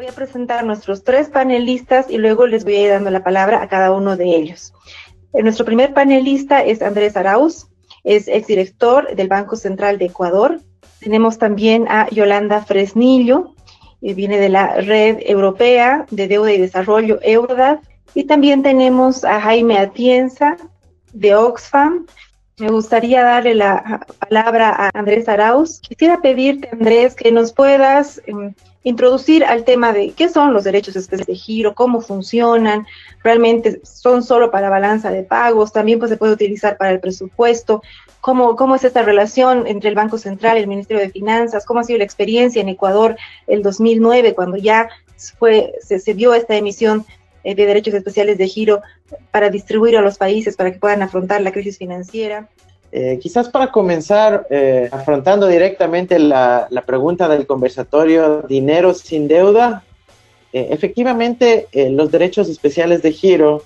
Voy 0.00 0.08
a 0.08 0.12
presentar 0.12 0.64
nuestros 0.64 1.04
tres 1.04 1.28
panelistas 1.28 2.08
y 2.08 2.16
luego 2.16 2.46
les 2.46 2.64
voy 2.64 2.76
a 2.76 2.82
ir 2.84 2.88
dando 2.88 3.10
la 3.10 3.22
palabra 3.22 3.62
a 3.62 3.68
cada 3.68 3.92
uno 3.92 4.16
de 4.16 4.34
ellos. 4.34 4.72
Eh, 5.34 5.42
nuestro 5.42 5.66
primer 5.66 5.92
panelista 5.92 6.64
es 6.64 6.80
Andrés 6.80 7.18
Arauz, 7.18 7.66
es 8.02 8.26
exdirector 8.26 9.14
del 9.14 9.28
Banco 9.28 9.56
Central 9.56 9.98
de 9.98 10.06
Ecuador. 10.06 10.58
Tenemos 11.00 11.36
también 11.36 11.86
a 11.86 12.08
Yolanda 12.08 12.62
Fresnillo, 12.62 13.54
viene 14.00 14.38
de 14.38 14.48
la 14.48 14.76
Red 14.76 15.18
Europea 15.20 16.06
de 16.10 16.28
Deuda 16.28 16.50
y 16.54 16.58
Desarrollo, 16.58 17.18
EURDAD. 17.20 17.80
Y 18.14 18.24
también 18.24 18.62
tenemos 18.62 19.22
a 19.22 19.38
Jaime 19.38 19.76
Atienza, 19.76 20.56
de 21.12 21.34
Oxfam. 21.34 22.06
Me 22.58 22.70
gustaría 22.70 23.22
darle 23.22 23.54
la 23.54 24.06
palabra 24.18 24.70
a 24.70 24.90
Andrés 24.94 25.28
Arauz. 25.28 25.78
Quisiera 25.80 26.22
pedirte, 26.22 26.70
Andrés, 26.72 27.14
que 27.14 27.30
nos 27.30 27.52
puedas 27.52 28.22
em, 28.24 28.54
introducir 28.82 29.44
al 29.44 29.64
tema 29.64 29.92
de 29.92 30.12
qué 30.12 30.28
son 30.28 30.52
los 30.52 30.64
derechos 30.64 30.96
especiales 30.96 31.26
de 31.26 31.34
giro, 31.34 31.74
cómo 31.74 32.00
funcionan, 32.00 32.86
realmente 33.22 33.80
son 33.84 34.22
solo 34.22 34.50
para 34.50 34.70
balanza 34.70 35.10
de 35.10 35.22
pagos, 35.22 35.72
también 35.72 35.98
pues 35.98 36.10
se 36.10 36.16
puede 36.16 36.32
utilizar 36.32 36.76
para 36.78 36.90
el 36.90 37.00
presupuesto, 37.00 37.82
cómo, 38.20 38.56
cómo 38.56 38.74
es 38.74 38.84
esta 38.84 39.02
relación 39.02 39.66
entre 39.66 39.90
el 39.90 39.94
Banco 39.94 40.18
Central 40.18 40.56
y 40.56 40.60
el 40.60 40.66
Ministerio 40.66 41.02
de 41.02 41.10
Finanzas, 41.10 41.66
cómo 41.66 41.80
ha 41.80 41.84
sido 41.84 41.98
la 41.98 42.04
experiencia 42.04 42.62
en 42.62 42.68
Ecuador 42.68 43.16
el 43.46 43.62
2009 43.62 44.34
cuando 44.34 44.56
ya 44.56 44.88
fue, 45.38 45.74
se, 45.82 45.98
se 45.98 46.14
vio 46.14 46.32
esta 46.32 46.56
emisión 46.56 47.04
eh, 47.42 47.54
de 47.54 47.66
derechos 47.66 47.94
especiales 47.94 48.36
de 48.36 48.48
giro 48.48 48.82
para 49.30 49.48
distribuir 49.48 49.96
a 49.96 50.02
los 50.02 50.18
países 50.18 50.56
para 50.56 50.72
que 50.72 50.78
puedan 50.78 51.02
afrontar 51.02 51.40
la 51.40 51.52
crisis 51.52 51.78
financiera. 51.78 52.48
Eh, 52.92 53.18
quizás 53.22 53.48
para 53.48 53.70
comenzar, 53.70 54.46
eh, 54.50 54.88
afrontando 54.90 55.46
directamente 55.46 56.18
la, 56.18 56.66
la, 56.70 56.82
pregunta 56.82 57.28
del 57.28 57.46
conversatorio 57.46 58.42
dinero 58.42 58.94
sin 58.94 59.28
deuda, 59.28 59.84
efectivamente 60.52 61.68
los 61.92 62.10
derechos 62.10 62.48
especiales 62.48 63.02
de 63.02 63.12
giro, 63.12 63.62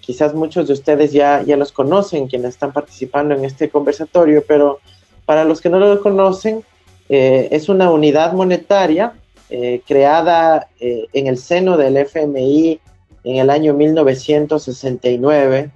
quizás 0.00 0.34
muchos 0.34 0.66
de 0.66 0.72
ustedes 0.72 1.12
ya, 1.12 1.40
ya 1.42 1.56
los 1.56 1.70
conocen, 1.70 2.26
quienes 2.26 2.54
están 2.54 2.72
participando 2.72 3.36
en 3.36 3.44
este 3.44 3.70
conversatorio, 3.70 4.42
pero 4.44 4.80
para 5.24 5.44
los 5.44 5.60
que 5.60 5.68
no 5.68 5.78
lo 5.78 6.02
conocen, 6.02 6.64
es 7.08 7.68
una 7.68 7.92
unidad 7.92 8.32
monetaria 8.32 9.12
eh, 9.50 9.80
creada 9.86 10.68
eh, 10.78 11.06
en 11.14 11.26
el 11.26 11.38
seno 11.38 11.78
del 11.78 11.96
FMI 11.96 12.78
en 13.24 13.36
el 13.36 13.48
año 13.48 13.72
1969. 13.72 15.70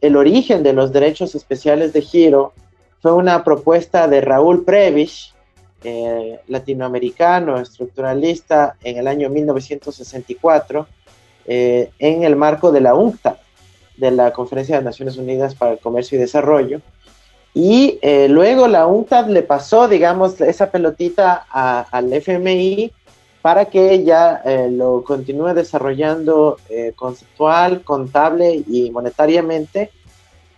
El 0.00 0.16
origen 0.16 0.62
de 0.62 0.72
los 0.72 0.92
derechos 0.92 1.34
especiales 1.34 1.92
de 1.92 2.02
giro 2.02 2.52
fue 3.00 3.12
una 3.12 3.44
propuesta 3.44 4.08
de 4.08 4.20
Raúl 4.20 4.64
Prebisch, 4.64 5.34
eh, 5.84 6.40
latinoamericano, 6.48 7.58
estructuralista, 7.58 8.76
en 8.82 8.98
el 8.98 9.06
año 9.06 9.28
1964, 9.28 10.86
en 11.46 12.24
el 12.24 12.36
marco 12.36 12.70
de 12.70 12.82
la 12.82 12.94
UNCTAD, 12.94 13.36
de 13.96 14.10
la 14.10 14.32
Conferencia 14.32 14.76
de 14.76 14.84
Naciones 14.84 15.16
Unidas 15.16 15.54
para 15.54 15.72
el 15.72 15.78
Comercio 15.78 16.18
y 16.18 16.20
Desarrollo. 16.20 16.82
Y 17.54 17.98
luego 18.28 18.68
la 18.68 18.86
UNCTAD 18.86 19.28
le 19.28 19.42
pasó, 19.42 19.88
digamos, 19.88 20.38
esa 20.42 20.70
pelotita 20.70 21.46
al 21.50 22.12
FMI 22.12 22.92
para 23.42 23.66
que 23.66 23.92
ella 23.92 24.42
eh, 24.44 24.68
lo 24.70 25.04
continúe 25.04 25.54
desarrollando 25.54 26.58
eh, 26.68 26.92
conceptual, 26.96 27.82
contable 27.82 28.62
y 28.66 28.90
monetariamente. 28.90 29.90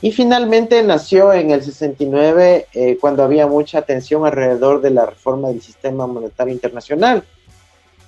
Y 0.00 0.12
finalmente 0.12 0.83
nació 0.83 1.33
en 1.33 1.51
el 1.51 1.62
69 1.62 2.67
eh, 2.73 2.97
cuando 2.98 3.23
había 3.23 3.47
mucha 3.47 3.78
atención 3.78 4.25
alrededor 4.25 4.81
de 4.81 4.91
la 4.91 5.05
reforma 5.05 5.48
del 5.48 5.61
sistema 5.61 6.06
monetario 6.06 6.55
internacional. 6.55 7.23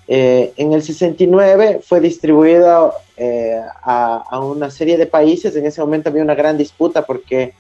en 0.08 0.72
el 0.72 0.82
69 0.82 1.80
fue 1.84 2.00
distribuido 2.00 2.94
a, 3.84 4.24
a, 4.30 4.40
una 4.40 4.70
serie 4.70 4.96
de 4.96 5.06
países. 5.06 5.54
En 5.54 5.66
ese 5.66 5.82
momento 5.82 6.08
había 6.08 6.22
una 6.22 6.34
gran 6.34 6.56
disputa 6.56 7.02
porque 7.04 7.52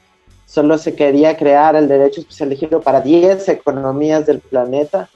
solo 0.46 0.78
se 0.78 0.94
quería 0.94 1.36
crear 1.36 1.76
el 1.76 1.86
derecho 1.86 2.22
especial 2.22 2.48
de 2.48 2.56
giro 2.56 2.80
para 2.80 3.00
10 3.02 3.48
economías 3.50 4.26
del 4.26 4.40
planeta 4.40 5.08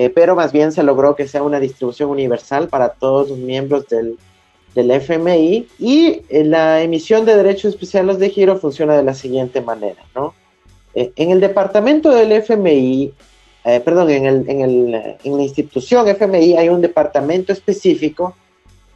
eh, 0.00 0.08
pero 0.08 0.34
más 0.34 0.50
bien 0.50 0.72
se 0.72 0.82
logró 0.82 1.14
que 1.14 1.28
sea 1.28 1.42
una 1.42 1.60
distribución 1.60 2.08
universal 2.08 2.68
para 2.68 2.88
todos 2.88 3.28
los 3.28 3.36
miembros 3.36 3.86
del, 3.88 4.16
del 4.74 4.90
FMI 4.92 5.68
y 5.78 6.22
eh, 6.30 6.42
la 6.42 6.80
emisión 6.80 7.26
de 7.26 7.36
derechos 7.36 7.74
especiales 7.74 8.18
de 8.18 8.30
giro 8.30 8.56
funciona 8.56 8.96
de 8.96 9.02
la 9.02 9.12
siguiente 9.12 9.60
manera, 9.60 10.02
¿no? 10.14 10.32
Eh, 10.94 11.12
en 11.16 11.32
el 11.32 11.40
departamento 11.40 12.08
del 12.12 12.32
FMI, 12.32 13.12
perdón, 13.84 14.08
en, 14.08 14.24
el, 14.24 14.48
en, 14.48 14.94
en 15.22 15.36
la 15.36 15.42
institución 15.42 16.08
FMI 16.08 16.56
hay 16.56 16.70
un 16.70 16.80
departamento 16.80 17.52
específico 17.52 18.34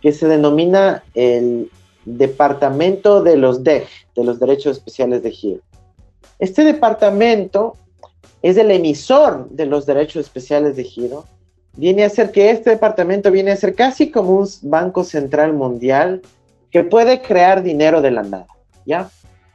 que 0.01 0.11
se 0.11 0.27
denomina 0.27 1.05
el 1.15 1.71
Departamento 2.07 3.23
de 3.23 3.37
los 3.37 3.63
DEG, 3.63 3.87
de 4.17 4.25
los 4.25 4.41
Derechos 4.41 4.79
Especiales 4.79 5.23
de 5.23 5.31
Giro. 5.31 5.61
Este 6.39 6.65
departamento 6.65 7.77
es 8.45 8.59
el 8.59 8.71
emisor 8.71 9.49
de 9.49 9.65
los 9.65 9.87
derechos 9.87 10.27
especiales 10.27 10.77
de 10.77 10.85
giro, 10.85 11.25
viene 11.79 12.05
a 12.05 12.11
ser 12.11 12.31
que 12.31 12.51
este 12.51 12.69
departamento 12.69 13.31
viene 13.31 13.51
a 13.53 13.57
ser 13.57 13.75
casi 13.75 14.11
como 14.11 14.37
un 14.37 14.49
banco 14.61 15.03
central 15.03 15.55
mundial 15.55 16.21
que 16.71 16.85
puede 16.85 17.23
crear 17.23 17.63
dinero 17.63 18.03
de 18.03 18.11
la 18.11 18.23
nada, 18.23 18.47
¿ya? 18.85 19.09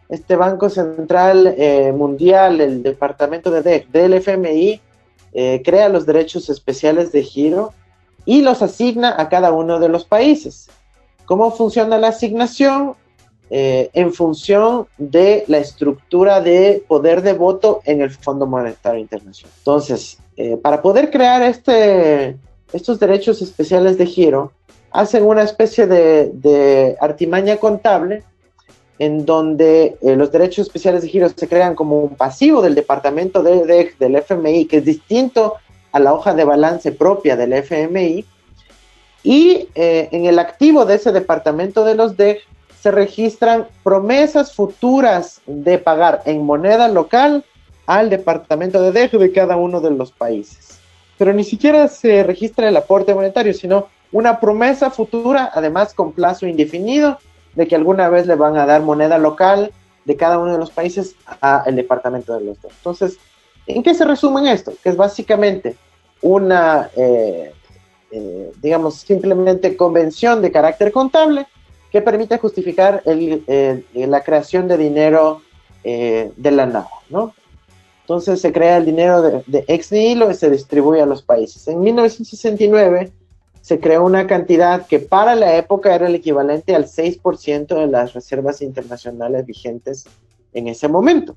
Este 0.09 0.35
banco 0.35 0.71
central 0.71 1.53
eh, 1.55 1.93
mundial, 1.95 2.61
el 2.61 2.81
departamento 2.81 3.51
de 3.51 3.85
del 3.91 4.15
FMI, 4.15 4.81
eh, 5.33 5.61
crea 5.63 5.87
los 5.87 6.07
derechos 6.07 6.49
especiales 6.49 7.11
de 7.11 7.21
giro 7.21 7.73
y 8.25 8.41
los 8.41 8.63
asigna 8.63 9.13
a 9.21 9.29
cada 9.29 9.51
uno 9.51 9.79
de 9.79 9.89
los 9.89 10.03
países. 10.03 10.67
¿Cómo 11.25 11.51
funciona 11.51 11.99
la 11.99 12.07
asignación? 12.07 12.95
Eh, 13.51 13.89
en 13.93 14.13
función 14.13 14.85
de 14.99 15.43
la 15.47 15.57
estructura 15.57 16.39
de 16.39 16.83
poder 16.87 17.23
de 17.23 17.33
voto 17.33 17.81
en 17.83 18.01
el 18.01 18.11
Fondo 18.11 18.45
Monetario 18.45 18.99
Internacional. 18.99 19.51
Entonces, 19.57 20.19
eh, 20.37 20.55
para 20.57 20.83
poder 20.83 21.09
crear 21.09 21.41
este, 21.41 22.37
estos 22.71 22.99
derechos 22.99 23.41
especiales 23.41 23.97
de 23.97 24.05
giro, 24.05 24.51
hacen 24.91 25.25
una 25.25 25.41
especie 25.41 25.87
de, 25.87 26.95
artimaña 27.01 27.57
contable 27.57 28.23
en 28.99 29.25
donde 29.25 29.97
eh, 29.99 30.15
los 30.15 30.31
derechos 30.31 30.67
especiales 30.67 31.01
de 31.01 31.07
giro 31.07 31.27
se 31.35 31.47
crean 31.47 31.73
como 31.73 32.01
un 32.01 32.15
pasivo 32.15 32.61
del 32.61 32.75
departamento 32.75 33.41
de, 33.41 33.65
de, 33.65 33.93
del 33.97 34.15
FMI, 34.17 34.65
que 34.65 34.77
es 34.77 34.85
distinto 34.85 35.55
a 35.91 35.99
la 35.99 36.13
hoja 36.13 36.35
de 36.35 36.43
balance 36.43 36.91
propia 36.91 37.35
del 37.35 37.53
FMI, 37.53 38.25
y 39.23 39.67
en 39.75 40.25
el 40.25 40.39
activo 40.39 40.85
de 40.85 40.95
ese 40.95 41.11
departamento 41.11 41.83
de 41.83 41.95
los 41.95 42.15
DEG 42.15 42.39
se 42.81 42.91
registran 42.91 43.67
promesas 43.83 44.53
futuras 44.53 45.41
de 45.45 45.77
pagar 45.77 46.21
en 46.25 46.45
moneda 46.45 46.87
local 46.87 47.43
al 47.85 48.09
departamento 48.09 48.81
de 48.81 48.91
DEG 48.91 49.17
de 49.17 49.31
cada 49.31 49.57
uno 49.57 49.81
de 49.81 49.91
los 49.91 50.11
países. 50.11 50.79
Pero 51.17 51.33
ni 51.33 51.43
siquiera 51.43 51.87
se 51.87 52.23
registra 52.23 52.69
el 52.69 52.77
aporte 52.77 53.13
monetario, 53.13 53.53
sino 53.53 53.87
una 54.11 54.39
promesa 54.39 54.89
futura, 54.91 55.51
además 55.53 55.93
con 55.93 56.13
plazo 56.13 56.47
indefinido, 56.47 57.19
de 57.55 57.67
que 57.67 57.75
alguna 57.75 58.07
vez 58.09 58.25
le 58.27 58.35
van 58.35 58.57
a 58.57 58.65
dar 58.65 58.81
moneda 58.81 59.17
local 59.17 59.71
de 60.05 60.15
cada 60.15 60.37
uno 60.37 60.53
de 60.53 60.59
los 60.59 60.71
países 60.71 61.15
al 61.41 61.75
departamento 61.75 62.33
de 62.37 62.45
los. 62.45 62.57
Entonces, 62.63 63.17
¿en 63.67 63.83
qué 63.83 63.93
se 63.93 64.05
resume 64.05 64.51
esto? 64.51 64.71
Que 64.81 64.89
es 64.89 64.95
básicamente 64.95 65.75
una, 66.21 66.89
eh, 66.95 67.51
eh, 68.11 68.51
digamos, 68.61 68.95
simplemente 68.95 69.75
convención 69.75 70.41
de 70.41 70.51
carácter 70.51 70.91
contable 70.91 71.47
que 71.91 72.01
permite 72.01 72.37
justificar 72.37 73.03
la 73.05 74.23
creación 74.23 74.67
de 74.67 74.77
dinero 74.77 75.41
eh, 75.83 76.31
de 76.35 76.51
la 76.51 76.65
nada, 76.65 76.89
¿no? 77.09 77.33
Entonces 78.01 78.41
se 78.41 78.51
crea 78.51 78.77
el 78.77 78.85
dinero 78.85 79.21
de, 79.21 79.65
ex 79.67 79.91
nihilo 79.91 80.31
y 80.31 80.33
se 80.33 80.49
distribuye 80.49 81.01
a 81.01 81.05
los 81.05 81.21
países. 81.21 81.67
En 81.67 81.79
1969 81.81 83.11
se 83.61 83.79
creó 83.79 84.03
una 84.03 84.25
cantidad 84.25 84.87
que 84.87 84.99
para 84.99 85.35
la 85.35 85.55
época 85.55 85.93
era 85.93 86.07
el 86.07 86.15
equivalente 86.15 86.75
al 86.75 86.85
6% 86.85 87.67
de 87.67 87.87
las 87.87 88.13
reservas 88.13 88.61
internacionales 88.61 89.45
vigentes 89.45 90.05
en 90.53 90.67
ese 90.67 90.87
momento. 90.87 91.35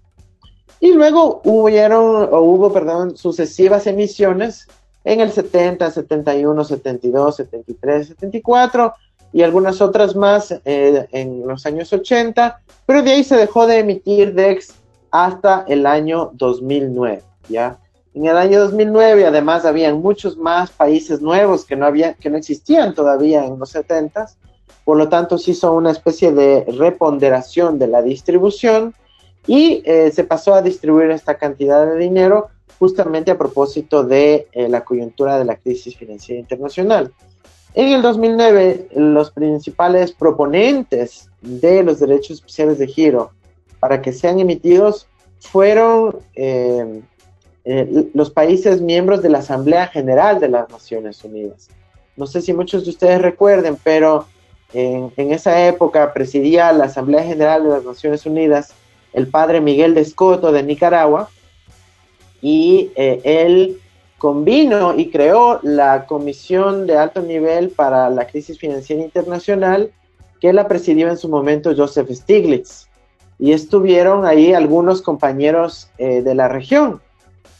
Y 0.81 0.93
luego 0.93 1.43
hubieron, 1.45 2.29
o 2.33 2.41
hubo, 2.41 2.73
perdón, 2.73 3.17
sucesivas 3.17 3.87
emisiones 3.87 4.67
en 5.05 5.21
el 5.21 5.31
70, 5.31 5.91
71, 5.91 6.65
72, 6.65 7.37
73, 7.37 8.09
74, 8.09 8.95
y 9.33 9.43
algunas 9.43 9.81
otras 9.81 10.15
más 10.15 10.55
eh, 10.65 11.07
en 11.13 11.47
los 11.47 11.65
años 11.67 11.93
80, 11.93 12.61
pero 12.87 13.03
de 13.03 13.13
ahí 13.13 13.25
se 13.25 13.37
dejó 13.37 13.67
de 13.67 13.79
emitir 13.79 14.35
DEX 14.35 14.75
hasta 15.11 15.65
el 15.69 15.87
año 15.87 16.31
2009, 16.35 17.23
¿ya? 17.49 17.79
En 18.15 18.27
el 18.27 18.37
año 18.37 18.61
2009 18.61 19.27
además 19.27 19.65
habían 19.65 20.03
muchos 20.03 20.37
más 20.37 20.71
países 20.71 21.23
nuevos 21.23 21.65
que 21.65 21.77
no, 21.77 21.87
había, 21.87 22.15
que 22.15 22.29
no 22.29 22.37
existían 22.37 22.95
todavía 22.95 23.45
en 23.45 23.59
los 23.59 23.71
70, 23.71 24.27
por 24.85 24.99
lo 24.99 25.09
tanto 25.09 25.39
se 25.39 25.53
hizo 25.53 25.73
una 25.73 25.93
especie 25.93 26.33
de 26.33 26.65
reponderación 26.77 27.79
de 27.79 27.87
la 27.87 28.03
distribución 28.03 28.95
y 29.47 29.83
eh, 29.87 30.11
se 30.13 30.25
pasó 30.25 30.55
a 30.55 30.63
distribuir 30.63 31.11
esta 31.11 31.37
cantidad 31.37 31.87
de 31.87 31.97
dinero 31.99 32.49
justamente 32.79 33.31
a 33.31 33.39
propósito 33.39 34.03
de 34.03 34.49
eh, 34.53 34.69
la 34.69 34.85
coyuntura 34.85 35.39
de 35.39 35.45
la 35.45 35.57
crisis 35.57 35.97
financiera 35.97 36.41
internacional. 36.41 37.13
En 37.75 37.89
el 37.89 38.03
2009, 38.03 38.89
los 38.95 39.31
principales 39.31 40.13
proponentes 40.13 41.31
de 41.41 41.83
los 41.83 42.01
derechos 42.01 42.39
especiales 42.39 42.79
de 42.79 42.87
giro 42.87 43.33
para 43.81 44.03
que 44.03 44.13
sean 44.13 44.39
emitidos 44.39 45.09
fueron 45.41 46.19
eh, 46.35 47.03
eh, 47.65 48.11
los 48.15 48.31
países 48.31 48.81
miembros 48.81 49.23
de 49.23 49.31
la 49.31 49.39
Asamblea 49.39 49.87
General 49.87 50.39
de 50.39 50.49
las 50.49 50.69
Naciones 50.69 51.25
Unidas. 51.25 51.71
No 52.17 52.27
sé 52.27 52.43
si 52.43 52.53
muchos 52.53 52.85
de 52.85 52.91
ustedes 52.91 53.23
recuerden, 53.23 53.79
pero 53.83 54.27
en, 54.75 55.33
esa 55.33 55.67
época 55.67 56.13
presidía 56.13 56.73
la 56.73 56.85
Asamblea 56.85 57.25
General 57.25 57.63
de 57.63 57.69
las 57.71 57.85
Naciones 57.85 58.25
Unidas 58.27 58.75
el 59.13 59.27
padre 59.29 59.61
Miguel 59.61 59.95
de 59.95 60.01
Escoto 60.01 60.53
de 60.53 60.63
Nicaragua 60.63 61.29
y 62.41 62.91
eh, 62.97 63.21
él 63.25 63.81
convino 64.23 64.95
y 64.97 65.11
creó 65.11 65.59
la 65.65 66.07
Comisión 66.07 66.87
de 66.87 66.97
Alto 66.97 67.23
Nivel 67.23 67.71
para 67.71 68.09
la 68.09 68.25
Crisis 68.29 68.57
Financiera 68.57 69.03
Internacional 69.03 69.91
que 70.41 70.53
la 70.53 70.69
presidió 70.69 71.09
en 71.09 71.17
su 71.17 71.29
momento 71.29 71.75
Joseph 71.77 72.09
Stiglitz. 72.09 72.87
Y 73.41 73.51
estuvieron 73.51 74.25
ahí 74.25 74.53
algunos 74.53 75.03
compañeros 75.03 75.91
eh, 75.99 76.23
de 76.23 76.37
la 76.37 76.47
región, 76.47 77.01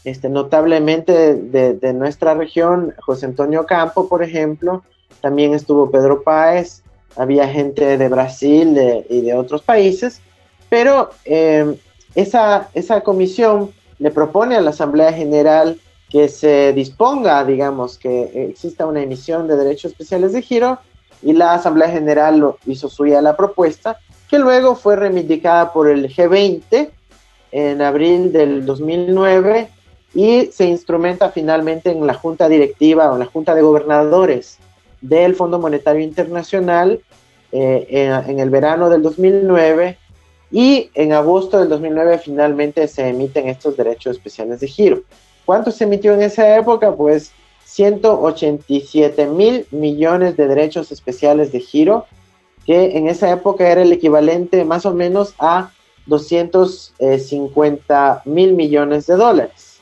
este, 0.05 0.29
notablemente 0.29 1.35
de, 1.35 1.93
nuestra 1.93 2.33
región, 2.33 2.93
José 3.05 3.25
Antonio 3.25 3.65
Campo, 3.65 4.07
por 4.07 4.23
ejemplo, 4.23 4.83
también 5.19 5.53
estuvo 5.53 5.91
Pedro 5.91 6.23
Páez, 6.23 6.81
había 7.17 7.45
gente 7.45 7.97
de 7.97 8.07
Brasil 8.07 8.79
y 9.09 9.19
de 9.19 9.33
otros 9.33 9.63
países, 9.63 10.21
pero 10.69 11.09
eh, 11.25 11.77
esa, 12.15 12.69
esa 12.73 13.01
comisión 13.01 13.71
le 13.99 14.11
propone 14.11 14.55
a 14.55 14.61
la 14.61 14.69
Asamblea 14.69 15.11
General 15.11 15.77
que 16.13 16.29
se 16.29 16.73
disponga, 16.73 17.43
digamos, 17.43 17.97
que 17.97 18.47
exista 18.47 18.85
una 18.85 19.01
emisión 19.01 19.47
de 19.47 19.55
derechos 19.55 19.93
especiales 19.93 20.31
de 20.31 20.43
giro 20.43 20.77
y 21.23 21.33
la 21.33 21.55
Asamblea 21.55 21.89
General 21.89 22.37
lo 22.37 22.59
hizo 22.67 22.87
suya 22.87 23.19
la 23.19 23.35
propuesta, 23.35 23.97
que 24.29 24.37
luego 24.37 24.75
fue 24.75 24.95
reivindicada 24.95 25.73
por 25.73 25.89
el 25.89 26.15
G20 26.15 26.91
en 27.51 27.81
abril 27.81 28.31
del 28.31 28.63
2009 28.63 29.69
y 30.13 30.51
se 30.51 30.65
instrumenta 30.65 31.31
finalmente 31.31 31.89
en 31.89 32.05
la 32.05 32.13
Junta 32.13 32.47
Directiva 32.47 33.11
o 33.11 33.17
la 33.17 33.25
Junta 33.25 33.55
de 33.55 33.63
Gobernadores 33.63 34.59
del 35.01 35.33
Fondo 35.33 35.57
Monetario 35.57 36.03
Internacional 36.03 37.01
eh, 37.51 37.87
en, 38.27 38.39
el 38.39 38.51
verano 38.51 38.87
del 38.87 39.01
2009 39.01 39.97
y 40.51 40.91
en 40.93 41.13
agosto 41.13 41.57
del 41.57 41.69
2009 41.69 42.19
finalmente 42.19 42.87
se 42.87 43.09
emiten 43.09 43.49
estos 43.49 43.75
derechos 43.75 44.15
especiales 44.15 44.59
de 44.59 44.67
giro. 44.67 45.01
¿Cuánto 45.45 45.71
se 45.71 45.83
emitió 45.83 46.13
en 46.13 46.21
esa 46.21 46.57
época? 46.57 46.95
Pues 46.95 47.33
187 47.65 49.27
mil 49.27 49.67
millones 49.71 50.37
de 50.37 50.47
derechos 50.47 50.91
especiales 50.91 51.51
de 51.51 51.61
que 52.65 52.97
en 52.97 53.07
esa 53.07 53.31
época 53.31 53.69
era 53.69 53.81
el 53.81 53.91
equivalente 53.91 54.63
más 54.63 54.85
o 54.85 54.93
menos 54.93 55.35
a 55.39 55.71
250 56.05 58.21
mil 58.25 58.53
millones 58.53 59.07
de 59.07 59.15
dólares. 59.15 59.79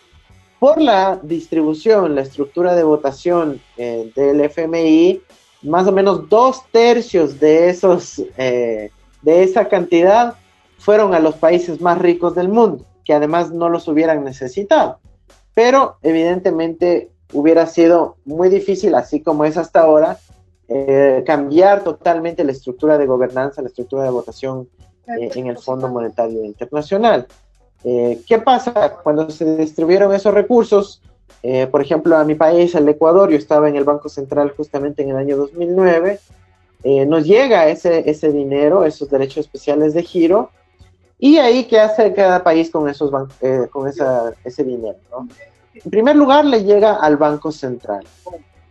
Por 0.59 0.81
la 0.81 1.19
distribución, 1.21 2.15
la 2.15 2.21
estructura 2.21 2.73
de 2.75 2.83
votación 2.83 3.61
eh, 3.77 4.11
del 4.15 4.41
FMI, 4.41 5.21
más 5.63 5.87
o 5.87 5.91
menos 5.91 6.29
dos 6.29 6.63
tercios 6.71 7.39
de, 7.39 7.69
esos, 7.69 8.21
eh, 8.37 8.91
de 9.21 9.43
esa 9.43 9.67
cantidad 9.67 10.35
fueron 10.77 11.13
a 11.13 11.19
los 11.19 11.35
países 11.35 11.81
más 11.81 11.97
ricos 11.97 12.35
del 12.35 12.47
mundo, 12.49 12.85
que 13.03 13.13
además 13.13 13.51
no 13.51 13.67
los 13.69 13.87
hubieran 13.87 14.23
necesitado. 14.23 14.99
Pero 15.53 15.97
evidentemente 16.01 17.11
hubiera 17.33 17.67
sido 17.67 18.17
muy 18.25 18.49
difícil, 18.49 18.95
así 18.95 19.21
como 19.21 19.45
es 19.45 19.57
hasta 19.57 19.81
ahora, 19.81 20.17
eh, 20.67 21.23
cambiar 21.25 21.83
totalmente 21.83 22.45
la 22.45 22.53
estructura 22.53 22.97
de 22.97 23.05
gobernanza, 23.05 23.61
la 23.61 23.67
estructura 23.67 24.03
de 24.03 24.09
votación 24.09 24.69
eh, 25.07 25.29
en 25.35 25.47
el 25.47 25.57
Fondo 25.57 25.89
Monetario 25.89 26.45
Internacional. 26.45 27.27
Eh, 27.83 28.21
¿Qué 28.25 28.39
pasa 28.39 28.97
cuando 29.03 29.29
se 29.29 29.57
distribuyeron 29.57 30.13
esos 30.13 30.33
recursos? 30.33 31.01
por 31.71 31.81
ejemplo, 31.81 32.15
a 32.17 32.23
mi 32.23 32.35
país, 32.35 32.75
el 32.75 32.87
Ecuador, 32.87 33.31
yo 33.31 33.35
estaba 33.35 33.67
en 33.67 33.75
el 33.75 33.83
Banco 33.83 34.09
Central 34.09 34.53
justamente 34.55 35.01
en 35.01 35.09
el 35.09 35.15
año 35.15 35.37
2009, 35.37 36.19
nos 37.07 37.25
llega 37.25 37.67
ese, 37.67 38.07
ese 38.07 38.31
dinero, 38.31 38.85
esos 38.85 39.09
derechos 39.09 39.37
especiales 39.37 39.95
de 39.95 40.03
giro, 40.03 40.51
y 41.23 41.37
ahí, 41.37 41.65
¿qué 41.65 41.79
hace 41.79 42.13
cada 42.13 42.43
país 42.43 42.71
con, 42.71 42.89
esos 42.89 43.11
eh, 43.41 43.67
con 43.69 43.87
ese 43.87 44.63
dinero? 44.63 44.97
En 45.75 45.91
primer 45.91 46.15
lugar, 46.15 46.45
le 46.45 46.63
llega 46.63 46.95
al 46.95 47.15
Banco 47.15 47.51
Central. 47.51 48.03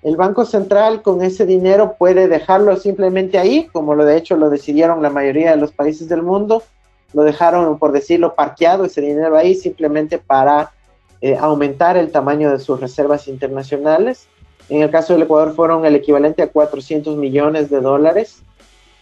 El 0.02 0.16
Banco 0.16 0.44
Central 0.44 1.00
con 1.00 1.22
ese 1.22 1.46
dinero 1.46 1.94
puede 1.96 2.26
dejarlo 2.26 2.76
simplemente 2.76 3.38
ahí, 3.38 3.68
como 3.72 3.94
lo 3.94 4.04
de 4.04 4.16
hecho 4.16 4.36
lo 4.36 4.50
decidieron 4.50 5.00
la 5.00 5.10
mayoría 5.10 5.52
de 5.52 5.58
los 5.58 5.70
países 5.70 6.08
del 6.08 6.22
mundo. 6.22 6.64
Lo 7.12 7.22
dejaron, 7.22 7.78
por 7.78 7.92
decirlo, 7.92 8.34
parqueado 8.34 8.84
ese 8.84 9.00
dinero 9.00 9.36
ahí 9.36 9.54
simplemente 9.54 10.18
para 10.18 10.72
eh, 11.20 11.36
aumentar 11.36 11.96
el 11.96 12.10
tamaño 12.10 12.50
de 12.50 12.58
sus 12.58 12.80
reservas 12.80 13.28
internacionales. 13.28 14.26
En 14.68 14.82
el 14.82 14.90
caso 14.90 15.12
del 15.12 15.22
Ecuador 15.22 15.54
fueron 15.54 15.86
el 15.86 15.94
equivalente 15.94 16.42
a 16.42 16.48
400 16.48 17.16
millones 17.16 17.70
de 17.70 17.80
dólares. 17.80 18.42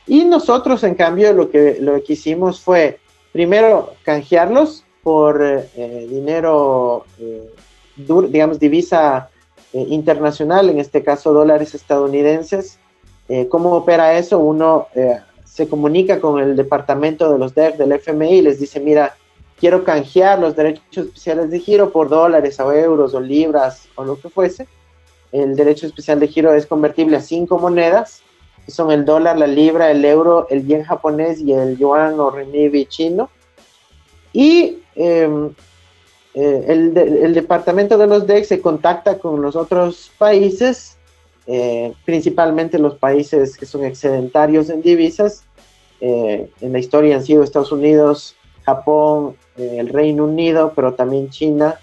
Y 0.07 0.27
nosotros, 0.27 0.85
en 0.85 0.97
cambio, 0.97 1.33
lo 1.33 1.49
que, 1.49 1.79
lo 1.81 2.03
que 2.05 2.13
hicimos 2.13 2.61
fue 2.61 2.99
primero 3.39 3.95
canjearlos 4.03 4.83
por 5.01 5.41
eh, 5.41 6.07
dinero, 6.11 7.05
eh, 7.21 7.49
digamos, 7.97 8.59
divisa 8.59 9.31
eh, 9.73 9.87
internacional, 9.91 10.69
en 10.69 10.81
este 10.81 11.05
caso 11.05 11.33
dólares 11.33 11.73
estadounidenses. 11.73 12.81
¿Cómo 13.49 13.75
opera 13.75 14.19
eso? 14.19 14.41
Uno 14.41 14.89
se 15.45 15.69
comunica 15.69 16.19
con 16.19 16.41
el 16.41 16.57
departamento 16.57 17.31
de 17.31 17.39
los 17.39 17.55
DEF 17.55 17.77
del 17.77 17.93
FMI 17.93 18.39
y 18.39 18.43
les 18.43 18.59
dice, 18.59 18.81
mira, 18.81 19.15
quiero 19.61 19.85
canjear 19.85 20.41
los 20.41 20.57
derechos 20.57 21.07
especiales 21.07 21.51
de 21.51 21.61
giro 21.61 21.93
por 21.93 22.09
dólares 22.09 22.59
o 22.59 22.73
euros 22.73 23.15
o 23.15 23.21
libras 23.21 23.87
o 23.95 24.03
lo 24.03 24.19
que 24.19 24.31
fuese. 24.31 24.67
El 25.31 25.55
derecho 25.55 25.87
especial 25.87 26.19
de 26.19 26.27
giro 26.27 26.53
es 26.55 26.67
convertible 26.67 27.19
a 27.19 27.21
cinco 27.21 27.57
monedas 27.57 28.23
son 28.69 28.91
el 28.91 29.05
dólar, 29.05 29.39
la 29.39 29.47
libra, 29.47 29.91
el 29.91 30.05
euro, 30.05 30.47
el 30.51 30.67
yen 30.67 30.85
japonés 30.85 31.41
y 31.41 31.53
el 31.53 31.77
yuan 31.79 32.21
o 32.21 32.31
renminbi 32.31 32.87
chino. 32.87 33.31
Y 34.33 34.79
em, 34.95 35.51
eh, 36.35 36.65
el, 36.69 37.35
departamento 37.35 37.99
de 37.99 38.07
los 38.07 38.27
DEX 38.27 38.49
se 38.49 38.61
contacta 38.61 39.19
con 39.19 39.41
los 39.43 39.57
otros 39.57 40.13
países, 40.19 40.97
eh, 41.47 41.93
principalmente 42.05 42.79
los 42.79 42.95
países 42.97 43.57
que 43.57 43.67
son 43.67 43.85
excedentarios 43.85 44.69
en 44.71 44.83
divisas. 44.83 45.45
Eh, 46.01 46.51
en 46.61 46.73
la 46.73 46.79
historia 46.79 47.17
han 47.17 47.25
sido 47.25 47.43
Estados 47.43 47.73
Unidos, 47.73 48.37
Japón, 48.65 49.37
el 49.57 49.89
Reino 49.89 50.27
Unido, 50.27 50.73
pero 50.77 50.95
también 50.95 51.31
China. 51.31 51.81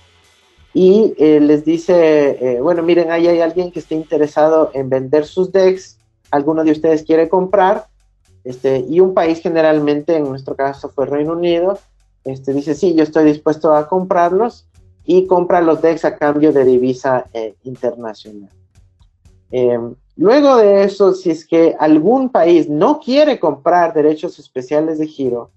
Y 0.74 1.14
les 1.18 1.66
dice, 1.66 2.60
bueno, 2.62 2.84
miren, 2.84 3.10
ahí 3.10 3.28
hay 3.28 3.40
alguien 3.40 3.72
que 3.72 3.80
esté 3.80 3.96
interesado 3.96 4.72
en 4.74 4.90
vender 4.90 5.26
sus 5.26 5.52
DEX 5.52 5.95
alguno 6.32 6.64
de 6.64 6.72
ustedes 6.72 7.04
quiere 7.04 7.30
comprar, 7.30 7.88
este, 8.44 8.86
y 8.88 9.00
un 9.00 9.14
país 9.14 9.42
generalmente, 9.42 10.16
en 10.16 10.26
nuestro 10.26 10.56
caso 10.56 10.90
fue 10.90 11.06
Reino 11.06 11.34
Unido, 11.34 11.80
este, 12.24 12.54
dice, 12.54 12.76
sí, 12.76 12.94
yo 12.96 13.04
estoy 13.04 13.26
dispuesto 13.26 13.74
a 13.74 13.88
comprarlos 13.88 14.68
y 15.06 15.28
compra 15.28 15.62
los 15.62 15.82
DEX 15.82 16.06
a 16.06 16.16
cambio 16.16 16.52
de 16.52 16.66
divisa 16.66 17.26
eh, 17.34 17.56
internacional. 17.64 18.50
Em, 19.52 19.96
luego 20.18 20.58
de 20.58 20.84
eso, 20.84 21.14
si 21.14 21.30
es 21.30 21.46
que 21.46 21.76
algún 21.80 22.30
país 22.30 22.68
no 22.68 23.00
quiere 23.00 23.40
comprar 23.40 23.94
derechos 23.94 24.40
especiales 24.40 24.98
de 24.98 25.08
giro, 25.08 25.52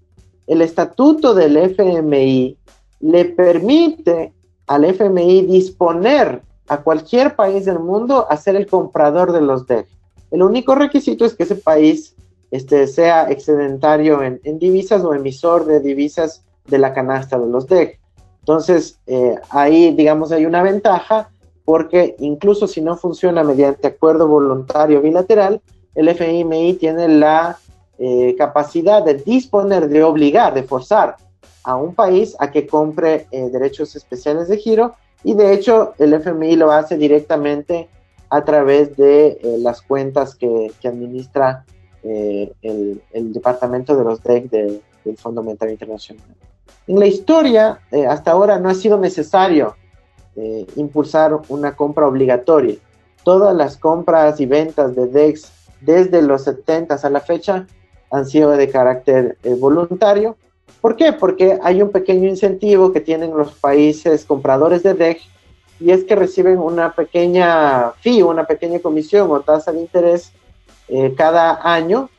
el 0.47 0.61
estatuto 0.61 1.33
del 1.33 1.57
FMI 1.57 2.57
le 3.01 3.25
permite 3.25 4.33
al 4.67 4.85
FMI 4.85 5.43
disponer 5.43 6.41
a 6.67 6.77
cualquier 6.81 7.35
país 7.35 7.65
del 7.65 7.79
mundo 7.79 8.27
a 8.29 8.37
ser 8.37 8.55
el 8.55 8.67
comprador 8.67 9.31
de 9.31 9.41
los 9.41 9.65
DEX. 9.65 9.89
El 10.31 10.43
único 10.43 10.75
requisito 10.75 11.25
es 11.25 11.35
que 11.35 11.43
ese 11.43 11.55
país 11.55 12.15
este, 12.51 12.87
sea 12.87 13.29
excedentario 13.29 14.21
en, 14.23 14.39
divisas 14.59 15.03
o 15.03 15.13
emisor 15.13 15.65
de 15.65 15.79
divisas 15.79 16.43
de 16.67 16.77
la 16.77 16.93
canasta 16.93 17.37
de 17.37 17.47
los 17.47 17.67
DEC. 17.67 17.99
Entonces, 18.39 18.99
eh, 19.05 19.35
ahí, 19.49 19.93
digamos, 19.93 20.31
hay 20.31 20.45
una 20.45 20.63
ventaja 20.63 21.29
porque 21.65 22.15
incluso 22.19 22.67
si 22.67 22.81
no 22.81 22.97
funciona 22.97 23.43
mediante 23.43 23.87
acuerdo 23.87 24.27
voluntario 24.27 25.01
bilateral, 25.01 25.61
el 25.93 26.07
FMI 26.07 26.73
tiene 26.75 27.07
la 27.07 27.59
eh, 27.99 28.35
capacidad 28.37 29.03
de 29.03 29.15
disponer, 29.15 29.89
de 29.89 30.03
obligar, 30.03 30.53
de 30.53 30.63
forzar 30.63 31.17
a 31.63 31.75
un 31.75 31.93
país 31.93 32.35
a 32.39 32.49
que 32.49 32.65
compre 32.65 33.27
eh, 33.31 33.49
derechos 33.51 33.95
especiales 33.95 34.47
de 34.47 34.57
giro 34.57 34.93
y 35.23 35.33
de 35.33 35.53
hecho 35.53 35.93
el 35.99 36.13
FMI 36.13 36.55
lo 36.55 36.71
hace 36.71 36.97
directamente 36.97 37.89
a 38.29 38.43
través 38.45 38.95
de 38.95 39.39
eh, 39.41 39.57
las 39.59 39.81
cuentas 39.81 40.35
que, 40.35 40.71
administra 40.83 41.65
eh, 42.03 42.53
el, 42.61 43.33
departamento 43.33 43.95
de 43.95 44.03
los 44.03 44.23
DEC 44.23 44.49
del 44.49 45.17
Fondo 45.17 45.43
Monetario 45.43 45.73
Internacional. 45.73 46.25
En 46.89 46.99
la 46.99 47.05
historia, 47.05 47.81
eh, 47.91 48.07
hasta 48.07 48.31
ahora 48.31 48.57
no 48.57 48.67
ha 48.67 48.73
sido 48.73 48.97
necesario 48.97 49.75
eh, 50.35 50.65
impulsar 50.75 51.39
una 51.49 51.75
compra 51.75 52.07
obligatoria. 52.07 52.77
Todas 53.23 53.55
las 53.55 53.77
compras 53.77 54.39
y 54.39 54.47
ventas 54.47 54.95
de 54.95 55.05
DEX 55.07 55.51
desde 55.81 56.23
los 56.23 56.45
70 56.45 56.95
a 56.95 57.09
la 57.11 57.19
fecha 57.19 57.67
han 58.09 58.25
sido 58.25 58.49
de 58.51 58.69
carácter 58.69 59.37
eh, 59.43 59.53
voluntario. 59.53 60.35
¿Por 60.81 60.95
qué? 60.95 61.13
Porque 61.13 61.59
hay 61.61 61.81
un 61.83 61.91
pequeño 61.91 62.27
incentivo 62.27 62.91
que 62.91 63.01
tienen 63.01 63.37
los 63.37 63.53
países 63.53 64.25
compradores 64.25 64.81
de 64.81 64.95
DEX 64.95 65.21
y 65.79 65.91
es 65.91 66.03
que 66.03 66.15
reciben 66.15 66.57
una 66.59 66.93
pequeña 66.93 67.91
fee, 68.01 68.21
una 68.21 68.45
pequeña 68.45 68.79
comisión 68.79 69.31
o 69.31 69.39
tasa 69.41 69.71
de 69.71 69.79
interés 69.79 70.33
eh, 70.89 71.15
cada 71.15 71.73
año, 71.73 72.09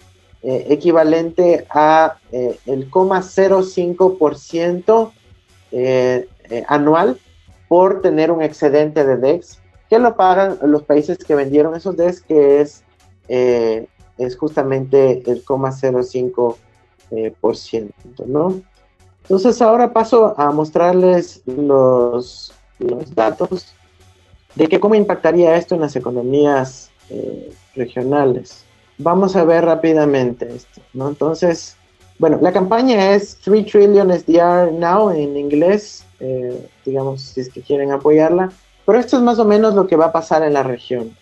eh, 0.43 0.69
equivalente 0.71 1.67
a 1.69 2.17
eh, 2.33 2.59
el 2.67 2.91
0,05% 2.91 5.13
anual 6.67 7.21
por 7.69 8.01
tener 8.01 8.33
un 8.33 8.43
excedente 8.43 9.05
de 9.05 9.19
DEX, 9.19 9.61
que 9.89 9.99
lo 9.99 10.17
pagan 10.17 10.59
los 10.63 10.83
países 10.83 11.19
que 11.19 11.35
vendieron 11.35 11.77
esos 11.77 11.95
DEX, 11.97 12.23
que 12.23 12.61
es, 12.61 12.83
es 13.29 14.37
justamente 14.37 15.23
el 15.31 15.45
0,05%, 15.45 18.27
¿no? 18.27 18.63
Entonces 19.23 19.63
ahora 19.63 19.93
paso 19.93 20.35
a 20.37 20.51
mostrarles 20.51 21.43
los, 21.47 22.53
los 22.81 23.15
datos 23.15 23.75
de 24.55 24.67
que 24.67 24.81
cómo 24.81 24.95
impactaría 24.95 25.57
esto 25.57 25.75
en 25.75 25.83
las 25.83 25.97
economías 25.97 26.91
eh, 27.09 27.53
regionales. 27.75 28.65
Vamos 28.99 29.37
a 29.37 29.45
ver 29.45 29.65
rápidamente 29.65 30.49
esto, 30.55 30.81
¿no? 30.93 31.09
Entonces, 31.09 31.77
bueno, 32.19 32.39
la 32.43 32.53
campaña 32.53 33.15
es 33.15 33.39
3 33.43 33.65
trillion 33.67 34.13
SDR 34.13 34.73
now 34.73 35.11
en 35.11 35.37
inglés, 35.37 36.05
eh, 36.19 36.69
digamos, 36.85 37.23
si 37.23 37.41
es 37.41 37.49
que 37.49 37.63
quieren 37.63 37.93
apoyarla, 37.93 38.53
pero 38.85 38.99
esto 38.99 39.17
es 39.17 39.23
más 39.23 39.39
o 39.39 39.45
menos 39.45 39.75
lo 39.75 39.87
que 39.87 39.97
va 39.97 40.07
a 40.07 40.13
pasar 40.13 40.43
en 40.43 40.55
la 40.55 40.63
región. 40.63 41.17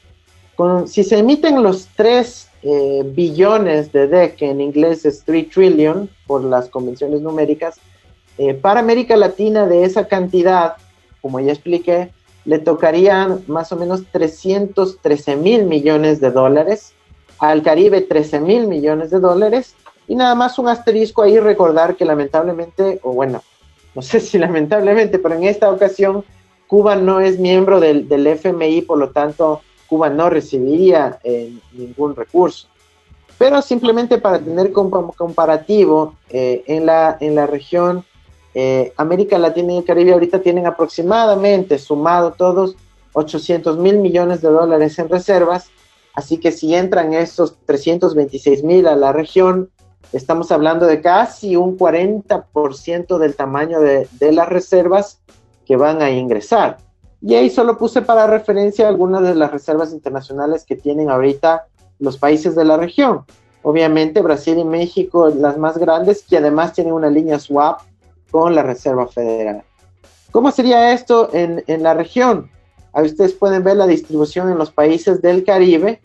Con, 0.56 0.88
si 0.88 1.04
se 1.04 1.18
emiten 1.18 1.62
los 1.62 1.86
3 1.94 2.48
eh, 2.62 3.02
billones 3.14 3.92
de 3.92 4.08
DEC, 4.08 4.36
que 4.36 4.50
en 4.50 4.60
inglés 4.60 5.04
es 5.04 5.22
3 5.24 5.48
trillion 5.50 6.10
por 6.26 6.42
las 6.42 6.68
convenciones 6.68 7.20
numéricas, 7.20 7.78
para 8.62 8.78
América 8.78 9.16
Latina 9.16 9.66
de 9.66 9.82
esa 9.82 10.06
cantidad 10.06 10.76
como 11.20 11.40
ya 11.40 11.52
expliqué, 11.52 12.10
le 12.44 12.58
tocarían 12.58 13.42
más 13.46 13.72
o 13.72 13.76
menos 13.76 14.04
313 14.10 15.36
mil 15.36 15.64
millones 15.64 16.20
de 16.20 16.30
dólares, 16.30 16.94
al 17.38 17.62
Caribe 17.62 18.00
13 18.00 18.40
mil 18.40 18.66
millones 18.66 19.10
de 19.10 19.20
dólares, 19.20 19.74
y 20.06 20.14
nada 20.16 20.34
más 20.34 20.58
un 20.58 20.68
asterisco 20.68 21.22
ahí 21.22 21.38
recordar 21.38 21.96
que 21.96 22.04
lamentablemente, 22.04 23.00
o 23.02 23.12
bueno, 23.12 23.42
no 23.94 24.02
sé 24.02 24.20
si 24.20 24.38
lamentablemente, 24.38 25.18
pero 25.18 25.34
en 25.34 25.44
esta 25.44 25.70
ocasión 25.70 26.24
Cuba 26.66 26.96
no 26.96 27.20
es 27.20 27.38
miembro 27.38 27.80
del, 27.80 28.26
FMI, 28.26 28.82
por 28.82 28.98
lo 28.98 29.10
tanto 29.10 29.62
Cuba 29.86 30.10
no 30.10 30.28
recibiría 30.28 31.18
eh, 31.24 31.52
ningún 31.72 32.14
recurso. 32.14 32.68
Pero 33.38 33.62
simplemente 33.62 34.18
para 34.18 34.38
tener 34.38 34.72
comparativo, 34.72 36.14
eh, 36.28 36.64
en, 36.66 36.86
la, 36.86 37.16
en 37.20 37.34
la 37.34 37.46
región 37.46 38.04
eh, 38.54 38.92
América 38.96 39.38
Latina 39.38 39.72
y 39.72 39.78
el 39.78 39.84
Caribe 39.84 40.12
ahorita 40.12 40.40
tienen 40.40 40.66
aproximadamente, 40.66 41.78
sumado 41.78 42.32
todos, 42.32 42.76
800 43.12 43.78
mil 43.78 43.98
millones 43.98 44.40
de 44.40 44.48
dólares 44.48 44.98
en 44.98 45.08
reservas. 45.08 45.70
Así 46.14 46.38
que 46.38 46.50
si 46.50 46.74
entran 46.74 47.14
estos 47.14 47.56
326 47.66 48.64
mil 48.64 48.86
a 48.86 48.96
la 48.96 49.12
región, 49.12 49.70
estamos 50.12 50.50
hablando 50.50 50.86
de 50.86 51.00
casi 51.00 51.56
un 51.56 51.78
40% 51.78 53.18
del 53.18 53.36
tamaño 53.36 53.80
de, 53.80 54.08
de, 54.18 54.32
las 54.32 54.48
reservas 54.48 55.20
que 55.66 55.76
van 55.76 56.02
a 56.02 56.10
ingresar. 56.10 56.78
Y 57.20 57.34
ahí 57.34 57.50
solo 57.50 57.78
puse 57.78 58.02
para 58.02 58.26
referencia 58.26 58.88
algunas 58.88 59.22
de 59.22 59.34
las 59.34 59.50
reservas 59.50 59.92
internacionales 59.92 60.64
que 60.64 60.76
tienen 60.76 61.10
ahorita 61.10 61.66
los 61.98 62.16
países 62.16 62.54
de 62.54 62.64
la 62.64 62.76
región. 62.76 63.24
Obviamente 63.62 64.22
Brasil 64.22 64.58
y 64.58 64.64
México 64.64 65.28
las 65.28 65.58
más 65.58 65.78
grandes 65.78 66.24
y 66.30 66.36
además 66.36 66.72
tienen 66.72 66.92
una 66.92 67.10
línea 67.10 67.38
swap 67.38 67.80
con 68.30 68.54
la 68.54 68.62
Reserva 68.62 69.06
Federal. 69.06 69.62
¿Cómo 70.30 70.50
sería 70.50 70.92
esto 70.92 71.30
en, 71.32 71.82
la 71.82 71.94
región? 71.94 72.50
Ahí 72.92 73.06
ustedes 73.06 73.32
pueden 73.32 73.64
ver 73.64 73.76
la 73.76 73.86
distribución 73.86 74.50
en 74.50 74.58
los 74.58 74.70
países 74.70 75.22
del 75.22 75.44
Caribe, 75.44 76.00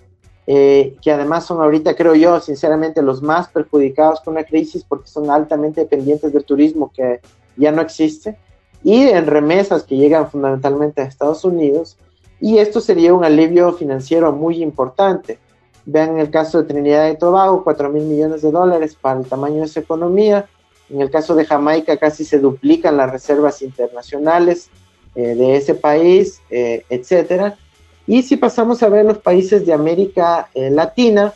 eh, 0.48 0.96
que 1.02 1.12
además 1.12 1.46
son 1.46 1.62
ahorita, 1.62 1.96
creo 1.96 2.16
yo, 2.16 2.40
sinceramente, 2.40 3.02
los 3.02 3.22
más 3.22 3.50
perjudicados 3.50 4.22
con 4.22 4.36
la 4.36 4.44
crisis 4.44 4.84
porque 4.84 5.08
son 5.08 5.30
altamente 5.30 5.82
dependientes 5.82 6.32
del 6.32 6.46
turismo 6.46 6.92
que 6.94 7.20
ya 7.58 7.72
no 7.72 7.82
existe, 7.82 8.38
y 8.84 9.04
en 9.04 9.28
remesas 9.28 9.84
que 9.84 9.98
llegan 9.98 10.30
fundamentalmente 10.30 11.02
a 11.02 11.06
Estados 11.06 11.44
Unidos, 11.44 11.98
y 12.40 12.58
esto 12.58 12.82
sería 12.82 13.14
un 13.14 13.24
alivio 13.24 13.72
financiero 13.74 14.34
muy 14.34 14.62
importante. 14.62 15.40
Vean 15.86 16.18
el 16.18 16.30
caso 16.30 16.62
de 16.62 16.68
Trinidad 16.68 17.10
y 17.10 17.18
Tobago, 17.18 17.64
4 17.64 17.90
mil 17.90 18.04
millones 18.04 18.42
de 18.42 18.52
dólares 18.52 18.98
para 19.00 19.20
el 19.20 19.26
tamaño 19.26 19.60
de 19.60 19.66
esa 19.66 19.80
economía, 19.80 20.50
en 20.90 21.02
el 21.02 21.10
caso 21.10 21.36
de 21.36 21.46
Jamaica 21.46 21.98
casi 21.98 22.26
se 22.26 22.40
duplican 22.40 22.98
las 22.98 23.12
reservas 23.12 23.62
internacionales 23.62 24.70
eh, 25.16 25.36
de 25.36 25.56
ese 25.56 25.76
país, 25.76 26.42
eh, 26.50 26.86
etcétera. 26.90 27.58
Y 28.06 28.24
si 28.24 28.36
pasamos 28.36 28.84
a 28.84 28.90
ver 28.90 29.06
los 29.06 29.20
países 29.20 29.66
de 29.66 29.74
América 29.74 30.50
eh, 30.54 30.70
Latina, 30.70 31.34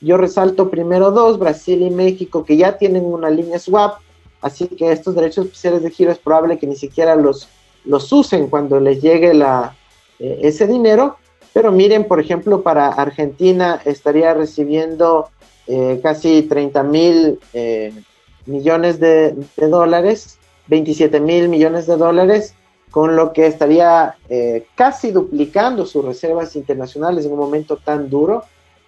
yo 0.00 0.16
resalto 0.16 0.70
primero 0.70 1.10
dos, 1.10 1.38
Brasil 1.38 1.82
y 1.82 1.90
México, 1.90 2.44
que 2.44 2.56
ya 2.56 2.76
tienen 2.76 3.04
una 3.04 3.30
línea 3.30 3.58
swap, 3.58 3.98
así 4.40 4.66
que 4.66 4.92
estos 4.92 5.14
derechos 5.14 5.46
especiales 5.46 5.82
de 5.82 5.90
giro 5.90 6.10
es 6.10 6.18
probable 6.18 6.58
que 6.58 6.66
ni 6.66 6.76
siquiera 6.76 7.14
los, 7.16 7.48
los 7.84 8.12
usen 8.12 8.48
cuando 8.48 8.80
les 8.80 9.00
llegue 9.00 9.32
la, 9.34 9.76
ese 10.18 10.66
dinero. 10.66 11.16
Pero 11.52 11.72
miren, 11.72 12.06
por 12.06 12.20
ejemplo, 12.20 12.62
para 12.62 12.88
Argentina 12.88 13.80
estaría 13.84 14.34
recibiendo 14.34 15.30
casi 16.02 16.42
30 16.42 16.82
mil 16.84 17.38
millones 18.46 19.00
de, 19.00 19.34
dólares, 19.56 20.38
27 20.68 21.20
mil 21.20 21.48
millones 21.48 21.86
de 21.86 21.96
dólares, 21.96 22.54
con 22.90 23.16
lo 23.16 23.32
que 23.32 23.46
estaría 23.46 24.16
eh, 24.28 24.66
casi 24.74 25.12
duplicando 25.12 25.86
sus 25.86 26.04
reservas 26.04 26.56
internacionales 26.56 27.24
en 27.24 27.32
un 27.32 27.38
momento 27.38 27.76
tan 27.76 28.10
duro. 28.10 28.44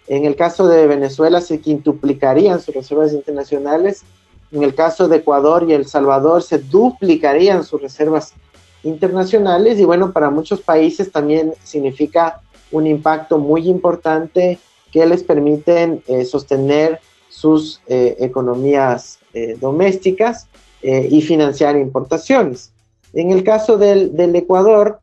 En 0.09 0.25
el 0.25 0.35
caso 0.35 0.67
de 0.67 0.87
Venezuela 0.87 1.41
se 1.41 1.61
quintuplicarían 1.61 2.61
sus 2.61 2.75
reservas 2.75 3.13
internacionales. 3.13 4.03
En 4.51 4.63
el 4.63 4.75
caso 4.75 5.09
de 5.09 5.19
Ecuador 5.19 5.65
y 5.69 5.73
El 5.73 5.87
Salvador 5.87 6.43
se 6.43 6.59
duplicarían 6.59 7.65
sus 7.65 7.81
reservas 7.81 8.35
internacionales 8.83 9.79
y 9.79 9.85
bueno, 9.85 10.13
para 10.13 10.31
muchos 10.31 10.61
países 10.61 11.13
también 11.13 11.55
significa 11.63 12.43
un 12.73 12.87
impacto 12.87 13.39
muy 13.39 13.69
importante 13.69 14.59
que 14.91 15.07
les 15.07 15.23
permiten 15.23 16.03
eh, 16.07 16.25
sostener 16.25 17.01
sus 17.29 17.81
eh, 17.87 18.17
economías 18.21 19.19
eh, 19.35 19.57
domésticas 19.61 20.47
eh, 20.83 21.09
y 21.11 21.23
financiar 21.23 21.77
importaciones. 21.77 22.73
En 23.13 23.31
el 23.31 23.45
caso 23.45 23.79
del, 23.79 24.13
Ecuador, 24.35 25.01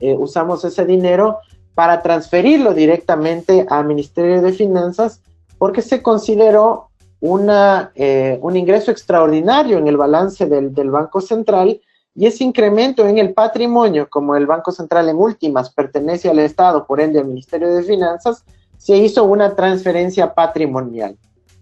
eh, 0.00 0.14
usamos 0.14 0.64
ese 0.64 0.86
dinero 0.86 1.38
para 1.74 2.02
transferirlo 2.02 2.74
directamente 2.74 3.66
al 3.68 3.86
Ministerio 3.86 4.40
de 4.40 4.52
Finanzas 4.52 5.20
porque 5.58 5.82
se 5.82 6.02
consideró 6.02 6.88
una, 7.20 7.92
un 8.40 8.56
ingreso 8.56 8.92
extraordinario 8.92 9.78
en 9.78 9.88
el 9.88 9.96
balance 9.96 10.46
del, 10.46 10.72
del, 10.72 10.90
Banco 10.90 11.20
Central 11.20 11.80
y 12.14 12.26
ese 12.26 12.44
incremento 12.44 13.06
en 13.06 13.18
el 13.18 13.34
patrimonio, 13.34 14.08
como 14.08 14.36
el 14.36 14.46
Banco 14.46 14.70
Central 14.70 15.08
en 15.08 15.16
últimas 15.16 15.70
pertenece 15.70 16.28
al 16.28 16.38
Estado, 16.38 16.86
por 16.86 17.00
ende 17.00 17.18
al 17.18 17.26
Ministerio 17.26 17.74
de 17.74 17.82
Finanzas, 17.82 18.44
se 18.78 18.96
hizo 18.96 19.24
una 19.24 19.54
transferencia 19.54 20.32
patrimonial. 20.32 21.16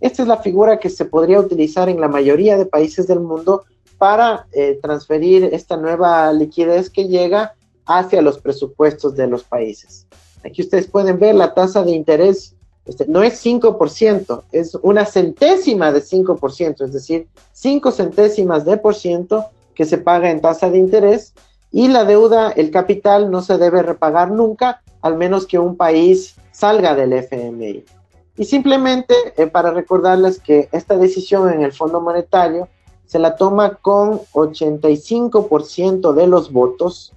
Esta 0.06 0.22
es 0.22 0.28
la 0.28 0.36
figura 0.36 0.78
que 0.78 0.88
se 0.88 1.04
podría 1.04 1.40
utilizar 1.40 1.88
en 1.88 2.00
la 2.00 2.06
mayoría 2.06 2.56
de 2.56 2.64
países 2.64 3.08
del 3.08 3.18
mundo 3.18 3.64
para 3.98 4.46
eh, 4.52 4.78
transferir 4.80 5.42
esta 5.52 5.76
nueva 5.76 6.32
liquidez 6.32 6.90
que 6.90 7.08
llega 7.08 7.56
hacia 7.86 8.22
los 8.22 8.38
presupuestos 8.38 9.16
de 9.16 9.26
los 9.26 9.42
países. 9.42 10.06
Aquí 10.44 10.62
ustedes 10.62 10.86
pueden 10.86 11.18
ver 11.18 11.34
la 11.34 11.54
tasa 11.54 11.82
de 11.82 11.90
interés, 11.90 12.54
este, 12.84 13.06
no 13.08 13.25
es 13.25 13.44
5%, 13.44 14.44
es 14.52 14.76
una 14.76 15.06
centésima 15.06 15.90
de 15.90 16.00
5%, 16.00 16.84
es 16.84 16.92
decir, 16.92 17.26
5 17.50 17.90
centésimas 17.90 18.64
de 18.64 18.76
por 18.76 18.94
ciento 18.94 19.46
que 19.75 19.86
se 19.86 19.98
paga 19.98 20.30
en 20.30 20.40
tasa 20.40 20.70
de 20.70 20.78
interés 20.78 21.34
y 21.72 21.88
la 21.88 22.04
deuda, 22.04 22.52
el 22.52 22.70
capital 22.70 23.32
no 23.32 23.42
se 23.42 23.58
debe 23.58 23.82
repagar 23.82 24.30
nunca, 24.30 24.82
al 25.02 25.16
menos 25.16 25.48
que 25.48 25.58
un 25.58 25.76
país 25.76 26.36
salga 26.52 26.94
del 26.94 27.12
FMI. 27.12 27.96
Y 28.37 28.45
simplemente 28.45 29.14
eh, 29.37 29.47
para 29.47 29.71
recordarles 29.71 30.40
que 30.40 30.69
esta 30.73 30.97
decisión 30.97 31.52
en 31.52 31.62
el 31.62 31.73
Fondo 31.73 32.00
Monetario 32.00 32.69
se 33.07 33.19
la 33.19 33.37
toma 33.37 33.76
con 33.76 34.21
85% 34.33 36.12
de 36.12 36.26
los 36.26 36.52
votos 36.52 37.12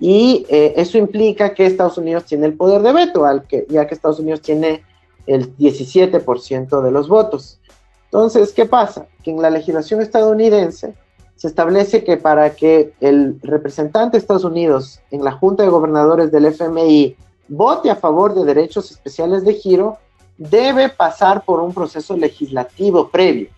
y 0.00 0.46
eh, 0.48 0.74
eso 0.76 0.98
implica 0.98 1.54
que 1.54 1.66
Estados 1.66 1.98
Unidos 1.98 2.24
tiene 2.24 2.46
el 2.46 2.54
poder 2.54 2.82
de 2.82 2.92
veto, 2.92 3.24
al 3.24 3.46
que, 3.46 3.66
ya 3.68 3.86
que 3.86 3.94
Estados 3.94 4.20
Unidos 4.20 4.42
tiene 4.42 4.84
el 5.26 5.56
17% 5.56 6.82
de 6.82 6.90
los 6.90 7.08
votos. 7.08 7.58
Entonces, 8.04 8.52
¿qué 8.52 8.64
pasa? 8.64 9.06
Que 9.22 9.30
en 9.30 9.42
la 9.42 9.50
legislación 9.50 10.00
estadounidense 10.00 10.94
se 11.36 11.46
establece 11.46 12.04
que 12.04 12.16
para 12.16 12.54
que 12.54 12.94
el 13.00 13.38
representante 13.42 14.16
de 14.16 14.20
Estados 14.20 14.44
Unidos 14.44 15.00
en 15.10 15.22
la 15.22 15.32
Junta 15.32 15.62
de 15.62 15.68
Gobernadores 15.68 16.32
del 16.32 16.46
FMI 16.46 17.16
vote 17.48 17.90
a 17.90 17.96
favor 17.96 18.34
de 18.34 18.44
derechos 18.44 18.90
especiales 18.90 19.44
de 19.44 19.54
giro, 19.54 19.98
debe 20.38 20.88
pasar 20.88 21.44
por 21.44 21.60
un 21.60 21.74
proceso 21.74 22.16
legislativo 22.16 23.08
previo. 23.08 23.48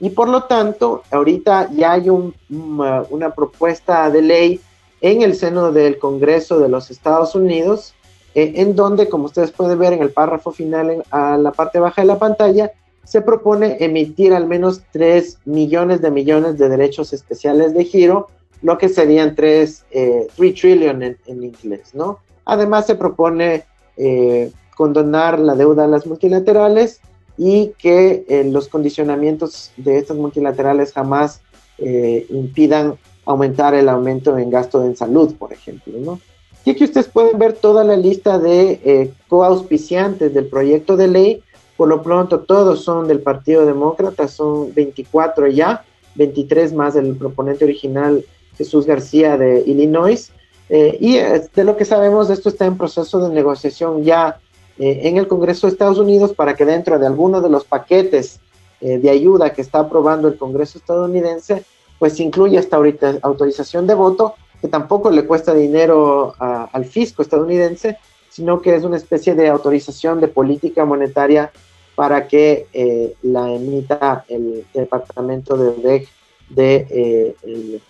Y 0.00 0.10
por 0.10 0.28
lo 0.28 0.44
tanto, 0.44 1.02
ahorita 1.10 1.68
ya 1.72 1.92
hay 1.92 2.08
una 2.08 3.30
propuesta 3.34 4.10
de 4.10 4.22
ley 4.22 4.60
en 5.00 5.22
el 5.22 5.34
seno 5.34 5.72
del 5.72 5.98
Congreso 5.98 6.58
de 6.58 6.68
los 6.68 6.90
Estados 6.90 7.34
Unidos, 7.34 7.94
eh, 8.34 8.54
en 8.56 8.74
donde, 8.74 9.08
como 9.08 9.26
ustedes 9.26 9.50
pueden 9.50 9.78
ver 9.78 9.92
en 9.92 10.02
el 10.02 10.10
párrafo 10.10 10.52
final, 10.52 11.04
a 11.10 11.36
la 11.36 11.52
parte 11.52 11.78
baja 11.78 12.02
de 12.02 12.06
la 12.06 12.18
pantalla, 12.18 12.72
se 13.04 13.20
propone 13.20 13.76
emitir 13.80 14.32
al 14.32 14.46
menos 14.46 14.82
3 14.92 15.38
millones 15.44 16.00
de 16.00 16.10
millones 16.10 16.56
de 16.56 16.68
derechos 16.68 17.12
especiales 17.12 17.74
de 17.74 17.84
giro, 17.84 18.28
lo 18.62 18.78
que 18.78 18.88
serían 18.88 19.34
3, 19.34 19.84
eh, 19.90 20.28
trillion 20.36 21.02
en, 21.02 21.16
inglés, 21.26 21.94
¿no? 21.94 22.20
Además 22.44 22.86
se 22.86 22.94
propone 22.94 23.64
eh, 23.96 24.52
condonar 24.82 25.38
la 25.38 25.54
deuda 25.54 25.84
a 25.84 25.86
las 25.86 26.06
multilaterales 26.06 27.00
y 27.38 27.72
que 27.78 28.24
eh, 28.28 28.44
los 28.44 28.68
condicionamientos 28.68 29.70
de 29.76 29.98
estas 29.98 30.16
multilaterales 30.16 30.92
jamás 30.92 31.40
eh, 31.78 32.26
impidan 32.30 32.96
aumentar 33.24 33.74
el 33.74 33.88
aumento 33.88 34.36
en 34.36 34.50
gasto 34.50 34.84
en 34.84 34.96
salud, 34.96 35.34
por 35.36 35.52
ejemplo, 35.52 35.92
¿no? 35.98 36.20
Y 36.64 36.70
aquí 36.70 36.84
ustedes 36.84 37.08
pueden 37.08 37.38
ver 37.38 37.52
toda 37.52 37.84
la 37.84 37.96
lista 37.96 38.38
de 38.38 39.12
coauspiciantes 39.28 40.32
del 40.32 40.46
proyecto 40.46 40.96
de 40.96 41.08
ley, 41.08 41.42
por 41.76 41.88
lo 41.88 42.02
pronto, 42.02 42.40
todos 42.40 42.84
son 42.84 43.08
del 43.08 43.20
Partido 43.20 43.64
Demócrata, 43.64 44.28
son 44.28 44.72
24 44.74 45.48
ya, 45.48 45.84
23 46.14 46.72
más 46.74 46.94
del 46.94 47.16
proponente 47.16 47.64
original 47.64 48.24
Jesús 48.56 48.86
García 48.86 49.36
de 49.36 49.64
Illinois. 49.66 50.30
Eh, 50.68 50.96
y 51.00 51.16
eh, 51.16 51.42
de 51.54 51.64
lo 51.64 51.76
que 51.76 51.84
sabemos, 51.84 52.30
esto 52.30 52.48
está 52.48 52.66
en 52.66 52.78
proceso 52.78 53.26
de 53.26 53.34
negociación 53.34 54.04
ya 54.04 54.38
eh, 54.78 55.00
en 55.04 55.16
el 55.16 55.28
Congreso 55.28 55.66
de 55.66 55.72
Estados 55.72 55.98
Unidos 55.98 56.32
para 56.34 56.54
que 56.54 56.64
dentro 56.64 56.98
de 56.98 57.06
alguno 57.06 57.40
de 57.40 57.50
los 57.50 57.64
paquetes 57.64 58.40
de 58.80 59.10
ayuda 59.10 59.52
que 59.52 59.62
está 59.62 59.78
aprobando 59.78 60.26
el 60.26 60.36
Congreso 60.36 60.76
estadounidense, 60.76 61.64
pues 62.00 62.18
incluya 62.18 62.58
esta 62.58 62.78
autorización 63.22 63.86
de 63.86 63.94
voto, 63.94 64.34
que 64.60 64.66
tampoco 64.66 65.08
le 65.08 65.24
cuesta 65.24 65.54
dinero 65.54 66.34
al 66.40 66.84
fisco 66.84 67.22
estadounidense, 67.22 67.98
sino 68.28 68.60
que 68.60 68.74
es 68.74 68.82
una 68.82 68.96
especie 68.96 69.36
de 69.36 69.48
autorización 69.48 70.20
de 70.20 70.26
política 70.26 70.84
monetaria 70.84 71.52
para 71.94 72.26
que 72.26 72.66
eh, 72.72 73.14
la 73.22 73.52
emita 73.52 74.24
el 74.28 74.64
Departamento 74.72 75.56
de 75.56 75.68
ODEC 75.68 76.08
del 76.48 76.86
de, 76.88 77.36
eh, 77.44 77.80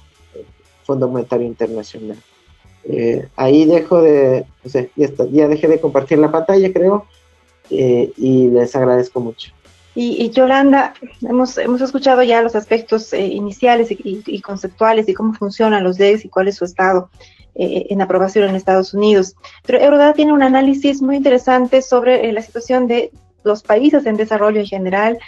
Fondo 0.84 1.08
Monetario 1.08 1.46
Internacional. 1.46 2.18
Eh, 2.84 3.28
ahí 3.36 3.64
dejo 3.64 4.02
de, 4.02 4.44
o 4.64 4.68
sea, 4.68 4.86
ya, 4.96 5.08
ya, 5.30 5.48
dejé 5.48 5.68
de 5.68 5.80
compartir 5.80 6.18
la 6.18 6.30
pantalla, 6.30 6.72
creo, 6.72 7.06
y 7.70 8.48
les 8.48 8.74
agradezco 8.76 9.20
mucho. 9.20 9.52
Y, 9.94 10.30
Yolanda, 10.30 10.94
hemos, 11.22 11.58
hemos 11.58 11.80
escuchado 11.80 12.22
ya 12.22 12.42
los 12.42 12.56
aspectos 12.56 13.12
iniciales 13.12 13.88
y, 13.90 14.40
conceptuales 14.40 15.08
y 15.08 15.14
cómo 15.14 15.34
funcionan 15.34 15.84
los 15.84 15.98
DEX 15.98 16.24
y 16.24 16.28
cuál 16.28 16.48
es 16.48 16.56
su 16.56 16.64
estado 16.64 17.10
en 17.54 18.00
aprobación 18.00 18.48
en 18.48 18.56
Estados 18.56 18.94
Unidos. 18.94 19.36
Pero 19.64 19.78
Eurodata 19.78 20.14
tiene 20.14 20.32
un 20.32 20.42
análisis 20.42 21.02
muy 21.02 21.16
interesante 21.16 21.82
sobre 21.82 22.32
la 22.32 22.40
situación 22.40 22.86
de 22.86 23.10
los 23.44 23.62
países 23.62 24.06
en 24.06 24.16
desarrollo 24.16 24.60
en 24.60 24.66
general 24.66 25.18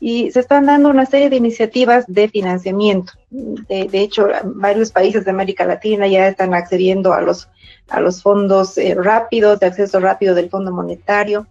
y 0.00 0.30
se 0.30 0.40
están 0.40 0.66
dando 0.66 0.90
una 0.90 1.06
serie 1.06 1.30
de 1.30 1.36
iniciativas 1.36 2.04
de 2.06 2.28
financiamiento. 2.28 3.12
De, 3.30 3.88
hecho, 3.92 4.28
varios 4.44 4.92
países 4.92 5.24
de 5.24 5.30
América 5.30 5.64
Latina 5.64 6.06
ya 6.06 6.28
están 6.28 6.54
accediendo 6.54 7.12
a 7.12 7.20
los, 7.20 7.48
a 7.88 8.00
los 8.00 8.22
fondos 8.22 8.76
eh, 8.78 8.94
rápidos, 8.94 9.60
de 9.60 9.66
acceso 9.66 10.00
rápido 10.00 10.34
del 10.34 10.50
Fondo 10.50 10.72
Monetario. 10.72 11.46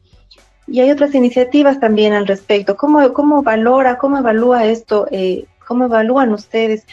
Y 0.67 0.79
hay 0.79 0.91
otras 0.91 1.13
iniciativas 1.13 1.79
también 1.79 2.13
al 2.13 2.27
respecto. 2.27 2.75
¿Cómo, 2.75 3.13
cómo 3.13 3.43
valora, 3.43 3.97
cómo 3.97 4.17
evalúa 4.17 4.65
esto? 4.65 5.07
Eh, 5.11 5.45
¿Cómo 5.67 5.85
evalúan 5.85 6.33
ustedes 6.33 6.85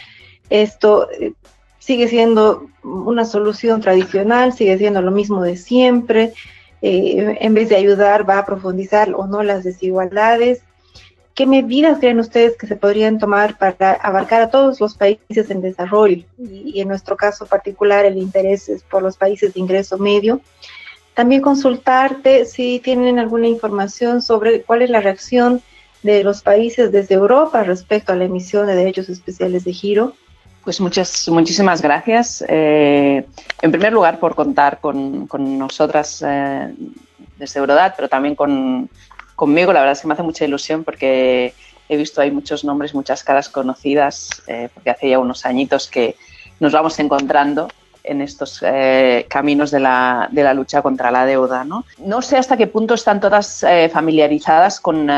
esto? 0.51 1.09
Eh, 1.11 1.33
¿Sigue 1.79 2.09
siendo 2.09 2.67
una 2.85 3.25
solución 3.25 3.81
tradicional? 3.81 4.53
¿Sigue 4.53 4.79
siendo 4.79 5.03
lo 5.03 5.11
mismo 5.11 5.43
de 5.43 5.57
siempre? 5.57 6.33
Eh, 6.83 7.39
en 7.41 7.55
vez 7.55 7.69
de 7.69 7.77
ayudar, 7.77 8.29
va 8.29 8.39
a 8.39 8.47
profundizar 8.47 9.15
o 9.15 9.27
no 9.27 9.43
las 9.43 9.65
desigualdades. 9.65 10.63
¿Qué 11.43 11.47
medidas 11.47 11.99
creen 11.99 12.21
ustedes 12.21 12.57
que 12.57 12.69
se 12.69 12.77
podrían 12.77 13.19
tomar 13.19 13.59
para 13.59 13.95
abarcar 13.95 14.43
a 14.43 14.49
todos 14.49 14.81
los 14.81 14.95
países 14.95 15.51
en 15.51 15.61
desarrollo? 15.61 16.25
Y, 16.39 16.81
en 16.81 16.87
nuestro 16.87 17.17
caso 17.17 17.47
particular, 17.47 18.05
el 18.05 18.17
interés 18.17 18.69
es 18.69 18.85
por 18.85 19.03
los 19.03 19.17
países 19.17 19.53
de 19.53 19.59
ingreso 19.59 19.99
medio. 19.99 20.41
También 21.15 21.41
consultarte 21.41 22.45
si 22.45 22.79
tienen 22.79 23.19
alguna 23.19 23.49
información 23.49 24.23
sobre 24.23 24.63
cuál 24.63 24.83
es 24.83 24.91
la 24.91 25.01
reacción 25.01 25.61
de 26.05 26.23
los 26.23 26.43
países 26.43 26.93
desde 26.93 27.17
Europa 27.17 27.65
respecto 27.65 28.13
a 28.13 28.15
la 28.15 28.27
emisión 28.27 28.69
de 28.69 28.77
derechos 28.77 29.09
especiales 29.09 29.65
de 29.65 29.73
giro 29.73 30.15
pues 30.63 30.81
muchas, 30.81 31.29
muchísimas 31.29 31.83
gracias. 31.83 32.45
Eh, 32.47 33.27
en 33.63 33.73
primer 33.73 33.93
lugar, 33.93 34.21
por 34.21 34.37
contar 34.37 34.79
con, 34.81 35.27
nosotras 35.59 36.23
eh, 36.25 36.73
desde 37.37 37.59
Eurodat, 37.59 37.97
pero 37.97 38.09
también 38.09 38.37
con, 38.37 38.89
conmigo. 39.43 39.73
La 39.73 39.81
verdad 39.81 39.95
es 39.95 40.03
que 40.03 40.07
me 40.07 40.15
hace 40.15 40.23
mucha 40.23 40.45
ilusión 40.45 40.85
porque 40.85 41.53
he 41.89 41.97
visto 41.97 42.21
ahí 42.21 42.31
muchos 42.31 42.65
nombres, 42.65 42.95
muchas 42.95 43.25
caras 43.25 43.49
conocidas, 43.49 44.31
eh, 44.47 44.69
porque 44.73 44.91
hace 44.91 45.11
ya 45.11 45.19
unos 45.19 45.45
añitos 45.45 45.89
que 45.89 46.15
nos 46.61 46.73
vamos 46.73 46.97
encontrando 47.01 47.67
en 48.05 48.21
estos 48.21 48.65
caminos 49.29 49.73
de 49.73 49.81
la, 49.81 50.29
de 50.31 50.45
la, 50.45 50.55
lucha 50.55 50.81
contra 50.81 51.11
la 51.11 51.27
deuda. 51.27 51.65
¿no? 51.65 51.85
no 51.99 52.23
sé 52.23 52.37
hasta 52.37 52.57
qué 52.57 52.69
punto 52.69 52.95
están 52.95 53.21
todas 53.21 53.65
familiarizadas 53.93 54.81
con 54.81 55.09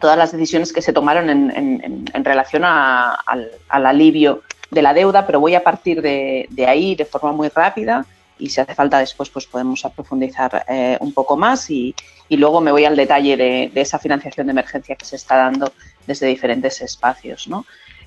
todas 0.00 0.18
las 0.18 0.32
decisiones 0.32 0.72
que 0.72 0.82
se 0.82 0.92
tomaron 0.92 1.30
en, 1.30 2.24
relación 2.24 2.64
al, 2.64 3.50
alivio 3.68 4.42
de 4.70 4.82
la 4.82 4.92
deuda, 4.92 5.24
pero 5.26 5.38
voy 5.40 5.54
a 5.54 5.62
partir 5.62 6.02
de, 6.02 6.48
ahí 6.66 6.94
de 6.94 7.04
forma 7.04 7.32
muy 7.32 7.48
rápida 7.48 8.04
y 8.38 8.50
si 8.50 8.60
hace 8.60 8.74
falta 8.74 8.98
después 8.98 9.30
pues 9.30 9.46
podemos 9.46 9.82
profundizar 9.94 10.64
eh, 10.68 10.96
un 11.00 11.12
poco 11.12 11.36
más 11.36 11.70
y, 11.70 11.94
luego 12.30 12.60
me 12.60 12.72
voy 12.72 12.84
al 12.84 12.96
detalle 12.96 13.36
de, 13.36 13.70
esa 13.74 13.98
financiación 13.98 14.46
de 14.46 14.52
emergencia 14.52 14.96
que 14.96 15.04
se 15.04 15.16
está 15.16 15.36
dando 15.36 15.72
desde 16.06 16.26
diferentes 16.26 16.80
espacios. 16.82 17.48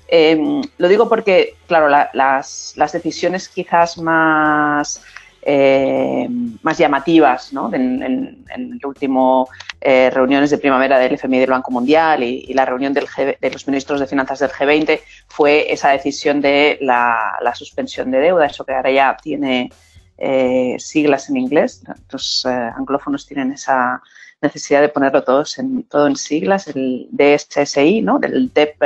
Em, 0.08 0.62
lo 0.78 0.88
digo 0.88 1.08
porque, 1.08 1.56
claro, 1.66 1.88
las, 1.88 2.74
las 2.76 2.92
decisiones 2.92 3.48
quizás 3.48 3.98
más 3.98 5.02
eh, 5.44 6.28
más 6.62 6.78
llamativas 6.78 7.52
¿no? 7.52 7.74
en, 7.74 8.00
en, 8.00 8.44
en, 8.54 8.72
el 8.74 8.86
último 8.86 9.48
eh, 9.80 10.08
reuniones 10.10 10.50
de 10.50 10.58
primavera 10.58 11.00
del 11.00 11.14
FMI 11.14 11.40
del 11.40 11.50
Banco 11.50 11.72
Mundial 11.72 12.22
y, 12.22 12.54
la 12.54 12.64
reunión 12.64 12.92
del 12.92 13.06
de 13.16 13.50
los 13.50 13.66
ministros 13.66 13.98
de 13.98 14.06
finanzas 14.06 14.38
del 14.38 14.50
G20 14.50 15.00
fue 15.26 15.72
esa 15.72 15.90
decisión 15.90 16.40
de 16.40 16.78
la, 16.80 17.52
suspensión 17.56 18.12
de 18.12 18.18
deuda, 18.18 18.46
eso 18.46 18.64
que 18.64 18.72
ahora 18.72 18.92
ya 18.92 19.16
tiene 19.20 19.72
eh, 20.18 20.76
siglas 20.78 21.28
en 21.30 21.36
inglés. 21.36 21.82
Los 22.10 22.46
anglófonos 22.46 23.26
tienen 23.26 23.52
esa 23.52 24.02
necesidad 24.40 24.80
de 24.80 24.88
ponerlo 24.88 25.22
todos 25.22 25.58
en, 25.58 25.84
todo 25.84 26.06
en 26.06 26.16
siglas, 26.16 26.68
el 26.68 27.08
DSSI, 27.10 28.02
¿no? 28.02 28.18
del 28.18 28.52
Debt 28.52 28.76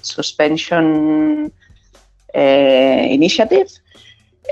Suspension 0.00 1.52
Initiative. 2.34 3.68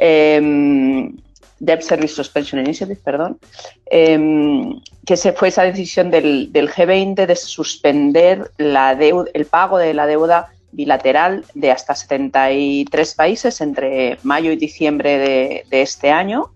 Em, 0.00 1.16
Debt 1.60 1.82
Service 1.82 2.14
Suspension 2.14 2.58
Initiative, 2.58 2.98
perdón, 3.04 3.38
em, 3.86 4.80
que 5.04 5.16
se 5.16 5.32
fue 5.32 5.48
esa 5.48 5.62
decisión 5.62 6.10
del, 6.10 6.50
G20 6.52 7.26
de 7.26 7.36
suspender 7.36 8.50
la 8.56 8.92
el 8.92 9.44
pago 9.44 9.76
de 9.78 9.92
la 9.92 10.06
deuda 10.06 10.50
bilateral 10.72 11.44
de 11.54 11.70
hasta 11.70 11.94
73 11.94 13.14
países 13.14 13.60
entre 13.60 14.18
mayo 14.22 14.52
y 14.52 14.56
diciembre 14.56 15.18
de, 15.18 15.82
este 15.82 16.10
año. 16.10 16.50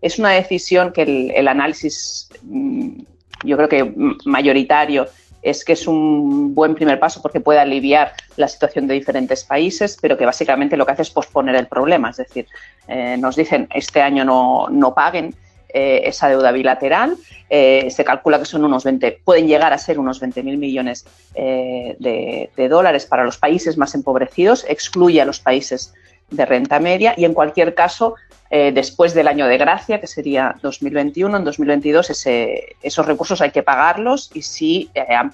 Es 0.00 0.18
una 0.18 0.30
decisión 0.30 0.92
que 0.92 1.32
el 1.34 1.48
análisis, 1.48 2.28
mm, 2.42 3.00
yo 3.44 3.56
creo 3.56 3.68
que 3.68 3.92
mayoritario, 4.24 5.08
es 5.42 5.64
que 5.64 5.72
es 5.72 5.86
un 5.86 6.54
buen 6.54 6.74
primer 6.74 6.98
paso 6.98 7.22
porque 7.22 7.40
puede 7.40 7.60
aliviar 7.60 8.12
la 8.36 8.48
situación 8.48 8.86
de 8.86 8.94
diferentes 8.94 9.44
países, 9.44 9.96
pero 10.00 10.16
que 10.16 10.26
básicamente 10.26 10.76
lo 10.76 10.84
que 10.84 10.92
hace 10.92 11.02
es 11.02 11.10
posponer 11.10 11.54
el 11.54 11.66
problema. 11.66 12.10
Es 12.10 12.16
decir, 12.16 12.46
eh, 12.88 13.16
nos 13.18 13.36
dicen 13.36 13.68
este 13.74 14.02
año 14.02 14.24
no, 14.24 14.94
paguen 14.94 15.34
eh, 15.68 16.02
esa 16.04 16.28
deuda 16.28 16.52
bilateral. 16.52 17.16
Eh, 17.50 17.88
se 17.90 18.04
calcula 18.04 18.38
que 18.38 18.44
son 18.44 18.64
unos 18.64 18.84
20, 18.84 19.20
pueden 19.24 19.48
llegar 19.48 19.72
a 19.72 19.78
ser 19.78 19.98
unos 19.98 20.20
20.000 20.20 20.56
millones 20.56 21.06
de, 21.34 22.50
de, 22.54 22.68
dólares 22.68 23.06
para 23.06 23.24
los 23.24 23.38
países 23.38 23.78
más 23.78 23.94
empobrecidos, 23.94 24.66
excluye 24.68 25.20
a 25.22 25.24
los 25.24 25.40
países 25.40 25.94
de 26.30 26.44
renta 26.44 26.78
media 26.78 27.14
y 27.16 27.24
en 27.24 27.32
cualquier 27.32 27.74
caso 27.74 28.16
eh, 28.50 28.72
después 28.72 29.12
del 29.12 29.28
año 29.28 29.46
de 29.46 29.58
gracia, 29.58 30.00
que 30.00 30.06
sería 30.06 30.56
2021, 30.62 31.36
en 31.36 31.44
2022 31.44 32.10
ese, 32.10 32.76
esos 32.82 33.06
recursos 33.06 33.42
hay 33.42 33.50
que 33.50 33.62
pagarlos 33.62 34.30
y 34.32 34.42
si 34.42 34.90
eh, 34.94 35.14
han, 35.14 35.30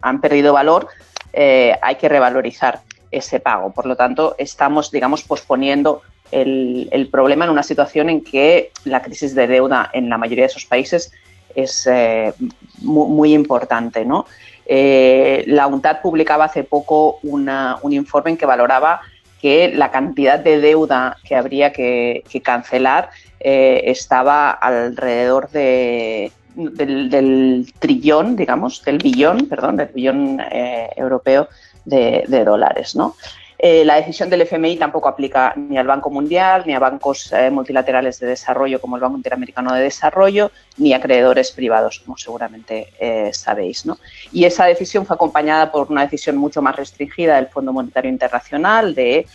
han 0.00 0.20
perdido 0.20 0.52
valor, 0.52 0.88
eh, 1.32 1.76
hay 1.80 1.94
que 1.96 2.08
revalorizar 2.08 2.80
ese 3.12 3.38
pago. 3.38 3.70
Por 3.72 3.86
lo 3.86 3.94
tanto, 3.94 4.34
estamos, 4.38 4.90
digamos, 4.90 5.22
posponiendo 5.22 6.02
el, 6.32 7.08
problema 7.10 7.44
en 7.44 7.50
una 7.50 7.62
situación 7.62 8.08
en 8.08 8.22
que 8.22 8.72
la 8.84 9.02
crisis 9.02 9.34
de 9.34 9.46
deuda 9.46 9.90
en 9.92 10.08
la 10.08 10.18
mayoría 10.18 10.44
de 10.44 10.50
esos 10.50 10.64
países 10.64 11.12
es 11.54 11.86
eh, 11.86 12.32
muy, 12.80 13.34
importante. 13.34 14.04
¿no? 14.04 14.26
Eh, 14.66 15.44
la 15.46 15.66
UNTAD 15.66 16.00
publicaba 16.00 16.46
hace 16.46 16.64
poco 16.64 17.18
un 17.22 17.92
informe 17.92 18.32
en 18.32 18.36
que 18.36 18.46
valoraba 18.46 19.02
que 19.40 19.72
la 19.74 19.90
cantidad 19.90 20.38
de 20.38 20.60
deuda 20.60 21.16
que 21.24 21.34
habría 21.34 21.72
que, 21.72 22.22
cancelar 22.42 23.10
eh, 23.40 23.82
estaba 23.86 24.52
alrededor 24.52 25.50
de, 25.50 26.32
del, 26.54 27.72
trillón, 27.78 28.36
digamos, 28.36 28.84
del 28.84 28.98
billón, 28.98 29.48
perdón, 29.48 29.76
del 29.76 29.88
billón 29.88 30.40
europeo 30.96 31.48
de, 31.84 32.24
de, 32.28 32.44
dólares, 32.44 32.94
¿no? 32.94 33.16
Eh, 33.64 33.84
la 33.84 33.94
decisión 33.94 34.28
del 34.28 34.40
FMI 34.40 34.76
tampoco 34.76 35.08
aplica 35.08 35.54
ni 35.54 35.78
al 35.78 35.86
Banco 35.86 36.10
Mundial, 36.10 36.64
ni 36.66 36.74
a 36.74 36.80
bancos 36.80 37.32
eh, 37.32 37.48
multilaterales 37.48 38.18
de 38.18 38.26
desarrollo 38.26 38.80
como 38.80 38.96
el 38.96 39.02
Banco 39.02 39.16
Interamericano 39.16 39.72
de 39.72 39.82
Desarrollo, 39.82 40.50
ni 40.78 40.92
a 40.92 40.96
acreedores 40.96 41.52
privados, 41.52 42.00
como 42.00 42.18
seguramente 42.18 42.88
eh, 42.98 43.30
sabéis. 43.32 43.84
Y 44.32 44.46
esa 44.46 44.64
decisión 44.64 45.06
fue 45.06 45.14
acompañada 45.14 45.70
por 45.70 45.92
una 45.92 46.02
decisión 46.02 46.38
mucho 46.38 46.60
más 46.60 46.74
restringida 46.74 47.36
del 47.36 47.46
Fondo 47.46 47.72
Monetario 47.72 48.10
Internacional 48.10 48.96
de 48.96 49.28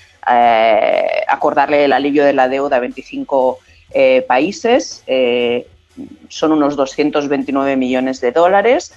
acordarle 1.29 1.85
el 1.85 1.93
alivio 1.93 2.25
de 2.25 2.33
la 2.33 2.49
deuda 2.49 2.75
a 2.75 2.79
25 2.81 3.59
países. 4.27 5.05
son 6.27 6.51
unos 6.51 6.75
229 6.75 7.77
millones 7.77 8.19
de 8.19 8.33
dólares 8.33 8.93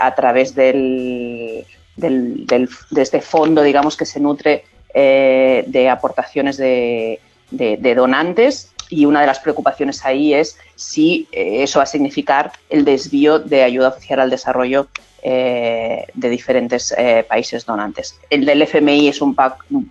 a 0.00 0.14
través 0.16 0.56
del 0.56 1.64
de 1.96 2.68
este 2.96 3.20
fondo, 3.20 3.62
digamos, 3.62 3.96
que 3.96 4.06
se 4.06 4.20
nutre 4.20 4.64
eh, 4.96 5.64
de 5.66 5.88
aportaciones 5.88 6.56
de, 6.56 7.18
donantes 7.50 8.72
y 8.90 9.06
una 9.06 9.20
de 9.20 9.26
las 9.26 9.40
preocupaciones 9.40 10.04
ahí 10.04 10.34
es 10.34 10.56
si 10.76 11.26
eh, 11.32 11.64
eso 11.64 11.80
va 11.80 11.82
a 11.82 11.86
significar 11.86 12.52
el 12.70 12.84
desvío 12.84 13.40
de 13.40 13.62
ayuda 13.62 13.88
oficial 13.88 14.20
al 14.20 14.30
desarrollo 14.30 14.86
eh, 15.22 16.06
de 16.14 16.28
diferentes 16.28 16.94
países 17.28 17.64
donantes. 17.66 18.20
El 18.30 18.44
del 18.44 18.62
FMI 18.62 19.08
es 19.08 19.20
un, 19.20 19.36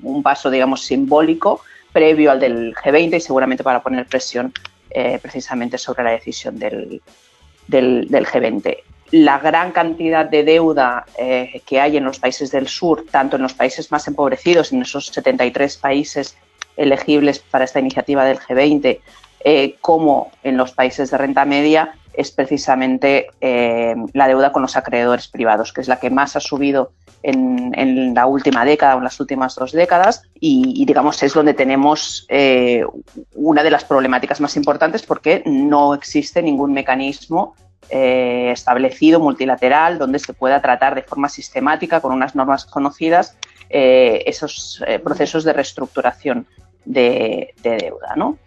un, 0.03 0.23
paso, 0.23 0.49
digamos, 0.49 0.85
simbólico 0.85 1.61
previo 1.91 2.31
al 2.31 2.39
del 2.39 2.73
G20 2.73 3.17
y 3.17 3.19
seguramente 3.19 3.63
para 3.63 3.81
poner 3.81 4.05
presión 4.05 4.53
precisamente 5.21 5.77
sobre 5.79 6.03
la 6.03 6.11
decisión 6.11 6.59
del, 6.59 7.01
del, 7.67 8.07
del 8.09 8.25
G20 8.25 8.77
la 9.13 9.37
gran 9.37 9.71
cantidad 9.71 10.25
de 10.25 10.43
deuda 10.43 11.05
eh, 11.19 11.61
que 11.67 11.79
hay 11.79 11.97
en 11.97 12.03
los 12.03 12.17
países 12.17 12.49
del 12.49 12.67
sur, 12.67 13.05
tanto 13.11 13.35
en 13.35 13.43
los 13.43 13.53
países 13.53 13.91
más 13.91 14.07
empobrecidos, 14.07 14.73
en 14.73 14.81
esos 14.81 15.05
73 15.05 15.77
países 15.77 16.35
elegibles 16.77 17.37
para 17.37 17.63
esta 17.63 17.79
iniciativa 17.79 18.25
del 18.25 18.39
G20, 18.39 19.01
eh, 19.45 19.75
como 19.81 20.31
en 20.41 20.57
los 20.57 20.71
países 20.71 21.11
de 21.11 21.17
renta 21.19 21.45
media, 21.45 21.93
es 22.13 22.31
precisamente 22.31 23.27
eh, 23.39 23.93
la 24.13 24.27
deuda 24.27 24.51
con 24.51 24.63
los 24.63 24.75
acreedores 24.77 25.27
privados, 25.27 25.73
que 25.73 25.81
es 25.81 25.87
la 25.87 25.99
que 25.99 26.09
más 26.09 26.35
ha 26.35 26.39
subido 26.39 26.93
en, 27.21 28.15
la 28.15 28.25
última 28.25 28.65
década 28.65 28.95
o 28.95 28.97
en 28.97 29.03
las 29.03 29.19
últimas 29.19 29.53
dos 29.53 29.73
décadas 29.73 30.23
y, 30.39 30.85
digamos 30.85 31.21
es 31.23 31.33
donde 31.33 31.53
tenemos 31.53 32.27
una 33.33 33.63
de 33.63 33.71
las 33.71 33.85
problemáticas 33.85 34.41
más 34.41 34.57
importantes 34.57 35.03
porque 35.03 35.41
no 35.45 35.93
existe 35.93 36.43
ningún 36.43 36.73
mecanismo 36.73 37.55
eh, 37.89 38.51
establecido, 38.51 39.19
multilateral, 39.19 39.97
donde 39.97 40.19
se 40.19 40.33
pueda 40.33 40.61
tratar 40.61 40.95
de 40.95 41.03
forma 41.03 41.29
sistemática, 41.29 42.01
con 42.01 42.11
unas 42.11 42.35
normas 42.35 42.65
conocidas, 42.65 43.37
eh, 43.69 44.23
esos 44.25 44.83
eh, 44.87 44.99
procesos 44.99 45.43
de 45.43 45.53
reestructuración 45.53 46.47
de, 46.85 47.53
deuda. 47.61 48.15
¿no? 48.15 48.37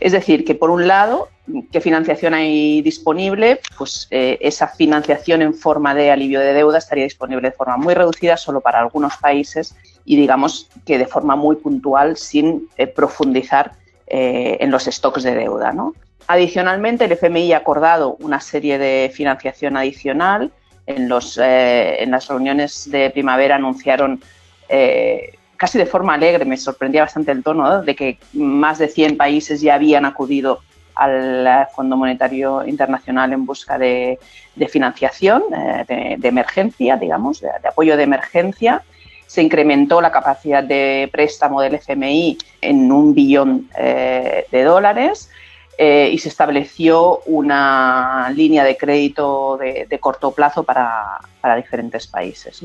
Es 0.00 0.12
decir, 0.12 0.44
que 0.44 0.54
por 0.54 0.70
un 0.70 0.86
lado, 0.86 1.28
¿qué 1.72 1.80
financiación 1.80 2.34
hay 2.34 2.82
disponible? 2.82 3.60
Pues 3.78 4.08
esa 4.10 4.68
financiación 4.68 5.42
en 5.42 5.54
forma 5.54 5.94
de 5.94 6.10
alivio 6.10 6.40
de 6.40 6.52
deuda 6.52 6.78
estaría 6.78 7.04
disponible 7.04 7.48
de 7.48 7.56
forma 7.56 7.76
muy 7.76 7.94
reducida 7.94 8.36
solo 8.36 8.60
para 8.60 8.80
algunos 8.80 9.16
países 9.16 9.74
y 10.04 10.16
digamos 10.16 10.68
que 10.84 10.98
de 10.98 11.06
forma 11.06 11.36
muy 11.36 11.56
puntual 11.56 12.16
sin 12.16 12.68
profundizar 12.94 13.72
en 14.06 14.70
los 14.70 14.84
stocks 14.84 15.22
de 15.22 15.34
deuda. 15.34 15.72
¿no? 15.72 15.94
Adicionalmente, 16.28 17.04
el 17.04 17.12
FMI 17.12 17.52
ha 17.52 17.58
acordado 17.58 18.16
una 18.18 18.40
serie 18.40 18.78
de 18.78 19.12
financiación 19.14 19.76
adicional. 19.76 20.50
En, 20.86 21.08
los, 21.08 21.38
eh, 21.38 22.02
en 22.02 22.12
las 22.12 22.28
reuniones 22.28 22.88
de 22.90 23.10
primavera 23.10 23.56
anunciaron 23.56 24.20
eh, 24.68 25.32
casi 25.56 25.78
de 25.78 25.86
forma 25.86 26.14
alegre, 26.14 26.44
me 26.44 26.56
sorprendía 26.56 27.02
bastante 27.02 27.32
el 27.32 27.42
tono, 27.42 27.82
de 27.82 27.96
que 27.96 28.18
más 28.32 28.78
de 28.78 28.88
100 28.88 29.16
países 29.16 29.60
ya 29.60 29.74
habían 29.74 30.04
acudido 30.04 30.60
al 30.94 31.66
Fondo 31.74 31.96
Monetario 31.96 32.66
Internacional 32.66 33.32
en 33.32 33.44
busca 33.46 33.78
de, 33.78 34.18
financiación, 34.68 35.42
eh, 35.88 36.16
de, 36.18 36.28
emergencia, 36.28 36.96
digamos, 36.96 37.40
de, 37.40 37.50
apoyo 37.68 37.96
de 37.96 38.04
emergencia. 38.04 38.82
Se 39.26 39.42
incrementó 39.42 40.00
la 40.00 40.12
capacidad 40.12 40.62
de 40.62 41.08
préstamo 41.12 41.60
del 41.60 41.74
FMI 41.74 42.38
en 42.62 42.90
un 42.90 43.12
billón 43.12 43.68
de 43.76 44.62
dólares 44.64 45.30
eh, 45.78 46.08
y 46.10 46.16
se 46.16 46.30
estableció 46.30 47.20
una 47.26 48.32
línea 48.34 48.64
de 48.64 48.78
crédito 48.78 49.58
de, 49.58 49.98
corto 50.00 50.30
plazo 50.30 50.62
para, 50.62 51.20
diferentes 51.56 52.06
países. 52.06 52.62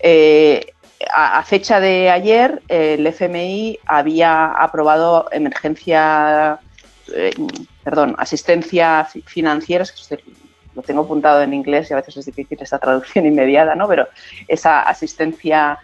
Eh, 0.00 0.72
a, 1.12 1.42
fecha 1.42 1.80
de 1.80 2.10
ayer, 2.10 2.62
el 2.68 3.04
FMI 3.08 3.80
había 3.86 4.52
aprobado 4.52 5.26
emergencia, 5.32 6.60
eh, 7.12 7.32
perdón, 7.82 8.14
asistencia 8.18 9.08
financiera, 9.24 9.84
lo 10.76 10.82
tengo 10.82 11.02
apuntado 11.02 11.42
en 11.42 11.52
inglés 11.52 11.90
y 11.90 11.94
a 11.94 11.96
veces 11.96 12.18
es 12.18 12.26
difícil 12.26 12.58
esa 12.60 12.78
traducción 12.78 13.26
inmediata, 13.32 13.74
¿no? 13.74 13.88
pero 13.88 14.06
esa 14.46 14.82
asistencia 14.82 15.78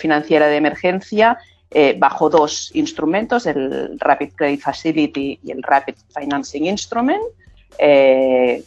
financiera 0.00 0.48
de 0.48 0.56
emergencia 0.56 1.38
eh, 1.72 1.94
bajo 1.96 2.28
dos 2.28 2.72
instrumentos, 2.74 3.46
el 3.46 3.96
Rapid 4.00 4.32
Credit 4.34 4.60
Facility 4.60 5.38
y 5.40 5.52
el 5.52 5.62
Rapid 5.62 5.94
Financing 6.18 6.66
Instrument, 6.66 7.22
eh, 7.78 8.64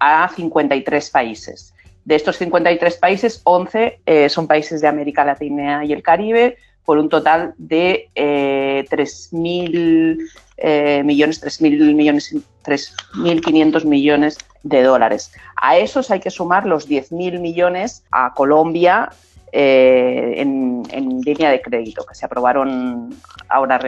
a 0.00 0.28
53 0.28 1.10
países. 1.10 1.72
De 2.04 2.16
estos 2.16 2.36
53 2.38 2.96
países, 2.96 3.40
11 3.44 4.00
eh, 4.04 4.28
son 4.28 4.48
países 4.48 4.80
de 4.80 4.88
América 4.88 5.24
Latina 5.24 5.84
y 5.84 5.92
el 5.92 6.02
Caribe, 6.02 6.56
por 6.84 6.98
un 6.98 7.08
total 7.08 7.54
de 7.56 8.08
3.000 8.14 11.04
millones, 11.04 11.40
3.000 11.42 11.94
millones, 11.94 12.34
3.500 12.64 13.84
millones 13.84 14.38
de 14.64 14.82
dólares. 14.82 15.32
A 15.56 15.78
esos 15.78 16.10
hay 16.10 16.20
que 16.20 16.30
sumar 16.30 16.66
los 16.66 16.88
10.000 16.88 17.38
millones 17.38 18.02
a 18.10 18.34
Colombia, 18.34 19.10
eh, 19.56 20.34
en, 20.40 20.82
línea 21.24 21.48
de 21.48 21.62
crédito, 21.62 22.04
que 22.04 22.14
se 22.16 22.26
aprobaron 22.26 23.14
ahora, 23.48 23.78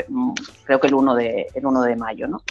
creo 0.64 0.80
que 0.80 0.86
el 0.86 0.94
1 0.94 1.14
de, 1.16 1.48
el 1.54 1.66
1 1.66 1.82
de 1.82 1.96
mayo. 1.96 2.28
¿no? 2.28 2.42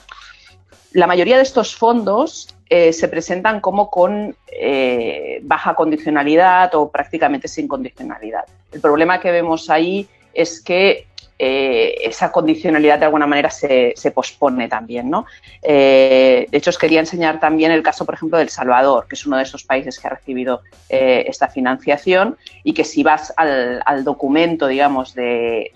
La 0.92 1.08
mayoría 1.08 1.38
de 1.38 1.44
estos 1.44 1.76
fondos 1.76 2.54
eh, 2.70 2.92
se 2.92 3.08
presentan 3.08 3.62
como 3.62 3.90
con 3.90 4.36
eh, 4.52 5.40
baja 5.44 5.76
condicionalidad 5.76 6.76
o 6.76 6.92
prácticamente 6.92 7.48
sin 7.48 7.70
condicionalidad. 7.70 8.44
El 8.74 8.82
problema 8.82 9.22
que 9.22 9.32
vemos 9.32 9.70
ahí 9.70 10.10
es 10.34 10.62
que 10.62 11.08
eh, 11.38 11.96
esa 12.02 12.32
condicionalidad 12.32 12.98
de 12.98 13.06
alguna 13.06 13.28
manera 13.28 13.50
se, 13.50 13.94
pospone 14.14 14.70
también. 14.70 15.10
¿no? 15.10 15.26
Eh, 15.62 16.48
de 16.50 16.58
hecho, 16.58 16.70
os 16.70 16.78
quería 16.78 17.02
enseñar 17.02 17.40
también 17.40 17.72
el 17.72 17.84
caso, 17.84 18.06
por 18.06 18.16
ejemplo, 18.16 18.38
del 18.38 18.50
Salvador, 18.50 19.08
que 19.08 19.16
es 19.16 19.26
uno 19.26 19.38
de 19.38 19.44
esos 19.44 19.64
países 19.64 20.00
que 20.00 20.08
ha 20.08 20.12
recibido 20.12 20.62
eh, 20.88 21.26
esta 21.28 21.50
financiación 21.50 22.38
y 22.64 22.74
que 22.74 22.86
si 22.86 23.04
vas 23.04 23.34
al, 23.36 24.04
documento, 24.06 24.68
digamos, 24.68 25.14
de, 25.14 25.72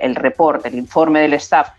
el 0.00 0.14
reporte, 0.16 0.68
el 0.68 0.74
informe 0.74 1.20
del 1.20 1.34
staff 1.34 1.70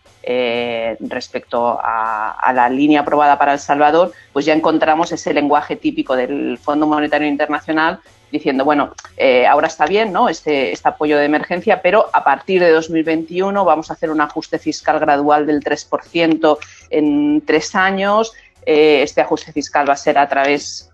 respecto 1.02 1.78
a, 1.84 2.54
la 2.56 2.70
línea 2.70 3.02
aprobada 3.02 3.38
para 3.38 3.52
El 3.54 3.60
Salvador, 3.60 4.14
pues 4.32 4.46
ya 4.46 4.54
encontramos 4.54 5.12
ese 5.12 5.34
lenguaje 5.34 5.76
típico 5.76 6.16
del 6.16 6.58
Fondo 6.58 6.88
Monetario 6.88 7.28
Internacional 7.28 8.00
diciendo, 8.34 8.65
bueno, 8.65 8.93
eh, 9.15 9.46
ahora 9.46 9.67
está 9.67 9.86
bien 9.86 10.12
¿no? 10.12 10.28
Este, 10.28 10.72
este, 10.72 10.89
apoyo 10.89 11.19
de 11.19 11.26
emergencia, 11.26 11.84
pero 11.84 12.10
a 12.12 12.24
partir 12.24 12.62
de 12.62 12.72
2021 12.72 13.63
vamos 13.63 13.91
a 13.91 13.93
hacer 13.93 14.10
un 14.10 14.19
ajuste 14.22 14.58
fiscal 14.58 15.00
gradual 15.00 15.46
del 15.46 15.62
3% 15.62 16.58
en 16.89 17.41
tres 17.46 17.76
años. 17.76 18.34
Eh, 18.65 19.04
este 19.04 19.22
ajuste 19.22 19.52
fiscal 19.52 19.88
va 19.88 19.93
a 19.93 19.98
ser 19.98 20.17
a 20.17 20.28
través, 20.28 20.89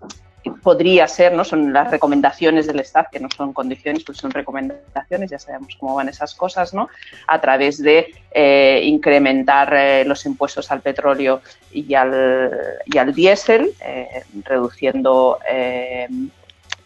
podría 0.62 1.08
ser, 1.08 1.32
¿no? 1.32 1.42
Son 1.44 1.72
las 1.72 1.90
recomendaciones 1.90 2.66
del 2.66 2.80
staff, 2.80 3.06
que 3.10 3.20
no 3.20 3.28
son 3.34 3.54
condiciones, 3.54 4.04
pues 4.04 4.18
son 4.18 4.32
recomendaciones, 4.32 5.30
ya 5.30 5.38
sabemos 5.38 5.78
cómo 5.80 5.94
van 5.94 6.10
esas 6.10 6.34
cosas, 6.34 6.74
¿no? 6.74 6.90
A 7.26 7.40
través 7.40 7.82
de 7.82 8.12
eh, 8.32 8.82
incrementar 8.84 10.04
los 10.04 10.26
impuestos 10.26 10.70
al 10.70 10.82
petróleo 10.82 11.40
y 11.72 11.94
al, 11.94 12.60
y 12.84 12.98
al 12.98 13.14
diésel, 13.14 13.72
reduciendo 14.44 15.38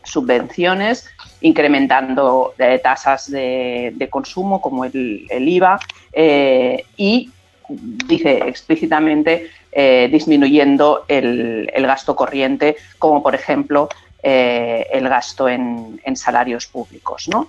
subvenciones, 0.05 1.09
incrementando 1.41 2.55
eh, 2.59 2.81
tasas 2.83 3.31
de, 3.31 4.09
consumo 4.11 4.61
como 4.61 4.85
el, 4.85 5.27
IVA 5.31 5.81
y 6.97 7.31
dice 7.69 8.43
explícitamente 8.47 9.51
disminuyendo 10.11 11.05
el, 11.09 11.69
gasto 11.75 12.15
corriente, 12.15 12.77
como 12.99 13.23
por 13.23 13.35
ejemplo 13.35 13.89
el 14.23 15.09
gasto 15.09 15.49
en, 15.49 16.01
salarios 16.15 16.67
públicos. 16.67 17.29
¿no? 17.29 17.49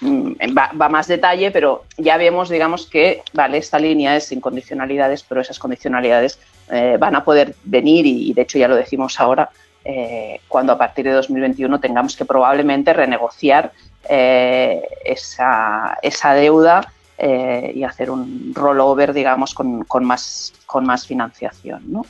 Mm, 0.00 0.32
va, 0.56 0.88
más 0.88 1.08
detalle, 1.08 1.50
pero 1.50 1.84
ya 1.98 2.16
vemos, 2.16 2.48
digamos, 2.48 2.86
que 2.86 3.22
vale, 3.34 3.58
esta 3.58 3.78
línea 3.78 4.16
es 4.16 4.24
sin 4.24 4.40
condicionalidades, 4.40 5.22
pero 5.22 5.42
esas 5.42 5.58
condicionalidades 5.58 6.38
eh, 6.70 6.96
van 6.98 7.16
a 7.16 7.24
poder 7.24 7.54
venir 7.64 8.06
y, 8.06 8.32
de 8.32 8.42
hecho 8.42 8.58
ya 8.58 8.68
lo 8.68 8.76
decimos 8.76 9.20
ahora, 9.20 9.50
eh, 9.84 10.40
cuando 10.48 10.72
a 10.72 10.78
partir 10.78 11.04
de 11.06 11.12
2021 11.12 11.80
tengamos 11.80 12.16
que 12.16 12.24
probablemente 12.24 12.92
renegociar 12.92 13.72
eh, 14.08 14.82
esa, 15.04 15.98
deuda 16.34 16.92
y 17.22 17.84
hacer 17.84 18.10
un 18.10 18.52
rollover, 18.54 19.12
digamos, 19.12 19.54
con, 19.54 19.86
más, 20.04 20.54
con 20.66 20.86
más 20.86 21.06
financiación. 21.06 21.82
¿no? 21.86 22.06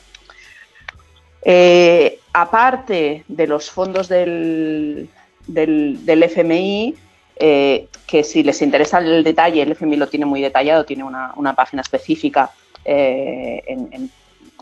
aparte 2.33 3.23
de 3.27 3.47
los 3.47 3.69
fondos 3.69 4.07
del, 4.07 5.09
del, 5.47 6.23
FMI, 6.23 6.95
eh, 7.35 7.87
que 8.07 8.23
si 8.23 8.43
les 8.43 8.61
interesa 8.61 8.99
el 8.99 9.23
detalle, 9.23 9.61
el 9.61 9.71
FMI 9.71 9.97
lo 9.97 10.07
tiene 10.07 10.25
muy 10.25 10.41
detallado, 10.41 10.85
tiene 10.85 11.03
una, 11.03 11.53
página 11.55 11.81
específica 11.81 12.51
eh, 12.85 13.63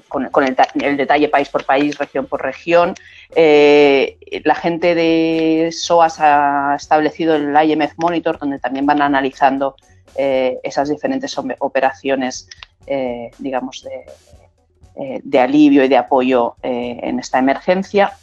con, 0.09 0.29
el, 0.43 0.97
detalle 0.97 1.29
país 1.29 1.47
por 1.47 1.65
país, 1.65 1.97
región 1.97 2.25
por 2.25 2.41
región. 2.43 2.95
Eh, 3.35 4.17
la 4.43 4.55
gente 4.55 4.95
de 4.95 5.69
SOAS 5.71 6.19
ha 6.19 6.75
establecido 6.75 7.35
el 7.35 7.55
IMF 7.55 7.93
Monitor, 7.97 8.37
donde 8.37 8.59
también 8.59 8.85
van 8.85 9.01
analizando 9.01 9.75
esas 10.15 10.89
diferentes 10.89 11.37
operaciones, 11.59 12.49
digamos, 13.37 13.87
de, 15.23 15.39
alivio 15.39 15.85
y 15.85 15.87
de 15.87 15.95
apoyo 15.95 16.55
en 16.61 17.19
esta 17.19 17.39
emergencia 17.39 18.17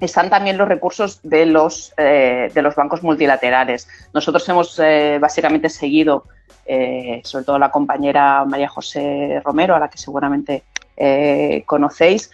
están 0.00 0.28
también 0.28 0.58
los 0.58 0.68
recursos 0.68 1.20
de 1.22 1.46
los, 1.46 1.92
eh, 1.96 2.50
de 2.52 2.62
los 2.62 2.74
bancos 2.74 3.02
multilaterales. 3.02 3.88
Nosotros 4.12 4.46
hemos 4.48 4.78
eh, 4.78 5.18
básicamente 5.20 5.68
seguido, 5.68 6.24
eh, 6.66 7.20
sobre 7.24 7.44
todo 7.44 7.58
la 7.58 7.70
compañera 7.70 8.44
María 8.44 8.68
José 8.68 9.40
Romero, 9.44 9.74
a 9.74 9.78
la 9.78 9.88
que 9.88 9.98
seguramente 9.98 10.64
conocéis, 11.66 12.30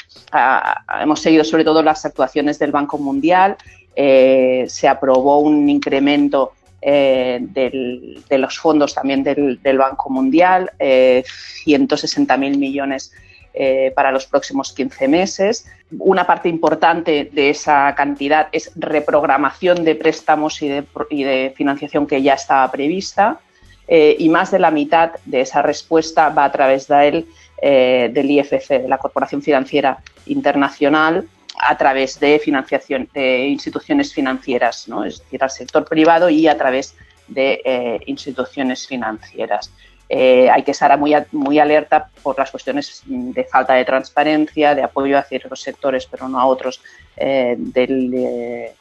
hemos 1.00 1.20
seguido 1.20 1.44
sobre 1.44 1.64
todo 1.64 1.82
las 1.82 2.04
actuaciones 2.04 2.58
del 2.58 2.72
Banco 2.72 2.98
Mundial. 2.98 3.56
se 3.94 4.88
aprobó 4.88 5.40
un 5.40 5.68
incremento 5.68 6.52
de 6.80 8.38
los 8.38 8.58
fondos 8.58 8.94
también 8.94 9.24
del, 9.24 9.78
Banco 9.78 10.10
Mundial, 10.10 10.70
160.000 10.78 12.56
millones 12.56 13.12
eh, 13.54 13.92
para 13.94 14.10
los 14.10 14.24
próximos 14.24 14.72
15 14.72 15.08
meses. 15.08 15.66
Una 15.98 16.26
parte 16.26 16.48
importante 16.48 17.28
de 17.30 17.50
esa 17.50 17.94
cantidad 17.94 18.48
es 18.50 18.72
reprogramación 18.76 19.84
de 19.84 19.94
préstamos 19.94 20.62
y 20.62 20.68
de, 20.68 21.52
financiación 21.54 22.06
que 22.06 22.22
ya 22.22 22.32
estaba 22.32 22.70
prevista. 22.72 23.40
Eh, 23.86 24.16
y 24.18 24.30
más 24.30 24.50
de 24.52 24.58
la 24.58 24.70
mitad 24.70 25.10
de 25.26 25.42
esa 25.42 25.60
respuesta 25.60 26.30
va 26.30 26.46
a 26.46 26.52
través 26.52 26.88
de 26.88 27.08
él, 27.08 27.26
eh, 27.62 28.10
del 28.12 28.30
IFC, 28.30 28.82
de 28.82 28.88
la 28.88 28.98
Corporación 28.98 29.40
Financiera 29.40 29.98
Internacional, 30.26 31.26
a 31.58 31.78
través 31.78 32.18
de 32.18 32.38
financiación 32.38 33.08
de 33.14 33.46
instituciones 33.46 34.12
financieras, 34.12 34.88
¿no? 34.88 35.04
es 35.04 35.20
decir, 35.20 35.42
al 35.42 35.50
sector 35.50 35.84
privado 35.84 36.28
y 36.28 36.48
a 36.48 36.58
través 36.58 36.94
de 37.28 38.02
instituciones 38.06 38.86
financieras. 38.86 39.70
Eh, 40.14 40.50
hay 40.50 40.62
que 40.62 40.72
estar 40.72 40.98
muy, 40.98 41.58
alerta 41.58 42.10
por 42.22 42.38
las 42.38 42.50
cuestiones 42.50 43.02
de 43.06 43.44
falta 43.44 43.72
de 43.72 43.86
transparencia, 43.86 44.74
de 44.74 44.82
apoyo 44.82 45.16
a 45.16 45.22
ciertos 45.22 45.62
sectores, 45.62 46.04
pero 46.04 46.28
no 46.28 46.38
a 46.38 46.44
otros, 46.44 46.82
eh, 47.16 47.54
de, 47.58 48.74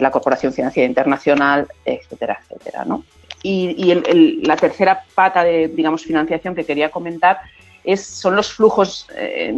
la 0.00 0.10
Corporación 0.10 0.54
Financiera 0.54 0.88
Internacional, 0.88 1.68
etcétera, 1.84 2.40
etcétera. 2.48 2.86
Y, 3.42 4.40
la 4.46 4.56
tercera 4.56 5.04
pata 5.14 5.44
de 5.44 5.68
digamos, 5.68 6.02
financiación 6.02 6.54
que 6.54 6.64
quería 6.64 6.90
comentar 6.90 7.40
es, 7.86 8.04
son 8.04 8.34
los 8.36 8.52
flujos 8.52 9.06
eh, 9.16 9.52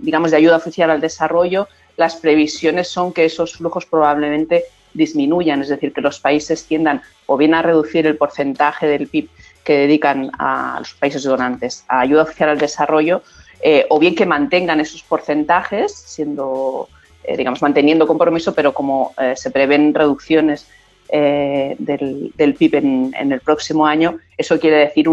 digamos, 0.00 0.30
de 0.30 0.36
ayuda 0.36 0.56
oficial 0.56 0.90
al 0.90 1.00
desarrollo. 1.00 1.66
Las 1.96 2.16
previsiones 2.16 2.88
son 2.88 3.12
que 3.12 3.24
esos 3.24 3.54
flujos 3.54 3.86
probablemente 3.86 4.64
disminuyan, 4.92 5.62
es 5.62 5.68
decir, 5.68 5.92
que 5.92 6.02
los 6.02 6.20
países 6.20 6.66
tiendan 6.66 7.00
o 7.26 7.36
bien 7.36 7.54
a 7.54 7.62
reducir 7.62 8.06
el 8.06 8.18
porcentaje 8.18 8.86
del 8.86 9.08
PIB 9.08 9.28
que 9.64 9.78
dedican 9.78 10.30
a 10.38 10.76
los 10.80 10.92
países 10.94 11.22
donantes 11.22 11.84
a 11.88 12.00
ayuda 12.00 12.24
oficial 12.24 12.50
al 12.50 12.58
desarrollo, 12.58 13.22
eh, 13.62 13.86
o 13.88 13.98
bien 13.98 14.14
que 14.14 14.26
mantengan 14.26 14.80
esos 14.80 15.02
porcentajes, 15.02 15.92
siendo, 15.94 16.88
eh, 17.24 17.36
digamos, 17.36 17.62
manteniendo 17.62 18.06
compromiso, 18.06 18.54
pero 18.54 18.74
como 18.74 19.14
se 19.34 19.50
prevén 19.50 19.94
reducciones 19.94 20.66
del, 21.10 22.54
PIB 22.58 22.74
en, 22.74 23.32
el 23.32 23.40
próximo 23.40 23.86
año, 23.86 24.18
eso 24.36 24.58
quiere 24.58 24.76
decir 24.76 25.08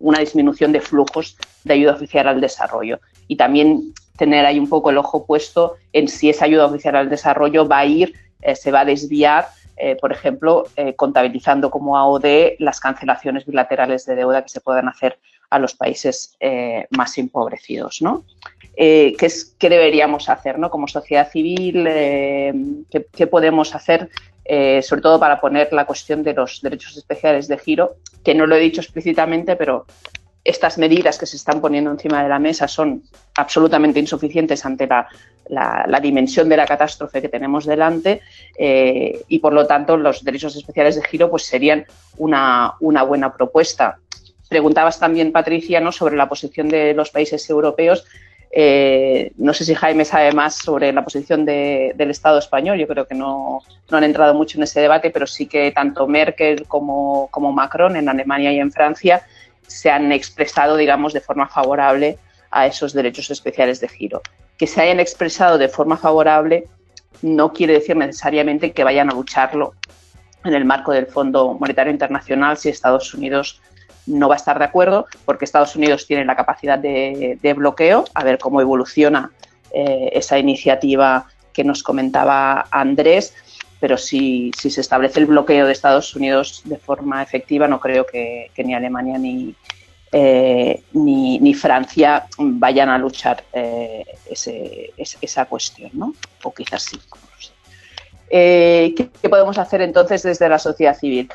una 0.00 0.18
disminución 0.18 0.72
de 0.72 0.80
flujos 0.80 1.36
de 1.64 1.74
ayuda 1.74 1.92
oficial 1.92 2.26
al 2.26 2.40
desarrollo. 2.40 3.00
Y 3.28 3.36
también 3.36 3.94
tener 4.16 4.44
ahí 4.44 4.58
un 4.58 4.68
poco 4.68 4.90
el 4.90 4.98
ojo 4.98 5.24
puesto 5.24 5.76
en 5.92 6.08
si 6.08 6.30
esa 6.30 6.46
ayuda 6.46 6.66
oficial 6.66 6.96
al 6.96 7.08
desarrollo 7.08 7.68
va 7.68 7.78
a 7.78 7.86
ir, 7.86 8.14
se 8.54 8.72
va 8.72 8.80
a 8.80 8.84
desviar 8.84 9.46
eh, 9.82 9.96
por 9.98 10.12
ejemplo, 10.12 10.66
eh, 10.76 10.94
contabilizando 10.94 11.70
como 11.70 11.96
AOD 11.96 12.56
las 12.58 12.80
cancelaciones 12.80 13.46
bilaterales 13.46 14.04
de 14.04 14.14
deuda 14.14 14.42
que 14.42 14.50
se 14.50 14.60
puedan 14.60 14.88
hacer 14.88 15.18
a 15.48 15.58
los 15.58 15.74
países 15.74 16.36
eh, 16.38 16.86
más 16.90 17.16
empobrecidos. 17.16 18.02
¿no? 18.02 18.24
¿qué, 18.76 19.16
es, 19.18 19.56
¿qué, 19.58 19.70
deberíamos 19.70 20.28
hacer 20.28 20.58
¿no? 20.58 20.68
como 20.68 20.86
sociedad 20.86 21.30
civil? 21.30 21.84
¿qué, 22.90 23.26
podemos 23.26 23.74
hacer? 23.74 24.10
Sobre 24.82 25.02
todo 25.02 25.20
para 25.20 25.40
poner 25.40 25.72
la 25.72 25.84
cuestión 25.84 26.22
de 26.22 26.34
los 26.34 26.60
derechos 26.60 26.96
especiales 26.96 27.46
de 27.46 27.58
giro, 27.58 27.96
que 28.24 28.34
no 28.34 28.46
lo 28.46 28.56
he 28.56 28.60
dicho 28.60 28.80
explícitamente, 28.80 29.54
pero 29.54 29.86
estas 30.44 30.78
medidas 30.78 31.18
que 31.18 31.26
se 31.26 31.36
están 31.36 31.60
poniendo 31.60 31.90
encima 31.90 32.22
de 32.22 32.28
la 32.28 32.38
mesa 32.38 32.66
son 32.66 33.02
absolutamente 33.34 34.00
insuficientes 34.00 34.64
ante 34.64 34.88
la, 34.88 36.00
dimensión 36.00 36.48
de 36.48 36.56
la 36.56 36.66
catástrofe 36.66 37.20
que 37.20 37.28
tenemos 37.28 37.66
delante 37.66 38.22
eh, 38.58 39.22
y, 39.28 39.38
por 39.38 39.52
lo 39.52 39.66
tanto, 39.66 39.96
los 39.96 40.24
derechos 40.24 40.56
especiales 40.56 40.96
de 40.96 41.02
giro 41.02 41.30
pues, 41.30 41.44
serían 41.44 41.84
una, 42.16 42.74
buena 42.80 43.34
propuesta. 43.34 43.98
Preguntabas 44.48 44.98
también, 44.98 45.30
Patricia, 45.30 45.80
¿no? 45.80 45.92
sobre 45.92 46.16
la 46.16 46.28
posición 46.28 46.68
de 46.68 46.94
los 46.94 47.10
países 47.10 47.48
europeos. 47.50 48.06
Eh, 48.52 49.32
no 49.36 49.54
sé 49.54 49.64
si 49.64 49.74
Jaime 49.74 50.04
sabe 50.04 50.32
más 50.32 50.56
sobre 50.56 50.92
la 50.92 51.04
posición 51.04 51.44
del 51.44 52.10
Estado 52.10 52.38
español. 52.38 52.78
Yo 52.78 52.88
creo 52.88 53.06
que 53.06 53.14
no, 53.14 53.62
han 53.90 54.04
entrado 54.04 54.34
mucho 54.34 54.58
en 54.58 54.64
ese 54.64 54.80
debate, 54.80 55.10
pero 55.10 55.26
sí 55.26 55.46
que 55.46 55.70
tanto 55.72 56.06
Merkel 56.06 56.66
como, 56.66 57.28
como 57.30 57.52
Macron 57.52 57.96
en 57.96 58.08
Alemania 58.08 58.52
y 58.52 58.58
en 58.58 58.72
Francia 58.72 59.22
se 59.66 59.90
han 59.90 60.10
expresado, 60.10 60.76
digamos, 60.76 61.12
de 61.12 61.20
forma 61.20 61.48
favorable 61.48 62.18
a 62.50 62.66
esos 62.66 62.92
derechos 62.92 63.30
especiales 63.30 63.80
de 63.80 63.88
giro. 63.88 64.20
Que 64.58 64.66
se 64.66 64.80
hayan 64.82 64.98
expresado 64.98 65.58
de 65.58 65.68
forma 65.68 65.96
favorable 65.96 66.66
no 67.22 67.52
quiere 67.52 67.74
decir 67.74 67.96
necesariamente 67.96 68.72
que 68.72 68.84
vayan 68.84 69.10
a 69.10 69.14
lucharlo 69.14 69.74
en 70.44 70.54
el 70.54 70.64
marco 70.64 70.92
del 70.92 71.06
Fondo 71.06 71.54
Monetario 71.54 71.92
Internacional 71.92 72.56
si 72.56 72.68
Estados 72.68 73.12
Unidos 73.14 73.60
no 74.10 74.28
va 74.28 74.34
a 74.34 74.36
estar 74.36 74.58
de 74.58 74.64
acuerdo, 74.64 75.06
porque 75.24 75.44
Estados 75.44 75.76
Unidos 75.76 76.06
tiene 76.06 76.24
la 76.24 76.36
capacidad 76.36 76.78
de, 76.78 77.54
bloqueo, 77.56 78.04
a 78.14 78.24
ver 78.24 78.38
cómo 78.38 78.60
evoluciona 78.60 79.30
eh, 79.72 80.10
esa 80.12 80.38
iniciativa 80.38 81.26
que 81.52 81.64
nos 81.64 81.82
comentaba 81.82 82.66
Andrés, 82.70 83.34
pero 83.78 83.96
si, 83.96 84.50
se 84.56 84.80
establece 84.80 85.20
el 85.20 85.26
bloqueo 85.26 85.66
de 85.66 85.72
Estados 85.72 86.14
Unidos 86.14 86.62
de 86.64 86.76
forma 86.76 87.22
efectiva, 87.22 87.66
no 87.66 87.80
creo 87.80 88.04
que, 88.06 88.50
ni 88.58 88.74
Alemania 88.74 89.18
eh, 90.12 90.82
ni, 90.92 91.38
ni, 91.38 91.54
Francia 91.54 92.26
vayan 92.36 92.88
a 92.88 92.98
luchar 92.98 93.44
eh, 93.52 94.04
esa 94.28 95.44
cuestión, 95.46 95.90
¿no? 95.94 96.14
O 96.42 96.52
quizás 96.52 96.82
sí. 96.82 96.98
¿qué, 98.28 99.10
podemos 99.28 99.56
hacer 99.56 99.82
entonces 99.82 100.22
desde 100.22 100.48
la 100.48 100.58
sociedad 100.58 100.98
civil? 100.98 101.30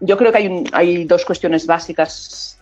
Yo 0.00 0.16
creo 0.16 0.32
que 0.32 0.38
hay, 0.38 0.64
hay, 0.72 1.04
dos 1.04 1.24
cuestiones 1.24 1.66
básicas 1.66 2.58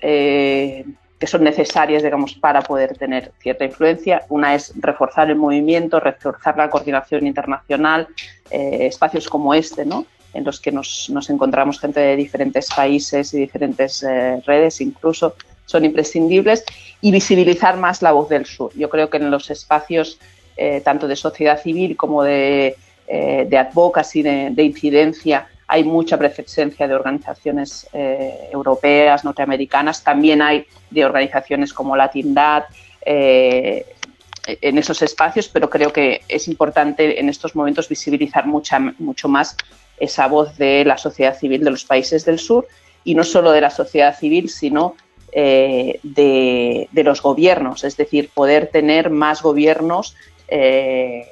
que 1.19 1.27
son 1.27 1.45
necesarias, 1.45 2.03
digamos, 2.03 2.35
para 2.35 2.61
poder 2.63 2.97
tener 2.97 3.33
cierta 3.41 3.65
influencia. 3.65 4.25
Una 4.29 4.55
es 4.55 4.73
reforzar 4.77 5.31
el 5.31 5.37
movimiento, 5.37 5.99
reforzar 5.99 6.57
la 6.57 6.69
coordinación 6.69 7.27
internacional, 7.27 8.09
eh, 8.51 8.87
espacios 8.87 9.29
como 9.29 9.55
este, 9.55 9.87
¿no? 9.87 10.07
en 10.35 10.45
los 10.45 10.61
que 10.61 10.71
nos, 10.71 11.11
encontramos 11.31 11.81
gente 11.81 12.01
de 12.01 12.15
diferentes 12.15 12.69
países 12.69 13.33
y 13.33 13.39
diferentes 13.39 14.03
eh, 14.03 14.43
redes 14.45 14.83
incluso, 14.83 15.35
son 15.65 15.87
imprescindibles, 15.87 16.63
y 17.01 17.11
visibilizar 17.11 17.79
más 17.79 18.03
la 18.03 18.13
voz 18.13 18.29
del 18.29 18.45
sur. 18.45 18.71
Yo 18.75 18.91
creo 18.91 19.09
que 19.09 19.17
en 19.17 19.31
los 19.31 19.51
espacios 19.51 20.19
eh, 20.59 20.83
tanto 20.85 21.09
de 21.09 21.17
sociedad 21.17 21.61
civil 21.61 21.97
como 21.97 22.23
de 22.23 22.77
eh, 23.09 23.47
de 23.49 23.57
advocacy, 23.57 24.23
de, 24.23 24.63
incidencia, 24.65 25.47
hay 25.69 25.85
mucha 25.85 26.17
presencia 26.17 26.87
de 26.87 26.95
organizaciones 26.95 27.89
eh, 27.93 28.49
europeas, 28.53 29.25
norteamericanas, 29.25 30.05
también 30.05 30.43
hay 30.43 30.67
de 30.91 31.05
organizaciones 31.05 31.73
como 31.73 31.97
Latindad 31.97 32.65
eh, 33.05 33.85
en 34.47 34.79
esos 34.79 35.03
espacios, 35.03 35.49
pero 35.49 35.69
creo 35.69 35.93
que 35.93 36.23
es 36.29 36.47
importante 36.47 37.19
en 37.19 37.29
estos 37.29 37.57
momentos 37.57 37.89
visibilizar 37.89 38.47
mucha, 38.47 38.79
mucho 38.99 39.29
más 39.29 39.57
esa 39.99 40.29
voz 40.29 40.57
de 40.57 40.85
la 40.85 40.99
sociedad 40.99 41.37
civil 41.37 41.65
de 41.65 41.71
los 41.71 41.85
países 41.85 42.25
del 42.25 42.39
sur 42.39 42.69
y 43.03 43.15
no 43.15 43.25
solo 43.25 43.51
de 43.53 43.61
la 43.61 43.71
sociedad 43.71 44.17
civil, 44.17 44.49
sino 44.49 44.95
eh, 45.33 46.01
de, 46.03 46.89
los 47.05 47.23
gobiernos, 47.23 47.85
es 47.85 47.97
decir, 47.97 48.31
poder 48.33 48.69
tener 48.69 49.11
más 49.11 49.43
gobiernos 49.43 50.17
eh, 50.49 51.27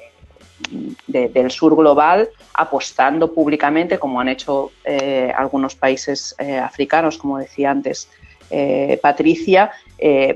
del 1.07 1.51
sur 1.51 1.75
global 1.75 2.29
apostando 2.53 3.33
públicamente, 3.33 3.99
como 3.99 4.21
han 4.21 4.29
hecho 4.29 4.71
eh, 4.83 5.33
algunos 5.35 5.75
países 5.75 6.35
africanos, 6.39 7.17
como 7.17 7.37
decía 7.37 7.71
antes 7.71 8.09
Patricia, 9.01 9.71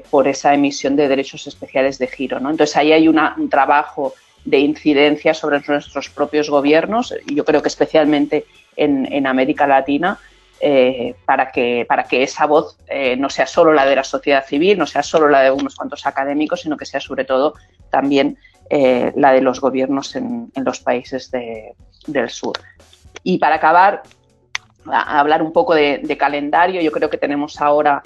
por 0.09 0.27
esa 0.27 0.53
emisión 0.53 0.95
de 0.95 1.07
derechos 1.07 1.47
especiales 1.47 1.99
de 1.99 2.07
giro. 2.07 2.39
¿no? 2.39 2.49
Entonces 2.49 2.75
ahí 2.75 2.91
hay 2.91 3.07
un 3.07 3.49
trabajo 3.49 4.13
de 4.43 4.59
incidencia 4.59 5.33
sobre 5.33 5.61
nuestros 5.65 6.09
propios 6.09 6.49
gobiernos, 6.49 7.13
yo 7.27 7.45
creo 7.45 7.61
que 7.61 7.67
especialmente 7.69 8.45
en 8.75 9.27
América 9.27 9.67
Latina, 9.67 10.19
eh, 10.61 11.15
para, 11.23 11.53
que, 11.53 11.85
para 11.87 12.03
que 12.03 12.21
esa 12.21 12.45
voz 12.45 12.77
eh, 12.87 13.15
no 13.15 13.29
sea 13.29 13.47
solo 13.47 13.71
la 13.71 13.85
de 13.85 13.95
la 13.95 14.03
sociedad 14.03 14.45
civil, 14.45 14.77
no 14.77 14.85
sea 14.85 15.03
solo 15.03 15.29
la 15.29 15.41
de 15.41 15.51
unos 15.51 15.73
cuantos 15.75 16.05
académicos, 16.05 16.61
sino 16.61 16.75
que 16.75 16.85
sea 16.85 16.99
sobre 16.99 17.23
todo 17.23 17.53
también 17.89 18.37
eh, 18.69 19.11
la 19.15 19.31
de 19.31 19.41
los 19.41 19.59
gobiernos 19.59 20.15
en, 20.15 20.51
los 20.55 20.79
países 20.79 21.31
del 21.31 22.29
sur. 22.29 22.57
Y 23.23 23.37
para 23.37 23.55
acabar, 23.55 24.03
hablar 24.85 25.41
un 25.41 25.51
poco 25.51 25.73
de, 25.75 26.17
calendario, 26.17 26.81
yo 26.81 26.91
creo 26.91 27.09
que 27.09 27.17
tenemos 27.17 27.59
ahora 27.61 28.01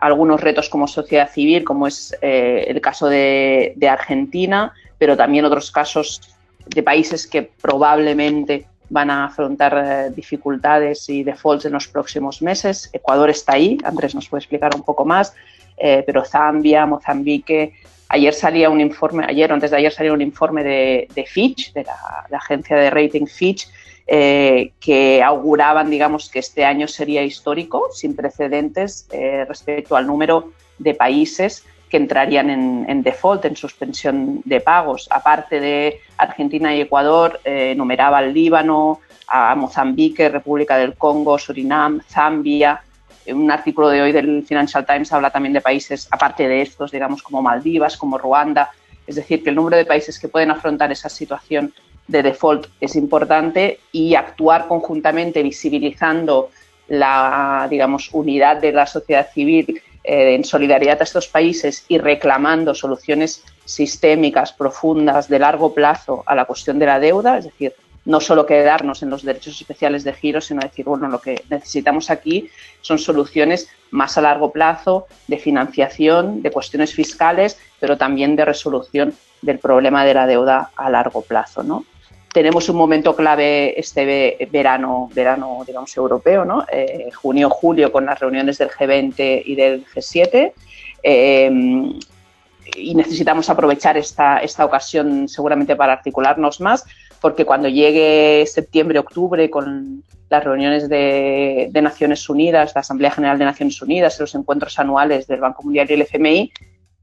algunos 0.00 0.40
retos 0.40 0.68
como 0.68 0.88
sociedad 0.88 1.30
civil, 1.30 1.62
como 1.62 1.86
es 1.86 2.16
el 2.20 2.80
caso 2.80 3.08
de, 3.08 3.76
Argentina, 3.88 4.72
pero 4.98 5.16
también 5.16 5.44
otros 5.44 5.70
casos 5.70 6.20
de 6.66 6.82
países 6.82 7.26
que 7.26 7.42
probablemente 7.42 8.66
van 8.90 9.10
a 9.10 9.24
afrontar 9.26 9.72
eh, 9.76 10.10
dificultades 10.14 11.08
y 11.08 11.22
defaults 11.22 11.64
en 11.64 11.72
los 11.72 11.88
próximos 11.88 12.42
meses. 12.42 12.90
Ecuador 12.92 13.30
está 13.30 13.54
ahí, 13.54 13.78
Andrés 13.84 14.14
nos 14.14 14.28
puede 14.28 14.40
explicar 14.40 14.74
un 14.74 14.82
poco 14.82 15.04
más, 15.04 15.34
eh, 15.76 16.02
pero 16.06 16.24
Zambia, 16.24 16.86
Mozambique. 16.86 17.74
Ayer 18.14 18.32
salía 18.32 18.70
un 18.70 18.80
informe, 18.80 19.24
ayer 19.28 19.50
o 19.50 19.54
antes 19.54 19.72
de 19.72 19.76
ayer 19.76 19.92
salía 19.92 20.12
un 20.12 20.22
informe 20.22 20.62
de, 20.62 21.26
Fitch, 21.26 21.72
de 21.72 21.82
la, 21.82 22.38
agencia 22.38 22.76
de 22.76 22.88
rating 22.90 23.26
Fitch, 23.26 23.68
eh, 24.06 24.70
que 24.78 25.20
auguraban, 25.22 25.90
digamos, 25.90 26.30
que 26.30 26.38
este 26.38 26.64
año 26.64 26.86
sería 26.86 27.22
histórico, 27.24 27.88
sin 27.92 28.14
precedentes 28.14 29.08
respecto 29.48 29.96
al 29.96 30.06
número 30.06 30.52
de 30.78 30.94
países 30.94 31.64
que 31.94 31.98
entrarían 31.98 32.50
en, 32.50 33.02
default, 33.04 33.44
en 33.44 33.54
suspensión 33.54 34.42
de 34.44 34.60
pagos. 34.60 35.06
Aparte 35.12 35.60
de 35.60 36.00
Argentina 36.16 36.74
y 36.74 36.80
Ecuador, 36.80 37.40
eh, 37.44 37.70
enumeraba 37.70 38.18
al 38.18 38.34
Líbano, 38.34 39.00
a 39.28 39.54
Mozambique, 39.54 40.28
República 40.28 40.76
del 40.76 40.94
Congo, 40.94 41.38
Surinam, 41.38 42.00
Zambia. 42.08 42.82
Un 43.26 43.50
artículo 43.50 43.88
de 43.88 44.02
hoy 44.02 44.12
del 44.12 44.44
Financial 44.44 44.84
Times 44.84 45.12
habla 45.12 45.30
también 45.30 45.54
de 45.54 45.60
países, 45.60 46.08
aparte 46.10 46.46
de 46.46 46.62
estos, 46.62 46.90
digamos, 46.90 47.22
como 47.22 47.42
Maldivas, 47.42 47.96
como 47.96 48.18
Ruanda. 48.18 48.70
Es 49.06 49.16
decir, 49.16 49.42
que 49.42 49.50
el 49.50 49.56
número 49.56 49.76
de 49.76 49.86
países 49.86 50.18
que 50.18 50.28
pueden 50.28 50.50
afrontar 50.50 50.92
esa 50.92 51.08
situación 51.08 51.72
de 52.06 52.22
default 52.22 52.66
es 52.80 52.96
importante 52.96 53.80
y 53.92 54.14
actuar 54.14 54.68
conjuntamente 54.68 55.42
visibilizando 55.42 56.50
la, 56.88 57.66
digamos, 57.70 58.10
unidad 58.12 58.58
de 58.58 58.72
la 58.72 58.86
sociedad 58.86 59.28
civil 59.32 59.80
eh, 60.02 60.34
en 60.34 60.44
solidaridad 60.44 61.00
a 61.00 61.04
estos 61.04 61.28
países 61.28 61.86
y 61.88 61.96
reclamando 61.96 62.74
soluciones 62.74 63.42
sistémicas, 63.64 64.52
profundas, 64.52 65.28
de 65.28 65.38
largo 65.38 65.72
plazo 65.72 66.22
a 66.26 66.34
la 66.34 66.44
cuestión 66.44 66.78
de 66.78 66.86
la 66.86 67.00
deuda, 67.00 67.38
es 67.38 67.44
decir, 67.44 67.74
no 68.04 68.20
solo 68.20 68.46
quedarnos 68.46 69.02
en 69.02 69.10
los 69.10 69.22
derechos 69.22 69.60
especiales 69.60 70.04
de 70.04 70.12
giro, 70.12 70.40
sino 70.40 70.60
decir, 70.60 70.84
bueno, 70.84 71.08
lo 71.08 71.20
que 71.20 71.42
necesitamos 71.48 72.10
aquí 72.10 72.50
son 72.80 72.98
soluciones 72.98 73.68
más 73.90 74.18
a 74.18 74.20
largo 74.20 74.52
plazo 74.52 75.06
de 75.26 75.38
financiación, 75.38 76.42
de 76.42 76.50
cuestiones 76.50 76.92
fiscales, 76.92 77.58
pero 77.80 77.96
también 77.96 78.36
de 78.36 78.44
resolución 78.44 79.14
del 79.42 79.58
problema 79.58 80.04
de 80.04 80.14
la 80.14 80.26
deuda 80.26 80.70
a 80.76 80.90
largo 80.90 81.22
plazo, 81.22 81.62
¿no? 81.62 81.84
tenemos 82.34 82.68
un 82.68 82.76
momento 82.76 83.14
clave 83.14 83.78
este 83.78 84.48
verano, 84.50 85.08
verano 85.14 85.62
digamos, 85.64 85.96
europeo, 85.96 86.44
¿no? 86.44 86.66
Eh, 86.68 87.08
junio, 87.14 87.48
julio, 87.48 87.92
con 87.92 88.06
las 88.06 88.18
reuniones 88.18 88.58
del 88.58 88.70
G20 88.70 89.42
y 89.46 89.54
del 89.54 89.86
G7. 89.86 90.52
Eh, 91.04 91.94
y 92.76 92.94
necesitamos 92.94 93.48
aprovechar 93.50 93.96
esta, 93.96 94.38
esta 94.38 94.64
ocasión 94.64 95.28
seguramente 95.28 95.76
para 95.76 95.92
articularnos 95.92 96.60
más, 96.60 96.84
porque 97.24 97.46
cuando 97.46 97.70
llegue 97.70 98.44
septiembre, 98.46 98.98
octubre, 98.98 99.48
con 99.48 100.04
las 100.28 100.44
reuniones 100.44 100.90
de, 100.90 101.68
de 101.70 101.80
Naciones 101.80 102.28
Unidas, 102.28 102.72
la 102.74 102.82
Asamblea 102.82 103.12
General 103.12 103.38
de 103.38 103.46
Naciones 103.46 103.80
Unidas, 103.80 104.20
los 104.20 104.34
encuentros 104.34 104.78
anuales 104.78 105.26
del 105.26 105.40
Banco 105.40 105.62
Mundial 105.62 105.86
y 105.88 105.94
el 105.94 106.02
FMI, 106.02 106.52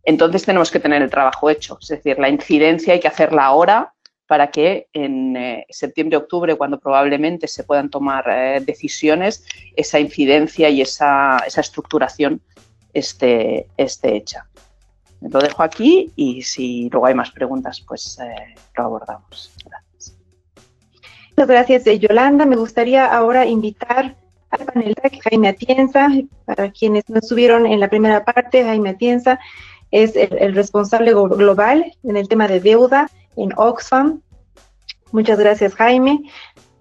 entonces 0.03 0.45
tenemos 0.45 0.69
que 0.69 0.79
tener 0.79 1.01
el 1.01 1.09
trabajo 1.09 1.49
hecho. 1.49 1.79
Es 1.81 1.87
decir, 1.87 2.19
la 2.19 2.29
incidencia 2.29 2.93
hay 2.93 2.99
que 2.99 3.07
hacerla 3.07 3.45
ahora 3.45 3.93
para 4.27 4.51
que 4.51 4.85
en 4.93 5.35
eh, 5.35 5.65
septiembre-octubre, 5.71 6.55
cuando 6.55 6.79
probablemente 6.79 7.47
se 7.47 7.63
puedan 7.63 7.89
tomar 7.89 8.23
eh, 8.29 8.61
decisiones, 8.63 9.43
esa 9.75 9.99
incidencia 9.99 10.69
y 10.69 10.81
esa, 10.81 11.39
estructuración 11.47 12.39
esté, 12.93 13.65
esté, 13.75 14.17
hecha. 14.17 14.45
Lo 15.19 15.39
dejo 15.39 15.63
aquí 15.63 16.11
y 16.15 16.43
si 16.43 16.91
luego 16.91 17.07
hay 17.07 17.15
más 17.15 17.31
preguntas, 17.31 17.83
pues 17.87 18.19
eh, 18.19 18.53
lo 18.77 18.83
abordamos. 18.83 19.51
Gracias. 19.65 19.80
Muchas 21.41 21.67
gracias, 21.67 21.99
Yolanda. 21.99 22.45
Me 22.45 22.55
gustaría 22.55 23.03
ahora 23.03 23.47
invitar 23.47 24.15
al 24.51 24.59
panelista 24.63 25.09
Jaime 25.23 25.47
Atienza, 25.47 26.07
para 26.45 26.69
quienes 26.69 27.09
no 27.09 27.17
estuvieron 27.17 27.65
en 27.65 27.79
la 27.79 27.89
primera 27.89 28.23
parte, 28.23 28.63
Jaime 28.63 28.91
Atienza 28.91 29.39
es 29.89 30.15
el 30.15 30.53
responsable 30.53 31.13
global 31.13 31.91
en 32.03 32.15
el 32.15 32.27
tema 32.27 32.47
de 32.47 32.59
deuda 32.59 33.09
en 33.37 33.53
Oxfam. 33.57 34.21
Muchas 35.11 35.39
gracias, 35.39 35.73
Jaime. 35.73 36.21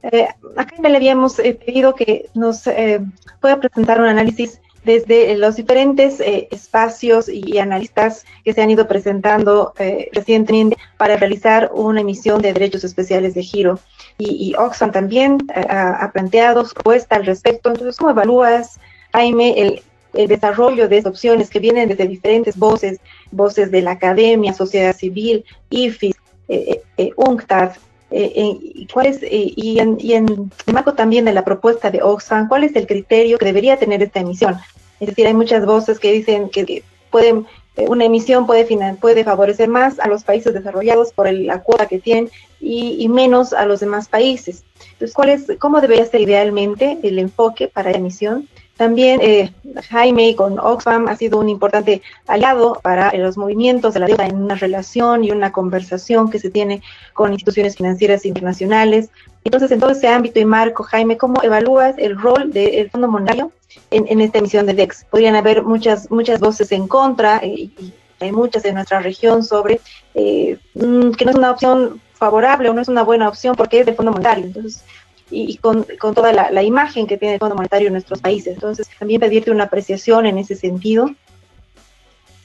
Eh, 0.02 0.28
a 0.58 0.66
Jaime 0.66 0.90
le 0.90 0.96
habíamos 0.96 1.38
eh, 1.38 1.54
pedido 1.54 1.94
que 1.94 2.28
nos 2.34 2.66
eh, 2.66 3.00
pueda 3.40 3.60
presentar 3.60 3.98
un 3.98 4.08
análisis 4.08 4.60
desde 4.84 5.36
los 5.36 5.56
diferentes 5.56 6.20
espacios 6.20 7.28
y, 7.28 7.58
analistas 7.58 8.24
que 8.44 8.52
se 8.52 8.62
han 8.62 8.70
ido 8.70 8.88
presentando 8.88 9.74
recientemente 10.12 10.76
para 10.96 11.16
realizar 11.16 11.70
una 11.74 12.00
emisión 12.00 12.40
de 12.40 12.52
derechos 12.52 12.84
especiales 12.84 13.34
de 13.34 13.42
giro. 13.42 13.78
Y, 14.18 14.54
Oxfam 14.56 14.92
también 14.92 15.38
ha, 15.54 16.10
planteado 16.12 16.64
su 16.64 16.74
propuesta 16.74 17.16
al 17.16 17.26
respecto. 17.26 17.70
Entonces, 17.70 17.96
¿cómo 17.96 18.10
evalúas, 18.10 18.78
Jaime, 19.12 19.54
el, 19.60 19.82
desarrollo 20.28 20.88
de 20.88 20.98
estas 20.98 21.12
opciones 21.12 21.50
que 21.50 21.60
vienen 21.60 21.88
desde 21.88 22.08
diferentes 22.08 22.56
voces, 22.56 22.98
voces 23.30 23.70
de 23.70 23.80
la 23.80 23.92
academia, 23.92 24.52
sociedad 24.52 24.94
civil, 24.96 25.44
IFIS, 25.70 26.16
eh, 26.48 26.82
eh, 26.96 27.12
UNCTAD, 27.16 27.74
eh, 28.10 28.86
¿cuál 28.92 29.06
es, 29.06 29.20
y, 29.22 29.78
en, 29.78 29.96
y 30.00 30.14
en 30.14 30.50
el 30.66 30.74
marco 30.74 30.94
también 30.94 31.24
de 31.24 31.32
la 31.32 31.44
propuesta 31.44 31.90
de 31.90 32.02
Oxfam, 32.02 32.48
¿cuál 32.48 32.64
es 32.64 32.74
el 32.76 32.86
criterio 32.86 33.38
que 33.38 33.44
debería 33.44 33.78
tener 33.78 34.02
esta 34.02 34.20
emisión? 34.20 34.56
Es 34.98 35.08
decir, 35.08 35.26
hay 35.26 35.34
muchas 35.34 35.64
voces 35.64 35.98
que 35.98 36.12
dicen 36.12 36.50
que, 36.50 36.82
pueden, 37.10 37.46
una 37.76 38.04
emisión 38.04 38.46
puede, 38.46 38.66
puede 38.96 39.24
favorecer 39.24 39.68
más 39.68 39.98
a 39.98 40.08
los 40.08 40.24
países 40.24 40.54
desarrollados 40.54 41.12
por 41.12 41.32
la 41.32 41.62
cuota 41.62 41.86
que 41.86 41.98
tienen 41.98 42.30
y, 42.60 43.08
menos 43.08 43.52
a 43.52 43.64
los 43.64 43.80
demás 43.80 44.08
países. 44.08 44.64
Entonces, 44.92 45.14
¿cuál 45.14 45.30
es, 45.30 45.46
¿cómo 45.58 45.80
debería 45.80 46.04
ser 46.04 46.20
idealmente 46.20 46.98
el 47.02 47.18
enfoque 47.18 47.68
para 47.68 47.90
la 47.90 47.98
emisión? 47.98 48.48
También 48.80 49.20
eh, 49.20 49.52
Jaime 49.90 50.34
con 50.34 50.58
Oxfam 50.58 51.06
ha 51.08 51.14
sido 51.14 51.38
un 51.38 51.50
importante 51.50 52.00
aliado 52.26 52.80
para 52.82 53.12
los 53.12 53.36
movimientos 53.36 53.92
de 53.92 54.00
la 54.00 54.06
deuda 54.06 54.24
en 54.24 54.36
una 54.36 54.54
relación 54.54 55.22
y 55.22 55.30
una 55.32 55.52
conversación 55.52 56.30
que 56.30 56.38
se 56.38 56.48
tiene 56.48 56.80
con 57.12 57.30
instituciones 57.30 57.76
financieras 57.76 58.24
internacionales. 58.24 59.10
Entonces, 59.44 59.70
en 59.70 59.80
todo 59.80 59.90
ese 59.90 60.08
ámbito 60.08 60.40
y 60.40 60.46
marco, 60.46 60.82
Jaime, 60.82 61.18
¿cómo 61.18 61.42
evalúas 61.42 61.94
el 61.98 62.18
rol 62.18 62.54
del 62.54 62.90
Fondo 62.90 63.06
Monetario 63.08 63.52
en, 63.90 64.18
esta 64.22 64.38
emisión 64.38 64.64
de 64.64 64.72
DEX? 64.72 65.04
Podrían 65.10 65.36
haber 65.36 65.62
muchas, 65.62 66.10
muchas 66.10 66.40
voces 66.40 66.72
en 66.72 66.88
contra 66.88 67.36
eh, 67.42 67.70
y 67.78 67.92
hay 68.18 68.32
muchas 68.32 68.64
en 68.64 68.76
nuestra 68.76 69.00
región 69.00 69.44
sobre 69.44 69.82
eh, 70.14 70.56
mm, 70.72 71.10
que 71.10 71.26
no 71.26 71.32
es 71.32 71.36
una 71.36 71.50
opción 71.50 72.00
favorable 72.14 72.70
o 72.70 72.72
no 72.72 72.80
es 72.80 72.88
una 72.88 73.02
buena 73.02 73.28
opción 73.28 73.56
porque 73.56 73.80
es 73.80 73.84
del 73.84 73.94
Fondo 73.94 74.12
Monetario. 74.12 74.46
Entonces, 74.46 74.84
y, 75.30 75.56
con, 75.58 75.86
toda 76.14 76.32
la, 76.32 76.62
imagen 76.62 77.06
que 77.06 77.16
tiene 77.16 77.34
el 77.34 77.40
Fondo 77.40 77.54
Monetario 77.54 77.88
en 77.88 77.94
nuestros 77.94 78.20
países. 78.20 78.54
Entonces, 78.54 78.88
también 78.98 79.20
pedirte 79.20 79.50
una 79.50 79.64
apreciación 79.64 80.26
en 80.26 80.38
ese 80.38 80.56
sentido. 80.56 81.10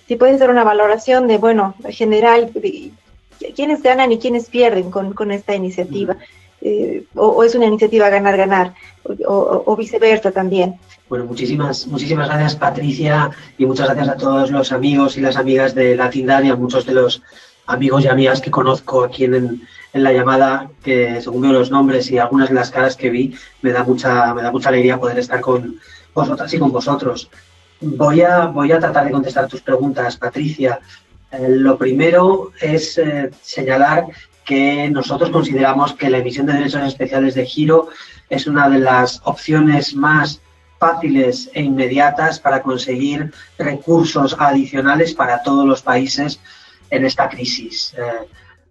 Si 0.08 0.16
puedes 0.16 0.36
hacer 0.36 0.50
una 0.50 0.64
valoración 0.64 1.28
de, 1.28 1.38
bueno, 1.38 1.76
general, 1.90 2.52
quiénes 3.56 3.82
ganan 3.82 4.12
y 4.12 4.20
quiénes 4.20 4.50
pierden 4.50 4.92
con, 4.92 5.32
esta 5.32 5.56
iniciativa. 5.56 6.16
Eh, 6.62 7.06
o, 7.16 7.44
es 7.44 7.56
una 7.56 7.66
iniciativa 7.66 8.10
ganar-ganar, 8.10 8.74
o, 9.28 9.76
viceversa 9.76 10.32
también. 10.32 10.76
Bueno, 11.10 11.26
muchísimas, 11.26 11.86
muchísimas 11.86 12.28
gracias 12.28 12.56
Patricia 12.56 13.30
y 13.60 13.66
muchas 13.68 13.88
gracias 13.88 14.10
a 14.10 14.18
todos 14.18 14.50
los 14.50 14.72
amigos 14.72 15.18
y 15.18 15.22
las 15.22 15.38
amigas 15.38 15.76
de 15.76 15.96
Latindad 15.96 16.42
y 16.42 16.50
a 16.50 16.56
muchos 16.56 16.84
de 16.88 16.94
los 16.94 17.22
amigos 17.68 18.04
y 18.04 18.08
amigas 18.08 18.42
que 18.42 18.52
conozco 18.52 19.04
aquí 19.04 19.26
en, 19.26 19.68
en 19.96 20.04
la 20.04 20.12
llamada, 20.12 20.70
que 20.84 21.22
según 21.22 21.42
veo 21.42 21.54
los 21.54 21.72
nombres 21.72 22.12
y 22.12 22.18
algunas 22.18 22.50
de 22.50 22.56
las 22.56 22.70
caras 22.70 22.98
que 22.98 23.10
vi, 23.10 23.34
me 23.62 23.72
da 23.72 23.84
mucha, 23.84 24.34
me 24.34 24.42
da 24.42 24.52
mucha 24.52 24.68
alegría 24.68 25.00
poder 25.00 25.18
estar 25.20 25.40
con 25.40 25.80
vosotras 26.14 26.54
y 26.54 26.60
con 26.60 26.72
vosotros. 26.72 27.30
Voy 27.80 28.22
a, 28.22 28.48
voy 28.48 28.74
a 28.74 28.80
tratar 28.80 29.06
de 29.06 29.12
contestar 29.12 29.48
tus 29.48 29.62
preguntas, 29.62 30.18
Patricia. 30.18 30.80
Eh, 31.32 31.48
lo 31.50 31.78
primero 31.78 32.52
es 32.60 32.98
eh, 32.98 33.32
señalar 33.42 34.08
que 34.44 34.90
nosotros 34.90 35.30
consideramos 35.30 35.94
que 35.94 36.10
la 36.10 36.18
emisión 36.20 36.46
de 36.46 36.54
derechos 36.54 36.84
especiales 36.84 37.34
de 37.36 37.46
giro 37.46 37.88
es 38.30 38.48
una 38.48 38.70
de 38.70 38.80
las 38.80 39.22
opciones 39.24 39.96
más 39.96 40.42
fáciles 40.78 41.50
e 41.54 41.62
inmediatas 41.62 42.40
para 42.40 42.62
conseguir 42.62 43.32
recursos 43.58 44.36
adicionales 44.38 45.14
para 45.14 45.42
todos 45.42 45.66
los 45.66 45.82
países 45.82 46.40
en 46.90 47.06
esta 47.06 47.30
crisis. 47.30 47.94
Eh, 47.98 48.28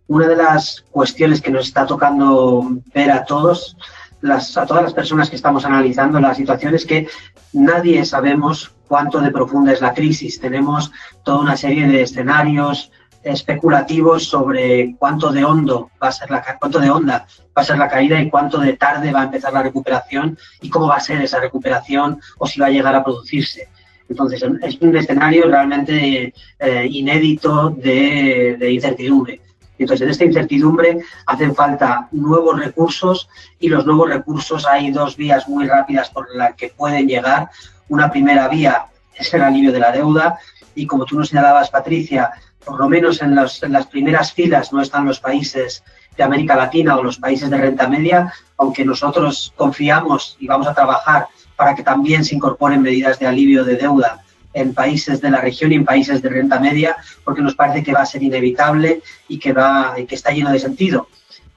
una 0.07 0.29
de 0.29 0.37
las 0.37 0.85
cuestiones 0.91 1.41
que 1.41 1.51
nos 1.51 1.67
está 1.67 1.87
tocando 1.87 2.69
ver 2.95 3.11
a 3.11 3.25
todos, 3.25 3.77
a 4.23 4.67
todas 4.67 4.83
las 4.83 4.95
personas 4.95 5.31
que 5.31 5.37
estamos 5.37 5.65
analizando 5.65 6.21
la 6.21 6.35
situación 6.35 6.75
es 6.75 6.85
que 6.85 7.09
nadie 7.53 8.05
sabemos 8.05 8.73
cuánto 8.89 9.21
de 9.21 9.31
profunda 9.31 9.73
es 9.73 9.81
la 9.81 9.95
crisis. 9.95 10.41
Tenemos 10.41 10.93
toda 11.25 11.41
una 11.41 11.57
serie 11.57 11.87
de 11.87 12.03
escenarios 12.03 12.91
especulativos 13.23 14.25
sobre 14.25 14.95
cuánto 14.99 15.33
de 15.33 15.45
hondo 15.45 15.91
va 16.03 16.09
a 16.09 16.13
ser 16.13 16.31
la 16.31 16.45
cuánto 16.59 16.79
de 16.79 16.91
onda 16.91 17.27
va 17.57 17.63
a 17.63 17.65
ser 17.65 17.79
la 17.79 17.89
caída 17.89 18.21
y 18.21 18.29
cuánto 18.29 18.59
de 18.59 18.75
tarde 18.75 19.13
va 19.13 19.23
a 19.23 19.25
empezar 19.25 19.53
la 19.53 19.63
recuperación 19.63 20.39
y 20.61 20.69
cómo 20.69 20.89
va 20.89 20.97
a 20.97 21.01
ser 21.01 21.23
esa 21.23 21.41
recuperación 21.41 22.21
o 22.39 22.47
si 22.47 22.61
va 22.61 22.67
a 22.67 22.71
llegar 22.71 22.95
a 22.95 23.03
producirse. 23.03 23.69
Entonces, 24.15 24.45
es 24.63 24.81
un 24.81 24.97
escenario 24.97 25.49
realmente 25.49 26.33
eh, 26.61 26.89
inédito 26.89 27.71
de, 27.71 28.57
de 28.61 28.71
incertidumbre. 28.71 29.41
Entonces, 29.77 30.05
en 30.05 30.11
esta 30.11 30.25
incertidumbre 30.25 31.01
hacen 31.27 31.53
falta 31.53 32.07
nuevos 32.13 32.61
recursos 32.61 33.29
y 33.59 33.69
los 33.69 33.85
nuevos 33.85 34.09
recursos 34.09 34.67
hay 34.67 34.93
dos 34.93 35.17
vías 35.17 35.49
muy 35.49 35.67
rápidas 35.67 36.11
por 36.11 36.33
las 36.33 36.55
que 36.55 36.69
pueden 36.69 37.09
llegar. 37.09 37.51
Una 37.89 38.09
primera 38.09 38.47
vía 38.47 38.87
es 39.17 39.35
el 39.35 39.43
alivio 39.43 39.73
de 39.73 39.81
la 39.81 39.91
deuda 39.91 40.39
y 40.77 40.87
como 40.87 41.05
tú 41.05 41.19
nos 41.19 41.31
señalabas, 41.31 41.71
Patricia, 41.71 42.31
por 42.65 42.79
lo 42.79 42.89
menos 42.89 43.21
en, 43.21 43.37
en 43.37 43.73
las 43.73 43.87
primeras 43.89 44.33
filas 44.33 44.73
no 44.73 44.81
están 44.81 45.07
los 45.07 45.19
países 45.19 45.83
de 46.17 46.23
América 46.23 46.55
Latina 46.55 46.97
o 46.97 47.03
los 47.03 47.19
países 47.19 47.51
de 47.51 47.59
renta 47.59 47.89
media, 47.89 48.33
aunque 48.59 48.85
nosotros 48.85 49.53
confiamos 49.57 50.37
y 50.39 50.47
vamos 50.47 50.69
a 50.69 50.75
trabajar 50.75 51.27
para 51.57 51.75
que 51.75 51.83
también 51.83 52.25
se 52.25 52.35
incorporen 52.35 52.83
medidas 52.83 53.19
de 53.19 53.27
alivio 53.27 53.65
de 53.65 53.77
deuda 53.77 54.25
en 54.53 54.73
países 54.73 55.21
de 55.21 55.31
la 55.31 55.41
región 55.41 55.73
y 55.73 55.77
en 55.77 55.85
países 55.85 56.23
de 56.23 56.29
renta 56.29 56.61
media, 56.61 56.97
porque 57.25 57.43
nos 57.43 57.55
parece 57.55 57.83
que 57.83 57.93
va 57.93 58.03
a 58.03 58.07
ser 58.07 58.23
inevitable 58.23 59.03
y 59.29 59.39
que, 59.39 59.53
va, 59.53 59.95
que 60.09 60.15
está 60.15 60.31
lleno 60.31 60.53
de 60.53 60.61
sentido. 60.61 61.09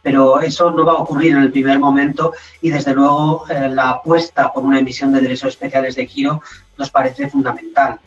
Pero 0.02 0.42
eso 0.42 0.72
no 0.72 0.86
va 0.86 0.94
a 0.94 0.98
ocurrir 0.98 1.34
en 1.34 1.44
el 1.44 1.52
primer 1.52 1.80
momento 1.80 2.34
y 2.62 2.70
desde 2.70 2.94
luego 2.94 3.46
eh, 3.50 3.70
la 3.70 3.90
apuesta 3.90 4.52
por 4.52 4.64
una 4.64 4.80
emisión 4.80 5.12
de 5.12 5.22
derechos 5.22 5.50
especiales 5.50 5.96
de 5.96 6.08
giro 6.08 6.42
nos 6.78 6.90
parece 6.90 7.30
fundamental. 7.30 8.00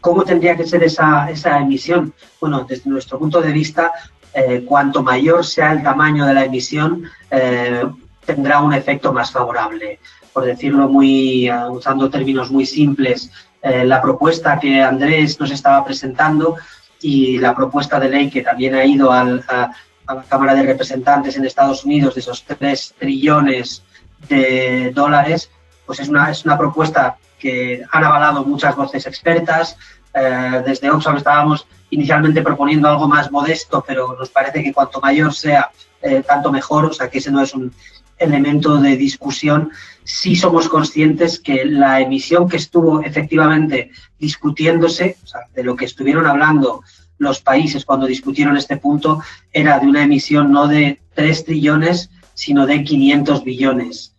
¿Cómo 0.00 0.22
tendría 0.22 0.56
que 0.56 0.66
ser 0.66 0.82
esa, 0.82 1.30
esa 1.30 1.58
emisión? 1.58 2.12
Bueno, 2.40 2.64
desde 2.68 2.90
nuestro 2.90 3.18
punto 3.18 3.40
de 3.40 3.52
vista, 3.52 3.90
eh, 4.34 4.64
cuanto 4.66 5.02
mayor 5.02 5.46
sea 5.46 5.72
el 5.72 5.82
tamaño 5.82 6.26
de 6.26 6.34
la 6.34 6.44
emisión, 6.44 7.04
eh, 7.30 7.84
tendrá 8.26 8.60
un 8.60 8.74
efecto 8.74 9.12
más 9.12 9.30
favorable. 9.30 10.00
Por 10.34 10.44
decirlo 10.44 10.88
muy, 10.88 11.50
usando 11.70 12.10
términos 12.10 12.50
muy 12.50 12.66
simples, 12.66 13.30
eh, 13.62 13.84
la 13.86 14.02
propuesta 14.02 14.60
que 14.60 14.82
Andrés 14.82 15.40
nos 15.40 15.50
estaba 15.50 15.82
presentando 15.86 16.56
y 17.00 17.38
la 17.38 17.54
propuesta 17.54 17.98
de 17.98 18.10
ley 18.10 18.28
que 18.28 18.42
también 18.42 18.74
ha 18.74 18.84
ido 18.84 19.10
a, 19.10 19.24
la 19.24 20.22
Cámara 20.28 20.54
de 20.54 20.64
Representantes 20.64 21.36
en 21.36 21.46
Estados 21.46 21.82
Unidos 21.84 22.14
de 22.14 22.20
esos 22.20 22.44
3 22.44 22.94
trillones 22.98 23.82
de 24.28 24.92
dólares, 24.94 25.50
pues 25.86 26.00
es 26.00 26.08
una, 26.08 26.30
es 26.30 26.44
una 26.44 26.58
propuesta 26.58 27.16
que 27.38 27.82
han 27.90 28.04
avalado 28.04 28.44
muchas 28.44 28.76
voces 28.76 29.06
expertas. 29.06 29.78
Eh, 30.12 30.62
desde 30.66 30.90
Oxfam 30.90 31.16
estábamos 31.16 31.66
inicialmente 31.90 32.42
proponiendo 32.42 32.88
algo 32.88 33.08
más 33.08 33.30
modesto, 33.30 33.82
pero 33.86 34.14
nos 34.18 34.28
parece 34.28 34.62
que 34.62 34.74
cuanto 34.74 35.00
mayor 35.00 35.32
sea, 35.32 35.70
eh, 36.02 36.22
tanto 36.26 36.52
mejor. 36.52 36.84
O 36.86 36.92
sea, 36.92 37.08
que 37.08 37.18
ese 37.18 37.30
no 37.30 37.40
es 37.40 37.54
un 37.54 37.72
elemento 38.18 38.76
de 38.78 38.96
discusión 38.96 39.70
sí 40.04 40.36
somos 40.36 40.68
conscientes 40.68 41.40
que 41.40 41.64
la 41.64 42.00
emisión 42.00 42.48
que 42.48 42.58
estuvo 42.58 43.02
efectivamente 43.02 43.90
discutiéndose, 44.18 45.16
o 45.24 45.26
sea, 45.26 45.40
de 45.54 45.64
lo 45.64 45.74
que 45.74 45.86
estuvieron 45.86 46.26
hablando 46.26 46.82
los 47.18 47.40
países 47.40 47.84
cuando 47.84 48.06
discutieron 48.06 48.56
este 48.56 48.76
punto, 48.76 49.20
era 49.52 49.78
de 49.78 49.86
una 49.86 50.02
emisión 50.02 50.52
no 50.52 50.68
de 50.68 51.00
3 51.14 51.44
trillones, 51.44 52.10
sino 52.34 52.66
de 52.66 52.84
500 52.84 53.44
billones. 53.44 54.14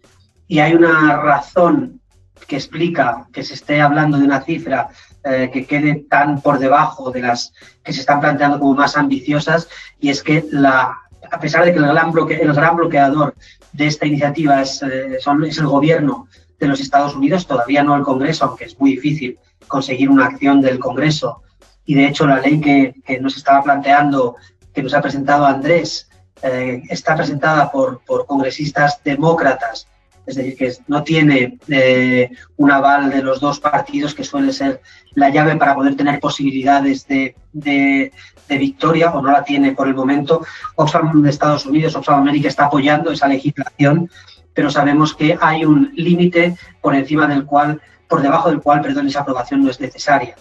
Y 0.47 0.59
hay 0.59 0.73
una 0.73 1.17
razón 1.17 2.01
que 2.47 2.55
explica 2.55 3.27
que 3.33 3.43
se 3.43 3.53
esté 3.53 3.81
hablando 3.81 4.17
de 4.17 4.25
una 4.25 4.41
cifra 4.41 4.89
eh, 5.23 5.49
que 5.51 5.65
quede 5.65 6.05
tan 6.09 6.41
por 6.41 6.59
debajo 6.59 7.11
de 7.11 7.21
las 7.21 7.53
que 7.83 7.93
se 7.93 8.01
están 8.01 8.21
planteando 8.21 8.59
como 8.59 8.75
más 8.75 8.95
ambiciosas, 8.95 9.67
y 9.99 10.09
es 10.09 10.21
que 10.21 10.45
la, 10.51 10.97
a 11.31 11.39
pesar 11.39 11.65
de 11.65 11.73
que 11.73 11.79
el 11.79 11.87
gran, 11.87 12.11
bloque, 12.11 12.35
el 12.35 12.53
gran 12.53 12.75
bloqueador 12.75 13.35
de 13.75 13.87
esta 13.87 14.05
iniciativa 14.05 14.61
es, 14.61 14.81
eh, 14.81 15.17
es 15.17 15.57
el 15.57 15.67
gobierno 15.67 16.27
de 16.59 16.67
los 16.67 16.79
Estados 16.79 17.15
Unidos, 17.15 17.47
todavía 17.47 17.83
no 17.83 17.95
el 17.95 18.03
Congreso, 18.03 18.45
aunque 18.45 18.65
es 18.65 18.79
muy 18.79 18.91
difícil 18.91 19.37
conseguir 19.67 20.09
una 20.09 20.25
acción 20.25 20.61
del 20.61 20.79
Congreso. 20.79 21.41
Y 21.85 21.95
de 21.95 22.07
hecho 22.07 22.25
la 22.25 22.39
ley 22.39 22.59
que, 22.59 22.95
que 23.05 23.19
nos 23.19 23.35
estaba 23.37 23.61
planteando, 23.63 24.35
que 24.73 24.81
nos 24.81 24.93
ha 24.93 25.01
presentado 25.01 25.45
Andrés, 25.45 26.09
eh, 26.41 26.83
está 26.89 27.15
presentada 27.15 27.71
por, 27.71 28.01
por, 28.05 28.25
congresistas 28.25 29.01
demócratas, 29.03 29.87
es 30.25 30.35
decir, 30.35 30.55
que 30.57 30.73
no 30.87 31.03
tiene 31.03 31.57
eh, 31.67 32.29
un 32.57 32.71
aval 32.71 33.09
de 33.09 33.21
los 33.21 33.39
dos 33.39 33.59
partidos, 33.59 34.13
que 34.13 34.23
suele 34.23 34.51
ser 34.51 34.81
la 35.13 35.29
llave 35.29 35.55
para 35.55 35.75
poder 35.75 35.95
tener 35.95 36.19
posibilidades 36.19 37.07
de, 37.07 37.35
de, 37.53 38.11
de 38.47 38.57
victoria 38.57 39.11
o 39.11 39.21
no 39.21 39.31
la 39.31 39.43
tiene 39.43 39.73
por 39.73 39.87
el 39.87 39.95
momento. 39.95 40.45
Oxfam 40.75 41.21
de 41.21 41.29
Estados 41.29 41.65
Unidos, 41.65 41.95
Oxfam 41.95 42.21
América 42.21 42.47
está 42.47 42.65
apoyando 42.65 43.11
esa 43.11 43.27
legislación, 43.27 44.09
pero 44.53 44.69
sabemos 44.69 45.13
que 45.13 45.37
hay 45.39 45.65
un 45.65 45.91
límite 45.95 46.55
por 46.81 46.95
encima 46.95 47.27
del 47.27 47.45
cual, 47.45 47.81
por 48.07 48.21
debajo 48.21 48.49
del 48.49 48.61
cual, 48.61 48.81
perdón, 48.81 49.07
esa 49.07 49.21
aprobación 49.21 49.63
no 49.63 49.69
es 49.69 49.79
necesaria. 49.79 50.35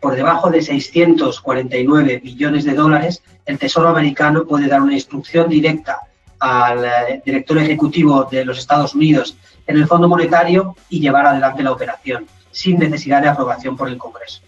Por 0.00 0.16
debajo 0.16 0.50
de 0.50 0.62
649 0.62 2.20
billones 2.24 2.64
de 2.64 2.74
dólares, 2.74 3.22
el 3.44 3.58
Tesoro 3.58 3.88
americano 3.88 4.44
puede 4.44 4.66
dar 4.66 4.80
una 4.80 4.94
instrucción 4.94 5.48
directa 5.48 6.00
al 6.38 6.84
eh, 6.84 7.22
director 7.24 7.58
ejecutivo 7.58 8.24
de 8.24 8.44
los 8.44 8.58
Estados 8.58 8.94
Unidos 8.94 9.36
en 9.66 9.76
el 9.76 9.86
Fondo 9.86 10.08
Monetario 10.08 10.74
y 10.88 11.00
llevar 11.00 11.26
adelante 11.26 11.62
la 11.62 11.72
operación 11.72 12.26
sin 12.50 12.78
necesidad 12.78 13.22
de 13.22 13.28
aprobación 13.28 13.76
por 13.76 13.88
el 13.88 13.98
Congreso. 13.98 14.40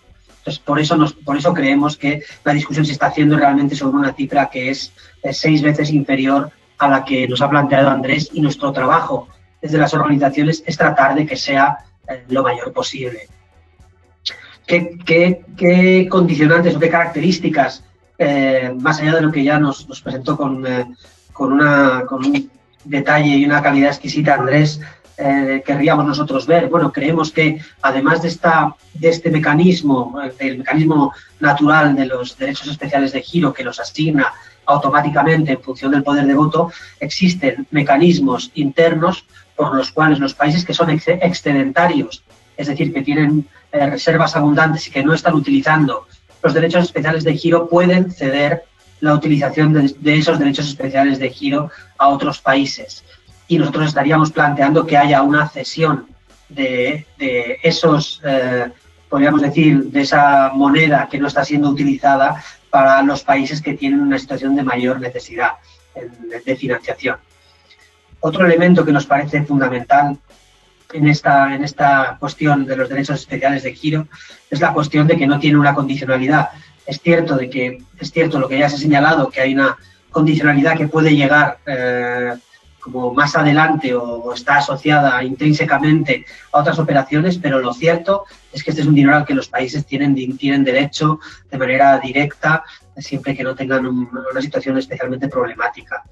Entonces, 0.43 0.61
por 0.65 0.81
eso, 0.81 0.97
nos, 0.97 1.13
por 1.13 1.37
eso 1.37 1.55
creemos 1.55 1.97
que 1.97 2.25
la 2.43 2.53
discusión 2.53 2.85
se 2.85 2.91
está 2.91 3.07
haciendo 3.07 3.37
realmente 3.37 3.77
sobre 3.77 3.97
una 3.97 4.13
cifra 4.13 4.51
que 4.51 4.71
es, 4.71 4.93
seis 5.31 5.63
veces 5.63 5.91
inferior 5.91 6.51
a 6.79 6.89
la 6.89 7.05
que 7.05 7.29
nos 7.29 7.41
ha 7.43 7.49
planteado 7.49 7.89
Andrés 7.89 8.29
y 8.33 8.41
nuestro 8.41 8.73
trabajo 8.73 9.29
desde 9.61 9.79
las 9.79 9.95
organizaciones 9.95 10.65
es 10.67 10.77
tratar 10.77 11.15
de 11.15 11.25
que 11.25 11.37
sea 11.37 11.79
eh, 12.09 12.25
lo 12.29 12.43
mayor 12.43 12.73
posible. 12.73 13.29
¿Qué, 14.67 14.99
qué, 15.57 16.09
condicionantes 16.11 16.75
o 16.75 16.81
qué 16.81 16.91
características, 16.91 17.85
eh, 18.19 18.75
más 18.81 19.01
allá 19.01 19.15
de 19.17 19.23
lo 19.23 19.31
que 19.31 19.45
ya 19.45 19.61
nos, 19.61 19.89
nos 19.89 20.03
presentó 20.03 20.37
con, 20.37 20.67
eh, 20.67 20.87
con, 21.33 21.53
una, 21.53 22.05
con 22.09 22.27
un 22.27 22.51
detalle 22.85 23.37
y 23.37 23.45
una 23.45 23.63
calidad 23.63 23.91
exquisita 23.91 24.35
Andrés, 24.35 24.81
eh, 25.25 25.63
querríamos 25.65 26.05
nosotros 26.05 26.49
ver? 26.49 26.69
Bueno, 26.69 26.93
creemos 26.93 27.31
que 27.31 27.61
además 27.81 28.23
de, 28.23 28.29
esta, 28.29 28.75
de 28.95 29.09
este 29.09 29.31
mecanismo, 29.31 30.21
el 30.41 30.59
mecanismo 30.59 31.13
natural 31.39 31.95
de 31.95 32.07
los 32.07 32.37
derechos 32.37 32.67
especiales 32.67 33.13
de 33.13 33.23
giro 33.23 33.53
que 33.53 33.63
los 33.63 33.79
asigna 33.79 34.33
automáticamente 34.67 35.53
en 35.53 35.63
función 35.63 35.93
del 35.93 36.03
poder 36.03 36.27
de 36.27 36.35
voto, 36.35 36.73
existen 36.99 37.69
mecanismos 37.71 38.51
internos 38.55 39.25
por 39.55 39.77
los 39.77 39.93
cuales 39.93 40.19
los 40.19 40.35
países 40.35 40.65
que 40.65 40.75
son 40.75 40.91
excedentarios, 40.91 42.25
es 42.57 42.67
decir, 42.67 42.93
que 42.93 43.03
tienen 43.03 43.47
eh, 43.71 43.91
reservas 43.91 44.35
abundantes 44.35 44.89
y 44.89 44.91
que 44.91 45.05
no 45.05 45.15
están 45.15 45.35
utilizando 45.35 46.09
los 46.43 46.53
derechos 46.53 46.85
especiales 46.85 47.23
de 47.23 47.37
giro, 47.37 47.69
pueden 47.69 48.11
ceder 48.11 48.65
la 49.01 49.15
utilización 49.15 49.73
de 49.73 50.15
esos 50.17 50.39
derechos 50.39 50.67
especiales 50.67 51.21
de 51.21 51.31
giro 51.31 51.71
a 51.99 52.09
otros 52.09 52.41
países 52.41 53.05
y 53.49 53.59
nosotros 53.59 53.89
estaríamos 53.89 54.31
planteando 54.33 54.87
que 54.87 54.97
haya 54.97 55.23
una 55.23 55.49
cesión 55.49 56.07
de, 56.49 57.07
esos, 57.63 58.21
eh, 58.25 58.71
podríamos 59.09 59.43
decir, 59.43 59.85
de 59.85 60.03
esa 60.03 60.51
moneda 60.55 61.09
que 61.11 61.19
no 61.19 61.29
está 61.29 61.45
siendo 61.45 61.71
utilizada 61.71 62.43
para 62.71 63.03
los 63.03 63.23
países 63.23 63.61
que 63.61 63.75
tienen 63.75 64.01
una 64.01 64.19
situación 64.19 64.57
de 64.57 64.63
mayor 64.63 65.01
necesidad 65.01 65.53
de 66.45 66.57
financiación. 66.57 67.17
Otro 68.21 68.47
elemento 68.47 68.85
que 68.85 68.93
nos 68.93 69.05
parece 69.05 69.43
fundamental 69.43 70.17
en 70.93 71.09
esta, 71.09 71.55
en 71.55 71.65
esta 71.65 72.17
cuestión 72.21 72.65
de 72.67 72.77
los 72.77 72.89
derechos 72.89 73.21
especiales 73.21 73.63
de 73.63 73.75
giro 73.75 74.07
es 74.51 74.61
la 74.61 74.73
cuestión 74.73 75.07
de 75.07 75.17
que 75.17 75.27
no 75.27 75.39
tiene 75.39 75.59
una 75.59 75.75
condicionalidad. 75.75 76.51
Es 76.87 77.01
cierto 77.01 77.37
de 77.37 77.51
que 77.51 77.83
es 77.99 78.13
cierto 78.13 78.39
lo 78.39 78.49
que 78.49 78.59
ya 78.59 78.69
se 78.69 78.77
ha 78.77 78.79
señalado 78.79 79.31
que 79.31 79.41
hay 79.41 79.55
una 79.55 79.77
condicionalidad 80.11 80.77
que 80.77 80.89
puede 80.89 81.17
llegar 81.17 81.59
eh, 81.67 82.35
como 82.83 83.15
más 83.15 83.37
adelante 83.37 83.95
o 83.95 84.35
está 84.35 84.57
asociada 84.57 85.23
intrínsecamente 85.23 86.27
a 86.53 86.59
otras 86.59 86.79
operaciones, 86.79 87.39
pero 87.39 87.61
lo 87.61 87.73
cierto 87.73 88.25
es 88.53 88.63
que 88.63 88.71
este 88.71 88.83
es 88.83 88.89
un 88.89 88.95
dinero 88.95 89.17
al 89.17 89.25
que 89.25 89.35
los 89.35 89.49
países 89.49 89.87
tienen, 89.87 90.15
tienen 90.37 90.65
derecho 90.65 91.21
de 91.51 91.59
manera 91.59 91.99
directa, 91.99 92.65
siempre 92.97 93.37
que 93.37 93.45
no 93.45 93.55
tengan 93.55 93.87
una 93.87 94.41
situación 94.41 94.77
especialmente 94.79 95.29
problemática. 95.29 96.03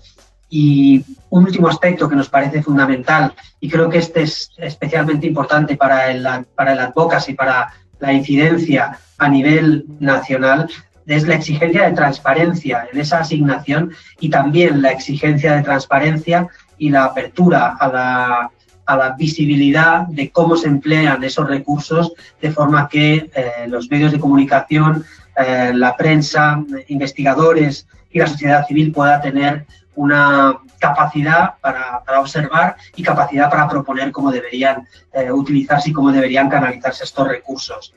Y 0.48 1.04
un 1.28 1.44
último 1.44 1.68
aspecto 1.68 2.08
que 2.08 2.16
nos 2.16 2.28
parece 2.28 2.62
fundamental, 2.62 3.34
y 3.60 3.68
creo 3.68 3.90
que 3.90 3.98
este 3.98 4.22
es 4.22 4.50
especialmente 4.56 5.26
importante 5.26 5.76
para 5.76 6.10
el, 6.10 6.26
para 6.54 6.72
el 6.72 6.80
advocacy, 6.80 7.34
para 7.34 7.72
la 7.98 8.12
incidencia 8.12 8.98
a 9.18 9.28
nivel 9.28 9.84
nacional, 9.98 10.68
es 11.06 11.26
la 11.26 11.34
exigencia 11.34 11.88
de 11.88 11.94
transparencia 11.94 12.88
en 12.92 13.00
esa 13.00 13.18
asignación 13.18 13.92
y 14.20 14.30
también 14.30 14.80
la 14.80 14.92
exigencia 14.92 15.56
de 15.56 15.62
transparencia 15.62 16.48
y 16.80 16.88
la 16.88 17.04
apertura 17.04 17.76
a 17.78 17.88
la, 17.88 18.50
a 18.86 18.96
la 18.96 19.10
visibilidad 19.10 20.06
de 20.06 20.30
cómo 20.30 20.56
se 20.56 20.66
emplean 20.66 21.22
esos 21.22 21.46
recursos 21.46 22.12
de 22.40 22.50
forma 22.50 22.88
que 22.88 23.30
eh, 23.34 23.66
los 23.68 23.90
medios 23.90 24.10
de 24.12 24.18
comunicación, 24.18 25.04
eh, 25.36 25.72
la 25.74 25.94
prensa, 25.94 26.64
investigadores 26.88 27.86
y 28.10 28.18
la 28.18 28.26
sociedad 28.26 28.66
civil 28.66 28.92
pueda 28.92 29.20
tener 29.20 29.66
una 29.94 30.58
capacidad 30.78 31.54
para, 31.60 32.02
observar 32.18 32.76
y 32.96 33.02
capacidad 33.02 33.50
para 33.50 33.68
proponer 33.68 34.10
cómo 34.10 34.32
deberían 34.32 34.88
eh, 35.12 35.30
utilizarse 35.30 35.90
y 35.90 35.92
cómo 35.92 36.10
deberían 36.10 36.48
canalizarse 36.48 37.04
estos 37.04 37.28
recursos. 37.28 37.94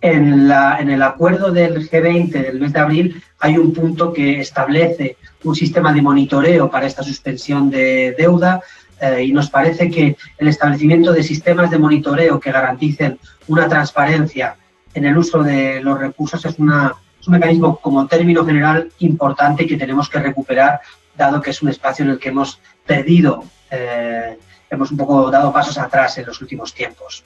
En, 0.00 0.48
la, 0.48 0.78
en, 0.80 0.90
el 0.90 1.02
acuerdo 1.02 1.52
del 1.52 1.88
G20 1.88 2.32
del 2.32 2.58
mes 2.58 2.72
de 2.72 2.80
abril 2.80 3.22
hay 3.38 3.56
un 3.56 3.72
punto 3.72 4.12
que 4.12 4.40
establece 4.40 5.16
un 5.44 5.54
sistema 5.54 5.92
de 5.92 6.02
monitoreo 6.02 6.70
para 6.70 6.86
esta 6.86 7.02
suspensión 7.02 7.70
de 7.70 8.14
deuda 8.16 8.60
eh, 9.00 9.24
y 9.24 9.32
nos 9.32 9.50
parece 9.50 9.90
que 9.90 10.16
el 10.38 10.48
establecimiento 10.48 11.12
de 11.12 11.22
sistemas 11.22 11.70
de 11.70 11.78
monitoreo 11.78 12.38
que 12.38 12.52
garanticen 12.52 13.18
una 13.48 13.68
transparencia 13.68 14.56
en 14.94 15.04
el 15.06 15.18
uso 15.18 15.42
de 15.42 15.80
los 15.80 15.98
recursos 15.98 16.44
es, 16.44 16.58
una, 16.58 16.94
un 17.26 17.32
mecanismo 17.32 17.78
como 17.78 18.06
término 18.06 18.44
general 18.44 18.92
importante 19.00 19.66
que 19.66 19.76
tenemos 19.76 20.08
que 20.08 20.20
recuperar 20.20 20.80
dado 21.16 21.40
que 21.40 21.50
es 21.50 21.62
un 21.62 21.68
espacio 21.68 22.04
en 22.04 22.12
el 22.12 22.18
que 22.18 22.28
hemos 22.28 22.60
perdido, 22.86 23.44
eh, 23.70 24.38
hemos 24.70 24.90
un 24.90 24.96
poco 24.96 25.30
dado 25.30 25.52
pasos 25.52 25.78
atrás 25.78 26.16
en 26.18 26.26
los 26.26 26.40
últimos 26.40 26.72
tiempos. 26.72 27.24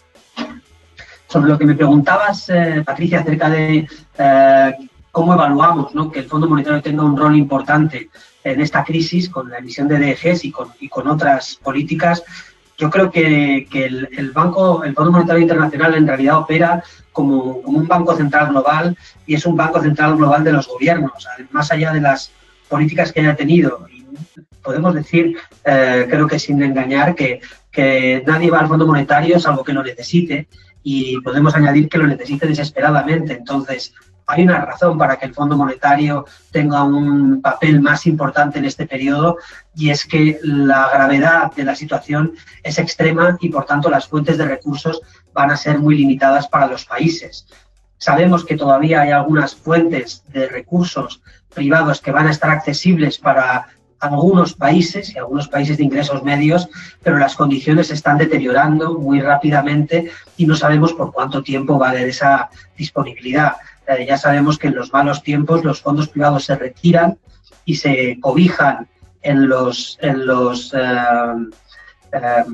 Sobre 1.29 1.49
lo 1.49 1.59
que 1.59 1.67
me 1.67 1.75
preguntabas, 1.75 2.49
eh, 2.49 2.83
Patricia, 2.85 3.21
acerca 3.21 3.51
de 3.51 3.87
cómo 5.17 5.33
evaluamos 5.33 5.93
que 6.13 6.19
el 6.19 6.27
Fondo 6.27 6.47
Monetario 6.47 6.83
tenga 6.83 7.03
un 7.03 7.17
rol 7.17 7.35
importante 7.35 8.11
en 8.45 8.61
esta 8.61 8.85
crisis 8.85 9.31
con 9.31 9.49
la 9.49 9.57
emisión 9.57 9.89
de 9.89 9.99
DGs 9.99 10.45
y 10.45 10.53
con, 10.53 10.69
y 10.79 10.91
con 10.91 11.09
otras 11.09 11.57
políticas, 11.57 12.23
yo 12.77 12.91
creo 12.91 13.11
que, 13.11 13.67
el, 13.73 14.31
banco, 14.33 14.85
el 14.85 14.93
Fondo 14.93 15.13
Monetario 15.13 15.41
Internacional 15.41 15.95
en 15.95 16.07
realidad 16.07 16.37
opera 16.37 16.85
como, 17.13 17.63
como, 17.63 17.79
un 17.79 17.89
banco 17.89 18.15
central 18.15 18.51
global 18.51 18.95
y 19.27 19.37
es 19.37 19.47
un 19.47 19.57
banco 19.57 19.81
central 19.81 20.19
global 20.19 20.45
de 20.45 20.53
los 20.53 20.69
gobiernos, 20.69 21.27
más 21.51 21.73
allá 21.73 21.95
de 21.95 22.03
las 22.03 22.31
políticas 22.69 23.11
que 23.11 23.21
haya 23.21 23.35
tenido. 23.35 23.87
Y 23.91 24.05
podemos 24.63 24.93
decir, 24.93 25.35
eh, 25.65 26.07
creo 26.11 26.27
que 26.27 26.39
sin 26.39 26.63
engañar, 26.63 27.15
que, 27.15 27.41
que 27.73 28.23
nadie 28.27 28.51
va 28.51 28.59
al 28.59 28.69
Fondo 28.69 28.87
Monetario 28.87 29.41
salvo 29.41 29.65
que 29.65 29.73
lo 29.73 29.83
necesite 29.83 30.47
y 30.83 31.19
podemos 31.23 31.55
añadir 31.57 31.89
que 31.89 31.97
lo 31.97 32.07
necesite 32.07 32.47
desesperadamente. 32.47 33.33
Entonces, 33.33 33.95
hay 34.27 34.43
una 34.43 34.61
razón 34.61 34.99
para 34.99 35.17
que 35.17 35.27
el 35.27 35.35
Fondo 35.35 35.57
Monetario 35.57 36.27
tenga 36.51 36.83
un 36.83 37.41
papel 37.41 37.81
más 37.81 38.07
importante 38.07 38.59
en 38.59 38.65
este 38.65 38.87
periodo 38.87 39.39
y 39.75 39.91
es 39.91 40.05
que 40.05 40.41
la 40.43 40.91
gravedad 40.93 41.53
de 41.55 41.65
la 41.65 41.77
situación 41.77 42.33
es 42.65 42.79
extrema 42.79 43.39
y 43.41 43.51
por 43.51 43.67
tanto 43.67 43.89
las 43.89 44.09
fuentes 44.09 44.37
de 44.37 44.47
recursos 44.47 45.01
van 45.33 45.53
a 45.53 45.57
ser 45.57 45.79
muy 45.79 45.97
limitadas 45.97 46.49
para 46.49 46.67
los 46.67 46.85
países. 46.85 47.47
Sabemos 47.99 48.45
que 48.45 48.57
todavía 48.57 49.03
hay 49.03 49.13
algunas 49.13 49.55
fuentes 49.55 50.25
de 50.33 50.49
recursos 50.49 51.23
privados 51.55 52.01
que 52.01 52.11
van 52.11 52.27
a 52.27 52.33
estar 52.33 52.51
accesibles 52.51 53.19
para 53.19 53.69
algunos 54.01 54.55
países 54.55 55.15
y 55.15 55.19
algunos 55.19 55.49
países 55.49 55.79
de 55.79 55.85
ingresos 55.85 56.23
medios, 56.23 56.69
pero 57.03 57.17
las 57.17 57.37
condiciones 57.37 57.91
están 57.91 58.19
deteriorando 58.19 58.99
muy 58.99 59.21
rápidamente 59.21 60.11
y 60.37 60.47
no 60.47 60.55
sabemos 60.57 60.93
por 60.93 61.13
cuánto 61.13 61.43
tiempo 61.43 61.79
va 61.79 61.89
a 61.89 61.91
haber 61.91 62.09
esa 62.09 62.51
disponibilidad. 62.77 63.55
Ya 64.07 64.19
sabemos 64.19 64.59
que 64.59 64.69
en 64.69 64.75
los 64.75 64.93
malos 64.93 65.23
tiempos 65.23 65.65
los 65.65 65.81
fondos 65.81 66.09
privados 66.09 66.45
se 66.45 66.57
retiran 66.57 67.19
y 67.65 67.77
se 67.77 68.19
cobijan 68.21 68.89
en 69.23 69.49
los, 69.49 69.99
en 70.01 70.27
los 70.27 70.75
eh, 70.75 70.79
eh, 72.13 72.45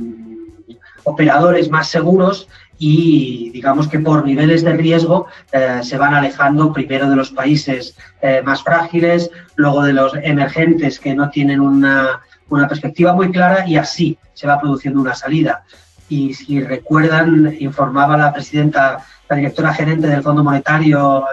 operadores 1.05 1.71
más 1.71 1.89
seguros 1.89 2.49
y 2.79 3.51
digamos 3.51 3.87
que 3.87 4.01
por 4.01 4.25
niveles 4.25 4.65
de 4.65 4.73
riesgo 4.73 5.27
eh, 5.53 5.81
se 5.83 5.97
van 5.97 6.15
alejando 6.15 6.73
primero 6.73 7.09
de 7.09 7.15
los 7.15 7.31
países 7.31 7.97
eh, 8.21 8.43
más 8.45 8.65
frágiles, 8.65 9.31
luego 9.55 9.85
de 9.85 9.93
los 9.93 10.15
emergentes 10.21 10.99
que 10.99 11.15
no 11.15 11.31
tienen 11.31 11.61
una, 11.61 12.21
una, 12.49 12.67
perspectiva 12.67 13.13
muy 13.13 13.31
clara 13.31 13.69
y 13.69 13.77
así 13.77 14.19
se 14.35 14.49
va 14.49 14.61
produciendo 14.61 15.01
una 15.01 15.15
salida. 15.15 15.63
Y 16.09 16.35
si 16.35 16.61
recuerdan, 16.61 17.57
informaba 17.61 18.17
la 18.17 18.33
presidenta, 18.33 19.05
la 19.33 19.37
directora 19.37 19.73
gerente 19.73 20.09
del 20.09 20.23
Fondo 20.23 20.45
Monetario, 20.45 21.25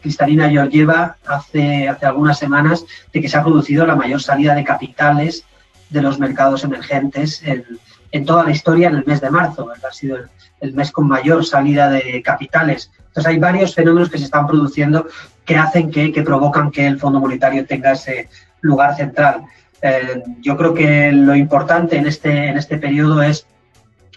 Cristalina 0.00 0.48
Georgieva, 0.48 1.16
hace, 1.26 1.88
hace 1.88 2.06
algunas 2.06 2.38
semanas, 2.38 2.84
de 3.12 3.20
que 3.20 3.28
se 3.28 3.36
ha 3.36 3.42
producido 3.42 3.84
la 3.84 3.96
mayor 3.96 4.22
salida 4.22 4.54
de 4.54 4.62
capitales 4.62 5.44
de 5.90 6.00
los 6.00 6.20
mercados 6.20 6.62
emergentes 6.62 7.42
en, 7.42 7.64
en 8.12 8.24
toda 8.24 8.44
la 8.44 8.52
historia 8.52 8.86
en 8.86 8.94
el 8.94 9.04
mes 9.06 9.20
de 9.20 9.30
marzo. 9.30 9.72
Ha 9.72 9.92
sido 9.92 10.18
el, 10.60 10.72
mes 10.72 10.92
con 10.92 11.08
mayor 11.08 11.44
salida 11.44 11.90
de 11.90 12.22
capitales. 12.22 12.92
Entonces 13.08 13.26
hay 13.26 13.40
varios 13.40 13.74
fenómenos 13.74 14.08
que 14.08 14.18
se 14.18 14.26
están 14.26 14.46
produciendo 14.46 15.08
que 15.44 15.56
hacen 15.56 15.90
que, 15.90 16.12
que 16.12 16.22
provocan 16.22 16.70
que 16.70 16.86
el 16.86 17.00
Fondo 17.00 17.18
Monetario 17.18 17.66
tenga 17.66 17.90
ese 17.90 18.28
lugar 18.60 18.94
central. 18.94 19.42
Eh, 19.82 20.22
yo 20.40 20.56
creo 20.56 20.74
que 20.74 21.10
lo 21.10 21.34
importante 21.34 21.96
en 21.96 22.06
este, 22.06 22.50
en 22.50 22.56
este 22.56 22.76
periodo 22.76 23.20
es 23.20 23.48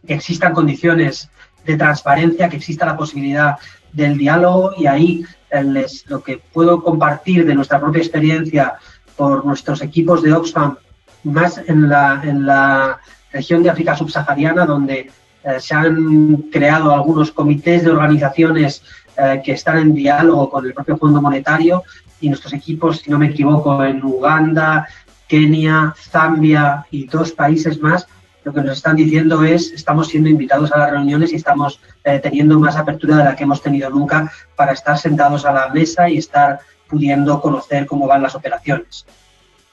que 0.06 0.14
existan 0.14 0.54
condiciones 0.54 1.32
de 1.66 1.78
transparencia, 1.78 2.50
que 2.50 2.58
exista 2.58 2.86
la 2.86 2.98
posibilidad 2.98 3.58
del 3.92 4.18
diálogo 4.18 4.72
y 4.78 4.88
ahí 4.88 5.26
les, 5.64 6.10
lo 6.10 6.24
que 6.24 6.38
puedo 6.38 6.82
compartir 6.82 7.46
de 7.46 7.56
nuestra 7.56 7.80
propia 7.80 8.02
experiencia 8.02 8.76
por 9.16 9.46
nuestros 9.46 9.82
equipos 9.82 10.24
de 10.24 10.34
Oxfam, 10.34 10.78
más 11.24 11.62
en 11.68 11.90
la, 11.90 12.22
en 12.24 12.46
la 12.46 13.00
región 13.32 13.62
de 13.62 13.70
África 13.70 13.96
subsahariana, 13.96 14.66
donde 14.66 15.12
eh, 15.44 15.60
se 15.60 15.76
han 15.76 16.38
creado 16.52 16.94
algunos 16.94 17.32
comités 17.32 17.84
de 17.84 17.92
organizaciones 17.92 18.84
eh, 19.18 19.42
que 19.44 19.54
están 19.54 19.80
en 19.80 19.94
diálogo 19.94 20.50
con 20.50 20.66
el 20.66 20.74
propio 20.74 20.98
Fondo 20.98 21.22
Monetario 21.22 21.84
y 22.20 22.30
nuestros 22.30 22.54
equipos, 22.54 23.00
si 23.00 23.10
no 23.10 23.20
me 23.20 23.28
equivoco, 23.28 23.84
en 23.84 24.04
Uganda, 24.04 24.88
Kenia, 25.28 25.94
Zambia 25.98 26.86
y 26.92 27.08
dos 27.08 27.32
países 27.32 27.80
más, 27.80 28.08
lo 28.44 28.54
que 28.54 28.62
nos 28.62 28.78
están 28.78 28.96
diciendo 28.96 29.44
es 29.44 29.72
estamos 29.72 30.08
siendo 30.08 30.30
invitados 30.30 30.72
a 30.72 30.78
las 30.80 30.92
reuniones 30.92 31.32
y 31.32 31.36
estamos 31.36 31.80
eh, 32.04 32.20
teniendo 32.20 32.60
más 32.60 32.76
apertura 32.76 33.18
de 33.18 33.24
la 33.24 33.36
que 33.36 33.44
hemos 33.44 33.62
tenido 33.62 33.90
nunca 33.90 34.32
para 34.56 34.74
estar 34.74 34.98
sentados 34.98 35.46
a 35.46 35.54
la 35.54 35.70
mesa 35.70 36.10
y 36.10 36.18
estar 36.18 36.60
pudiendo 36.90 37.40
conocer 37.40 37.86
cómo 37.86 38.08
van 38.08 38.22
las 38.22 38.36
operaciones. 38.36 39.06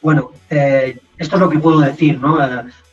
Bueno, 0.01 0.31
esto 0.49 1.37
es 1.37 1.41
lo 1.41 1.51
que 1.51 1.59
puedo 1.59 1.81
decir, 1.81 2.21
¿no? 2.21 2.39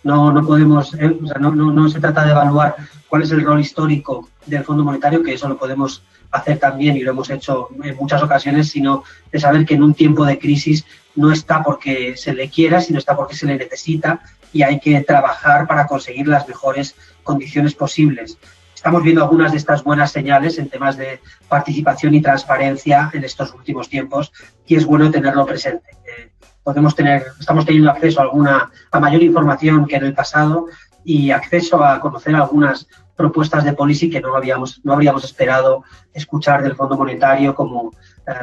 no, 0.06 0.32
no 0.32 0.46
podemos, 0.46 0.94
eh, 0.96 1.18
o 1.22 1.28
sea, 1.28 1.38
no, 1.40 1.54
no, 1.54 1.72
no, 1.72 1.90
se 1.90 2.00
trata 2.00 2.24
de 2.24 2.32
evaluar 2.32 2.76
cuál 3.08 3.24
es 3.24 3.32
el 3.32 3.44
rol 3.44 3.60
histórico 3.60 4.30
del 4.46 4.64
Fondo 4.64 4.84
Monetario, 4.84 5.24
que 5.24 5.34
eso 5.34 5.50
lo 5.50 5.58
podemos 5.58 6.04
hacer 6.32 6.60
también 6.60 6.96
y 6.96 7.02
lo 7.02 7.12
hemos 7.12 7.30
hecho 7.30 7.70
en 7.84 7.96
muchas 7.96 8.22
ocasiones, 8.22 8.70
sino 8.70 9.04
de 9.32 9.40
saber 9.40 9.66
que 9.66 9.74
en 9.74 9.84
un 9.84 9.94
tiempo 9.94 10.24
de 10.26 10.38
crisis 10.38 10.86
no 11.16 11.32
está 11.32 11.64
porque 11.64 12.16
se 12.18 12.34
le 12.34 12.50
quiera, 12.50 12.82
sino 12.82 13.00
está 13.00 13.16
porque 13.16 13.36
se 13.36 13.48
le 13.48 13.58
necesita 13.58 14.22
y 14.56 14.64
hay 14.64 14.80
que 14.80 15.02
trabajar 15.02 15.68
para 15.68 15.86
conseguir 15.86 16.30
las 16.30 16.48
mejores 16.48 16.96
condiciones 17.24 17.76
posibles. 17.76 18.38
Estamos 18.74 19.04
viendo 19.04 19.22
algunas 19.22 19.52
de 19.52 19.58
estas 19.58 19.84
buenas 19.84 20.14
señales 20.14 20.58
en 20.58 20.70
temas 20.70 20.96
de 20.96 21.20
participación 21.50 22.16
y 22.16 22.22
transparencia 22.22 23.12
en 23.14 23.26
estos 23.26 23.54
últimos 23.54 23.90
tiempos 23.90 24.32
y 24.66 24.78
es 24.78 24.86
bueno 24.86 25.12
tenerlo 25.12 25.46
presente. 25.46 25.90
Eh, 26.06 26.32
podemos 26.64 26.96
tener, 26.96 27.26
estamos 27.38 27.66
teniendo 27.66 27.92
acceso 27.92 28.22
a 28.22 28.24
alguna, 28.24 28.72
a 28.92 29.00
mayor 29.02 29.24
información 29.24 29.86
que 29.88 29.98
en 29.98 30.06
el 30.06 30.14
pasado 30.14 30.68
y 31.04 31.32
acceso 31.32 31.84
a 31.84 32.00
conocer 32.00 32.34
algunas 32.34 32.88
propuestas 33.18 33.66
de 33.66 33.74
policy 33.74 34.10
que 34.10 34.22
no 34.22 34.38
habíamos, 34.38 34.80
no 34.86 34.94
habríamos 34.94 35.26
esperado 35.26 35.84
escuchar 36.14 36.64
del 36.64 36.78
Fondo 36.78 36.96
Monetario, 36.96 37.54
como 37.54 37.92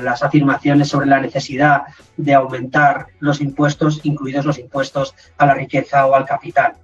las 0.00 0.22
afirmaciones 0.22 0.88
sobre 0.88 1.06
la 1.06 1.20
necesidad 1.20 1.82
de 2.16 2.34
aumentar 2.34 3.06
los 3.20 3.40
impuestos, 3.40 4.00
incluidos 4.04 4.44
los 4.44 4.58
impuestos 4.58 5.14
a 5.38 5.46
la 5.46 5.54
riqueza 5.54 6.06
o 6.06 6.14
al 6.14 6.24
capital. 6.24 6.74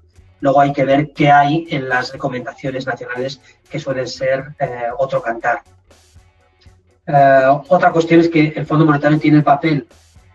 Luego 0.40 0.60
hay 0.60 0.72
que 0.72 0.84
ver 0.84 1.12
qué 1.12 1.30
hay 1.30 1.66
en 1.70 1.88
las 1.88 2.12
recomendaciones 2.12 2.86
nacionales 2.86 3.40
que 3.68 3.78
suelen 3.78 4.06
ser 4.06 4.54
eh, 4.58 4.84
otro 4.96 5.20
cantar. 5.22 5.62
Eh, 7.06 7.46
otra 7.68 7.90
cuestión 7.90 8.20
es 8.20 8.28
que 8.28 8.52
el 8.54 8.66
Fondo 8.66 8.84
Monetario 8.84 9.18
tiene 9.18 9.38
el 9.38 9.44
papel 9.44 9.86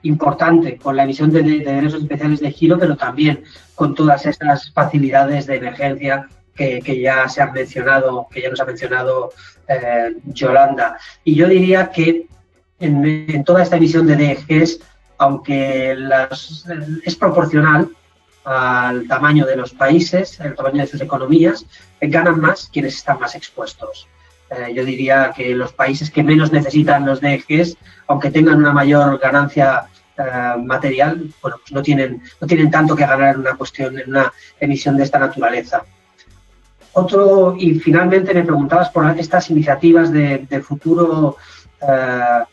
importante 0.04 0.78
con 0.78 0.96
la 0.96 1.04
emisión 1.04 1.32
de, 1.32 1.42
derechos 1.42 2.02
especiales 2.02 2.40
de 2.42 2.52
giro, 2.52 2.78
pero 2.78 2.98
también 2.98 3.44
con 3.76 3.96
todas 3.96 4.26
estas 4.26 4.72
facilidades 4.72 5.46
de 5.46 5.56
emergencia 5.56 6.28
que, 6.54 7.02
ya 7.02 7.28
se 7.30 7.42
han 7.42 7.54
mencionado, 7.54 8.28
que 8.30 8.42
ya 8.42 8.50
nos 8.50 8.60
ha 8.60 8.66
mencionado 8.66 9.32
eh, 9.68 10.16
Yolanda. 10.26 10.98
Y 11.24 11.36
yo 11.36 11.48
diría 11.48 11.90
que 11.90 12.28
en, 12.84 13.44
toda 13.44 13.64
esta 13.64 13.78
emisión 13.78 14.08
de 14.08 14.16
DGs, 14.16 14.80
aunque 15.18 15.96
es 17.06 17.16
proporcional 17.16 17.90
al 18.44 19.08
tamaño 19.08 19.46
de 19.46 19.56
los 19.56 19.74
países, 19.74 20.40
el 20.40 20.56
tamaño 20.56 20.82
de 20.82 20.88
sus 20.88 21.02
economías, 21.02 21.66
ganan 22.02 22.40
más 22.40 22.70
quienes 22.72 22.96
están 22.96 23.20
más 23.20 23.36
expuestos. 23.36 24.08
Eh, 24.50 24.74
yo 24.74 24.84
diría 24.84 25.34
que 25.36 25.56
los 25.56 25.74
países 25.74 26.12
que 26.12 26.24
menos 26.24 26.52
necesitan 26.52 27.06
los 27.06 27.22
DGs, 27.22 27.78
aunque 28.08 28.32
tengan 28.32 28.58
una 28.58 28.74
mayor 28.74 29.18
ganancia 29.20 29.86
eh, 30.18 30.62
material, 30.64 31.34
bueno, 31.42 31.58
pues 31.62 31.72
no 31.72 31.82
tienen, 31.82 32.22
no 32.40 32.48
tienen 32.48 32.70
tanto 32.70 32.96
que 32.96 33.06
ganar 33.06 33.36
en 33.36 33.42
una 33.42 33.58
en 33.80 34.32
emisión 34.60 34.98
de 34.98 35.04
esta 35.04 35.20
naturaleza. 35.20 35.84
Otro, 36.94 37.56
y 37.58 37.80
finalmente 37.80 38.34
me 38.34 38.44
preguntabas 38.44 38.90
por 38.90 39.08
estas 39.18 39.50
iniciativas 39.50 40.12
de, 40.12 40.64
futuro, 40.64 41.38
eh, 41.82 42.44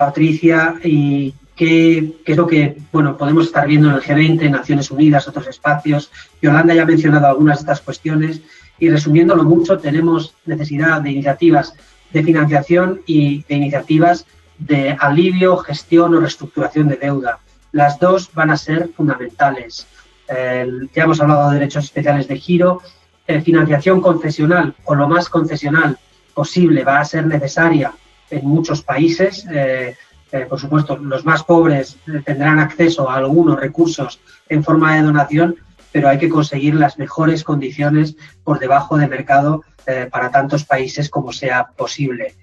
Patricia, 0.00 0.76
y 0.82 1.34
qué, 1.54 2.14
es 2.24 2.34
lo 2.34 2.46
que 2.46 2.78
bueno, 2.90 3.18
podemos 3.18 3.44
estar 3.44 3.66
viendo 3.66 3.90
en 3.90 3.96
el 3.96 4.00
G20, 4.00 4.48
Naciones 4.48 4.90
Unidas, 4.90 5.28
otros 5.28 5.46
espacios. 5.46 6.10
Yolanda 6.40 6.72
ya 6.72 6.84
ha 6.84 6.86
mencionado 6.86 7.26
algunas 7.26 7.58
de 7.58 7.60
estas 7.64 7.82
cuestiones 7.82 8.40
y 8.78 8.88
resumiéndolo 8.88 9.44
mucho, 9.44 9.78
tenemos 9.78 10.34
necesidad 10.46 11.02
de 11.02 11.10
iniciativas 11.10 11.74
de 12.14 12.22
financiación 12.22 13.02
y 13.04 13.44
de 13.44 13.56
iniciativas 13.56 14.24
de 14.58 14.96
alivio, 14.98 15.58
gestión 15.58 16.14
o 16.14 16.20
reestructuración 16.20 16.88
de 16.88 16.96
deuda. 16.96 17.40
Las 17.72 18.00
dos 18.00 18.30
van 18.32 18.52
a 18.52 18.56
ser 18.56 18.88
fundamentales. 18.96 19.86
ya 20.30 21.02
hemos 21.02 21.20
hablado 21.20 21.50
de 21.50 21.58
derechos 21.58 21.84
especiales 21.84 22.26
de 22.26 22.38
giro. 22.38 22.80
Eh, 23.26 23.42
financiación 23.42 24.00
concesional 24.00 24.74
o 24.84 24.94
lo 24.94 25.06
más 25.06 25.28
concesional 25.28 25.98
posible 26.32 26.84
va 26.84 27.00
a 27.00 27.04
ser 27.04 27.26
necesaria 27.26 27.92
en 28.30 28.46
muchos 28.46 28.82
países. 28.82 29.46
Eh, 29.50 29.96
eh, 30.32 30.46
por 30.48 30.60
supuesto, 30.60 30.96
los 30.96 31.24
más 31.24 31.42
pobres 31.42 31.96
tendrán 32.24 32.60
acceso 32.60 33.10
a 33.10 33.16
algunos 33.16 33.58
recursos 33.58 34.20
en 34.48 34.62
forma 34.62 34.94
de 34.94 35.02
donación, 35.02 35.56
pero 35.92 36.08
hay 36.08 36.18
que 36.18 36.28
conseguir 36.28 36.74
las 36.74 36.98
mejores 36.98 37.42
condiciones 37.42 38.16
por 38.44 38.58
debajo 38.58 38.96
de 38.96 39.08
mercado 39.08 39.64
para 40.12 40.30
tantos 40.30 40.64
países 40.64 41.10
como 41.10 41.32
sea 41.32 41.66
posible. 41.76 42.36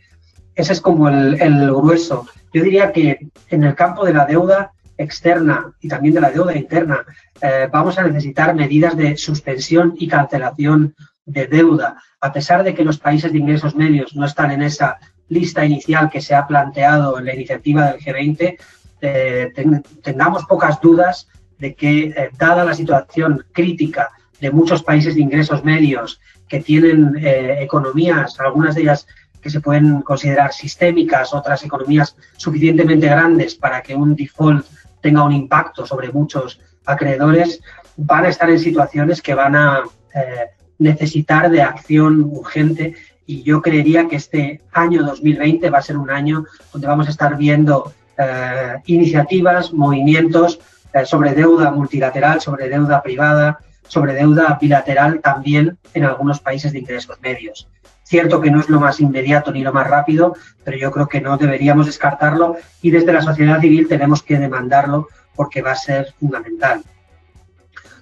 Ese 0.57 0.73
es 0.73 0.81
como 0.81 1.07
el, 1.07 1.67
grueso. 1.67 2.27
Yo 2.51 2.63
diría 2.63 2.91
que 2.91 3.29
en 3.49 3.63
el 3.63 3.75
campo 3.75 4.03
de 4.03 4.13
la 4.13 4.25
deuda 4.25 4.73
externa 4.97 5.71
y 5.79 5.87
también 5.87 6.15
de 6.15 6.21
la 6.21 6.31
deuda 6.31 6.57
interna, 6.57 7.05
eh, 7.39 7.69
vamos 7.71 7.99
a 7.99 8.03
necesitar 8.03 8.55
medidas 8.55 8.97
de 8.97 9.15
suspensión 9.17 9.93
y 9.95 10.07
cancelación 10.07 10.95
de 11.25 11.45
deuda. 11.45 11.97
A 12.19 12.33
pesar 12.33 12.63
de 12.63 12.73
que 12.73 12.83
los 12.83 12.97
países 12.97 13.31
de 13.31 13.37
ingresos 13.37 13.75
medios 13.75 14.15
no 14.15 14.25
están 14.25 14.49
en 14.49 14.63
esa 14.63 14.97
lista 15.29 15.65
inicial 15.65 16.09
que 16.09 16.21
se 16.21 16.35
ha 16.35 16.47
planteado 16.47 17.19
en 17.19 17.25
la 17.25 17.35
iniciativa 17.35 17.91
del 17.91 18.01
G20, 18.01 18.57
eh, 19.01 19.53
tengamos 20.01 20.45
pocas 20.45 20.79
dudas 20.81 21.27
de 21.59 21.75
que, 21.75 22.05
eh, 22.05 22.29
dada 22.37 22.63
la 22.63 22.73
situación 22.73 23.45
crítica 23.51 24.09
de 24.39 24.51
muchos 24.51 24.83
países 24.83 25.15
de 25.15 25.21
ingresos 25.21 25.63
medios 25.63 26.19
que 26.47 26.61
tienen 26.61 27.17
economías, 27.17 28.39
algunas 28.39 28.75
de 28.75 28.81
ellas 28.81 29.05
que 29.41 29.49
se 29.49 29.59
pueden 29.59 30.01
considerar 30.01 30.53
sistémicas, 30.53 31.33
otras 31.33 31.63
economías 31.63 32.15
suficientemente 32.37 33.07
grandes 33.07 33.55
para 33.55 33.81
que 33.81 33.95
un 33.95 34.15
default 34.15 34.65
tenga 35.01 35.23
un 35.23 35.33
impacto 35.33 35.85
sobre 35.85 36.11
muchos 36.11 36.59
acreedores, 36.85 37.61
van 37.95 38.25
a 38.25 38.29
estar 38.29 38.49
en 38.49 38.59
situaciones 38.59 39.21
que 39.21 39.33
van 39.33 39.55
a 39.55 39.83
eh, 40.13 40.47
necesitar 40.79 41.49
de 41.49 41.61
acción 41.61 42.23
urgente 42.23 42.95
y 43.27 43.43
yo 43.43 43.61
creería 43.61 44.07
que 44.07 44.15
este 44.15 44.61
año 44.71 45.03
2020 45.03 45.69
va 45.69 45.79
a 45.79 45.83
ser 45.83 45.97
un 45.97 46.09
año 46.09 46.45
donde 46.71 46.87
vamos 46.87 47.07
a 47.07 47.11
estar 47.11 47.37
viendo 47.37 47.93
eh, 48.17 48.77
iniciativas, 48.85 49.73
movimientos 49.73 50.59
eh, 50.93 51.05
sobre 51.05 51.33
deuda 51.33 51.69
multilateral, 51.69 52.41
sobre 52.41 52.69
deuda 52.69 53.03
privada, 53.03 53.59
sobre 53.87 54.13
deuda 54.13 54.57
bilateral 54.59 55.19
también 55.19 55.77
en 55.93 56.05
algunos 56.05 56.39
países 56.39 56.71
de 56.71 56.79
ingresos 56.79 57.19
medios. 57.21 57.67
Cierto 58.03 58.39
que 58.39 58.49
no 58.49 58.61
es 58.61 58.69
lo 58.69 58.79
más 58.79 59.01
inmediato 59.01 59.51
ni 59.51 59.61
lo 59.61 59.73
más 59.73 59.87
rápido, 59.87 60.33
pero 60.63 60.77
yo 60.77 60.91
creo 60.91 61.09
que 61.09 61.19
no 61.19 61.37
deberíamos 61.37 61.85
descartarlo 61.85 62.55
y 62.81 62.91
desde 62.91 63.11
la 63.11 63.21
sociedad 63.21 63.59
civil 63.59 63.89
tenemos 63.89 64.23
que 64.23 64.39
demandarlo 64.39 65.09
porque 65.35 65.61
va 65.61 65.71
a 65.71 65.75
ser 65.75 66.13
fundamental. 66.17 66.81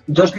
Dos, 0.07 0.33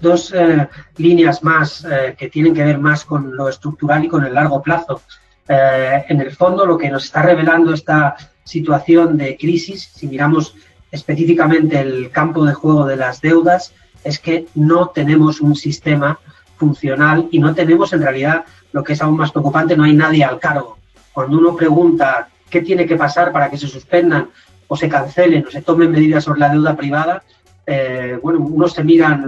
dos, 0.00 0.32
eh, 0.32 0.68
líneas 0.96 1.42
más 1.42 1.84
eh, 1.84 2.14
que 2.16 2.28
tienen 2.28 2.54
que 2.54 2.64
ver 2.64 2.78
más 2.78 3.04
con 3.04 3.36
lo 3.36 3.48
estructural 3.48 4.04
y 4.04 4.08
con 4.08 4.24
el 4.24 4.34
largo 4.34 4.62
plazo. 4.62 5.02
Eh, 5.48 6.04
en 6.08 6.20
el 6.20 6.30
fondo, 6.36 6.64
lo 6.64 6.78
que 6.78 6.90
nos 6.90 7.06
está 7.06 7.22
revelando 7.22 7.72
esta 7.72 8.16
situación 8.44 9.16
de 9.16 9.36
crisis, 9.36 9.90
si 9.94 10.06
miramos 10.06 10.54
específicamente 10.90 11.80
el 11.80 12.10
campo 12.10 12.44
de 12.44 12.54
juego 12.54 12.86
de 12.86 12.96
las 12.96 13.20
deudas, 13.20 13.74
es 14.04 14.18
que 14.18 14.46
no 14.54 14.88
tenemos 14.88 15.40
un 15.40 15.54
sistema 15.54 16.18
funcional 16.56 17.28
y 17.30 17.38
no 17.38 17.54
tenemos 17.54 17.92
en 17.92 18.02
realidad 18.02 18.44
lo 18.72 18.84
que 18.84 18.92
es 18.92 19.02
aún 19.02 19.16
más 19.16 19.32
preocupante, 19.32 19.76
no 19.76 19.84
hay 19.84 19.94
nadie 19.94 20.24
al 20.24 20.38
cargo. 20.38 20.78
Cuando 21.12 21.38
uno 21.38 21.56
pregunta 21.56 22.28
qué 22.50 22.62
tiene 22.62 22.86
que 22.86 22.96
pasar 22.96 23.32
para 23.32 23.50
que 23.50 23.58
se 23.58 23.66
suspendan 23.66 24.30
o 24.66 24.76
se 24.76 24.88
cancelen 24.88 25.46
o 25.46 25.50
se 25.50 25.62
tomen 25.62 25.90
medidas 25.90 26.24
sobre 26.24 26.40
la 26.40 26.50
deuda 26.50 26.76
privada, 26.76 27.22
eh, 27.70 28.18
bueno, 28.22 28.40
uno 28.40 28.66
se 28.66 28.82
mira, 28.82 29.22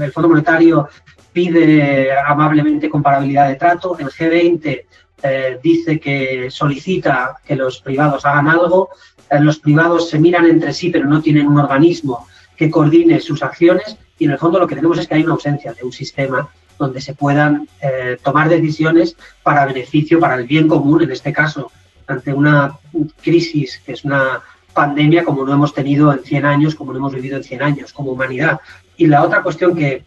el 0.00 0.12
Fondo 0.12 0.28
Monetario 0.28 0.88
pide 1.32 2.12
amablemente 2.12 2.88
comparabilidad 2.88 3.48
de 3.48 3.56
trato, 3.56 3.98
el 3.98 4.06
G20 4.06 4.84
eh, 5.24 5.58
dice 5.60 5.98
que 5.98 6.52
solicita 6.52 7.38
que 7.44 7.56
los 7.56 7.80
privados 7.80 8.24
hagan 8.24 8.46
algo, 8.46 8.90
eh, 9.28 9.40
los 9.40 9.58
privados 9.58 10.08
se 10.08 10.20
miran 10.20 10.46
entre 10.46 10.72
sí 10.72 10.90
pero 10.90 11.06
no 11.06 11.20
tienen 11.20 11.48
un 11.48 11.58
organismo 11.58 12.28
que 12.56 12.70
coordine 12.70 13.18
sus 13.18 13.42
acciones. 13.42 13.96
Y 14.20 14.26
en 14.26 14.30
el 14.32 14.38
fondo 14.38 14.60
lo 14.60 14.68
que 14.68 14.76
tenemos 14.76 14.96
es 15.00 15.08
que 15.08 15.16
hay 15.16 15.24
una 15.24 15.32
ausencia 15.32 15.72
de 15.72 15.82
un 15.82 15.92
sistema 15.92 16.48
donde 16.78 17.00
se 17.00 17.14
puedan 17.14 17.68
tomar 18.22 18.48
decisiones 18.48 19.16
para 19.42 19.66
beneficio, 19.66 20.18
para 20.20 20.36
el 20.36 20.46
bien 20.46 20.68
común, 20.68 21.02
en 21.02 21.10
este 21.10 21.32
caso, 21.32 21.70
ante 22.06 22.32
una 22.32 22.78
crisis 23.22 23.82
que 23.84 23.92
es 23.92 24.04
una 24.04 24.40
pandemia 24.82 25.24
como 25.24 25.44
no 25.44 25.52
hemos 25.52 25.72
tenido 25.74 26.12
en 26.12 26.20
100 26.20 26.44
años, 26.44 26.74
como 26.74 26.92
no 26.92 26.98
hemos 26.98 27.14
vivido 27.14 27.36
en 27.36 27.44
100 27.44 27.62
años 27.62 27.92
como 27.92 28.12
humanidad. 28.12 28.60
Y 28.96 29.06
la 29.06 29.22
otra 29.22 29.42
cuestión 29.42 29.74
que, 29.74 30.04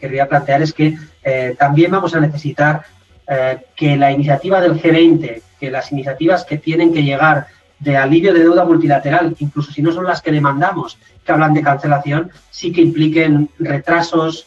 querría 0.00 0.28
plantear 0.28 0.62
es 0.62 0.72
que 0.72 0.96
eh, 1.22 1.54
también 1.58 1.90
vamos 1.90 2.14
a 2.14 2.20
necesitar 2.20 2.82
eh, 3.28 3.58
que 3.74 3.96
la 3.96 4.10
iniciativa 4.10 4.60
del 4.60 4.80
G20, 4.80 5.42
que 5.60 5.70
las 5.70 5.92
iniciativas 5.92 6.44
que 6.44 6.58
tienen 6.58 6.92
que 6.92 7.02
llegar 7.02 7.46
de 7.78 7.96
alivio 7.96 8.32
de 8.32 8.40
deuda 8.40 8.64
multilateral, 8.64 9.34
incluso 9.38 9.70
si 9.70 9.82
no 9.82 9.92
son 9.92 10.04
las 10.04 10.22
que 10.22 10.32
demandamos, 10.32 10.98
que 11.24 11.32
hablan 11.32 11.54
de 11.54 11.62
cancelación, 11.62 12.30
sí 12.50 12.72
que 12.72 12.80
impliquen 12.80 13.50
retrasos, 13.58 14.46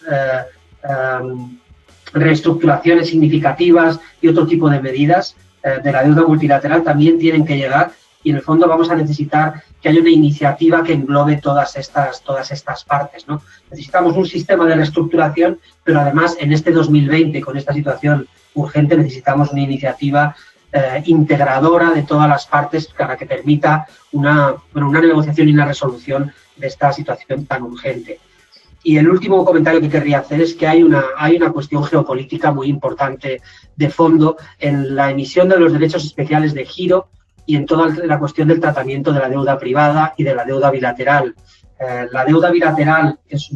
Em, 0.81 1.59
reestructuraciones 2.13 3.09
significativas 3.09 3.99
y 4.19 4.29
otro 4.29 4.47
tipo 4.47 4.67
de 4.69 4.81
medidas 4.81 5.35
eh, 5.63 5.79
de 5.83 5.91
la 5.91 6.03
deuda 6.03 6.23
multilateral 6.25 6.83
también 6.83 7.19
tienen 7.19 7.45
que 7.45 7.57
llegar 7.57 7.91
y 8.24 8.32
en 8.32 8.38
el 8.38 8.41
fondo 8.41 8.67
vamos 8.67 8.89
a 8.89 8.95
necesitar 8.95 9.63
que 9.82 9.89
haya 9.89 10.01
una 10.01 10.09
iniciativa 10.09 10.84
que 10.84 10.93
englobe 10.93 11.38
todas 11.38 11.76
estas, 11.78 12.22
todas 12.22 12.51
estas 12.51 12.84
partes. 12.84 13.28
¿no? 13.28 13.41
Necesitamos 13.72 14.15
un 14.15 14.26
sistema 14.26 14.65
de 14.65 14.76
reestructuración, 14.76 15.59
pero 15.84 16.01
además 16.01 16.36
en 16.39 16.51
este 16.51 16.72
2020, 16.72 17.39
con 17.41 17.57
esta 17.57 17.74
situación 17.74 18.28
urgente, 18.55 18.97
necesitamos 18.97 19.51
una 19.51 19.61
iniciativa 19.61 20.36
eh, 20.72 21.01
integradora 21.05 21.91
de 21.91 22.03
todas 22.03 22.28
las 22.28 22.45
partes 22.45 22.88
para 22.88 23.15
que 23.15 23.26
permita 23.26 23.88
una, 24.11 24.53
una 24.74 25.01
negociación 25.01 25.49
y 25.49 25.53
una 25.53 25.65
resolución 25.65 26.32
de 26.57 26.67
esta 26.67 26.91
situación 26.91 27.45
tan 27.45 27.63
urgente. 27.63 28.20
Y 28.84 28.97
el 28.97 29.09
último 29.09 29.43
comentario 29.43 29.82
que 29.82 29.89
querría 29.89 30.20
hacer 30.20 30.41
es 30.41 30.55
que 30.55 30.67
hay 30.67 30.84
una, 30.84 31.03
hay 31.17 31.36
una 31.36 31.51
cuestión 31.51 31.84
geopolítica 31.84 32.51
muy 32.51 32.67
importante 32.67 33.41
de 33.76 33.89
fondo 33.89 34.38
en 34.57 34.95
la 34.95 35.11
emisión 35.11 35.49
de 35.49 35.59
los 35.59 35.74
derechos 35.74 36.05
especiales 36.05 36.53
de 36.53 36.65
giro 36.65 37.07
y 37.49 37.55
en 37.55 37.65
toda 37.65 37.89
la 38.05 38.19
cuestión 38.19 38.47
del 38.47 38.59
tratamiento 38.59 39.11
de 39.11 39.19
la 39.19 39.29
deuda 39.29 39.57
privada 39.57 40.13
y 40.17 40.23
de 40.23 40.35
la 40.35 40.45
deuda 40.45 40.69
bilateral. 40.71 41.35
Eh, 41.79 42.07
la 42.11 42.25
deuda 42.25 42.51
bilateral 42.51 43.19
es 43.27 43.49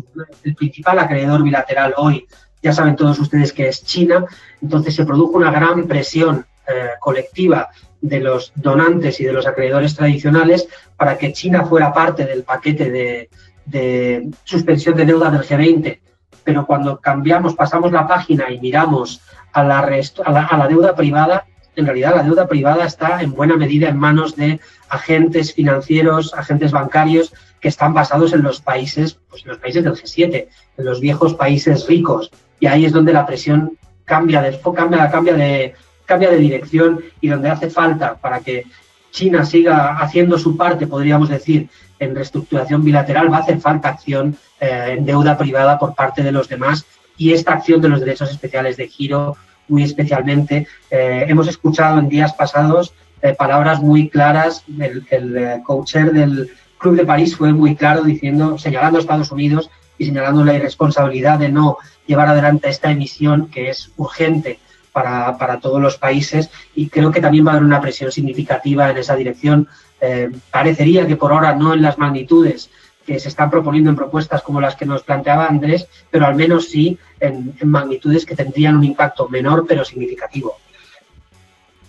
el 0.43 0.55
principal 0.55 0.99
acreedor 0.99 1.43
bilateral 1.43 1.93
hoy 1.97 2.25
ya 2.63 2.71
saben 2.71 2.95
todos 2.95 3.19
ustedes 3.19 3.51
que 3.51 3.67
es 3.67 3.83
China, 3.83 4.25
entonces 4.61 4.95
se 4.95 5.05
produjo 5.05 5.33
una 5.33 5.51
gran 5.51 5.85
presión 5.85 6.45
eh, 6.65 6.91
colectiva 6.99 7.69
de 7.99 8.21
los 8.21 8.53
donantes 8.55 9.19
y 9.19 9.25
de 9.25 9.33
los 9.33 9.45
acreedores 9.45 9.95
tradicionales 9.95 10.67
para 10.95 11.17
que 11.17 11.33
China 11.33 11.65
fuera 11.65 11.93
parte 11.93 12.25
del 12.25 12.43
paquete 12.43 13.29
de, 13.65 14.29
suspensión 14.45 14.95
de 14.95 15.05
deuda 15.05 15.29
del 15.29 15.43
G20. 15.43 15.99
Pero 16.45 16.65
cuando 16.65 16.99
cambiamos, 16.99 17.53
pasamos 17.55 17.91
la 17.91 18.07
página 18.07 18.49
y 18.49 18.59
miramos 18.59 19.21
a 19.51 19.63
la, 19.63 19.79
a 19.79 20.57
la, 20.57 20.67
deuda 20.67 20.95
privada, 20.95 21.45
en 21.75 21.85
realidad 21.85 22.15
la 22.15 22.23
deuda 22.23 22.47
privada 22.47 22.85
está 22.85 23.21
en 23.21 23.33
buena 23.33 23.57
medida 23.57 23.89
en 23.89 23.97
manos 23.97 24.35
de 24.35 24.59
agentes 24.89 25.53
financieros, 25.53 26.33
agentes 26.33 26.71
bancarios 26.71 27.33
que 27.59 27.69
están 27.69 27.93
basados 27.93 28.33
en 28.33 28.43
los 28.43 28.61
países, 28.61 29.17
pues 29.29 29.43
en 29.43 29.49
los 29.49 29.57
países 29.57 29.83
del 29.83 29.93
G7, 29.93 30.47
en 30.77 30.85
los 30.85 30.99
viejos 30.99 31.33
países 31.33 31.87
ricos. 31.87 32.31
Y 32.59 32.67
ahí 32.67 32.85
es 32.85 32.91
donde 32.91 33.13
la 33.13 33.25
presión 33.25 33.77
cambia 34.05 34.41
de, 34.41 34.59
cambia, 34.75 35.09
cambia 35.09 35.33
de, 35.33 35.73
cambia 36.05 36.29
de 36.29 36.37
dirección 36.37 37.03
y 37.21 37.29
donde 37.29 37.49
hace 37.49 37.69
falta 37.69 38.15
para 38.15 38.41
que 38.41 38.65
China 39.11 39.45
siga 39.45 39.97
haciendo 39.97 40.37
su 40.37 40.57
parte, 40.57 40.87
podríamos 40.87 41.29
decir, 41.29 41.69
en 41.99 42.15
reestructuración 42.15 42.83
bilateral, 42.83 43.31
va 43.31 43.37
a 43.37 43.41
hacer 43.41 43.59
falta 43.61 43.89
acción 43.89 44.35
eh, 44.59 44.95
en 44.97 45.05
deuda 45.05 45.37
privada 45.37 45.79
por 45.79 45.95
parte 45.95 46.23
de 46.23 46.31
los 46.31 46.49
demás 46.49 46.85
y 47.17 47.31
esta 47.31 47.53
acción 47.53 47.79
de 47.81 47.89
los 47.89 47.99
derechos 47.99 48.31
especiales 48.31 48.75
de 48.77 48.87
giro, 48.87 49.37
muy 49.67 49.83
especialmente. 49.83 50.67
Eh, 50.91 51.25
hemos 51.27 51.47
escuchado 51.47 51.99
en 51.99 52.09
días 52.09 52.33
pasados 52.33 52.93
eh, 53.21 53.33
palabras 53.33 53.81
muy 53.81 54.09
claras, 54.09 54.63
el, 54.79 55.05
el 55.09 55.63
coacher 55.63 56.11
del 56.11 56.51
Club 56.77 56.97
de 56.97 57.05
París 57.05 57.37
fue 57.37 57.53
muy 57.53 57.75
claro 57.75 58.03
diciendo, 58.03 58.57
señalando 58.57 58.97
a 58.97 59.01
Estados 59.01 59.31
Unidos 59.31 59.69
y 59.97 60.05
señalando 60.05 60.43
la 60.43 60.55
irresponsabilidad 60.55 61.39
de 61.39 61.47
no 61.47 61.77
llevar 62.05 62.27
adelante 62.27 62.67
esta 62.67 62.91
emisión 62.91 63.47
que 63.47 63.69
es 63.69 63.91
urgente 63.95 64.59
para, 64.91 65.37
para, 65.37 65.61
todos 65.61 65.81
los 65.81 65.97
países 65.97 66.49
y 66.75 66.89
creo 66.89 67.11
que 67.11 67.21
también 67.21 67.47
va 67.47 67.51
a 67.51 67.53
haber 67.53 67.65
una 67.65 67.79
presión 67.79 68.11
significativa 68.11 68.89
en 68.89 68.97
esa 68.97 69.15
dirección. 69.15 69.69
Eh, 70.01 70.29
parecería 70.51 71.07
que 71.07 71.15
por 71.15 71.31
ahora 71.31 71.55
no 71.55 71.73
en 71.73 71.81
las 71.81 71.97
magnitudes 71.97 72.69
que 73.05 73.19
se 73.19 73.29
están 73.29 73.49
proponiendo 73.49 73.89
en 73.89 73.95
propuestas 73.95 74.41
como 74.41 74.61
las 74.61 74.75
que 74.75 74.85
nos 74.85 75.03
planteaba 75.03 75.47
Andrés, 75.47 75.87
pero 76.09 76.25
al 76.25 76.35
menos 76.35 76.69
sí 76.69 76.97
en, 77.19 77.55
magnitudes 77.63 78.25
que 78.25 78.35
tendrían 78.35 78.77
un 78.77 78.83
impacto 78.83 79.27
menor 79.29 79.65
pero 79.67 79.83
significativo. 79.83 80.57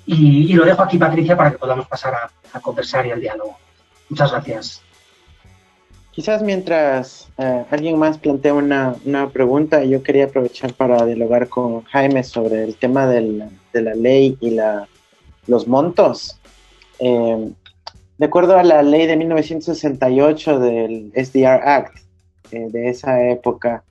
Y, 0.06 0.52
lo 0.52 0.66
dejo 0.66 0.82
aquí, 0.82 0.98
Patricia, 0.98 1.36
para 1.36 1.50
que 1.50 1.58
podamos 1.58 1.86
pasar 1.86 2.14
a, 2.14 2.30
a 2.52 2.60
conversar 2.60 3.06
y 3.06 3.10
al 3.10 3.20
diálogo. 3.20 3.56
Muchas 4.10 4.32
gracias. 4.32 4.82
Quizás 6.14 6.42
mientras 6.42 7.28
eh, 7.38 7.64
alguien 7.70 7.98
más 7.98 8.18
plantea 8.18 8.54
una, 8.54 8.94
una, 9.04 9.30
pregunta, 9.30 9.82
yo 9.82 10.04
quería 10.04 10.26
aprovechar 10.26 10.72
para 10.72 11.04
dialogar 11.04 11.48
con 11.48 11.82
Jaime 11.86 12.22
sobre 12.22 12.62
el 12.62 12.76
tema 12.76 13.08
del, 13.08 13.48
de 13.72 13.82
la 13.82 13.94
ley 13.94 14.36
y 14.40 14.50
la, 14.50 14.86
los 15.48 15.66
montos. 15.66 16.38
Eh, 17.00 17.50
de 18.18 18.26
acuerdo 18.26 18.56
a 18.56 18.62
la 18.62 18.82
ley 18.82 19.06
de 19.06 19.16
1968 19.16 20.58
del 20.60 21.12
SDR 21.14 21.60
Act 21.68 21.98
eh, 22.52 22.68
de 22.70 22.88
esa 22.88 23.28
época, 23.28 23.84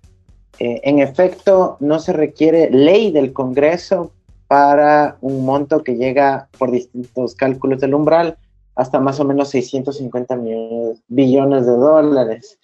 en 0.60 1.00
efecto 1.00 1.78
no 1.80 2.00
se 2.00 2.14
requiere 2.14 2.70
ley 2.70 3.12
del 3.12 3.34
Congreso 3.34 4.12
para 4.48 5.18
un 5.22 5.44
monto 5.44 5.84
que 5.84 5.96
llega 5.96 6.48
por 6.60 6.70
distintos 6.70 7.34
cálculos 7.34 7.82
del 7.82 7.96
umbral 7.96 8.38
hasta 8.76 9.00
más 9.00 9.20
o 9.20 9.26
menos 9.26 9.50
650 9.50 10.36
millones, 10.36 11.02
billones 11.08 11.66
de 11.66 11.72
dólares. 11.72 12.60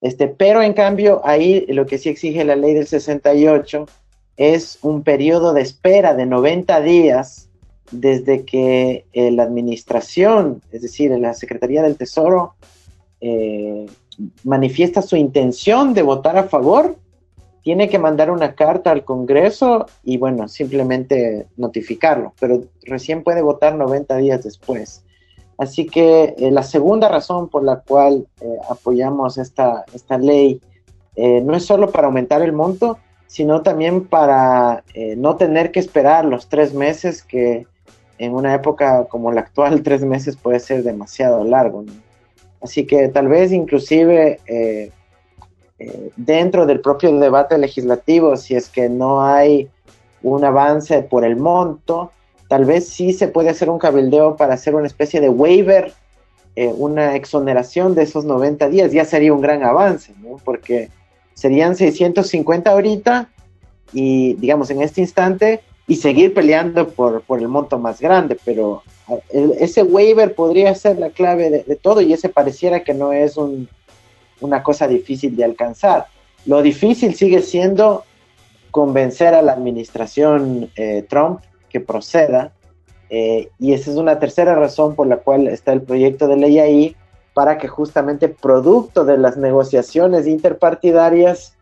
Este, 0.00 0.28
pero 0.28 0.62
en 0.62 0.72
cambio, 0.72 1.20
ahí 1.24 1.66
lo 1.68 1.86
que 1.86 1.98
sí 1.98 2.08
exige 2.08 2.44
la 2.44 2.56
ley 2.56 2.74
del 2.74 2.86
68 2.86 3.86
es 4.36 4.78
un 4.82 5.02
periodo 5.02 5.52
de 5.52 5.62
espera 5.62 6.14
de 6.14 6.26
90 6.26 6.80
días 6.80 7.47
desde 7.90 8.44
que 8.44 9.06
eh, 9.12 9.30
la 9.30 9.44
administración, 9.44 10.62
es 10.72 10.82
decir, 10.82 11.10
la 11.12 11.34
Secretaría 11.34 11.82
del 11.82 11.96
Tesoro, 11.96 12.54
eh, 13.20 13.86
manifiesta 14.44 15.02
su 15.02 15.16
intención 15.16 15.94
de 15.94 16.02
votar 16.02 16.36
a 16.36 16.44
favor, 16.44 16.96
tiene 17.62 17.88
que 17.88 17.98
mandar 17.98 18.30
una 18.30 18.54
carta 18.54 18.90
al 18.90 19.04
Congreso 19.04 19.86
y 20.02 20.16
bueno, 20.16 20.48
simplemente 20.48 21.46
notificarlo, 21.56 22.32
pero 22.40 22.62
recién 22.82 23.22
puede 23.22 23.42
votar 23.42 23.74
90 23.74 24.16
días 24.16 24.42
después. 24.42 25.04
Así 25.58 25.86
que 25.86 26.34
eh, 26.38 26.50
la 26.52 26.62
segunda 26.62 27.08
razón 27.08 27.48
por 27.48 27.64
la 27.64 27.80
cual 27.80 28.26
eh, 28.40 28.56
apoyamos 28.70 29.38
esta, 29.38 29.84
esta 29.92 30.16
ley 30.16 30.60
eh, 31.16 31.40
no 31.42 31.56
es 31.56 31.66
solo 31.66 31.90
para 31.90 32.06
aumentar 32.06 32.42
el 32.42 32.52
monto, 32.52 32.96
sino 33.26 33.60
también 33.60 34.06
para 34.06 34.82
no 35.18 35.36
tener 35.36 35.70
que 35.70 35.80
esperar 35.80 36.24
los 36.24 36.48
tres 36.48 36.72
meses 36.72 37.22
que 37.22 37.66
en 38.18 38.34
una 38.34 38.54
época 38.54 39.06
como 39.08 39.32
la 39.32 39.40
actual, 39.40 39.82
tres 39.84 40.04
meses 40.04 40.36
puede 40.36 40.60
ser 40.60 40.82
demasiado 40.82 41.44
largo. 41.44 41.84
Así 42.60 42.86
que 42.86 43.08
tal 43.08 43.28
vez 43.28 43.52
inclusive 43.52 44.40
dentro 46.16 46.66
del 46.66 46.80
propio 46.80 47.16
debate 47.18 47.56
legislativo, 47.56 48.36
si 48.36 48.56
es 48.56 48.68
que 48.68 48.88
no 48.88 49.22
hay 49.22 49.68
un 50.22 50.44
avance 50.44 51.02
por 51.02 51.24
el 51.24 51.36
monto, 51.36 52.10
tal 52.48 52.64
vez 52.64 52.88
sí 52.88 53.12
se 53.12 53.28
puede 53.28 53.50
hacer 53.50 53.70
un 53.70 53.78
cabildeo 53.78 54.36
para 54.36 54.54
hacer 54.54 54.74
una 54.74 54.86
especie 54.86 55.20
de 55.20 55.28
waiver, 55.28 55.92
eh, 56.56 56.72
una 56.76 57.14
exoneración 57.14 57.94
de 57.94 58.02
esos 58.02 58.24
90 58.24 58.68
días, 58.68 58.92
ya 58.92 59.04
sería 59.04 59.32
un 59.32 59.40
gran 59.40 59.62
avance, 59.62 60.12
¿no? 60.20 60.40
Porque 60.44 60.88
serían 61.34 61.76
650 61.76 62.70
ahorita 62.70 63.28
y, 63.92 64.34
digamos, 64.34 64.70
en 64.70 64.82
este 64.82 65.00
instante 65.00 65.60
y 65.88 65.96
seguir 65.96 66.34
peleando 66.34 66.88
por, 66.90 67.22
por 67.22 67.40
el 67.40 67.48
monto 67.48 67.78
más 67.78 67.98
grande, 67.98 68.38
pero 68.44 68.82
ese 69.30 69.82
waiver 69.82 70.34
podría 70.34 70.74
ser 70.74 70.98
la 70.98 71.08
clave 71.08 71.64
de, 71.66 71.76
todo 71.76 72.02
y 72.02 72.12
ese 72.12 72.28
pareciera 72.28 72.84
que 72.84 72.92
no 72.92 73.14
es 73.14 73.36
una 74.40 74.62
cosa 74.62 74.86
difícil 74.86 75.34
de 75.34 75.44
alcanzar. 75.44 76.06
Lo 76.44 76.60
difícil 76.60 77.14
sigue 77.14 77.40
siendo 77.40 78.04
convencer 78.70 79.32
a 79.32 79.40
la 79.40 79.52
administración 79.52 80.70
eh, 80.76 81.06
Trump 81.08 81.40
que 81.70 81.80
proceda. 81.80 82.52
Eh, 83.08 83.48
y 83.58 83.72
esa 83.72 83.90
es 83.90 83.96
una 83.96 84.18
tercera 84.18 84.54
razón 84.54 84.94
por 84.94 85.06
la 85.06 85.16
cual 85.16 85.48
está 85.48 85.72
el 85.72 85.80
proyecto 85.80 86.28
de 86.28 86.36
ley 86.36 86.58
ahí, 86.58 86.96
para 87.32 87.56
que 87.56 87.66
justamente 87.66 88.28
producto 88.28 89.06
de 89.06 89.16
las 89.16 89.38
negociaciones 89.38 90.26
interpartidarias 90.26 91.54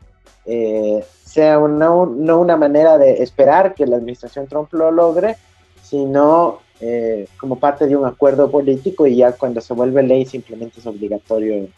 eh, 0.46 1.04
sea 1.36 1.58
no 1.58 2.02
una 2.40 2.56
manera 2.56 2.98
de 2.98 3.22
esperar 3.22 3.74
que 3.74 3.86
la 3.86 3.96
administración 3.96 4.46
Trump 4.46 4.72
lo 4.72 4.90
logre, 4.90 5.36
sino 5.82 6.60
eh, 6.80 7.26
como 7.38 7.58
parte 7.58 7.86
de 7.86 7.96
un 7.96 8.06
acuerdo 8.06 8.50
político 8.50 9.06
y 9.06 9.16
ya 9.16 9.32
cuando 9.32 9.60
se 9.60 9.74
vuelve 9.74 10.02
ley 10.02 10.26
simplemente 10.26 10.80
es 10.80 10.86
obligatorio 10.86 11.68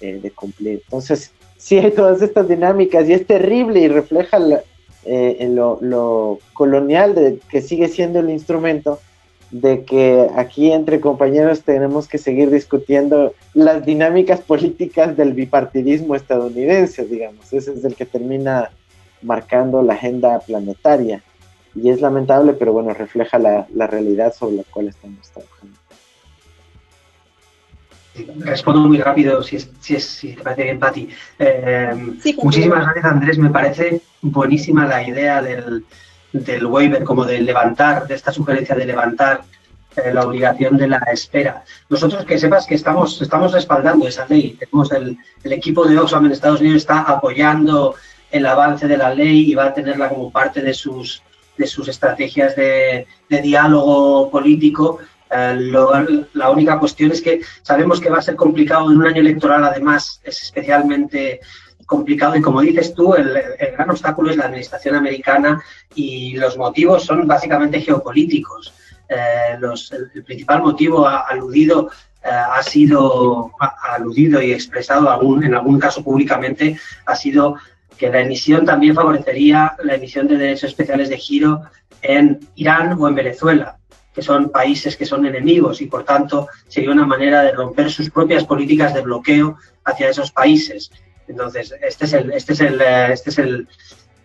de 0.00 0.30
cumplir. 0.30 0.82
Entonces, 0.84 1.32
sí 1.60 1.78
hay 1.78 1.90
todas 1.90 2.22
estas 2.22 2.48
dinámicas 2.48 3.08
y 3.08 3.12
es 3.12 3.26
terrible 3.26 3.80
y 3.80 3.88
refleja 3.88 4.38
eh, 5.04 5.36
en 5.40 5.56
lo, 5.56 6.38
colonial 6.54 7.14
de 7.14 7.38
que 7.50 7.62
sigue 7.62 7.88
siendo 7.88 8.20
el 8.20 8.30
instrumento 8.30 8.98
de 9.50 9.84
que 9.84 10.28
aquí 10.36 10.70
entre 10.70 11.00
compañeros 11.00 11.62
tenemos 11.62 12.06
que 12.06 12.18
seguir 12.18 12.50
discutiendo 12.50 13.34
las 13.52 13.84
dinámicas 13.84 14.40
políticas 14.40 15.16
del 15.16 15.32
bipartidismo 15.32 16.14
estadounidense, 16.14 17.04
digamos. 17.04 17.52
Ese 17.52 17.72
es 17.72 17.84
el 17.84 17.96
que 17.96 18.06
termina 18.06 18.70
marcando 19.22 19.82
la 19.82 19.94
agenda 19.94 20.38
planetaria. 20.40 21.22
Y 21.74 21.90
es 21.90 22.00
lamentable, 22.00 22.52
pero 22.54 22.72
bueno, 22.72 22.92
refleja 22.92 23.38
la, 23.38 23.66
la 23.74 23.86
realidad 23.86 24.34
sobre 24.34 24.56
la 24.56 24.64
cual 24.64 24.88
estamos 24.88 25.30
trabajando. 25.30 25.80
Respondo 28.38 28.80
muy 28.80 28.98
rápido, 28.98 29.42
si, 29.42 29.56
es, 29.56 29.70
si, 29.80 30.34
te 30.34 30.42
parece 30.42 30.64
bien, 30.64 30.78
Pati. 30.80 31.08
Eh, 31.38 31.94
muchísimas 32.42 32.84
gracias, 32.84 33.04
Andrés. 33.04 33.38
Me 33.38 33.50
parece 33.50 34.02
buenísima 34.20 34.86
la 34.86 35.06
idea 35.06 35.40
del, 35.40 35.84
del 36.32 36.66
waiver, 36.66 37.04
como 37.04 37.24
de 37.24 37.40
levantar, 37.40 38.06
de 38.08 38.14
esta 38.14 38.32
sugerencia 38.32 38.74
de 38.74 38.86
levantar 38.86 39.42
eh, 39.96 40.12
la 40.12 40.26
obligación 40.26 40.76
de 40.76 40.88
la 40.88 40.98
espera. 41.12 41.64
Nosotros 41.88 42.24
que 42.24 42.38
sepas 42.38 42.66
que 42.66 42.74
estamos, 42.74 43.20
estamos 43.22 43.52
respaldando 43.52 44.06
esa 44.08 44.26
ley. 44.28 44.56
Tenemos 44.58 44.90
el, 44.92 45.16
el 45.44 45.52
equipo 45.52 45.86
de 45.86 45.98
Oxfam 45.98 46.26
en 46.26 46.32
Estados 46.32 46.60
Unidos 46.60 46.78
está 46.78 47.02
apoyando 47.02 47.94
el 48.30 48.46
avance 48.46 48.86
de 48.86 48.96
la 48.96 49.14
ley 49.14 49.50
y 49.50 49.54
va 49.54 49.66
a 49.66 49.74
tenerla 49.74 50.08
como 50.08 50.30
parte 50.30 50.62
de 50.62 50.74
sus, 50.74 51.22
de 51.56 51.66
sus 51.66 51.88
estrategias 51.88 52.56
de, 52.56 53.06
diálogo 53.28 54.30
político 54.30 54.98
eh, 55.30 56.26
la 56.34 56.50
única 56.50 56.78
cuestión 56.78 57.12
es 57.12 57.22
que 57.22 57.40
sabemos 57.62 58.00
que 58.00 58.10
va 58.10 58.18
a 58.18 58.22
ser 58.22 58.34
complicado 58.34 58.90
en 58.90 58.98
un 58.98 59.06
año 59.06 59.20
electoral, 59.20 59.64
además 59.64 60.20
es 60.24 60.42
especialmente 60.42 61.40
complicado 61.90 62.36
y 62.36 62.40
como 62.40 62.60
dices 62.60 62.94
tú, 62.94 63.14
el, 63.14 63.32
gran 63.72 63.90
obstáculo 63.90 64.30
es 64.30 64.36
la 64.36 64.44
administración 64.44 64.94
americana 64.94 65.60
y 65.94 66.36
los 66.36 66.56
motivos 66.56 67.04
son 67.04 67.26
básicamente 67.26 67.80
geopolíticos. 67.80 68.72
Eh, 69.08 69.58
el, 70.14 70.22
principal 70.22 70.62
motivo 70.62 71.06
aludido 71.06 71.90
eh, 72.22 72.28
ha 72.30 72.62
sido 72.62 73.50
aludido 73.58 74.40
y 74.40 74.52
expresado 74.52 75.10
algún, 75.10 75.42
en 75.42 75.54
algún 75.54 75.80
caso 75.80 76.04
públicamente 76.04 76.78
ha 77.06 77.16
sido 77.16 77.56
que 78.00 78.08
la 78.08 78.22
emisión 78.22 78.64
también 78.64 78.94
favorecería 78.94 79.76
la 79.84 79.94
emisión 79.94 80.26
de 80.26 80.38
derechos 80.38 80.70
especiales 80.70 81.10
de 81.10 81.18
giro 81.18 81.64
en 82.00 82.40
Irán 82.54 82.96
o 82.98 83.06
en 83.06 83.14
Venezuela, 83.14 83.76
que 84.14 84.22
son 84.22 84.48
países 84.48 84.96
que 84.96 85.04
son 85.04 85.26
enemigos 85.26 85.82
y 85.82 85.86
por 85.86 86.04
tanto 86.04 86.48
sería 86.66 86.92
una 86.92 87.04
manera 87.04 87.42
de 87.42 87.52
romper 87.52 87.90
sus 87.90 88.08
propias 88.08 88.44
políticas 88.46 88.94
de 88.94 89.02
bloqueo 89.02 89.58
hacia 89.84 90.08
esos 90.08 90.32
países. 90.32 90.90
Entonces, 91.28 91.74
este 91.82 92.06
es 92.06 92.12
el, 92.14 92.32
este 92.32 92.54
es 92.54 92.60
el, 92.60 92.80
eh, 92.80 93.12
este 93.12 93.28
es 93.28 93.38
el, 93.38 93.68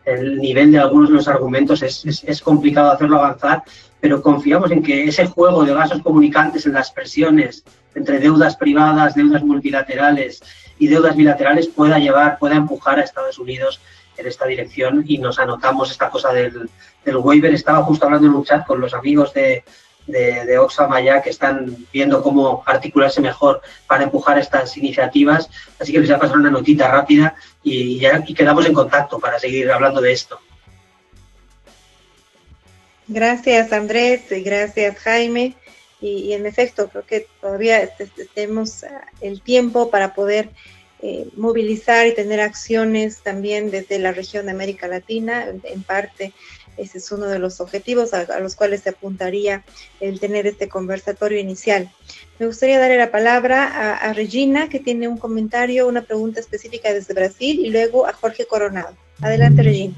el 0.06 0.38
nivel 0.38 0.72
de 0.72 0.80
algunos 0.80 1.10
de 1.10 1.16
los 1.16 1.28
argumentos, 1.28 1.84
es, 1.84 2.06
es, 2.06 2.42
complicado 2.42 2.92
hacerlo 2.92 3.18
avanzar, 3.18 3.62
pero 4.00 4.22
confiamos 4.22 4.72
en 4.72 4.84
que 4.84 5.04
ese 5.04 5.26
juego 5.26 5.66
de 5.66 5.74
vasos 5.74 6.02
comunicantes 6.02 6.66
en 6.66 6.72
las 6.72 6.92
presiones 6.92 7.66
entre 7.94 8.20
deudas 8.20 8.56
privadas, 8.56 9.16
deudas 9.16 9.44
multilaterales 9.44 10.42
y 10.78 10.88
deudas 10.88 11.16
bilaterales 11.16 11.68
pueda 11.68 12.00
llevar, 12.00 12.38
pueda 12.38 12.56
empujar 12.56 13.00
a 13.00 13.04
Estados 13.04 13.40
Unidos 13.40 13.82
en 14.18 14.28
esta 14.28 14.46
dirección 14.46 15.04
y 15.08 15.18
nos 15.18 15.40
anotamos 15.40 15.92
esta 15.92 16.10
cosa 16.10 16.32
del, 16.32 16.70
del 17.04 17.18
waiver. 17.18 17.54
Estaba 17.54 17.84
justo 17.84 18.06
hablando 18.06 18.28
en 18.28 18.34
un 18.34 18.46
chat 18.46 18.66
con 18.66 18.80
los 18.80 18.94
amigos 18.94 19.34
de, 19.34 19.64
de, 20.08 20.58
Oxfam 20.58 20.92
allá 20.94 21.22
que 21.22 21.30
están 21.30 21.76
viendo 21.92 22.22
cómo 22.22 22.64
articularse 22.66 23.22
mejor 23.22 23.62
para 23.88 24.04
empujar 24.04 24.38
estas 24.38 24.78
iniciativas. 24.78 25.50
Así 25.80 25.92
que 25.92 26.00
les 26.00 26.10
voy 26.10 26.16
a 26.16 26.20
pasar 26.20 26.38
una 26.38 26.52
notita 26.52 26.90
rápida 26.90 27.36
y, 27.64 28.00
ya, 28.00 28.24
y 28.26 28.34
quedamos 28.34 28.66
en 28.66 28.74
contacto 28.74 29.20
para 29.20 29.40
seguir 29.40 29.72
hablando 29.72 30.02
de 30.02 30.14
esto. 30.14 30.40
Gracias 33.08 33.72
Andrés 33.72 34.32
y 34.32 34.42
gracias 34.42 34.98
Jaime. 34.98 35.56
Y, 36.06 36.26
y, 36.26 36.34
en 36.34 36.46
efecto, 36.46 36.90
creo 36.90 37.06
que 37.06 37.28
todavía 37.42 37.90
tenemos 38.34 38.86
el 39.22 39.42
tiempo 39.42 39.90
para 39.90 40.14
poder 40.14 40.50
eh, 41.02 41.28
movilizar 41.36 42.06
y 42.08 42.14
tener 42.14 42.40
acciones 42.42 43.22
también 43.24 43.72
desde 43.72 44.00
la 44.00 44.12
región 44.12 44.46
de 44.46 44.52
América 44.52 44.88
Latina, 44.88 45.46
en 45.64 45.84
parte 45.84 46.34
ese 46.78 46.98
es 46.98 47.12
uno 47.12 47.28
de 47.28 47.40
los 47.40 47.62
objetivos 47.62 48.14
a, 48.14 48.22
a, 48.22 48.40
los 48.40 48.56
cuales 48.56 48.82
se 48.82 48.90
apuntaría 48.90 49.64
el 50.00 50.20
tener 50.20 50.46
este 50.48 50.68
conversatorio 50.68 51.40
inicial. 51.40 51.92
Me 52.40 52.48
gustaría 52.48 52.80
darle 52.80 52.98
la 52.98 53.12
palabra 53.12 53.66
a, 53.66 53.98
a 53.98 54.14
Regina, 54.14 54.70
que 54.70 54.80
tiene 54.80 55.08
un 55.08 55.18
comentario, 55.18 55.88
una 55.88 56.02
pregunta 56.02 56.40
específica 56.40 56.94
desde 56.94 57.14
Brasil, 57.14 57.60
y 57.60 57.70
luego 57.70 58.06
a 58.08 58.14
Jorge 58.14 58.46
Coronado. 58.46 58.96
Adelante, 59.22 59.64
Regina. 59.64 59.96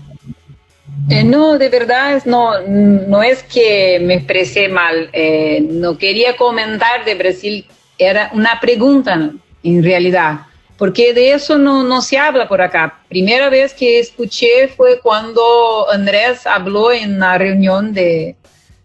Eh, 1.10 1.24
no, 1.24 1.58
de 1.58 1.70
verdad, 1.70 2.22
no, 2.26 2.60
no 2.62 3.24
es 3.24 3.44
que 3.44 4.00
me 4.02 4.16
expresé 4.16 4.68
mal. 4.68 5.10
Eh, 5.14 5.62
no 5.62 5.98
quería 5.98 6.36
comentar 6.36 7.06
de 7.06 7.16
Brasil, 7.16 7.66
era 7.98 8.30
una 8.34 8.60
pregunta 8.60 9.32
en 9.64 9.84
realidad 9.84 10.42
porque 10.78 11.14
de 11.14 11.34
eso 11.34 11.58
no, 11.58 11.84
no, 11.84 12.02
se 12.02 12.18
habla 12.18 12.48
por 12.48 12.62
acá. 12.62 13.00
Primera 13.10 13.50
vez 13.50 13.74
que 13.74 14.00
escuché 14.00 14.68
fue 14.68 15.00
cuando 15.02 15.90
Andrés 15.92 16.46
habló 16.46 16.92
en 16.92 17.20
la 17.20 17.38
reunión 17.38 17.94
de, 17.94 18.36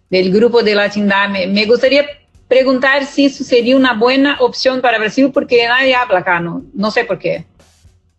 del 0.09 0.33
grupo 0.33 0.63
de 0.63 0.75
Latindad. 0.75 1.29
Me, 1.29 1.47
me, 1.47 1.67
gustaría 1.67 2.07
preguntar 2.49 3.05
si 3.05 3.27
eso 3.27 3.45
sería 3.45 3.77
una 3.77 3.93
buena 3.93 4.39
opción 4.41 4.81
para 4.81 4.99
Brasil, 4.99 5.31
porque 5.33 5.67
nadie 5.67 5.95
habla 5.95 6.21
acá, 6.21 6.41
no, 6.41 6.65
no 6.73 6.91
sé 6.91 7.05
por 7.05 7.19
qué. 7.19 7.45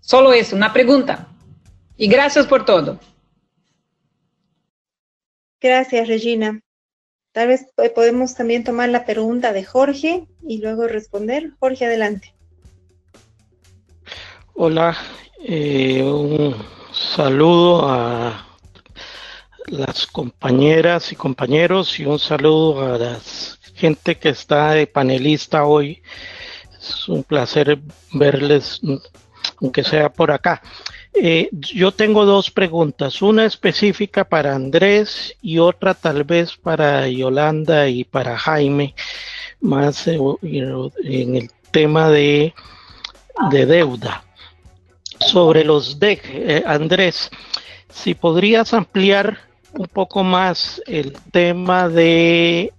Solo 0.02 0.34
eso, 0.34 0.56
una 0.56 0.72
pregunta. 0.72 1.28
Y 1.98 2.08
gracias 2.08 2.46
por 2.46 2.66
todo. 2.66 3.00
Gracias, 5.64 6.10
Regina. 6.10 6.60
Tal 7.32 7.48
vez 7.48 7.66
podemos 7.96 8.36
también 8.36 8.66
tomar 8.66 8.90
la 8.90 9.06
pregunta 9.06 9.54
de 9.54 9.64
Jorge 9.64 10.28
y 10.46 10.58
luego 10.58 10.90
responder. 10.90 11.52
Jorge, 11.58 11.86
adelante. 11.86 12.36
Hola, 14.56 14.98
eh, 15.42 16.04
un 16.04 16.54
saludo 16.92 17.90
a 17.90 18.46
las 19.68 20.06
compañeras 20.06 21.14
y 21.14 21.16
compañeros 21.16 21.98
y 21.98 22.04
un 22.04 22.20
saludo 22.20 22.94
a 22.94 22.98
la 22.98 23.20
gente 23.74 24.20
que 24.20 24.30
está 24.30 24.72
de 24.72 24.86
panelista 24.86 25.64
hoy. 25.64 26.04
Es 26.78 27.08
un 27.08 27.24
placer 27.24 27.80
verles, 28.12 28.82
aunque 29.62 29.86
sea 29.86 30.12
por 30.12 30.30
acá. 30.30 30.62
Eh, 31.16 31.50
yo 31.52 31.92
tengo 31.92 32.26
dos 32.26 32.50
preguntas, 32.50 33.22
una 33.22 33.46
específica 33.46 34.24
para 34.24 34.56
Andrés 34.56 35.36
y 35.42 35.60
otra 35.60 35.94
tal 35.94 36.24
vez 36.24 36.58
para 36.58 37.08
Yolanda 37.08 37.88
y 37.88 38.04
para 38.04 38.38
Jaime, 38.38 38.96
más 39.62 40.08
eh, 40.08 40.18
en 41.04 41.36
el 41.36 41.52
tema 41.72 42.10
de, 42.10 42.54
de 43.52 43.66
deuda 43.68 44.24
sobre 45.20 45.64
los 45.64 46.00
DEC. 46.00 46.22
Eh, 46.34 46.64
Andrés, 46.66 47.30
si 47.90 48.16
podrías 48.16 48.74
ampliar 48.74 49.38
un 49.74 49.88
poco 49.88 50.24
más 50.24 50.82
el 50.88 51.14
tema 51.32 51.90
de 51.90 52.74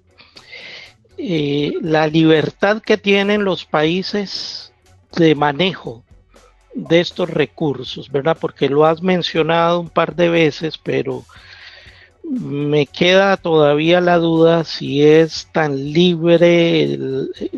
la 1.16 2.08
libertad 2.08 2.82
que 2.82 2.96
tienen 2.98 3.44
los 3.44 3.64
países 3.64 4.72
de 5.16 5.36
manejo 5.36 6.03
de 6.74 7.00
estos 7.00 7.30
recursos, 7.30 8.10
¿verdad? 8.10 8.36
Porque 8.40 8.68
lo 8.68 8.84
has 8.84 9.02
mencionado 9.02 9.80
un 9.80 9.90
par 9.90 10.14
de 10.14 10.28
veces, 10.28 10.78
pero 10.78 11.24
me 12.24 12.86
queda 12.86 13.36
todavía 13.36 14.00
la 14.00 14.16
duda 14.18 14.64
si 14.64 15.02
es 15.02 15.48
tan 15.52 15.92
libre 15.92 16.98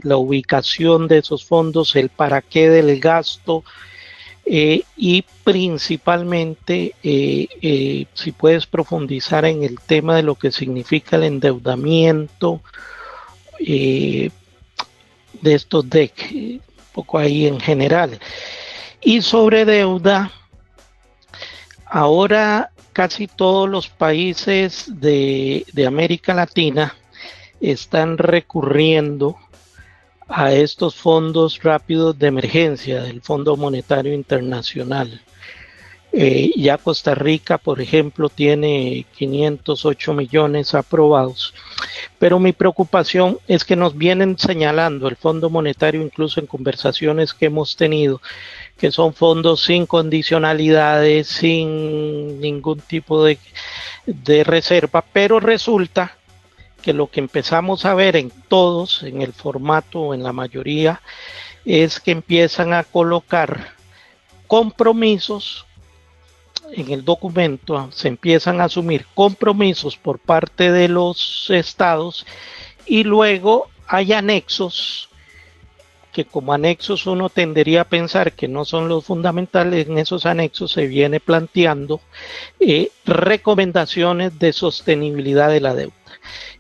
la 0.03 0.17
ubicación 0.17 1.07
de 1.09 1.19
esos 1.19 1.45
fondos, 1.45 1.95
el 1.97 2.09
para 2.09 2.43
qué 2.43 2.69
del 2.69 2.99
gasto, 3.01 3.65
eh, 4.49 4.85
y 4.97 5.25
principalmente, 5.43 6.95
eh, 7.03 7.49
eh, 7.61 8.07
si 8.15 8.31
puedes 8.31 8.67
profundizar 8.67 9.45
en 9.45 9.65
el 9.65 9.81
tema 9.81 10.15
de 10.15 10.23
lo 10.23 10.37
que 10.37 10.53
significa 10.53 11.17
el 11.17 11.25
endeudamiento 11.25 12.61
de 13.59 14.31
estos 15.43 15.91
DEC, 15.91 16.31
un 16.33 16.61
poco 16.93 17.19
ahí 17.19 17.47
en 17.47 17.59
general. 17.59 18.21
Y 19.01 19.23
sobre 19.23 19.65
deuda, 19.65 20.33
ahora 21.87 22.71
casi 22.97 23.27
todos 23.27 23.69
los 23.69 23.89
países 23.89 24.87
de, 24.89 25.67
América 25.87 26.33
Latina 26.33 26.95
están 27.61 28.17
recurriendo 28.17 29.37
a 30.27 30.53
estos 30.53 30.97
fondos 30.97 31.63
rápidos 31.63 32.19
de 32.19 32.29
emergencia 32.29 33.03
del 33.03 33.21
Fondo 33.21 33.55
Monetario 33.57 34.15
Internacional. 34.15 35.21
Eh, 36.11 36.53
ya 36.57 36.79
Costa 36.79 37.15
Rica, 37.15 37.59
por 37.59 37.83
ejemplo, 37.83 38.31
tiene 38.31 39.05
508 39.19 40.15
millones 40.15 40.75
aprobados, 40.75 41.53
pero 42.19 42.39
mi 42.39 42.55
preocupación 42.55 43.39
es 43.47 43.65
que 43.65 43.77
nos 43.77 43.95
vienen 43.95 44.39
señalando 44.39 45.09
el 45.09 45.17
Fondo 45.17 45.51
Monetario, 45.51 46.01
incluso 46.01 46.41
en 46.41 46.47
conversaciones 46.47 47.35
que 47.35 47.47
hemos 47.47 47.77
tenido, 47.77 48.23
que 48.77 48.93
son 48.93 49.15
fondos 49.15 49.63
sin 49.63 49.87
condicionalidades, 49.87 51.29
sin 51.29 52.41
ningún 52.41 52.81
tipo 52.81 53.25
de, 53.25 53.39
de 54.07 54.45
reserva, 54.45 55.05
pero 55.13 55.41
resulta 55.41 56.17
que 56.83 56.93
lo 56.93 57.09
que 57.09 57.21
empezamos 57.21 57.85
a 57.85 57.95
ver 57.95 58.17
en 58.17 58.31
todos, 58.49 59.03
en 59.03 59.23
el 59.23 59.33
formato, 59.33 60.15
en 60.15 60.23
la 60.23 60.33
mayoría, 60.33 61.01
es 61.65 61.99
que 61.99 62.13
empiezan 62.13 62.73
a 62.73 62.85
colocar 62.85 63.75
compromisos 64.47 65.67
en 66.73 66.91
el 66.93 67.05
documento, 67.05 67.91
se 67.93 68.09
empiezan 68.09 68.61
a 68.61 68.65
asumir 68.65 69.07
compromisos 69.15 69.97
por 69.97 70.19
parte 70.19 70.71
de 70.71 70.89
los 70.89 71.49
estados 71.51 72.27
y 72.87 73.05
luego 73.05 73.69
hay 73.87 74.13
anexos 74.13 75.09
que 76.17 76.25
como 76.25 76.55
anexos 76.55 77.07
uno 77.07 77.29
tendería 77.29 77.83
a 77.83 77.91
pensar 77.91 78.33
que 78.33 78.49
no 78.49 78.65
son 78.65 78.89
los 78.89 79.05
fundamentales, 79.05 79.87
en 79.87 79.99
esos 79.99 80.25
anexos 80.25 80.73
se 80.73 80.87
viene 80.87 81.21
planteando 81.21 82.01
eh, 82.59 82.89
recomendaciones 83.05 84.39
de 84.39 84.55
sostenibilidad 84.55 85.51
de 85.51 85.61
la 85.61 85.75
deuda. 85.75 85.93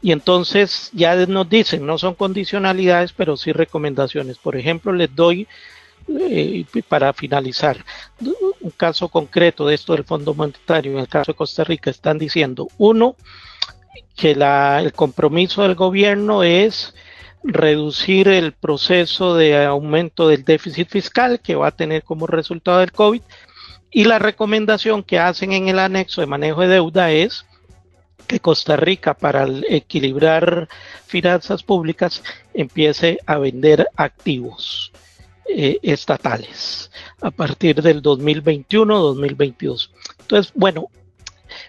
Y 0.02 0.12
entonces 0.12 0.90
ya 0.92 1.16
nos 1.24 1.48
dicen, 1.48 1.86
no 1.86 1.96
son 1.96 2.16
condicionalidades, 2.16 3.14
pero 3.14 3.38
sí 3.38 3.50
recomendaciones. 3.50 4.36
Por 4.36 4.57
ejemplo, 4.57 4.92
les 4.92 5.14
doy, 5.14 5.48
eh, 6.07 6.66
para 6.86 7.14
finalizar, 7.14 7.82
un 8.61 8.70
caso 8.76 9.09
concreto 9.09 9.66
de 9.66 9.74
esto 9.74 9.94
del 9.94 10.04
Fondo 10.04 10.34
Monetario, 10.34 10.92
en 10.92 10.98
el 10.98 11.09
caso 11.09 11.32
de 11.32 11.36
Costa 11.36 11.64
Rica, 11.64 11.88
están 11.88 12.18
diciendo, 12.18 12.68
uno, 12.76 13.16
que 14.14 14.32
el 14.32 14.92
compromiso 14.92 15.62
del 15.62 15.74
gobierno 15.74 16.42
es 16.42 16.94
reducir 17.47 18.28
el 18.28 18.53
proceso 18.53 19.36
de 19.36 19.64
aumento 19.64 20.28
del 20.28 20.44
déficit 20.44 20.88
fiscal 20.88 21.40
que 21.40 21.55
va 21.55 21.68
a 21.68 21.76
tener 21.76 22.03
como 22.03 22.26
resultado 22.26 22.80
del 22.80 22.92
COVID 22.92 23.22
y 23.90 24.05
la 24.05 24.18
recomendación 24.18 25.03
que 25.03 25.18
hacen 25.18 25.53
en 25.53 25.68
el 25.68 25.78
anexo 25.78 26.20
de 26.20 26.26
manejo 26.26 26.62
de 26.62 26.68
deuda 26.68 27.12
es 27.12 27.47
que 28.26 28.40
Costa 28.40 28.76
Rica 28.76 29.14
para 29.14 29.47
equilibrar 29.68 30.68
finanzas 31.07 31.62
públicas 31.62 32.22
empiece 32.53 33.18
a 33.26 33.38
vender 33.38 33.88
activos. 33.97 34.92
eh, 35.49 35.78
estatales 35.82 36.90
a 37.20 37.30
partir 37.30 37.80
del 37.80 38.03
2021-2022. 38.03 39.90
Entonces, 40.20 40.53
bueno, 40.57 40.88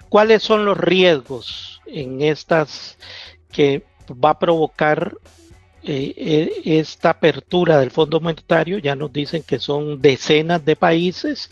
¿cuáles 0.09 0.41
son 0.41 0.65
los 0.65 0.78
riesgos 0.78 1.80
en 1.86 2.21
estas 2.21 2.97
que 3.51 3.86
va 4.11 4.32
a 4.32 4.39
provocar 4.39 5.15
eh, 5.84 6.13
eh, 6.17 6.80
esta 6.80 7.11
apertura 7.11 7.80
del 7.80 7.91
Fondo 7.91 8.19
Monetario? 8.19 8.78
Ya 8.78 8.95
nos 8.95 9.11
dicen 9.13 9.43
que 9.43 9.59
son 9.59 10.01
decenas 10.01 10.63
de 10.65 10.75
países 10.75 11.49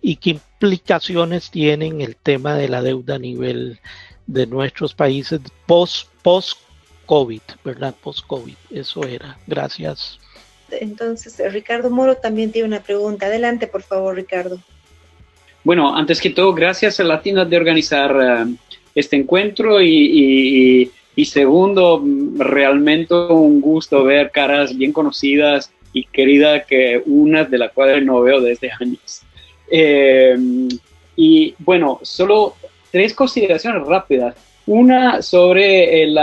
y 0.00 0.16
qué 0.16 0.30
implicaciones 0.30 1.50
tienen 1.50 2.00
el 2.00 2.16
tema 2.16 2.56
de 2.56 2.68
la 2.68 2.82
deuda 2.82 3.16
a 3.16 3.18
nivel 3.18 3.78
de 4.26 4.46
nuestros 4.46 4.94
países 4.94 5.40
post, 5.66 6.08
post 6.22 6.58
COVID, 7.06 7.42
¿verdad? 7.64 7.94
Post 8.02 8.26
COVID, 8.26 8.56
eso 8.70 9.04
era. 9.04 9.38
Gracias. 9.46 10.18
Entonces, 10.70 11.40
Ricardo 11.52 11.90
Moro 11.90 12.16
también 12.16 12.50
tiene 12.50 12.68
una 12.68 12.82
pregunta. 12.82 13.26
Adelante, 13.26 13.66
por 13.66 13.82
favor, 13.82 14.14
Ricardo. 14.14 14.58
Bueno, 15.64 15.94
antes 15.94 16.20
que 16.20 16.30
todo, 16.30 16.52
gracias 16.54 16.98
a 16.98 17.04
Latina 17.04 17.44
de 17.44 17.56
organizar 17.56 18.16
eh, 18.20 18.54
este 18.94 19.16
encuentro 19.16 19.80
y, 19.80 19.88
y, 19.88 20.90
segundo, 21.24 22.02
realmente 22.36 23.14
un 23.14 23.60
gusto 23.60 24.04
ver 24.04 24.30
caras 24.30 24.76
bien 24.76 24.92
conocidas 24.92 25.70
y 25.92 26.04
queridas 26.04 26.64
que 26.66 27.02
unas 27.06 27.50
de 27.50 27.58
las 27.58 27.72
cuales 27.72 28.04
no 28.04 28.22
veo 28.22 28.40
desde 28.40 28.70
años. 28.80 29.22
Eh, 29.70 30.36
y 31.16 31.54
bueno, 31.58 32.00
solo 32.02 32.54
tres 32.90 33.14
consideraciones 33.14 33.86
rápidas. 33.86 34.34
Una 34.66 35.22
sobre 35.22 36.02
el, 36.02 36.18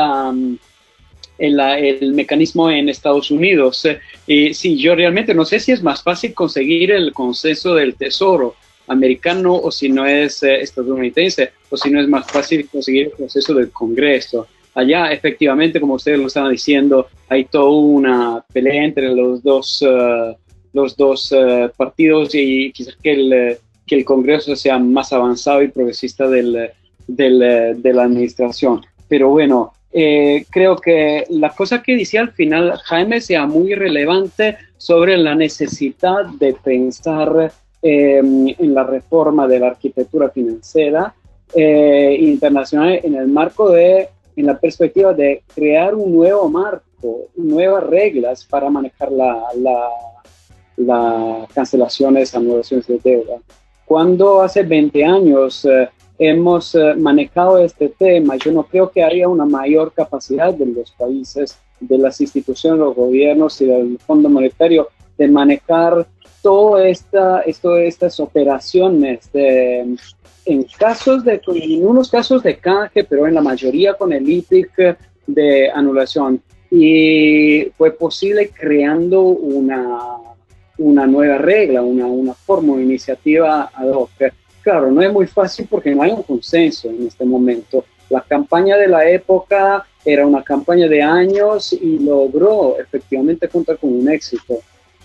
el, 1.38 2.14
mecanismo 2.14 2.70
en 2.70 2.90
Estados 2.90 3.32
Unidos. 3.32 3.86
Eh, 4.28 4.54
sí, 4.54 4.78
yo 4.78 4.96
realmente 4.96 5.34
no 5.34 5.46
sé 5.46 5.60
si 5.60 5.72
es 5.72 5.84
más 5.84 6.02
fácil 6.02 6.34
conseguir 6.34 6.92
el 6.92 7.12
consenso 7.12 7.76
del 7.76 7.96
Tesoro 7.96 8.56
americano 8.88 9.54
o 9.56 9.72
si 9.72 9.90
no 9.90 10.06
es 10.06 10.42
eh, 10.44 10.62
estadounidense 10.62 11.52
o 11.70 11.78
si 11.78 11.92
no 11.92 12.02
es 12.02 12.08
más 12.08 12.26
fácil 12.32 12.68
conseguir 12.68 13.08
el 13.08 13.12
consenso 13.12 13.54
del 13.54 13.72
Congreso. 13.72 14.48
Allá, 14.80 15.12
efectivamente, 15.12 15.80
como 15.82 15.96
ustedes 15.96 16.20
lo 16.20 16.28
estaban 16.28 16.52
diciendo, 16.52 17.08
hay 17.28 17.46
toda 17.46 17.70
una 17.70 18.46
pelea 18.54 18.84
entre 18.86 19.14
los 19.14 19.44
dos, 19.44 19.82
uh, 19.82 20.36
los 20.74 20.96
dos 20.96 21.32
uh, 21.32 21.70
partidos 21.76 22.34
y 22.34 22.72
quizás 22.72 22.96
que 23.04 23.12
el, 23.12 23.58
que 23.86 23.96
el 23.96 24.06
Congreso 24.06 24.56
sea 24.56 24.80
más 24.80 25.12
avanzado 25.12 25.62
y 25.62 25.68
progresista 25.68 26.28
del, 26.30 26.72
del, 27.08 27.40
de 27.82 27.94
la 27.94 28.04
administración. 28.04 28.82
Pero 29.10 29.30
bueno, 29.30 29.74
eh, 29.92 30.46
creo 30.52 30.76
que 30.78 31.26
la 31.30 31.50
cosa 31.50 31.82
que 31.82 31.98
decía 31.98 32.22
al 32.22 32.32
final 32.32 32.78
Jaime 32.86 33.22
sea 33.22 33.48
muy 33.48 33.74
relevante 33.74 34.58
sobre 34.78 35.18
la 35.18 35.34
necesidad 35.34 36.26
de 36.40 36.54
pensar 36.54 37.52
eh, 37.82 38.22
en 38.22 38.74
la 38.74 38.84
reforma 38.84 39.48
de 39.48 39.60
la 39.60 39.68
arquitectura 39.68 40.30
financiera 40.30 41.14
eh, 41.56 42.16
internacional 42.22 43.00
en 43.04 43.16
el 43.16 43.28
marco 43.28 43.72
de, 43.72 44.10
en 44.40 44.46
la 44.46 44.60
perspectiva 44.60 45.14
de 45.14 45.44
crear 45.54 45.96
un 45.96 46.14
nuevo 46.14 46.50
marco, 46.50 47.28
nuevas 47.36 47.84
reglas 47.84 48.46
para 48.46 48.70
manejar 48.70 49.12
la, 49.12 49.44
la, 49.56 49.90
la 50.78 51.48
cancelaciones, 51.54 52.34
anulaciones 52.36 52.88
de 52.88 53.00
deuda. 53.04 53.38
Cuando 53.86 54.42
hace 54.42 54.64
20 54.64 55.04
años 55.04 55.66
hemos 56.20 56.76
eh, 56.76 56.94
manejado 56.96 57.58
este 57.58 57.90
tema. 57.90 58.36
Yo 58.36 58.52
no 58.52 58.64
creo 58.64 58.92
que 58.92 59.04
haya 59.04 59.28
una 59.28 59.46
mayor 59.46 59.94
capacidad 59.94 60.54
de 60.54 60.66
los 60.66 60.92
países, 60.92 61.58
de 61.80 61.98
las 61.98 62.20
instituciones, 62.20 62.80
los 62.80 62.94
gobiernos 62.94 63.60
y 63.62 63.66
del 63.66 63.98
Fondo 64.00 64.30
Monetario 64.30 64.90
de 65.18 65.30
manejar 65.30 66.06
todas 66.42 66.86
esta, 66.86 67.42
esto, 67.42 67.78
estas 67.78 68.20
operaciones 68.20 69.32
de, 69.32 69.96
en 70.46 70.64
casos 70.78 71.24
de, 71.24 71.42
en 71.48 71.86
unos 71.86 72.10
casos 72.10 72.44
de 72.44 72.58
canje, 72.58 73.04
pero 73.04 73.28
en 73.28 73.36
la 73.36 73.42
mayoría 73.42 73.94
con 73.94 74.14
el 74.14 74.30
IPIC 74.30 74.98
de 75.28 75.70
anulación. 75.72 76.42
Y 76.72 77.72
fue 77.78 77.92
posible 77.92 78.50
creando 78.50 79.22
una, 79.22 80.00
una 80.78 81.08
nueva 81.08 81.38
regla, 81.38 81.82
una, 81.82 82.06
una 82.06 82.34
forma, 82.34 82.74
una 82.74 82.84
iniciativa 82.84 83.72
ad 83.74 83.90
hoc 83.90 84.12
claro, 84.62 84.92
no 84.92 85.02
es 85.02 85.12
muy 85.12 85.28
fácil 85.28 85.68
porque 85.70 85.94
no 85.96 86.04
hay 86.04 86.12
un 86.12 86.24
consenso 86.24 86.90
en 86.90 87.08
este 87.08 87.26
momento. 87.26 87.86
La 88.10 88.22
campaña 88.22 88.78
de 88.78 88.88
la 88.88 89.10
época 89.10 89.86
era 90.06 90.26
una 90.26 90.44
campaña 90.44 90.88
de 90.88 91.02
años 91.02 91.74
y 91.74 92.00
logró 92.00 92.78
efectivamente 92.80 93.48
contar 93.48 93.78
con 93.78 93.94
un 93.94 94.10
éxito. 94.10 94.60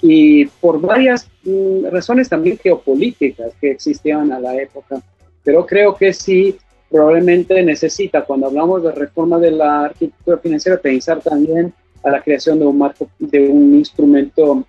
Y 0.06 0.44
por 0.44 0.82
varias 0.82 1.30
mm, 1.44 1.86
razones 1.90 2.28
también 2.28 2.58
geopolíticas 2.58 3.52
que 3.58 3.70
existían 3.70 4.30
a 4.32 4.38
la 4.38 4.54
época. 4.54 5.00
Pero 5.42 5.64
creo 5.64 5.94
que 5.94 6.12
sí, 6.12 6.58
probablemente 6.90 7.62
necesita, 7.62 8.22
cuando 8.22 8.48
hablamos 8.48 8.82
de 8.82 8.92
reforma 8.92 9.38
de 9.38 9.52
la 9.52 9.86
arquitectura 9.86 10.36
financiera, 10.36 10.78
pensar 10.78 11.22
también 11.22 11.72
a 12.02 12.10
la 12.10 12.20
creación 12.20 12.58
de 12.58 12.66
un 12.66 12.76
marco, 12.76 13.08
de 13.18 13.48
un 13.48 13.74
instrumento 13.76 14.66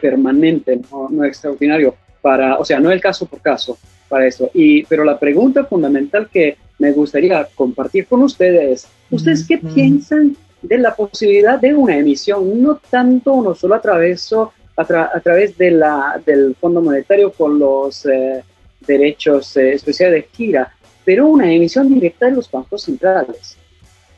permanente, 0.00 0.80
no, 0.90 1.08
no 1.08 1.24
extraordinario, 1.24 1.94
para, 2.20 2.58
o 2.58 2.64
sea, 2.64 2.80
no 2.80 2.90
el 2.90 3.00
caso 3.00 3.26
por 3.26 3.40
caso 3.40 3.78
para 4.08 4.26
eso. 4.26 4.50
Y, 4.54 4.82
pero 4.86 5.04
la 5.04 5.20
pregunta 5.20 5.66
fundamental 5.66 6.28
que 6.28 6.56
me 6.80 6.90
gustaría 6.90 7.46
compartir 7.54 8.06
con 8.06 8.22
ustedes 8.22 8.82
es, 8.82 8.88
¿ustedes 9.08 9.46
qué 9.46 9.58
piensan 9.58 10.36
de 10.62 10.78
la 10.78 10.94
posibilidad 10.94 11.58
de 11.58 11.74
una 11.74 11.96
emisión, 11.96 12.62
no 12.62 12.80
tanto, 12.88 13.42
no 13.42 13.54
solo 13.54 13.74
a 13.74 13.80
través, 13.80 14.32
a, 14.76 15.20
través 15.20 15.58
del 15.58 16.56
Fondo 16.60 16.80
Monetario 16.80 17.32
con 17.32 17.58
los 17.58 18.06
eh, 18.06 18.42
derechos 18.80 19.56
eh, 19.56 19.72
especiales 19.72 20.22
de 20.22 20.28
gira, 20.32 20.72
pero 21.04 21.26
una 21.26 21.52
emisión 21.52 21.92
directa 21.92 22.26
de 22.26 22.32
los 22.32 22.50
bancos 22.50 22.82
centrales? 22.82 23.56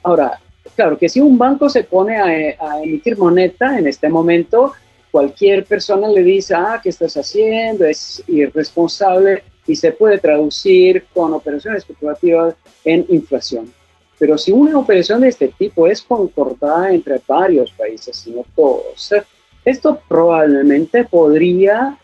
Ahora, 0.03 0.39
claro 0.77 0.99
que 0.99 1.09
si 1.09 1.21
un 1.21 1.39
banco 1.39 1.69
se 1.69 1.85
pone 1.85 2.17
a, 2.17 2.27
a 2.71 2.83
emitir 2.83 3.17
moneda 3.17 3.79
en 3.79 3.87
este 3.87 4.09
momento, 4.09 4.75
cualquier 5.11 5.65
persona 5.65 6.09
le 6.09 6.23
dice, 6.23 6.55
ah, 6.55 6.81
¿qué 6.83 6.91
estás 6.91 7.17
haciendo? 7.17 7.87
Es 7.87 8.23
irresponsable 8.27 9.45
y 9.67 9.77
se 9.77 9.93
puede 9.93 10.19
traducir 10.19 11.07
con 11.15 11.33
operaciones 11.33 11.79
especulativas 11.79 12.55
en 12.85 13.07
inflación. 13.09 13.73
Pero 14.19 14.39
si 14.39 14.53
una 14.53 14.79
operación 14.79 15.21
de 15.21 15.29
este 15.29 15.49
tipo 15.49 15.87
es 15.87 16.03
concordada 16.03 16.93
entre 16.93 17.21
varios 17.27 17.73
países, 17.73 18.27
y 18.27 18.31
no 18.31 18.45
todos, 18.55 19.13
esto 19.65 20.01
probablemente 20.09 21.05
podría 21.05 21.99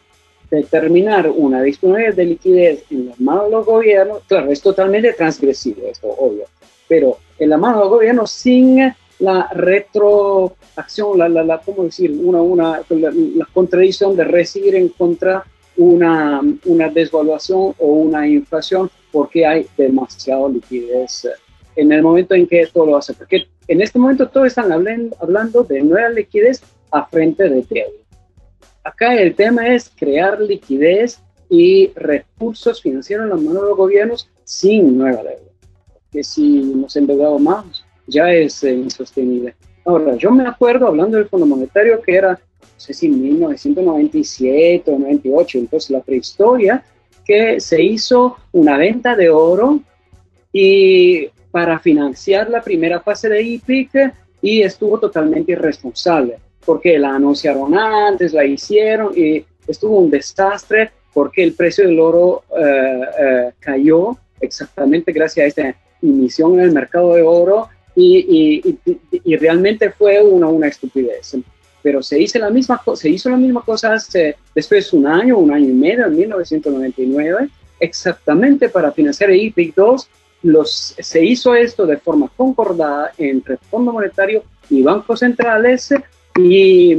determinar 0.51 1.31
una 1.31 1.63
disponibilidad 1.63 2.15
de 2.15 2.25
liquidez 2.25 2.85
en 2.91 3.09
las 3.09 3.21
manos 3.21 3.45
de 3.45 3.51
los 3.53 3.67
gobiernos. 3.67 4.23
Claro, 4.27 4.51
es 4.51 4.61
totalmente 4.61 5.13
transgresivo 5.13 5.87
esto, 5.87 6.09
obvio, 6.09 6.45
pero 6.89 7.19
en 7.39 7.51
la 7.51 7.57
mano 7.57 7.77
de 7.77 7.85
los 7.85 7.91
gobiernos 7.91 8.31
sin 8.31 8.93
la 9.21 9.49
retroacción, 9.53 11.19
la, 11.19 11.29
la, 11.29 11.45
la 11.45 11.59
¿cómo 11.59 11.85
decir? 11.85 12.11
Una, 12.11 12.41
una, 12.41 12.83
la, 12.89 13.47
contradicción 13.53 14.17
de 14.17 14.25
recibir 14.25 14.75
en 14.75 14.89
contra 14.89 15.45
una, 15.77 16.41
una 16.65 16.89
desvaluación 16.89 17.75
o 17.79 17.87
una 17.87 18.27
inflación 18.27 18.91
porque 19.13 19.47
hay 19.47 19.67
demasiada 19.77 20.49
liquidez 20.49 21.29
en 21.77 21.93
el 21.93 22.03
momento 22.03 22.35
en 22.35 22.47
que 22.47 22.63
esto 22.63 22.85
lo 22.85 22.97
hace. 22.97 23.15
Porque 23.15 23.47
en 23.69 23.81
este 23.81 23.99
momento 23.99 24.29
todos 24.29 24.49
están 24.49 24.73
hablando, 24.73 25.17
hablando 25.21 25.63
de 25.63 25.83
nueva 25.83 26.09
liquidez 26.11 26.63
a 26.91 27.07
frente 27.07 27.45
de 27.45 27.63
deuda. 27.69 27.91
Acá 28.85 29.15
el 29.15 29.35
tema 29.35 29.69
es 29.69 29.91
crear 29.95 30.41
liquidez 30.41 31.21
y 31.49 31.89
recursos 31.95 32.81
financieros 32.81 33.25
en 33.25 33.31
las 33.31 33.41
manos 33.41 33.63
de 33.63 33.69
los 33.69 33.77
gobiernos 33.77 34.31
sin 34.45 34.97
nueva 34.97 35.23
deuda. 35.23 35.51
Que 36.11 36.25
si 36.25 36.61
nos 36.61 36.97
endeudamos 36.97 37.41
más, 37.41 37.85
ya 38.07 38.33
es 38.33 38.63
eh, 38.65 38.73
insostenible. 38.73 39.55
Ahora, 39.85 40.17
yo 40.17 40.31
me 40.31 40.47
acuerdo, 40.47 40.87
hablando 40.87 41.17
del 41.17 41.29
Fondo 41.29 41.47
Monetario, 41.47 42.03
que 42.03 42.15
era, 42.15 42.33
no 42.33 42.69
sé 42.77 42.93
si 42.93 43.09
1997 43.09 44.91
o 44.91 44.99
98, 44.99 45.59
entonces 45.59 45.91
la 45.91 46.01
prehistoria, 46.01 46.85
que 47.25 47.61
se 47.61 47.83
hizo 47.83 48.37
una 48.53 48.77
venta 48.77 49.17
de 49.17 49.31
oro 49.31 49.81
y 50.53 51.29
para 51.51 51.79
financiar 51.79 52.49
la 52.49 52.63
primera 52.63 53.01
fase 53.01 53.29
de 53.29 53.43
IPIC 53.43 54.15
y 54.43 54.63
estuvo 54.63 54.99
totalmente 54.99 55.53
irresponsable, 55.53 56.39
porque 56.65 56.99
la 56.99 57.15
anunciaron 57.15 57.77
antes, 57.77 58.33
la 58.33 58.45
hicieron 58.45 59.13
y 59.17 59.45
estuvo 59.67 59.99
un 59.99 60.11
desastre 60.11 60.91
porque 61.13 61.43
el 61.43 61.55
precio 61.55 61.87
del 61.87 61.99
oro 61.99 62.45
eh, 62.57 63.01
eh, 63.21 63.51
cayó 63.59 64.17
exactamente 64.41 65.13
gracias 65.13 65.45
a 65.45 65.47
esta 65.49 65.77
emisión 66.01 66.55
en 66.55 66.61
el 66.61 66.73
mercado 66.73 67.15
de 67.15 67.23
oro 67.23 67.69
y, 67.95 68.79
y, 69.25 69.37
realmente 69.37 69.91
fue 69.91 70.23
una, 70.23 70.47
una 70.47 70.69
estupidez. 70.69 71.37
Pero 71.83 72.03
se 72.03 72.21
hizo 72.21 72.39
la 72.39 72.51
misma, 72.51 72.81
se 72.95 73.11
hizo 73.11 73.29
la 73.29 73.37
misma 73.37 73.63
cosa 73.63 73.95
hace, 73.95 74.37
después 74.55 74.91
de 74.91 74.97
un 74.97 75.07
año, 75.07 75.39
un 75.39 75.53
año 75.53 75.69
y 75.69 75.73
medio, 75.73 76.07
en 76.07 76.17
1999, 76.17 77.49
exactamente 77.81 78.69
para 78.69 78.93
financiar 78.93 79.31
el 79.31 79.43
IPIC 79.43 79.75
2. 79.75 80.09
Los, 80.43 80.95
se 80.99 81.25
hizo 81.25 81.55
esto 81.55 81.87
de 81.87 81.99
forma 81.99 82.31
concordada 82.35 83.13
entre 83.19 83.59
Fondo 83.59 83.93
Monetario 83.93 84.43
y 84.71 84.83
bancos 84.83 85.21
centrales 85.21 85.93
y 86.39 86.99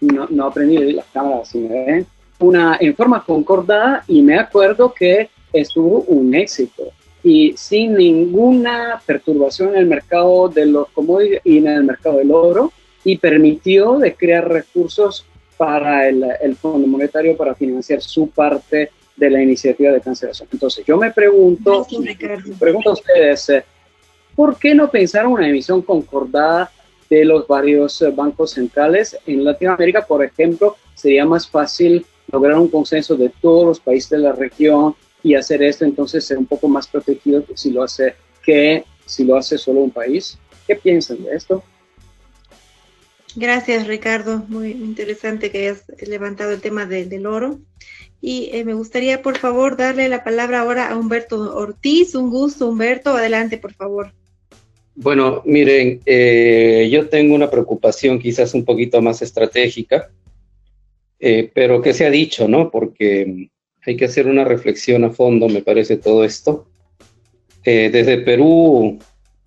no, 0.00 0.26
no 0.28 0.46
aprendí 0.46 0.92
las 0.92 1.06
cámaras, 1.06 1.48
si 1.48 1.58
me 1.58 1.84
ven, 1.84 2.06
una, 2.38 2.76
en 2.80 2.94
forma 2.94 3.24
concordada 3.24 4.04
y 4.06 4.22
me 4.22 4.38
acuerdo 4.38 4.92
que 4.92 5.30
estuvo 5.52 6.02
un 6.02 6.34
éxito. 6.34 6.84
Y 7.22 7.54
sin 7.56 7.94
ninguna 7.94 9.02
perturbación 9.04 9.70
en 9.70 9.78
el 9.78 9.86
mercado 9.86 10.48
de 10.48 10.66
los 10.66 10.88
commodities 10.90 11.40
y 11.44 11.58
en 11.58 11.66
el 11.66 11.84
mercado 11.84 12.18
del 12.18 12.30
oro 12.30 12.72
y 13.04 13.16
permitió 13.16 13.98
de 13.98 14.14
crear 14.14 14.48
recursos 14.48 15.26
para 15.56 16.08
el, 16.08 16.24
el 16.40 16.54
Fondo 16.56 16.86
Monetario 16.86 17.36
para 17.36 17.54
financiar 17.54 18.00
su 18.00 18.28
parte 18.28 18.90
de 19.18 19.30
la 19.30 19.42
iniciativa 19.42 19.92
de 19.92 20.00
cancelación. 20.00 20.48
Entonces, 20.52 20.84
yo 20.86 20.96
me 20.96 21.10
pregunto, 21.10 21.86
pregunto 22.58 22.90
a 22.90 22.92
ustedes, 22.92 23.48
eh, 23.48 23.64
¿por 24.34 24.58
qué 24.58 24.74
no 24.74 24.90
pensaron 24.90 25.32
una 25.32 25.48
emisión 25.48 25.82
concordada 25.82 26.70
de 27.10 27.24
los 27.24 27.46
varios 27.46 28.00
eh, 28.02 28.10
bancos 28.10 28.52
centrales 28.52 29.18
en 29.26 29.44
Latinoamérica? 29.44 30.06
Por 30.06 30.24
ejemplo, 30.24 30.76
sería 30.94 31.24
más 31.24 31.48
fácil 31.48 32.06
lograr 32.30 32.58
un 32.58 32.68
consenso 32.68 33.16
de 33.16 33.30
todos 33.40 33.66
los 33.66 33.80
países 33.80 34.10
de 34.10 34.18
la 34.18 34.32
región 34.32 34.94
y 35.22 35.34
hacer 35.34 35.62
esto 35.62 35.84
entonces 35.84 36.24
ser 36.24 36.38
un 36.38 36.46
poco 36.46 36.68
más 36.68 36.86
protegido 36.86 37.44
si 37.54 37.70
lo 37.70 37.82
hace 37.82 38.14
que 38.44 38.84
si 39.04 39.24
lo 39.24 39.36
hace 39.36 39.58
solo 39.58 39.80
un 39.80 39.90
país. 39.90 40.38
¿Qué 40.66 40.76
piensan 40.76 41.24
de 41.24 41.34
esto? 41.34 41.64
Gracias, 43.34 43.86
Ricardo. 43.86 44.44
Muy 44.48 44.72
interesante 44.72 45.50
que 45.50 45.68
hayas 45.68 45.84
levantado 46.06 46.52
el 46.52 46.60
tema 46.60 46.86
del 46.86 47.26
oro. 47.26 47.58
Y 48.20 48.50
eh, 48.52 48.64
me 48.64 48.74
gustaría, 48.74 49.22
por 49.22 49.38
favor, 49.38 49.76
darle 49.76 50.08
la 50.08 50.24
palabra 50.24 50.60
ahora 50.60 50.88
a 50.88 50.96
Humberto 50.96 51.56
Ortiz. 51.56 52.14
Un 52.14 52.30
gusto, 52.30 52.68
Humberto. 52.68 53.10
Adelante, 53.10 53.58
por 53.58 53.72
favor. 53.72 54.12
Bueno, 54.96 55.42
miren, 55.44 56.00
eh, 56.04 56.88
yo 56.90 57.08
tengo 57.08 57.34
una 57.34 57.48
preocupación 57.48 58.18
quizás 58.18 58.54
un 58.54 58.64
poquito 58.64 59.00
más 59.00 59.22
estratégica, 59.22 60.10
eh, 61.20 61.48
pero 61.54 61.80
que 61.80 61.94
se 61.94 62.04
ha 62.04 62.10
dicho, 62.10 62.48
¿no? 62.48 62.70
Porque 62.70 63.48
hay 63.86 63.96
que 63.96 64.06
hacer 64.06 64.26
una 64.26 64.44
reflexión 64.44 65.04
a 65.04 65.10
fondo, 65.10 65.48
me 65.48 65.62
parece, 65.62 65.96
todo 65.96 66.24
esto. 66.24 66.66
desde 67.64 68.18
Perú, 68.18 68.98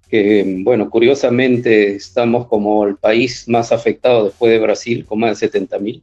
que, 0.08 0.60
bueno, 0.60 0.92
curiosamente 0.92 1.96
estamos 1.96 2.48
como 2.48 2.86
el 2.86 2.98
país 2.98 3.48
más 3.48 3.72
afectado 3.72 4.26
después 4.26 4.52
de 4.52 4.60
Brasil, 4.60 5.06
con 5.06 5.20
más 5.20 5.32
de 5.32 5.48
70 5.48 5.80
mil 5.80 6.02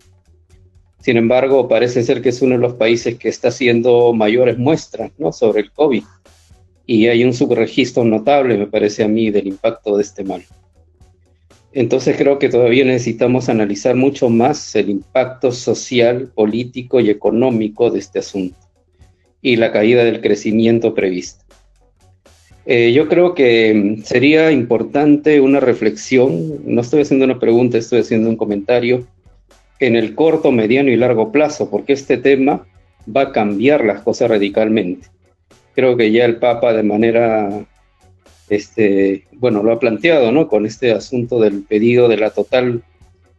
sin 1.00 1.16
embargo, 1.16 1.68
parece 1.68 2.02
ser 2.02 2.22
que 2.22 2.30
es 2.30 2.42
uno 2.42 2.56
de 2.56 2.60
los 2.60 2.74
países 2.74 3.16
que 3.16 3.28
está 3.28 3.48
haciendo 3.48 4.12
mayores 4.12 4.58
muestras 4.58 5.12
¿no? 5.18 5.32
sobre 5.32 5.60
el 5.60 5.70
COVID. 5.70 6.02
Y 6.86 7.06
hay 7.06 7.24
un 7.24 7.34
subregistro 7.34 8.04
notable, 8.04 8.56
me 8.56 8.66
parece 8.66 9.04
a 9.04 9.08
mí, 9.08 9.30
del 9.30 9.46
impacto 9.46 9.96
de 9.96 10.02
este 10.02 10.24
mal. 10.24 10.42
Entonces 11.72 12.16
creo 12.16 12.38
que 12.38 12.48
todavía 12.48 12.84
necesitamos 12.84 13.48
analizar 13.48 13.94
mucho 13.94 14.30
más 14.30 14.74
el 14.74 14.90
impacto 14.90 15.52
social, 15.52 16.30
político 16.34 16.98
y 16.98 17.10
económico 17.10 17.90
de 17.90 17.98
este 17.98 18.18
asunto 18.18 18.56
y 19.42 19.56
la 19.56 19.70
caída 19.70 20.02
del 20.02 20.20
crecimiento 20.20 20.94
previsto. 20.94 21.44
Eh, 22.66 22.92
yo 22.92 23.08
creo 23.08 23.34
que 23.34 23.72
mm, 23.72 24.02
sería 24.02 24.50
importante 24.50 25.40
una 25.40 25.60
reflexión, 25.60 26.58
no 26.66 26.80
estoy 26.80 27.02
haciendo 27.02 27.24
una 27.24 27.38
pregunta, 27.38 27.78
estoy 27.78 28.00
haciendo 28.00 28.28
un 28.28 28.36
comentario 28.36 29.06
en 29.80 29.96
el 29.96 30.14
corto, 30.14 30.50
mediano 30.52 30.90
y 30.90 30.96
largo 30.96 31.32
plazo, 31.32 31.70
porque 31.70 31.92
este 31.92 32.16
tema 32.16 32.66
va 33.14 33.22
a 33.22 33.32
cambiar 33.32 33.84
las 33.84 34.02
cosas 34.02 34.30
radicalmente. 34.30 35.08
Creo 35.74 35.96
que 35.96 36.10
ya 36.10 36.24
el 36.24 36.36
Papa 36.36 36.72
de 36.72 36.82
manera, 36.82 37.66
este, 38.48 39.24
bueno, 39.32 39.62
lo 39.62 39.72
ha 39.72 39.78
planteado, 39.78 40.32
¿no? 40.32 40.48
Con 40.48 40.66
este 40.66 40.92
asunto 40.92 41.40
del 41.40 41.62
pedido 41.62 42.08
de 42.08 42.16
la 42.16 42.30
total 42.30 42.82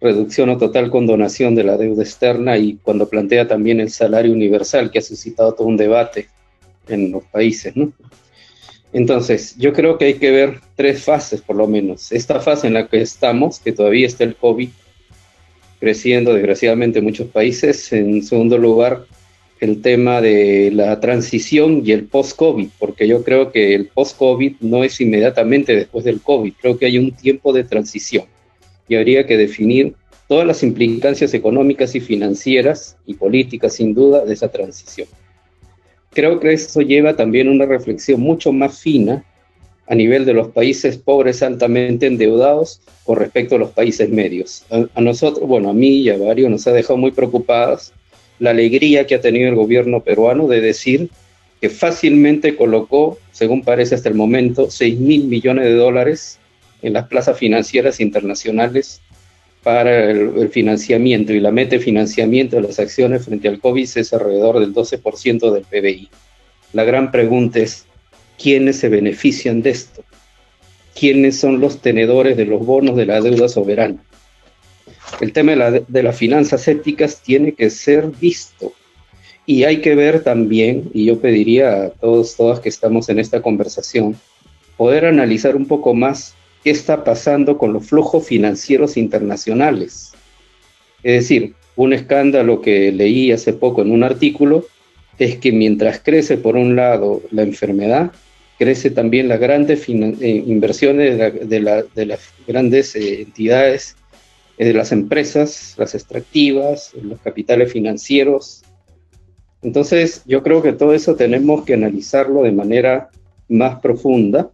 reducción 0.02 0.50
o 0.50 0.58
total 0.58 0.90
condonación 0.90 1.56
de 1.56 1.66
la 1.66 1.76
deuda 1.76 2.04
externa 2.04 2.58
y 2.58 2.78
cuando 2.82 3.10
plantea 3.10 3.48
también 3.48 3.82
el 3.82 3.90
salario 3.90 4.32
universal, 4.32 4.92
que 4.92 5.00
ha 5.00 5.02
suscitado 5.02 5.54
todo 5.54 5.68
un 5.68 5.76
debate 5.76 6.30
en 6.88 7.12
los 7.12 7.24
países, 7.26 7.76
¿no? 7.76 7.92
Entonces, 8.92 9.56
yo 9.58 9.74
creo 9.74 9.98
que 9.98 10.06
hay 10.06 10.14
que 10.16 10.32
ver 10.32 10.62
tres 10.76 11.04
fases, 11.04 11.42
por 11.42 11.56
lo 11.56 11.68
menos. 11.68 12.12
Esta 12.12 12.40
fase 12.40 12.68
en 12.68 12.74
la 12.74 12.88
que 12.88 13.02
estamos, 13.02 13.60
que 13.60 13.72
todavía 13.72 14.08
está 14.08 14.24
el 14.24 14.36
COVID, 14.36 14.70
creciendo 15.80 16.34
desgraciadamente 16.34 17.00
en 17.00 17.06
muchos 17.06 17.28
países. 17.28 17.92
En 17.94 18.22
segundo 18.24 18.58
lugar, 18.58 19.06
el 19.60 19.82
tema 19.82 20.22
de 20.22 20.72
la 20.74 21.00
transición 21.00 21.82
y 21.86 21.92
el 21.92 22.06
post-COVID, 22.06 22.70
porque 22.80 23.08
yo 23.08 23.24
creo 23.24 23.52
que 23.52 23.76
el 23.76 23.88
post-COVID 23.88 24.56
no 24.62 24.84
es 24.84 25.00
inmediatamente 25.02 25.76
después 25.76 26.06
del 26.06 26.22
COVID, 26.22 26.54
creo 26.62 26.78
que 26.78 26.86
hay 26.86 26.98
un 26.98 27.12
tiempo 27.12 27.52
de 27.52 27.64
transición 27.64 28.26
y 28.88 28.96
habría 28.96 29.26
que 29.26 29.38
definir 29.38 29.96
todas 30.28 30.46
las 30.46 30.64
implicancias 30.64 31.34
económicas 31.34 31.96
y 31.96 32.00
financieras 32.00 32.98
y 33.06 33.16
políticas, 33.16 33.74
sin 33.76 33.94
duda, 33.94 34.24
de 34.24 34.34
esa 34.34 34.50
transición. 34.50 35.08
Creo 36.12 36.40
que 36.40 36.54
eso 36.54 36.82
lleva 36.82 37.16
también 37.16 37.50
una 37.50 37.66
reflexión 37.66 38.22
mucho 38.22 38.52
más 38.52 38.80
fina 38.80 39.24
a 39.90 39.96
nivel 39.96 40.24
de 40.24 40.34
los 40.34 40.50
países 40.50 40.98
pobres 40.98 41.42
altamente 41.42 42.06
endeudados 42.06 42.80
con 43.04 43.18
respecto 43.18 43.56
a 43.56 43.58
los 43.58 43.72
países 43.72 44.08
medios. 44.10 44.64
A, 44.70 45.02
nosotros, 45.02 45.48
bueno, 45.48 45.72
a 45.72 45.74
mí 45.74 46.02
y 46.02 46.10
a 46.12 46.18
varios 46.18 46.50
nos 46.52 46.68
ha 46.68 46.72
dejado 46.72 46.98
muy 46.98 47.10
preocupadas 47.12 47.92
la 48.38 48.52
alegría 48.52 49.08
que 49.08 49.16
ha 49.16 49.22
tenido 49.22 49.50
el 49.50 49.56
gobierno 49.56 50.02
peruano 50.02 50.48
de 50.48 50.62
decir 50.62 51.10
que 51.60 51.70
fácilmente 51.70 52.56
colocó, 52.56 53.18
según 53.32 53.64
parece 53.64 53.96
hasta 53.96 54.10
el 54.10 54.16
momento, 54.16 54.70
6 54.70 55.00
mil 55.00 55.24
millones 55.26 55.66
de 55.66 55.74
dólares 55.74 56.38
en 56.84 56.94
las 56.94 57.08
plazas 57.08 57.38
financieras 57.38 58.00
internacionales 58.00 59.02
para 59.64 60.12
el, 60.12 60.38
el, 60.38 60.50
financiamiento 60.50 61.34
y 61.34 61.40
la 61.40 61.52
meta 61.52 61.72
de 61.72 61.80
financiamiento 61.80 62.58
de 62.58 62.62
las 62.62 62.80
acciones 62.80 63.26
frente 63.26 63.48
al 63.48 63.60
COVID 63.60 63.90
es 63.96 64.14
alrededor 64.14 64.60
del 64.60 64.74
12% 64.74 65.52
del 65.52 65.64
PBI. 65.64 66.10
La 66.74 66.84
gran 66.84 67.12
pregunta 67.12 67.60
es, 67.60 67.88
quiénes 68.42 68.78
se 68.78 68.90
benefician 68.90 69.62
de 69.62 69.72
esto, 69.72 70.04
quiénes 70.98 71.40
son 71.40 71.60
los 71.60 71.82
tenedores 71.82 72.38
de 72.38 72.46
los 72.46 72.66
bonos 72.66 72.96
de 72.96 73.06
la 73.06 73.22
deuda 73.22 73.50
soberana. 73.50 74.02
El 75.22 75.34
tema 75.34 75.54
de, 75.56 76.04
las 76.04 76.18
finanzas 76.18 76.68
éticas 76.68 77.22
tiene 77.22 77.54
que 77.54 77.70
ser 77.70 78.08
visto 78.22 78.74
y 79.46 79.64
hay 79.64 79.82
que 79.82 79.96
ver 79.96 80.24
también, 80.24 80.90
y 80.94 81.06
yo 81.06 81.20
pediría 81.20 81.84
a 81.84 81.90
todos, 81.90 82.36
todas 82.36 82.60
que 82.60 82.70
estamos 82.70 83.10
en 83.10 83.20
esta 83.20 83.42
conversación, 83.42 84.16
poder 84.78 85.06
analizar 85.06 85.56
un 85.56 85.66
poco 85.66 85.94
más 85.94 86.36
qué 86.64 86.70
está 86.70 87.04
pasando 87.04 87.58
con 87.58 87.74
los 87.74 87.88
flujos 87.88 88.26
financieros 88.28 88.96
internacionales. 88.96 90.14
Es 91.04 91.14
decir, 91.24 91.56
un 91.76 91.94
escándalo 91.94 92.62
que 92.62 92.92
leí 92.92 93.32
hace 93.32 93.54
poco 93.54 93.82
en 93.82 93.92
un 93.92 94.04
artículo 94.04 94.66
es 95.18 95.38
que 95.38 95.52
mientras 95.52 96.00
crece 96.00 96.38
por 96.38 96.56
un 96.56 96.76
lado 96.76 97.22
la 97.32 97.42
enfermedad, 97.42 98.12
crece 98.60 98.92
también 98.92 99.30
las 99.30 99.40
grandes 99.40 99.88
eh, 99.88 100.44
inversiones 100.46 101.50
de, 101.50 101.60
las 101.62 102.34
grandes 102.46 102.94
eh, 102.96 103.22
entidades, 103.22 103.96
eh, 104.58 104.66
de 104.66 104.74
las 104.74 104.92
empresas, 104.92 105.76
las 105.78 105.96
extractivas, 105.96 106.92
los 107.02 107.20
capitales 107.22 107.72
financieros. 107.72 108.64
Entonces, 109.62 110.24
yo 110.26 110.44
creo 110.44 110.62
que 110.62 110.74
todo 110.74 110.94
eso 110.94 111.16
tenemos 111.16 111.64
que 111.64 111.74
analizarlo 111.74 112.44
de 112.44 112.52
manera 112.52 113.10
más 113.48 113.80
profunda, 113.80 114.52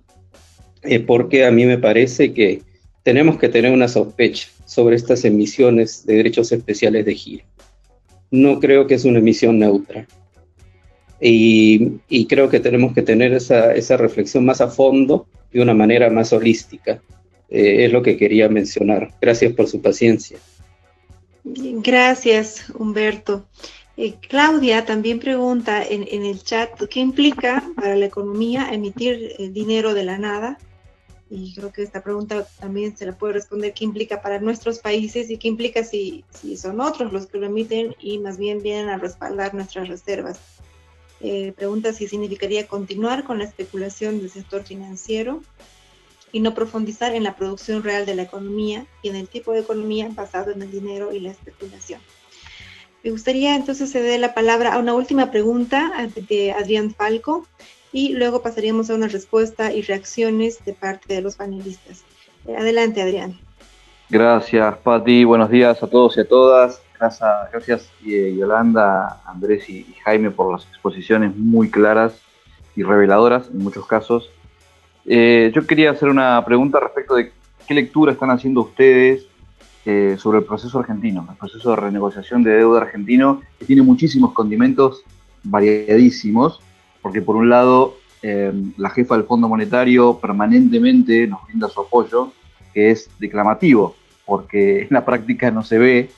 porque 1.07 1.45
a 1.45 1.51
mí 1.51 1.65
me 1.65 1.79
parece 1.79 2.31
que 2.31 2.61
tenemos 3.01 3.39
que 3.39 3.49
tener 3.49 3.71
una 3.71 3.87
sospecha 3.87 4.47
sobre 4.65 4.95
estas 4.95 5.25
emisiones 5.25 6.05
de 6.05 6.17
derechos 6.17 6.51
especiales 6.51 7.05
de 7.05 7.15
giro. 7.15 7.43
No 8.29 8.59
creo 8.59 8.85
que 8.85 8.93
es 8.93 9.05
una 9.05 9.17
emisión 9.17 9.57
neutra. 9.57 10.07
Y, 11.21 12.25
creo 12.27 12.49
que 12.49 12.59
tenemos 12.59 12.93
que 12.93 13.01
tener 13.01 13.33
esa, 13.33 13.97
reflexión 13.97 14.45
más 14.45 14.61
a 14.61 14.67
fondo 14.67 15.27
de 15.51 15.61
una 15.61 15.73
manera 15.73 16.09
más 16.09 16.33
holística. 16.33 17.01
Eh, 17.49 17.85
es 17.85 17.91
lo 17.91 18.01
que 18.01 18.17
quería 18.17 18.49
mencionar. 18.49 19.13
Gracias 19.21 19.53
por 19.53 19.67
su 19.67 19.81
paciencia. 19.81 20.37
Gracias, 21.43 22.65
Humberto. 22.77 23.45
Eh, 23.97 24.15
Claudia 24.27 24.83
también 24.85 25.19
pregunta 25.19 25.81
en, 25.81 26.25
el 26.25 26.43
chat, 26.43 26.69
¿qué 26.89 26.99
implica 26.99 27.63
para 27.77 27.95
la 27.95 28.05
economía 28.05 28.69
emitir 28.73 29.33
el 29.39 29.53
dinero 29.53 29.93
de 29.93 30.03
la 30.03 30.17
nada? 30.17 30.57
Y 31.29 31.55
creo 31.55 31.71
que 31.71 31.83
esta 31.83 32.03
pregunta 32.03 32.45
también 32.59 32.97
se 32.97 33.05
la 33.05 33.17
puede 33.17 33.33
responder, 33.33 33.73
¿qué 33.73 33.85
implica 33.85 34.21
para 34.21 34.39
nuestros 34.39 34.79
países 34.79 35.29
y 35.29 35.37
qué 35.37 35.47
implica 35.47 35.83
si 35.83 36.25
son 36.57 36.81
otros 36.81 37.13
los 37.13 37.27
que 37.27 37.37
lo 37.37 37.45
emiten 37.45 37.95
y 37.99 38.19
más 38.19 38.37
bien 38.37 38.61
vienen 38.61 38.89
a 38.89 38.97
respaldar 38.97 39.53
nuestras 39.53 39.87
reservas? 39.87 40.39
Eh, 41.27 41.53
pregunta 41.53 41.91
si 41.91 42.07
significaría 42.07 42.67
continuar 42.67 43.23
con 43.23 43.39
la 43.39 43.45
especulación 43.45 44.19
del 44.19 44.29
sector 44.29 44.61
financiero 44.61 45.41
y 46.31 46.39
no 46.39 46.53
profundizar 46.53 47.15
en 47.15 47.23
la 47.23 47.35
producción 47.35 47.81
real 47.81 48.05
de 48.05 48.13
la 48.13 48.21
economía 48.21 48.85
y 49.01 49.09
en 49.09 49.15
el 49.15 49.27
tipo 49.27 49.51
de 49.51 49.61
economía 49.61 50.07
basado 50.13 50.51
en 50.51 50.61
el 50.61 50.69
dinero 50.69 51.11
y 51.11 51.19
la 51.19 51.31
especulación. 51.31 51.99
Me 53.03 53.09
gustaría 53.09 53.55
entonces 53.55 53.91
ceder 53.91 54.19
la 54.19 54.35
palabra 54.35 54.75
a 54.75 54.77
una 54.77 54.93
última 54.93 55.31
pregunta 55.31 55.91
de 56.29 56.51
Adrián 56.51 56.93
Falco 56.93 57.47
y 57.91 58.13
luego 58.13 58.43
pasaríamos 58.43 58.91
a 58.91 58.93
una 58.93 59.07
respuesta 59.07 59.73
y 59.73 59.81
reacciones 59.81 60.63
de 60.63 60.73
parte 60.73 61.15
de 61.15 61.21
los 61.21 61.37
panelistas. 61.37 62.03
Eh, 62.45 62.55
adelante, 62.55 63.01
Adrián. 63.01 63.39
Gracias, 64.11 64.77
Pati. 64.77 65.23
Buenos 65.23 65.49
días 65.49 65.81
a 65.81 65.87
todos 65.87 66.17
y 66.17 66.19
a 66.19 66.27
todas. 66.27 66.84
Gracias, 66.99 67.29
gracias 67.51 67.89
eh, 68.05 68.35
Yolanda, 68.37 69.21
Andrés 69.25 69.69
y, 69.69 69.85
Jaime 70.03 70.31
por 70.31 70.51
las 70.51 70.65
exposiciones 70.67 71.35
muy 71.35 71.69
claras 71.69 72.13
y 72.75 72.83
reveladoras 72.83 73.49
en 73.49 73.59
muchos 73.59 73.85
casos. 73.85 74.29
Eh, 75.05 75.51
yo 75.53 75.65
quería 75.67 75.91
hacer 75.91 76.09
una 76.09 76.43
pregunta 76.45 76.79
respecto 76.79 77.15
de 77.15 77.31
qué 77.67 77.73
lectura 77.73 78.13
están 78.13 78.31
haciendo 78.31 78.61
ustedes 78.61 79.27
eh, 79.85 80.15
sobre 80.17 80.39
el 80.39 80.45
proceso 80.45 80.79
argentino, 80.79 81.27
el 81.29 81.37
proceso 81.37 81.71
de 81.71 81.75
renegociación 81.75 82.43
de 82.43 82.51
deuda 82.51 82.81
argentino, 82.81 83.41
que 83.59 83.65
tiene 83.65 83.81
muchísimos 83.81 84.33
condimentos 84.33 85.03
variadísimos, 85.43 86.61
porque 87.01 87.21
por 87.21 87.35
un 87.35 87.49
lado 87.49 87.97
la 88.77 88.89
jefa 88.89 89.15
del 89.15 89.25
Fondo 89.25 89.47
Monetario 89.47 90.17
permanentemente 90.17 91.27
nos 91.27 91.45
brinda 91.45 91.69
su 91.69 91.79
apoyo, 91.79 92.31
que 92.73 92.89
es 92.89 93.07
declamativo, 93.19 93.95
porque 94.25 94.81
en 94.81 94.87
la 94.89 95.05
práctica 95.05 95.51
no 95.51 95.61
se 95.61 95.77
ve. 95.77 96.09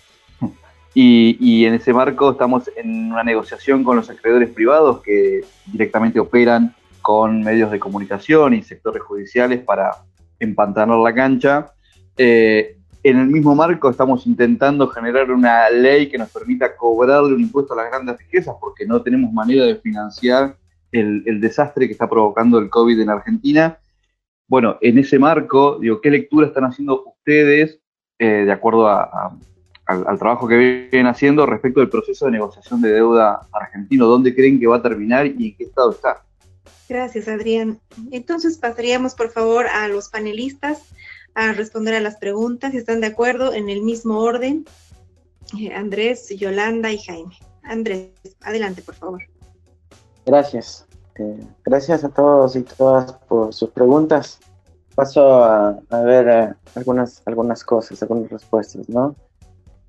Y, 0.99 1.63
en 1.65 1.75
ese 1.75 1.93
marco 1.93 2.31
estamos 2.31 2.71
en 2.75 3.11
una 3.11 3.23
negociación 3.23 3.83
con 3.83 3.97
los 3.97 4.09
acreedores 4.09 4.49
privados 4.49 5.03
que 5.03 5.41
directamente 5.67 6.19
operan 6.19 6.73
con 7.03 7.43
medios 7.43 7.69
de 7.69 7.77
comunicación 7.77 8.55
y 8.55 8.63
sectores 8.63 9.03
judiciales 9.03 9.59
para 9.59 9.91
empantanar 10.39 10.97
la 10.97 11.13
cancha. 11.13 11.71
Eh, 12.17 12.77
en 13.03 13.19
el 13.19 13.27
mismo 13.27 13.53
marco 13.53 13.91
estamos 13.91 14.25
intentando 14.25 14.87
generar 14.87 15.31
una 15.31 15.69
ley 15.69 16.09
que 16.09 16.17
nos 16.17 16.31
permita 16.31 16.75
cobrarle 16.75 17.35
un 17.35 17.41
impuesto 17.41 17.75
a 17.75 17.83
las 17.83 17.91
grandes 17.91 18.17
riquezas 18.17 18.55
porque 18.59 18.87
no 18.87 19.03
tenemos 19.03 19.31
manera 19.31 19.65
de 19.65 19.75
financiar 19.75 20.57
el, 20.91 21.39
desastre 21.39 21.85
que 21.85 21.93
está 21.93 22.09
provocando 22.09 22.57
el 22.57 22.71
COVID 22.71 22.99
en 22.99 23.09
Argentina 23.11 23.77
bueno, 24.47 24.77
en 24.81 24.97
ese 24.97 25.19
marco, 25.19 25.77
digo, 25.77 26.01
¿qué 26.01 26.09
lectura 26.09 26.47
están 26.47 26.63
haciendo 26.63 27.03
ustedes 27.03 27.81
eh, 28.17 28.45
de 28.45 28.51
acuerdo 28.51 28.87
al, 29.87 30.19
trabajo 30.19 30.47
que 30.47 30.89
vienen 30.91 31.07
haciendo 31.07 31.45
respecto 31.45 31.79
del 31.79 31.89
proceso 31.89 32.25
de 32.25 32.31
negociación 32.31 32.81
de 32.81 32.91
deuda 32.91 33.47
argentino? 33.51 34.07
¿Dónde 34.07 34.35
creen 34.35 34.59
que 34.59 34.67
va 34.67 34.77
a 34.77 34.81
terminar 34.81 35.25
y 35.25 35.49
en 35.49 35.57
qué 35.57 35.63
estado 35.63 35.91
está? 35.91 36.23
Gracias, 36.89 37.27
Adrián. 37.27 37.79
Entonces 38.11 38.57
pasaríamos, 38.57 39.15
por 39.15 39.29
favor, 39.29 39.67
a 39.67 39.87
los 39.87 40.09
panelistas 40.09 40.83
a 41.35 41.53
responder 41.53 41.93
a 41.93 41.99
las 41.99 42.17
preguntas, 42.17 42.71
si 42.71 42.77
están 42.77 43.01
de 43.01 43.07
acuerdo, 43.07 43.53
en 43.53 43.69
el 43.69 43.81
mismo 43.81 44.19
orden. 44.19 44.65
Eh, 45.59 45.73
Andrés, 45.73 46.29
Yolanda 46.29 46.91
y 46.91 46.97
Jaime. 46.97 47.37
Andrés, 47.63 48.09
adelante, 48.41 48.81
por 48.81 48.95
favor. 48.95 49.21
Gracias. 50.25 50.87
Este, 51.17 51.47
gracias 51.65 52.03
a 52.03 52.09
todos 52.09 52.55
y 52.55 52.61
todas 52.61 53.13
por 53.13 53.53
sus 53.53 53.69
preguntas. 53.71 54.39
Paso 54.95 55.43
a, 55.43 55.79
ver 56.03 56.27
eh, 56.27 56.53
algunas, 56.75 57.21
algunas 57.25 57.63
cosas, 57.63 58.01
algunas 58.01 58.29
respuestas, 58.29 58.87
¿no? 58.89 59.15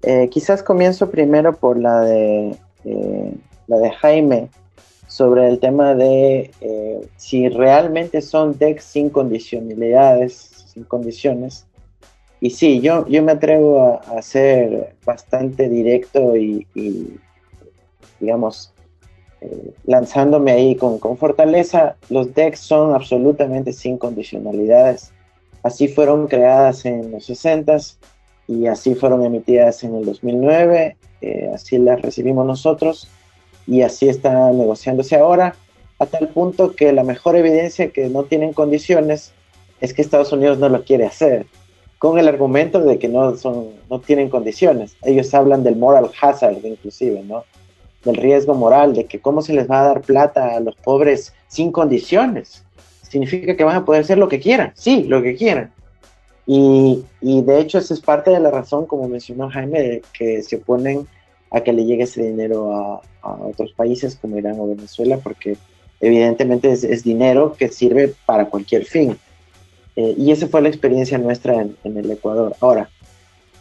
Eh, 0.03 0.29
quizás 0.31 0.63
comienzo 0.63 1.11
primero 1.11 1.57
por 1.57 1.79
la 1.79 2.01
de, 2.03 2.57
eh, 2.85 3.35
la 3.67 3.79
de 3.79 3.91
Jaime 3.91 4.49
sobre 5.07 5.49
el 5.49 5.59
tema 5.59 5.95
de 5.95 6.51
si 7.17 7.49
realmente 7.49 8.21
son 8.21 8.57
DEX 8.59 8.85
sin 8.85 9.11
condicionalidades, 9.11 10.33
sin 10.73 10.85
condiciones. 10.85 11.67
Y 12.41 12.51
sí, 12.51 12.81
yo, 12.81 13.07
yo 13.09 13.23
me 13.23 13.33
atrevo 13.33 14.01
a, 14.07 14.23
ser 14.23 14.95
bastante 15.05 15.69
directo 15.69 16.37
y 16.37 16.67
digamos, 18.21 18.73
eh, 19.41 19.73
lanzándome 19.85 20.53
ahí 20.53 20.75
con, 20.75 20.99
con, 20.99 21.17
fortaleza, 21.17 21.97
los 22.11 22.35
decks 22.35 22.61
son 22.61 22.95
absolutamente 22.95 23.73
sin 23.73 23.97
condicionalidades. 23.97 25.13
Así 25.63 25.89
fueron 25.89 26.27
creadas 26.27 26.85
en 26.85 27.11
los 27.13 27.29
60s 27.29 27.97
y 28.49 28.67
así 28.67 28.95
fueron 28.95 29.25
emitidas 29.25 29.85
en 29.85 29.95
el 29.95 30.05
2009, 30.07 30.97
eh, 31.21 31.51
así 31.55 31.79
las 31.79 32.01
recibimos 32.03 32.47
nosotros 32.47 33.09
y 33.67 33.83
así 33.83 34.09
está 34.09 34.51
negociándose 34.51 35.17
ahora, 35.17 35.55
a 35.99 36.07
tal 36.07 36.29
punto 36.29 36.75
que 36.75 36.93
la 36.93 37.05
mejor 37.05 37.37
evidencia 37.37 37.91
que 37.91 38.09
no 38.09 38.25
tienen 38.25 38.53
condiciones 38.53 39.33
es 39.81 39.93
que 39.93 40.03
Estados 40.03 40.33
Unidos 40.33 40.59
no 40.59 40.69
lo 40.69 40.83
quiere 40.85 41.05
hacer, 41.05 41.47
con 41.99 42.19
el 42.19 42.27
argumento 42.27 42.81
de 42.81 42.99
que 42.99 43.09
no, 43.09 43.37
son, 43.37 43.69
no 43.91 44.01
tienen 44.01 44.31
condiciones. 44.31 44.97
Ellos 45.03 45.35
hablan 45.35 45.65
del 45.65 45.77
moral 45.77 46.11
hazard 46.21 46.65
inclusive, 46.65 47.23
¿no? 47.23 47.45
del 48.05 48.17
riesgo 48.17 48.55
moral, 48.55 48.95
de 48.95 49.07
que 49.07 49.21
cómo 49.21 49.43
se 49.43 49.53
les 49.53 49.71
va 49.71 49.81
a 49.81 49.89
dar 49.89 50.01
plata 50.03 50.57
a 50.57 50.61
los 50.61 50.77
pobres 50.77 51.35
sin 51.49 51.73
condiciones. 51.73 52.65
Significa 53.03 53.57
que 53.57 53.65
van 53.65 53.77
a 53.77 53.85
poder 53.85 54.03
hacer 54.03 54.19
lo 54.19 54.29
que 54.29 54.41
quieran, 54.41 54.73
sí, 54.75 55.05
lo 55.05 55.23
que 55.23 55.35
quieran. 55.35 55.73
Y, 56.51 57.05
y 57.21 57.43
de 57.43 57.61
hecho 57.61 57.77
esa 57.77 57.93
es 57.93 58.01
parte 58.01 58.31
de 58.31 58.41
la 58.41 58.51
razón, 58.51 58.87
como 58.87 59.07
mencionó 59.07 59.51
Jaime, 59.51 59.83
de 59.83 60.03
que 60.15 60.43
se 60.43 60.57
oponen 60.57 61.07
a 61.51 61.61
que 61.61 61.75
le 61.75 61.85
llegue 61.85 62.05
ese 62.05 62.23
dinero 62.23 62.75
a, 62.75 63.03
otros 63.23 63.73
países 63.73 64.17
como 64.17 64.39
Irán 64.39 64.59
o 64.59 64.69
Venezuela, 64.69 65.19
porque 65.23 65.59
evidentemente 66.01 66.73
es, 66.73 67.05
dinero 67.05 67.55
que 67.59 67.69
sirve 67.69 68.15
para 68.25 68.47
cualquier 68.47 68.87
fin. 68.87 69.19
Eh, 69.95 70.15
y 70.17 70.31
esa 70.33 70.47
fue 70.47 70.63
la 70.63 70.69
experiencia 70.71 71.19
nuestra 71.19 71.61
en, 71.61 71.77
en 71.85 71.99
el 71.99 72.11
Ecuador. 72.11 72.57
Ahora, 72.61 72.89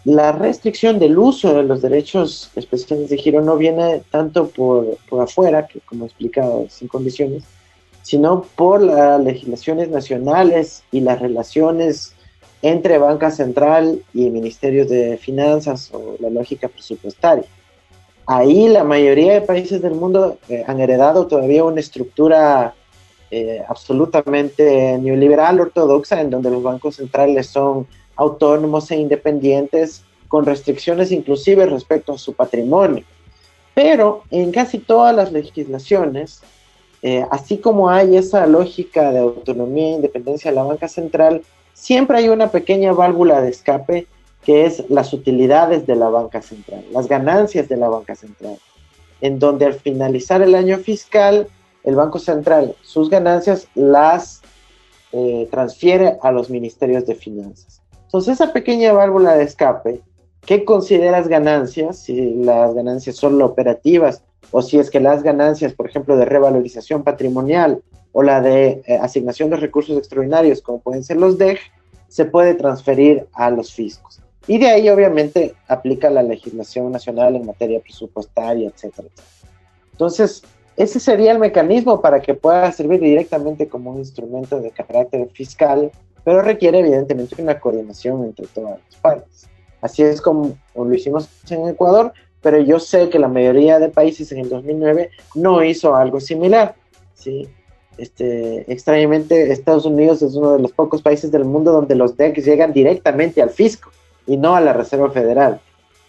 la 0.05 0.31
restricción 0.31 0.99
del 0.99 1.17
uso 1.17 1.53
de 1.53 1.63
los 1.63 1.81
derechos 1.81 2.49
especiales 2.55 3.09
de 3.09 3.17
giro 3.17 3.41
no 3.41 3.57
viene 3.57 4.03
tanto 4.09 4.47
por, 4.47 4.97
por 5.09 5.21
afuera, 5.21 5.67
que 5.67 5.81
como 5.81 6.05
he 6.05 6.07
explicado, 6.07 6.67
sin 6.69 6.87
condiciones, 6.87 7.43
sino 8.03 8.43
por 8.55 8.81
las 8.81 9.21
legislaciones 9.21 9.89
nacionales 9.89 10.83
y 10.93 11.01
las 11.01 11.19
relaciones 11.19 12.13
entre 12.61 12.97
banca 12.97 13.31
central 13.31 14.01
y 14.13 14.29
ministerios 14.29 14.89
de 14.89 15.17
finanzas 15.17 15.89
o 15.93 16.15
la 16.19 16.29
lógica 16.29 16.67
presupuestaria. 16.67 17.45
Ahí 18.25 18.67
la 18.67 18.83
mayoría 18.83 19.33
de 19.33 19.41
países 19.41 19.81
del 19.81 19.93
mundo 19.93 20.37
eh, 20.49 20.63
han 20.67 20.81
heredado 20.81 21.27
todavía 21.27 21.63
una 21.63 21.79
estructura 21.79 22.73
eh, 23.31 23.63
absolutamente 23.67 24.97
neoliberal 24.97 25.59
ortodoxa 25.59 26.19
en 26.21 26.29
donde 26.29 26.49
los 26.49 26.63
bancos 26.63 26.95
centrales 26.95 27.47
son 27.47 27.87
autónomos 28.15 28.89
e 28.91 28.97
independientes 28.97 30.03
con 30.27 30.45
restricciones 30.45 31.11
inclusive 31.11 31.65
respecto 31.65 32.13
a 32.13 32.17
su 32.17 32.33
patrimonio. 32.33 33.03
Pero 33.73 34.23
en 34.31 34.51
casi 34.51 34.79
todas 34.79 35.15
las 35.15 35.31
legislaciones, 35.31 36.41
eh, 37.01 37.25
así 37.29 37.59
como 37.59 37.89
hay 37.89 38.17
esa 38.17 38.47
lógica 38.47 39.11
de 39.11 39.19
autonomía 39.19 39.89
e 39.89 39.95
independencia 39.95 40.51
de 40.51 40.55
la 40.55 40.63
banca 40.63 40.87
central, 40.87 41.43
siempre 41.77 42.17
hay 42.17 42.29
una 42.29 42.49
pequeña 42.49 42.91
válvula 42.91 43.39
de 43.41 43.49
escape 43.49 44.07
que 44.43 44.65
es 44.65 44.89
las 44.89 45.13
utilidades 45.13 45.85
de 45.85 45.95
la 45.95 46.09
banca 46.09 46.41
central, 46.41 46.83
las 46.91 47.07
ganancias 47.07 47.69
de 47.69 47.77
la 47.77 47.87
banca 47.87 48.15
central, 48.15 48.57
en 49.21 49.39
donde 49.39 49.65
al 49.65 49.73
finalizar 49.73 50.41
el 50.41 50.55
año 50.55 50.77
fiscal, 50.77 51.47
el 51.83 51.95
Banco 51.95 52.19
Central 52.19 52.75
sus 52.81 53.09
ganancias 53.09 53.67
las 53.75 54.41
eh, 55.11 55.47
transfiere 55.51 56.17
a 56.21 56.31
los 56.31 56.49
ministerios 56.49 57.05
de 57.05 57.15
finanzas. 57.15 57.81
Entonces, 58.05 58.35
esa 58.35 58.53
pequeña 58.53 58.93
válvula 58.93 59.35
de 59.35 59.43
escape, 59.43 60.01
¿qué 60.45 60.65
consideras 60.65 61.27
ganancias? 61.27 61.99
Si 61.99 62.35
las 62.35 62.73
ganancias 62.73 63.17
son 63.17 63.41
operativas 63.41 64.23
o 64.51 64.61
si 64.61 64.79
es 64.79 64.89
que 64.89 64.99
las 64.99 65.23
ganancias, 65.23 65.73
por 65.73 65.87
ejemplo, 65.87 66.17
de 66.17 66.25
revalorización 66.25 67.03
patrimonial 67.03 67.81
o 68.17 68.23
la 68.23 68.41
de 68.41 68.81
eh, 68.87 68.97
asignación 68.99 69.51
de 69.51 69.57
recursos 69.57 69.95
extraordinarios, 69.95 70.59
como 70.59 70.79
pueden 70.79 71.03
ser 71.03 71.17
los 71.17 71.37
DEG, 71.37 71.59
se 72.07 72.25
puede 72.25 72.55
transferir 72.55 73.27
a 73.33 73.51
los 73.51 73.71
fiscos. 73.71 74.19
Y 74.47 74.57
de 74.57 74.71
ahí, 74.71 74.89
obviamente, 74.89 75.53
aplica 75.67 76.09
la 76.09 76.23
legislación 76.23 76.91
nacional 76.91 77.35
en 77.35 77.45
materia 77.45 77.79
presupuestaria, 77.79 78.69
etcétera. 78.69 79.09
Entonces, 79.91 80.41
ese 80.77 80.99
sería 80.99 81.31
el 81.31 81.37
mecanismo 81.37 82.01
para 82.01 82.19
que 82.19 82.33
pueda 82.33 82.71
servir 82.71 83.01
directamente 83.01 83.67
como 83.67 83.91
un 83.91 83.99
instrumento 83.99 84.59
de 84.59 84.71
carácter 84.71 85.29
fiscal 85.33 85.91
pero 86.23 86.41
requiere 86.41 86.79
evidentemente 86.79 87.39
una 87.39 87.59
coordinación 87.59 88.25
entre 88.25 88.47
todas 88.47 88.79
las 88.83 88.99
partes. 88.99 89.47
Así 89.79 90.01
es 90.01 90.21
como 90.21 90.57
lo 90.75 90.93
hicimos 90.93 91.29
en 91.49 91.69
Ecuador, 91.69 92.11
pero 92.41 92.59
yo 92.59 92.79
sé 92.79 93.09
que 93.09 93.19
la 93.19 93.27
mayoría 93.27 93.77
de 93.77 93.89
países 93.89 94.31
en 94.31 94.39
el 94.39 94.49
2009 94.49 95.11
no 95.35 95.63
hizo 95.63 95.95
algo 95.95 96.19
similar. 96.19 96.75
¿sí? 97.13 97.47
Este, 97.97 98.71
extrañamente, 98.71 99.51
Estados 99.51 99.85
Unidos 99.85 100.21
es 100.21 100.35
uno 100.35 100.53
de 100.53 100.59
los 100.59 100.71
pocos 100.71 101.01
países 101.01 101.31
del 101.31 101.45
mundo 101.45 101.71
donde 101.71 101.95
los 101.95 102.15
DEX 102.15 102.45
llegan 102.45 102.73
directamente 102.73 103.41
al 103.41 103.49
fisco 103.49 103.91
y 104.27 104.37
no 104.37 104.55
a 104.55 104.61
la 104.61 104.73
Reserva 104.73 105.09
Federal. 105.09 105.59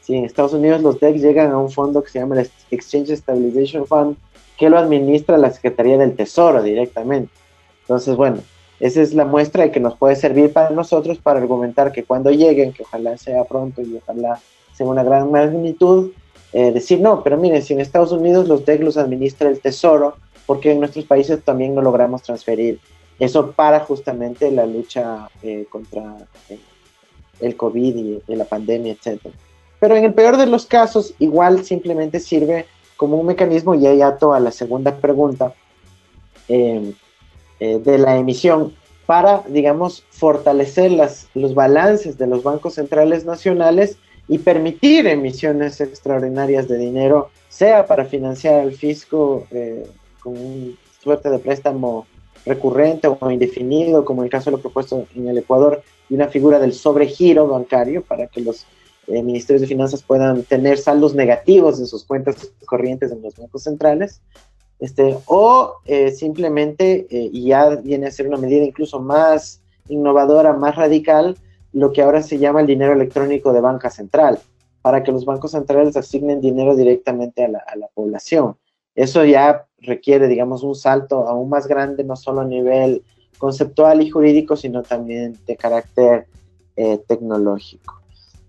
¿sí? 0.03 0.17
En 0.17 0.25
Estados 0.25 0.53
Unidos 0.53 0.83
los 0.83 1.01
DEX 1.01 1.23
llegan 1.23 1.51
a 1.51 1.59
un 1.59 1.71
fondo 1.71 2.03
que 2.03 2.11
se 2.11 2.19
llama 2.19 2.39
el 2.39 2.51
Exchange 2.71 3.11
Stabilization 3.17 3.87
Fund, 3.87 4.17
que 4.59 4.69
lo 4.69 4.79
administra 4.79 5.39
la 5.39 5.51
Secretaría 5.51 5.97
del 5.97 6.15
Tesoro 6.15 6.63
directamente. 6.63 7.33
Entonces, 7.83 8.17
bueno, 8.17 8.39
esa 8.81 9.01
es 9.01 9.15
la 9.15 9.25
muestra 9.25 9.65
de 9.65 9.71
que 9.71 9.81
nos 9.81 9.97
puede 9.97 10.15
servir 10.17 10.53
para 10.53 10.71
nosotros 10.71 11.19
para 11.19 11.41
argumentar 11.41 11.91
que 11.91 12.05
cuando 12.05 12.31
lleguen, 12.31 12.73
que 12.73 12.83
ojalá 12.83 13.17
sea 13.17 13.45
pronto 13.45 13.81
y 13.81 13.97
ojalá 13.97 14.41
sea 14.75 14.87
una 14.87 15.03
gran 15.03 15.31
magnitud, 15.31 16.11
eh, 16.53 16.73
decir 16.73 17.01
no, 17.01 17.23
pero 17.23 17.37
miren, 17.37 17.63
si 17.63 17.75
en 17.75 17.81
Estados 17.81 18.13
Unidos 18.13 18.49
los 18.49 18.65
DEC 18.65 18.83
los 18.83 18.97
administra 18.97 19.49
el 19.49 19.61
Tesoro, 19.61 20.17
porque 20.49 20.73
en 20.73 20.81
nuestros 20.81 21.05
países 21.05 21.45
también 21.45 21.75
no 21.75 21.83
logramos 21.83 22.23
transferir? 22.23 22.81
Eso 23.19 23.53
para 23.53 23.81
justamente 23.81 24.51
la 24.51 24.65
lucha 24.65 25.29
eh, 25.43 25.67
contra, 25.69 26.17
eh, 26.49 26.59
el 27.41 27.55
COVID 27.55 28.23
y, 28.27 28.35
la 28.35 28.47
pandemia, 28.47 28.95
etc. 28.95 29.21
Pero 29.79 29.95
en 29.95 30.05
el 30.05 30.15
peor 30.15 30.39
de 30.39 30.47
los 30.47 30.65
casos, 30.65 31.13
igual 31.19 31.65
simplemente 31.65 32.19
sirve 32.19 32.65
como 32.97 33.19
un 33.19 33.27
mecanismo, 33.27 33.75
y 33.75 33.87
ahí 33.87 34.01
ato 34.01 34.33
a 34.33 34.41
la 34.41 34.51
segunda 34.51 34.97
pregunta 34.97 35.53
eh, 36.49 36.95
eh, 37.61 37.79
de 37.79 37.99
la 37.99 38.17
emisión, 38.17 38.75
para, 39.05 39.43
digamos, 39.49 40.03
fortalecer 40.09 40.93
los 41.35 41.55
balances 41.55 42.17
de 42.17 42.27
los 42.27 42.43
bancos 42.43 42.75
centrales 42.75 43.27
nacionales 43.27 43.99
y 44.29 44.39
permitir 44.39 45.07
emisiones 45.07 45.81
extraordinarias 45.83 46.69
de 46.69 46.79
dinero, 46.79 47.31
sea 47.51 47.87
para 47.87 48.07
financiar 48.07 48.61
al 48.61 48.73
fisco 48.73 49.47
una 50.29 50.77
suerte 51.03 51.31
de 51.31 51.39
préstamo 51.39 52.07
recurrente 52.45 53.09
o 53.09 53.31
indefinido, 53.31 54.05
como 54.05 54.25
el 54.25 54.31
caso 54.31 54.51
de 54.51 54.57
lo 54.57 54.63
propuesto 54.63 55.07
en 55.15 55.29
el 55.29 55.39
Ecuador, 55.39 55.83
y 56.09 56.15
una 56.15 56.29
figura 56.29 56.59
del 56.59 56.73
sobregiro 56.73 57.47
bancario 57.47 58.03
para 58.03 58.27
que 58.27 58.41
los 58.41 58.67
eh, 59.07 59.23
ministerios 59.23 59.61
de 59.61 59.67
finanzas 59.67 60.03
puedan 60.03 60.43
tener 60.43 60.79
saldos 60.79 61.15
negativos 61.15 61.79
en 61.79 61.87
sus 61.87 62.05
cuentas 62.05 62.51
corrientes 62.65 63.13
en 63.13 63.23
los 63.23 63.37
bancos 63.37 63.63
centrales, 63.63 64.21
este, 64.81 65.19
o 65.27 65.75
eh, 65.85 66.11
simplemente, 66.11 67.07
eh, 67.11 67.31
y 67.33 67.47
ya 67.47 67.69
viene 67.77 68.07
a 68.07 68.11
ser 68.11 68.29
una 68.29 68.37
medida 68.37 68.65
incluso 68.65 69.01
más 69.01 69.61
innovadora, 69.89 70.53
más 70.53 70.77
radical, 70.77 71.37
lo 71.73 71.93
que 71.93 72.03
ahora 72.03 72.23
se 72.23 72.39
llama 72.39 72.61
el 72.61 72.67
dinero 72.67 72.93
electrónico 72.93 73.53
de 73.53 73.61
banca 73.61 73.91
central, 73.91 74.39
para 74.81 75.03
que 75.03 75.13
los 75.13 75.25
bancos 75.25 75.51
centrales 75.51 75.97
asignen 75.97 76.41
dinero 76.41 76.77
directamente 76.77 77.45
a 77.45 77.49
la, 77.49 77.59
a 77.59 77.77
la 77.77 77.89
población. 77.89 78.57
Eso 78.95 79.25
ya 79.25 79.68
requiere, 79.81 80.29
digamos, 80.29 80.63
un 80.63 80.75
salto 80.75 81.29
aún 81.29 81.49
más 81.49 81.67
grande, 81.67 82.05
no 82.05 82.17
solo 82.17 82.41
a 82.41 82.45
nivel 82.45 83.03
conceptual 83.39 84.03
y 84.03 84.11
jurídico, 84.11 84.57
sino 84.57 84.83
también 84.83 85.37
de 85.47 85.57
carácter 85.57 86.27
eh, 86.77 86.99
tecnológico. 87.07 88.01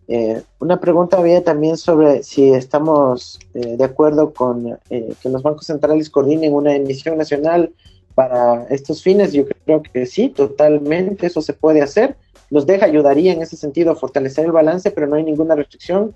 Eh, 0.07 0.41
una 0.59 0.79
pregunta 0.79 1.17
había 1.17 1.43
también 1.43 1.77
sobre 1.77 2.23
si 2.23 2.51
estamos 2.51 3.39
eh, 3.53 3.77
de 3.77 3.83
acuerdo 3.83 4.33
con 4.33 4.79
que 4.89 5.29
los 5.29 5.43
bancos 5.43 5.67
centrales 5.67 6.09
coordinen 6.09 6.53
una 6.53 6.75
emisión 6.75 7.17
nacional 7.17 7.71
para 8.15 8.65
estos 8.69 9.03
fines. 9.03 9.33
Yo 9.33 9.45
creo 9.65 9.83
que 9.83 10.07
sí, 10.07 10.29
totalmente, 10.29 11.27
eso 11.27 11.41
se 11.41 11.53
puede 11.53 11.81
hacer. 11.81 12.17
Los 12.49 12.65
deja 12.65 12.87
ayudaría 12.87 13.31
en 13.33 13.43
ese 13.43 13.55
sentido 13.55 13.91
a 13.91 13.95
fortalecer 13.95 14.45
el 14.45 14.51
balance, 14.51 14.89
pero 14.89 15.05
no 15.05 15.15
hay 15.15 15.23
ninguna 15.23 15.53
restricción 15.55 16.15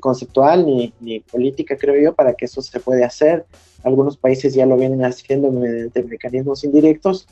conceptual 0.00 0.64
ni, 0.66 0.92
ni, 1.00 1.20
política, 1.20 1.76
creo 1.76 2.00
yo, 2.02 2.14
para 2.14 2.34
que 2.34 2.46
eso 2.46 2.62
se 2.62 2.80
puede 2.80 3.04
hacer. 3.04 3.44
Algunos 3.84 4.16
países 4.16 4.54
ya 4.54 4.64
lo 4.64 4.76
vienen 4.76 5.04
haciendo 5.04 5.50
mediante 5.50 6.02
mecanismos 6.02 6.64
indirectos. 6.64 7.26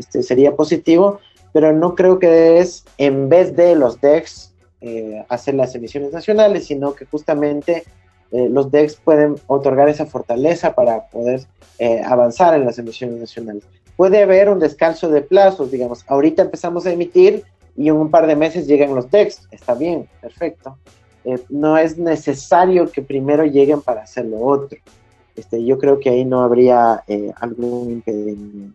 Este, 0.00 0.22
sería 0.22 0.56
positivo, 0.56 1.20
pero 1.52 1.74
no 1.74 1.94
creo 1.94 2.18
que 2.18 2.58
es 2.58 2.84
en 2.96 3.28
vez 3.28 3.54
de 3.54 3.74
los 3.74 4.00
DEX 4.00 4.54
eh, 4.80 5.22
hacer 5.28 5.54
las 5.54 5.74
emisiones 5.74 6.10
nacionales, 6.10 6.66
sino 6.66 6.94
que 6.94 7.04
justamente 7.04 7.84
eh, 8.32 8.48
los 8.48 8.70
DEX 8.70 8.96
pueden 8.96 9.34
otorgar 9.46 9.90
esa 9.90 10.06
fortaleza 10.06 10.74
para 10.74 11.08
poder 11.08 11.42
eh, 11.78 12.00
avanzar 12.02 12.54
en 12.54 12.64
las 12.64 12.78
emisiones 12.78 13.20
nacionales. 13.20 13.62
Puede 13.94 14.22
haber 14.22 14.48
un 14.48 14.58
descanso 14.58 15.10
de 15.10 15.20
plazos, 15.20 15.70
digamos, 15.70 16.02
ahorita 16.08 16.40
empezamos 16.40 16.86
a 16.86 16.92
emitir 16.92 17.44
y 17.76 17.88
en 17.88 17.96
un 17.96 18.10
par 18.10 18.26
de 18.26 18.36
meses 18.36 18.66
llegan 18.66 18.94
los 18.94 19.10
DEX, 19.10 19.48
está 19.50 19.74
bien, 19.74 20.08
perfecto. 20.22 20.78
No 21.48 21.76
es 21.76 21.98
necesario 21.98 22.90
que 22.90 23.02
primero 23.02 23.44
lleguen 23.44 23.82
para 23.82 24.02
hacer 24.02 24.26
lo 24.26 24.40
otro. 24.40 24.78
Este, 25.36 25.64
yo 25.64 25.78
creo 25.78 25.98
que 25.98 26.10
ahí 26.10 26.24
no 26.24 26.42
habría 26.42 27.02
eh, 27.06 27.32
algún 27.40 27.90
impedimento. 27.90 28.74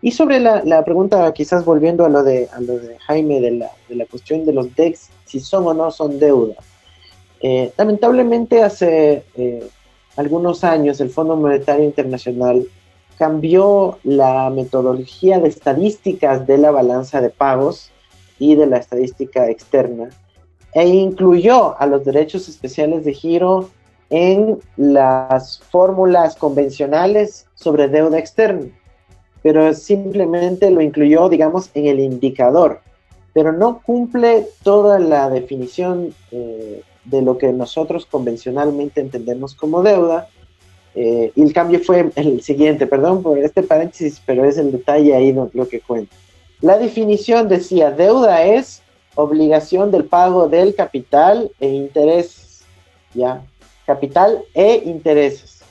Y 0.00 0.12
sobre 0.12 0.38
la, 0.38 0.84
pregunta, 0.84 1.32
quizás 1.32 1.64
volviendo 1.64 2.04
a 2.04 2.10
lo 2.10 2.22
de, 2.22 2.48
lo 2.60 2.78
de 2.78 2.98
Jaime, 2.98 3.40
de 3.40 3.52
la, 3.52 3.70
de 3.88 3.96
la 3.96 4.04
cuestión 4.04 4.44
de 4.44 4.52
los 4.52 4.74
DEX, 4.74 5.08
si 5.24 5.40
son 5.40 5.66
o 5.66 5.72
no 5.72 5.90
son 5.90 6.18
deuda. 6.18 6.56
Eh, 7.40 7.72
lamentablemente 7.78 8.62
hace 8.62 9.24
eh, 9.34 9.66
algunos 10.16 10.62
años 10.62 11.00
el 11.00 11.10
Fondo 11.10 11.36
Monetario 11.36 11.84
Internacional 11.84 12.66
cambió 13.18 13.98
la 14.04 14.50
metodología 14.50 15.38
de 15.38 15.48
estadísticas 15.48 16.46
de 16.46 16.58
la 16.58 16.70
balanza 16.70 17.20
de 17.20 17.30
pagos 17.30 17.90
y 18.38 18.56
de 18.56 18.66
la 18.66 18.76
estadística 18.76 19.48
externa 19.48 20.10
e 20.74 20.86
incluyó 20.88 21.80
a 21.80 21.86
los 21.86 22.04
derechos 22.04 22.48
especiales 22.48 23.04
de 23.04 23.14
giro 23.14 23.70
en 24.10 24.58
las 24.76 25.60
fórmulas 25.60 26.36
convencionales 26.36 27.46
sobre 27.54 27.88
deuda 27.88 28.18
externa, 28.18 28.66
pero 29.42 29.72
simplemente 29.72 30.70
lo 30.70 30.80
incluyó, 30.80 31.28
digamos, 31.28 31.70
en 31.74 31.86
el 31.86 32.00
indicador, 32.00 32.80
pero 33.32 33.52
no 33.52 33.80
cumple 33.82 34.46
toda 34.62 34.98
la 34.98 35.30
definición 35.30 36.12
eh, 36.32 36.82
de 37.04 37.22
lo 37.22 37.38
que 37.38 37.52
nosotros 37.52 38.06
convencionalmente 38.06 39.00
entendemos 39.00 39.54
como 39.54 39.82
deuda. 39.82 40.28
Eh, 40.96 41.32
y 41.34 41.42
el 41.42 41.52
cambio 41.52 41.80
fue 41.80 42.10
el 42.14 42.40
siguiente, 42.42 42.86
perdón 42.86 43.22
por 43.22 43.38
este 43.38 43.64
paréntesis, 43.64 44.22
pero 44.24 44.44
es 44.44 44.58
el 44.58 44.70
detalle 44.70 45.14
ahí 45.14 45.32
lo 45.32 45.68
que 45.68 45.80
cuento. 45.80 46.14
La 46.60 46.78
definición 46.78 47.48
decía, 47.48 47.90
deuda 47.90 48.44
es 48.44 48.83
obligación 49.14 49.90
del 49.90 50.04
pago 50.04 50.48
del 50.48 50.74
capital 50.74 51.50
e 51.60 51.68
intereses, 51.68 52.64
¿ya? 53.14 53.42
capital 53.86 54.44
e 54.54 54.82
intereses. 54.84 55.62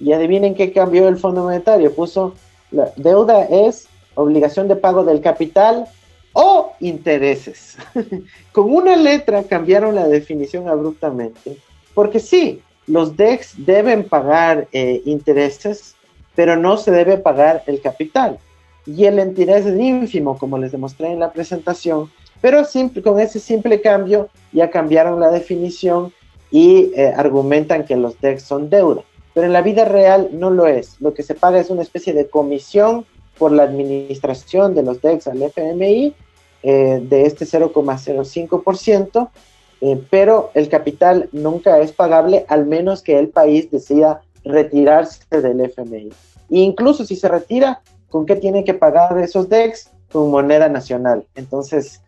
Y 0.00 0.12
adivinen 0.12 0.54
qué 0.54 0.72
cambió 0.72 1.08
el 1.08 1.16
Fondo 1.16 1.42
Monetario. 1.42 1.94
Puso 1.94 2.34
la 2.70 2.92
deuda 2.96 3.44
es 3.44 3.88
obligación 4.14 4.68
de 4.68 4.76
pago 4.76 5.04
del 5.04 5.20
capital 5.20 5.86
o 6.32 6.72
intereses. 6.80 7.76
Con 8.52 8.72
una 8.72 8.96
letra 8.96 9.42
cambiaron 9.44 9.94
la 9.94 10.06
definición 10.06 10.68
abruptamente. 10.68 11.56
Porque 11.94 12.20
sí, 12.20 12.62
los 12.86 13.16
DEX 13.16 13.54
deben 13.66 14.04
pagar 14.04 14.68
eh, 14.72 15.02
intereses, 15.04 15.94
pero 16.34 16.56
no 16.56 16.76
se 16.76 16.90
debe 16.90 17.16
pagar 17.16 17.64
el 17.66 17.80
capital. 17.80 18.38
Y 18.86 19.04
el 19.04 19.18
interés 19.18 19.66
es 19.66 19.78
ínfimo, 19.78 20.38
como 20.38 20.58
les 20.58 20.72
demostré 20.72 21.12
en 21.12 21.20
la 21.20 21.32
presentación, 21.32 22.10
pero 22.40 22.64
simple, 22.64 23.02
con 23.02 23.18
ese 23.20 23.40
simple 23.40 23.80
cambio 23.80 24.28
ya 24.52 24.70
cambiaron 24.70 25.20
la 25.20 25.30
definición 25.30 26.12
y 26.50 26.92
eh, 26.94 27.12
argumentan 27.16 27.84
que 27.84 27.96
los 27.96 28.20
DEX 28.20 28.42
son 28.42 28.70
deuda. 28.70 29.02
Pero 29.34 29.46
en 29.46 29.52
la 29.52 29.62
vida 29.62 29.84
real 29.84 30.30
no 30.32 30.50
lo 30.50 30.66
es. 30.66 31.00
Lo 31.00 31.14
que 31.14 31.22
se 31.22 31.34
paga 31.34 31.58
es 31.58 31.70
una 31.70 31.82
especie 31.82 32.12
de 32.12 32.28
comisión 32.28 33.04
por 33.38 33.52
la 33.52 33.64
administración 33.64 34.74
de 34.74 34.82
los 34.82 35.00
DEX 35.00 35.28
al 35.28 35.42
FMI 35.42 36.14
eh, 36.62 37.00
de 37.02 37.22
este 37.26 37.44
0,05%, 37.44 39.30
eh, 39.80 40.02
pero 40.10 40.50
el 40.54 40.68
capital 40.68 41.28
nunca 41.32 41.78
es 41.80 41.92
pagable 41.92 42.44
al 42.48 42.66
menos 42.66 43.02
que 43.02 43.18
el 43.18 43.28
país 43.28 43.70
decida 43.70 44.22
retirarse 44.44 45.22
del 45.40 45.60
FMI. 45.60 46.08
E 46.50 46.58
incluso 46.58 47.04
si 47.04 47.14
se 47.14 47.28
retira, 47.28 47.82
¿con 48.10 48.26
qué 48.26 48.34
tiene 48.36 48.64
que 48.64 48.74
pagar 48.74 49.16
esos 49.18 49.48
DEX? 49.48 49.90
Con 50.10 50.30
moneda 50.30 50.68
nacional. 50.68 51.26
Entonces, 51.34 52.00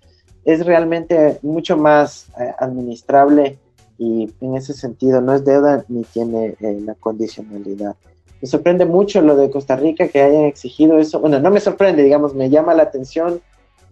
es 0.45 0.65
realmente 0.65 1.39
mucho 1.43 1.77
más 1.77 2.29
administrable 2.59 3.59
y 4.01 4.33
en 4.41 4.57
ese 4.57 4.73
sentido 4.73 5.21
no 5.21 5.35
es 5.35 5.45
deuda 5.45 5.85
ni 5.89 6.05
tiene 6.05 6.57
eh, 6.59 6.81
la 6.83 6.95
condicionalidad. 6.95 7.97
Me 8.41 8.49
sorprende 8.49 8.87
mucho 8.87 9.21
lo 9.21 9.37
de 9.37 9.51
Costa 9.51 9.77
Rica 9.77 10.09
que 10.09 10.23
hayan 10.23 10.47
exigido 10.47 10.99
eso. 10.99 11.21
Bueno, 11.21 11.39
no 11.39 11.51
me 11.51 11.61
sorprende, 11.61 12.03
digamos, 12.03 12.35
me 12.35 12.49
llama 12.49 12.73
la 12.73 12.85
atención 12.85 13.43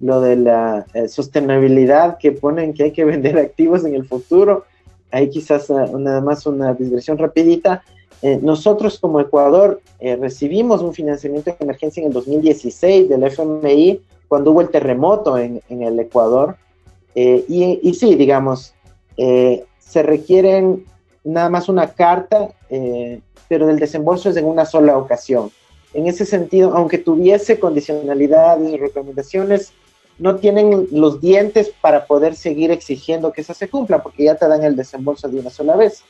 lo 0.00 0.22
de 0.22 0.36
la 0.36 0.86
eh, 0.94 1.08
sostenibilidad 1.08 2.16
que 2.16 2.32
ponen 2.32 2.72
que 2.72 2.84
hay 2.84 2.92
que 2.92 3.04
vender 3.12 3.36
activos 3.36 3.84
en 3.84 3.94
el 3.94 4.06
futuro. 4.06 4.64
Ahí 5.10 5.28
quizás 5.28 5.68
uh, 5.68 5.98
nada 5.98 6.22
más 6.22 6.46
una 6.46 6.72
digresión 6.72 7.18
rapidita. 7.18 7.82
Eh, 8.22 8.38
nosotros 8.42 8.98
como 8.98 9.20
Ecuador 9.20 9.80
recibimos 10.00 10.82
un 10.82 10.92
financiamiento 10.92 11.50
de 11.50 11.56
emergencia 11.60 12.00
en 12.00 12.08
el 12.08 12.12
2016 12.12 13.08
del 13.08 13.24
FMI 13.24 14.00
cuando 14.28 14.50
hubo 14.50 14.60
el 14.60 14.70
terremoto 14.70 15.38
en, 15.38 15.62
el 15.68 15.98
Ecuador. 16.00 16.56
Y, 17.14 17.80
y, 17.82 17.94
sí, 17.94 18.14
digamos, 18.14 18.74
se 19.16 20.02
requieren 20.02 20.84
nada 21.24 21.50
más 21.50 21.68
una 21.68 21.92
carta, 21.92 22.50
eh, 22.70 23.20
pero 23.48 23.66
del 23.66 23.78
desembolso 23.78 24.30
es 24.30 24.36
en 24.36 24.44
una 24.44 24.64
sola 24.64 24.96
ocasión. 24.96 25.50
En 25.94 26.06
ese 26.06 26.26
sentido, 26.26 26.74
aunque 26.74 26.98
tuviese 26.98 27.58
condicionalidades 27.58 28.70
y 28.70 28.76
recomendaciones, 28.76 29.72
no 30.18 30.36
tienen 30.36 30.88
los 30.90 31.20
dientes 31.20 31.70
para 31.80 32.06
poder 32.06 32.34
seguir 32.34 32.70
exigiendo 32.70 33.32
que 33.32 33.42
eso 33.42 33.54
se 33.54 33.68
cumpla, 33.68 34.02
porque 34.02 34.24
ya 34.24 34.34
te 34.34 34.48
dan 34.48 34.64
el 34.64 34.76
desembolso 34.76 35.28
de 35.28 35.38
una 35.38 35.50
sola 35.50 35.76
vez. 35.76 36.02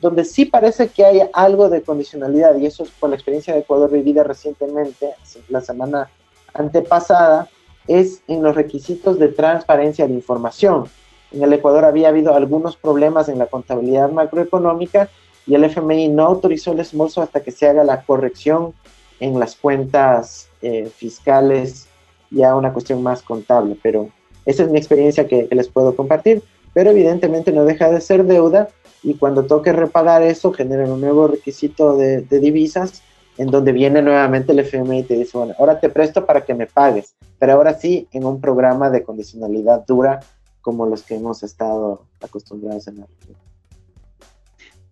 Donde 0.00 0.24
sí 0.24 0.44
parece 0.44 0.88
que 0.88 1.04
hay 1.04 1.22
algo 1.32 1.68
de 1.68 1.82
condicionalidad, 1.82 2.56
y 2.56 2.66
eso 2.66 2.84
es 2.84 2.90
por 2.90 3.10
la 3.10 3.16
experiencia 3.16 3.54
de 3.54 3.60
Ecuador 3.60 3.90
vivida 3.90 4.22
recientemente, 4.22 5.14
la 5.48 5.60
semana 5.60 6.10
antepasada, 6.52 7.48
es 7.86 8.22
en 8.28 8.42
los 8.42 8.54
requisitos 8.54 9.18
de 9.18 9.28
transparencia 9.28 10.06
de 10.06 10.14
información. 10.14 10.84
En 11.32 11.42
el 11.42 11.52
Ecuador 11.52 11.84
había 11.84 12.08
habido 12.08 12.34
algunos 12.34 12.76
problemas 12.76 13.28
en 13.28 13.38
la 13.38 13.46
contabilidad 13.46 14.10
macroeconómica 14.10 15.08
y 15.46 15.54
el 15.54 15.64
FMI 15.64 16.08
no 16.08 16.24
autorizó 16.24 16.72
el 16.72 16.80
esmolso 16.80 17.22
hasta 17.22 17.40
que 17.40 17.52
se 17.52 17.68
haga 17.68 17.84
la 17.84 18.02
corrección 18.02 18.74
en 19.20 19.38
las 19.38 19.54
cuentas 19.54 20.48
eh, 20.62 20.90
fiscales, 20.94 21.88
ya 22.30 22.54
una 22.54 22.72
cuestión 22.72 23.02
más 23.02 23.22
contable, 23.22 23.78
pero 23.82 24.10
Esa 24.44 24.62
es 24.62 24.70
mi 24.70 24.78
experiencia 24.78 25.26
que, 25.26 25.48
les 25.50 25.68
puedo 25.68 25.96
compartir, 25.96 26.42
pero 26.72 26.90
evidentemente 26.90 27.50
no 27.50 27.64
deja 27.64 27.90
de 27.90 28.00
ser 28.00 28.24
deuda 28.24 28.68
y 29.06 29.14
cuando 29.14 29.46
toque 29.46 29.72
repagar 29.72 30.22
eso 30.22 30.52
generan 30.52 30.90
un 30.90 31.00
nuevo 31.00 31.28
requisito 31.28 31.96
de, 31.96 32.22
de 32.22 32.40
divisas 32.40 33.02
en 33.38 33.52
donde 33.52 33.70
viene 33.70 34.02
nuevamente 34.02 34.50
el 34.50 34.58
FMI 34.58 34.98
y 34.98 35.02
te 35.04 35.14
dice, 35.14 35.38
bueno, 35.38 35.54
ahora 35.58 35.78
te 35.78 35.90
presto 35.90 36.26
para 36.26 36.44
que 36.44 36.54
me 36.54 36.66
pagues, 36.66 37.14
pero 37.38 37.52
ahora 37.52 37.74
sí 37.74 38.08
en 38.12 38.24
un 38.24 38.40
programa 38.40 38.90
de 38.90 39.04
condicionalidad 39.04 39.84
dura 39.86 40.18
como 40.60 40.86
los 40.86 41.04
que 41.04 41.14
hemos 41.14 41.44
estado 41.44 42.06
acostumbrados 42.20 42.88
en 42.88 42.98
la 42.98 43.06
región. 43.06 43.36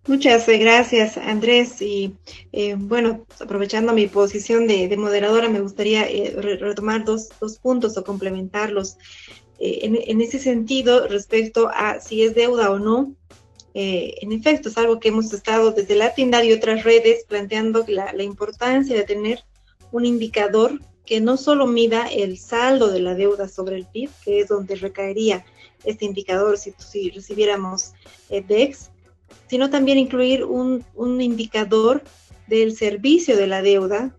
Muchas 0.07 0.47
eh, 0.47 0.59
gracias, 0.59 1.17
Andrés. 1.17 1.81
Y 1.81 2.15
eh, 2.53 2.75
bueno, 2.77 3.25
aprovechando 3.41 3.91
mi 3.91 4.07
posición 4.07 4.67
de, 4.67 4.95
moderadora, 4.95 5.49
me 5.49 5.59
gustaría 5.59 6.07
eh, 6.07 6.33
retomar 6.59 7.03
dos, 7.03 7.29
dos, 7.41 7.57
puntos 7.57 7.97
o 7.97 8.03
complementarlos. 8.05 8.97
En, 9.57 9.97
en, 9.97 10.21
ese 10.21 10.37
sentido, 10.37 11.07
respecto 11.07 11.69
a 11.69 11.99
si 11.99 12.23
es 12.23 12.35
deuda 12.35 12.71
o 12.71 12.77
no, 12.77 13.15
en 13.77 14.31
efecto, 14.31 14.69
es 14.69 14.77
algo 14.77 14.99
que 14.99 15.09
hemos 15.09 15.33
estado 15.33 15.71
desde 15.71 15.95
la 15.95 16.13
y 16.17 16.53
otras 16.53 16.83
redes 16.83 17.25
planteando 17.27 17.83
la, 17.87 18.13
la 18.13 18.23
importancia 18.23 18.95
de 18.95 19.03
tener 19.03 19.43
un 19.91 20.05
indicador 20.05 20.79
que 21.05 21.21
no 21.21 21.37
solo 21.37 21.67
mida 21.67 22.07
el 22.07 22.37
saldo 22.37 22.89
de 22.89 22.99
la 22.99 23.15
deuda 23.15 23.47
sobre 23.47 23.75
el 23.75 23.85
PIB, 23.85 24.09
que 24.23 24.39
es 24.39 24.47
donde 24.47 24.75
recaería 24.75 25.45
este 25.83 26.05
indicador 26.05 26.57
si, 26.57 26.73
si 26.77 27.11
recibiéramos 27.11 27.93
DEX, 28.29 28.91
sino 29.47 29.69
también 29.69 29.97
incluir 29.97 30.43
un, 30.43 30.83
indicador 31.21 32.03
del 32.47 32.75
servicio 32.75 33.37
de 33.37 33.47
la 33.47 33.61
deuda 33.61 34.15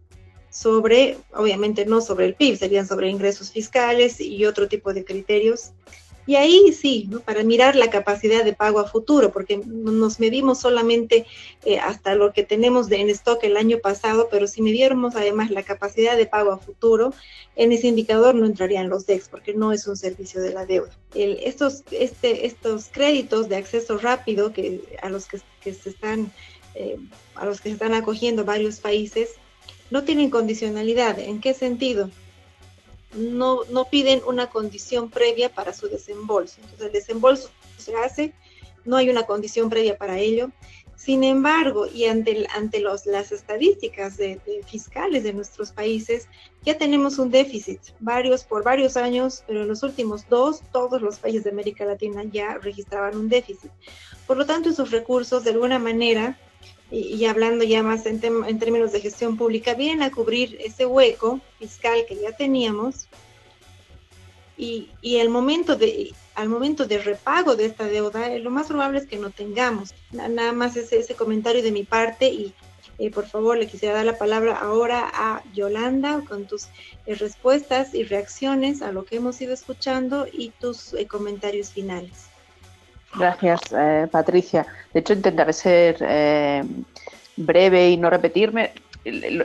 sobre, 0.50 1.18
obviamente 1.34 1.84
no 1.84 2.00
sobre 2.00 2.26
el 2.26 2.34
PIB, 2.34 2.56
serían 2.56 2.86
sobre 2.86 3.10
ingresos 3.10 3.50
fiscales 3.50 4.20
y 4.20 4.44
otro 4.44 4.68
tipo 4.68 4.94
de 4.94 5.04
criterios 5.04 5.72
y 6.26 6.34
ahí 6.34 6.72
sí, 6.72 7.08
para 7.24 7.44
mirar 7.44 7.76
la 7.76 7.88
capacidad 7.88 8.44
de 8.44 8.52
pago 8.52 8.80
a 8.80 8.88
futuro, 8.88 9.30
porque 9.30 9.58
nos 9.64 10.18
medimos 10.18 10.58
solamente 10.58 11.24
eh, 11.64 11.78
hasta 11.78 12.16
lo 12.16 12.32
que 12.32 12.42
tenemos 12.42 12.88
de, 12.88 13.00
en 13.00 13.10
stock 13.10 13.42
el 13.44 13.56
año 13.56 13.78
pasado, 13.78 14.28
pero 14.28 14.48
si 14.48 14.60
midiéramos 14.60 15.14
además 15.14 15.50
la 15.50 15.62
capacidad 15.62 16.16
de 16.16 16.26
pago 16.26 16.50
a 16.50 16.58
futuro, 16.58 17.14
en 17.54 17.70
ese 17.70 17.86
indicador 17.86 18.34
no 18.34 18.44
entrarían 18.44 18.88
los 18.88 19.06
DEX, 19.06 19.28
porque 19.28 19.54
no 19.54 19.72
es 19.72 19.86
un 19.86 19.96
servicio 19.96 20.42
de 20.42 20.52
la 20.52 20.66
deuda. 20.66 20.90
estos, 21.14 21.84
este, 21.92 22.46
estos 22.46 22.88
créditos 22.90 23.48
de 23.48 23.56
acceso 23.56 23.96
rápido 23.96 24.52
que, 24.52 24.80
a 25.02 25.08
los 25.08 25.26
que, 25.26 25.38
se 25.72 25.90
están... 25.90 26.32
Eh, 26.74 26.98
a 27.36 27.46
los 27.46 27.60
que 27.60 27.70
se 27.70 27.74
están 27.74 27.94
acogiendo 27.94 28.44
varios 28.44 28.80
países, 28.80 29.30
no 29.90 30.04
tienen 30.04 30.28
condicionalidad. 30.28 31.18
¿En 31.18 31.40
qué 31.40 31.54
sentido? 31.54 32.10
No, 33.16 33.64
no 33.64 33.86
piden 33.86 34.22
una 34.26 34.48
condición 34.48 35.10
previa 35.10 35.48
para 35.48 35.72
su 35.72 35.88
desembolso. 35.88 36.56
Entonces 36.60 36.86
el 36.86 36.92
desembolso 36.92 37.50
se 37.76 37.94
hace, 37.96 38.32
no 38.84 38.96
hay 38.96 39.10
una 39.10 39.24
condición 39.24 39.68
previa 39.70 39.96
para 39.96 40.18
ello. 40.18 40.50
Sin 40.96 41.24
embargo, 41.24 41.86
y 41.86 42.06
ante, 42.06 42.46
ante 42.54 42.80
los, 42.80 43.04
las 43.04 43.30
estadísticas 43.30 44.16
de, 44.16 44.40
fiscales 44.66 45.24
de 45.24 45.34
nuestros 45.34 45.70
países, 45.70 46.26
ya 46.64 46.78
tenemos 46.78 47.18
un 47.18 47.30
déficit, 47.30 47.80
varios 48.00 48.44
por 48.44 48.64
varios 48.64 48.96
años, 48.96 49.44
pero 49.46 49.62
en 49.62 49.68
los 49.68 49.82
últimos 49.82 50.26
dos, 50.30 50.62
todos 50.72 51.02
los 51.02 51.18
países 51.18 51.44
de 51.44 51.50
América 51.50 51.84
Latina 51.84 52.24
ya 52.24 52.58
registraban 52.58 53.14
un 53.14 53.28
déficit. 53.28 53.70
Por 54.26 54.38
lo 54.38 54.46
tanto, 54.46 54.70
esos 54.70 54.90
recursos, 54.90 55.44
de 55.44 55.50
alguna 55.50 55.78
manera, 55.78 56.38
y, 56.90 57.24
hablando 57.24 57.64
ya 57.64 57.82
más 57.82 58.06
en, 58.06 58.20
términos 58.20 58.92
de 58.92 59.00
gestión 59.00 59.36
pública, 59.36 59.74
vienen 59.74 60.02
a 60.02 60.10
cubrir 60.10 60.56
ese 60.60 60.86
hueco 60.86 61.40
fiscal 61.58 62.04
que 62.08 62.16
ya 62.16 62.32
teníamos 62.32 63.08
y, 64.56 64.90
y 65.02 65.16
el 65.16 65.28
momento 65.28 65.76
de, 65.76 66.14
al 66.36 66.48
momento 66.48 66.86
de 66.86 66.98
repago 66.98 67.56
de 67.56 67.66
esta 67.66 67.84
deuda, 67.84 68.32
eh, 68.32 68.38
lo 68.38 68.50
más 68.50 68.68
probable 68.68 69.00
es 69.00 69.06
que 69.06 69.16
no 69.16 69.30
tengamos. 69.30 69.94
Nada 70.12 70.52
más 70.52 70.76
ese, 70.76 70.98
ese 70.98 71.14
comentario 71.14 71.62
de 71.62 71.72
mi 71.72 71.82
parte 71.82 72.28
y 72.28 72.54
eh, 72.98 73.10
por 73.10 73.26
favor 73.26 73.58
le 73.58 73.66
quisiera 73.66 73.94
dar 73.94 74.06
la 74.06 74.18
palabra 74.18 74.56
ahora 74.56 75.10
a 75.12 75.42
Yolanda 75.52 76.22
con 76.26 76.46
tus 76.46 76.66
eh, 77.06 77.14
respuestas 77.14 77.94
y 77.94 78.04
reacciones 78.04 78.80
a 78.80 78.92
lo 78.92 79.04
que 79.04 79.16
hemos 79.16 79.40
ido 79.40 79.52
escuchando 79.52 80.26
y 80.30 80.50
tus 80.50 80.94
comentarios 81.08 81.70
finales. 81.70 82.35
Gracias, 83.14 83.60
eh, 83.76 84.08
Patricia. 84.10 84.66
De 84.92 85.00
hecho, 85.00 85.12
intentaré 85.12 85.52
ser 85.52 85.96
eh, 86.00 86.62
breve 87.36 87.90
y 87.90 87.96
no 87.96 88.10
repetirme. 88.10 88.72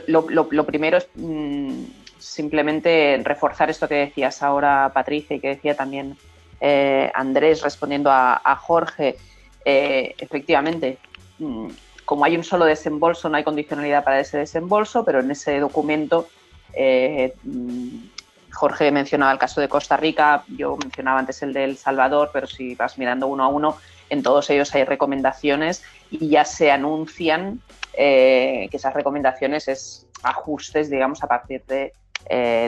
Lo, 0.08 0.66
primero 0.66 0.98
es 0.98 1.08
mm, 1.14 1.84
simplemente 2.18 3.20
reforzar 3.24 3.70
esto 3.70 3.88
que 3.88 3.94
decías 3.94 4.42
ahora, 4.42 4.90
Patricia, 4.92 5.36
y 5.36 5.40
que 5.40 5.48
decía 5.48 5.76
también 5.76 6.16
eh, 6.60 7.10
Andrés 7.14 7.62
respondiendo 7.62 8.10
a, 8.12 8.56
Jorge. 8.60 9.16
efectivamente, 9.64 10.98
mm, 11.38 11.68
como 12.04 12.24
hay 12.24 12.36
un 12.36 12.44
solo 12.44 12.64
desembolso, 12.64 13.28
no 13.28 13.36
hay 13.36 13.44
condicionalidad 13.44 14.04
para 14.04 14.20
ese 14.20 14.38
desembolso, 14.38 15.04
pero 15.04 15.20
en 15.20 15.30
ese 15.30 15.60
documento 15.60 16.28
mm, 16.76 18.11
Jorge 18.52 18.90
mencionaba 18.90 19.32
el 19.32 19.38
caso 19.38 19.60
de 19.60 19.68
Costa 19.68 19.96
Rica, 19.96 20.44
yo 20.48 20.76
mencionaba 20.76 21.18
antes 21.18 21.42
el 21.42 21.52
de 21.52 21.64
El 21.64 21.76
Salvador, 21.76 22.30
pero 22.32 22.46
si 22.46 22.74
vas 22.74 22.98
mirando 22.98 23.26
uno 23.26 23.44
a 23.44 23.48
uno, 23.48 23.76
en 24.10 24.22
todos 24.22 24.50
ellos 24.50 24.74
hay 24.74 24.84
recomendaciones 24.84 25.82
y 26.10 26.28
ya 26.28 26.44
se 26.44 26.70
anuncian 26.70 27.60
eh, 27.94 28.68
que 28.70 28.76
esas 28.76 28.94
recomendaciones 28.94 29.68
es 29.68 30.06
ajustes, 30.22 30.90
digamos, 30.90 31.22
a 31.22 31.26
partir 31.26 31.64
de 31.64 31.92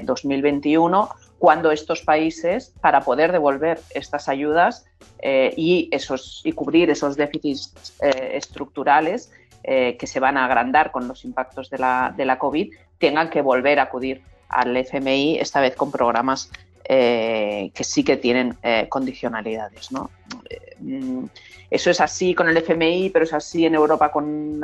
2021, 0.02 1.04
eh, 1.04 1.24
cuando 1.38 1.70
estos 1.70 2.00
países, 2.02 2.74
para 2.80 3.02
poder 3.02 3.30
devolver 3.30 3.78
estas 3.94 4.28
ayudas 4.28 4.86
eh, 5.20 5.52
y, 5.56 5.88
esos, 5.92 6.40
y 6.44 6.52
cubrir 6.52 6.90
esos 6.90 7.16
déficits 7.16 7.72
estructurales 8.00 9.30
que 9.62 10.06
se 10.06 10.20
van 10.20 10.36
a 10.36 10.44
agrandar 10.44 10.90
con 10.90 11.08
los 11.08 11.24
impactos 11.24 11.70
de 11.70 11.78
la, 11.78 12.12
de 12.14 12.26
la 12.26 12.38
COVID, 12.38 12.74
tengan 12.98 13.30
que 13.30 13.40
volver 13.40 13.78
a 13.78 13.84
acudir 13.84 14.22
al 14.48 14.76
FMI, 14.76 15.38
esta 15.38 15.60
vez 15.60 15.74
con 15.76 15.90
programas 15.90 16.50
eh, 16.86 17.70
que 17.72 17.82
sí 17.82 18.04
que 18.04 18.18
tienen 18.18 18.58
eh, 18.62 18.86
condicionalidades. 18.90 19.90
¿no? 19.90 20.10
Eh, 20.50 20.76
mm, 20.80 21.24
eso 21.70 21.90
es 21.90 21.98
así 21.98 22.34
con 22.34 22.46
el 22.46 22.58
FMI, 22.58 23.08
pero 23.08 23.24
es 23.24 23.32
así 23.32 23.64
en 23.64 23.74
Europa 23.74 24.10
con 24.10 24.60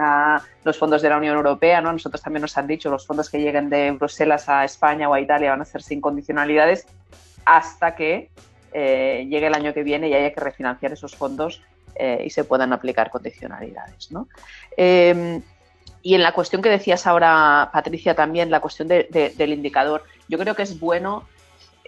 los 0.62 0.77
fondos 0.77 1.01
de 1.01 1.09
la 1.09 1.16
Unión 1.16 1.35
Europea. 1.35 1.81
¿no? 1.81 1.90
Nosotros 1.93 2.20
también 2.20 2.43
nos 2.43 2.59
han 2.59 2.66
dicho 2.66 2.90
los 2.90 3.07
fondos 3.07 3.31
que 3.31 3.39
lleguen 3.39 3.70
de 3.70 3.93
Bruselas 3.93 4.51
a 4.51 4.66
España 4.66 5.09
o 5.09 5.15
a 5.15 5.20
Italia 5.20 5.51
van 5.51 5.62
a 5.62 5.65
ser 5.65 5.82
sin 5.82 6.02
condicionalidades 6.02 6.86
hasta 7.47 7.97
que 7.97 8.28
llegue 8.73 9.47
el 9.47 9.55
año 9.55 9.73
que 9.73 9.82
viene 9.82 10.09
y 10.09 10.15
haya 10.15 10.32
que 10.32 10.40
refinanciar 10.40 10.93
esos 10.93 11.16
fondos 11.16 11.62
y 11.98 12.31
se 12.31 12.44
puedan 12.44 12.73
aplicar 12.73 13.11
condicionalidades. 13.11 14.12
¿no? 14.12 14.28
Y 16.03 16.15
en 16.15 16.23
la 16.23 16.33
cuestión 16.33 16.63
que 16.63 16.71
decías 16.71 17.07
ahora, 17.07 17.71
Patricia, 17.73 18.15
también, 18.15 18.51
la 18.51 18.61
cuestión 18.61 18.89
del 18.89 19.53
indicador, 19.53 20.05
yo 20.29 20.39
creo 20.39 20.55
que 20.55 20.63
es 20.63 20.79
bueno 20.81 21.27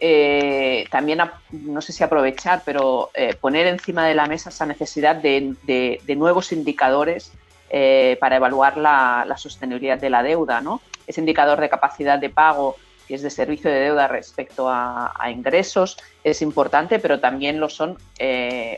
eh, 0.05 0.87
también, 0.91 1.21
no 1.53 1.81
sé 1.81 1.93
si 1.93 2.03
aprovechar, 2.03 2.63
pero 2.65 3.11
eh, 3.15 3.35
poner 3.41 3.69
encima 3.69 4.05
de 4.05 4.17
la 4.17 4.27
mesa 4.27 4.51
esa 4.51 4.67
necesidad 4.67 5.15
de, 5.15 6.01
nuevos 6.17 6.51
indicadores 6.51 7.33
eh, 7.71 8.17
para 8.19 8.35
evaluar 8.35 8.77
la, 8.77 9.33
sostenibilidad 9.37 9.99
de 9.99 10.11
la 10.11 10.25
deuda, 10.25 10.61
¿no? 10.61 10.81
Ese 11.07 11.21
indicador 11.21 11.61
de 11.61 11.69
capacidad 11.69 12.19
de 12.19 12.31
pago, 12.31 12.77
que 13.07 13.15
es 13.15 13.23
de 13.23 13.31
servicio 13.31 13.71
de 13.71 13.79
deuda 13.79 14.09
respecto 14.09 14.69
a, 14.69 15.15
a 15.17 15.31
ingresos, 15.31 15.97
es 16.25 16.43
importante, 16.43 16.99
pero 16.99 17.21
también 17.21 17.61
lo 17.61 17.69
son 17.69 17.97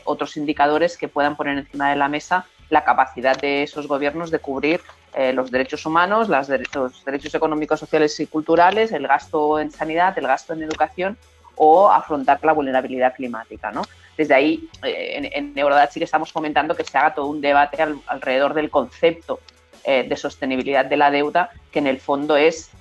otros 0.03 0.37
indicadores 0.37 0.95
que 0.95 1.07
puedan 1.07 1.35
poner 1.35 1.57
encima 1.57 1.89
de 1.89 1.95
la 1.95 2.07
mesa 2.07 2.45
la 2.69 2.83
capacidad 2.83 3.35
de 3.35 3.63
esos 3.63 3.87
gobiernos 3.87 4.29
de 4.29 4.39
cubrir 4.39 4.81
eh, 5.17 5.31
los 5.31 5.49
derechos 5.49 5.85
humanos, 5.85 6.27
los 6.27 6.47
derechos 6.47 7.33
económicos, 7.33 7.79
sociales 7.79 8.19
y 8.19 8.27
culturales, 8.27 8.91
el 8.91 9.07
gasto 9.07 9.59
en 9.59 9.71
sanidad, 9.71 10.17
el 10.17 10.27
gasto 10.27 10.51
en 10.51 10.63
educación 10.63 11.17
o 11.55 11.89
afrontar 11.89 12.43
la 12.43 12.51
vulnerabilidad 12.51 13.15
climática. 13.15 13.71
¿no? 13.71 13.83
Desde 14.17 14.33
ahí, 14.33 14.69
eh, 14.83 15.31
en, 15.33 15.55
en, 15.55 15.89
sí 15.89 16.01
que 16.01 16.03
estamos 16.03 16.33
comentando 16.33 16.75
que 16.75 16.83
se 16.83 16.97
haga 16.97 17.13
todo 17.13 17.27
un 17.27 17.39
debate 17.39 17.81
alrededor 18.07 18.53
del 18.53 18.69
concepto 18.69 19.39
eh, 19.85 20.05
de 20.05 20.17
sostenibilidad 20.17 20.83
de 20.83 20.97
la 20.97 21.09
deuda, 21.09 21.49
que 21.71 21.79
en 21.79 21.87
el 21.87 22.01
fondo 22.01 22.35
es 22.35 22.71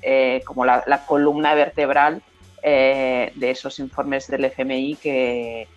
como 0.44 0.64
la, 0.64 1.04
columna 1.06 1.54
vertebral 1.54 2.20
de 2.62 3.50
esos 3.50 3.78
informes 3.78 4.26
del 4.26 4.46
FMI 4.46 4.96
que, 4.96 5.68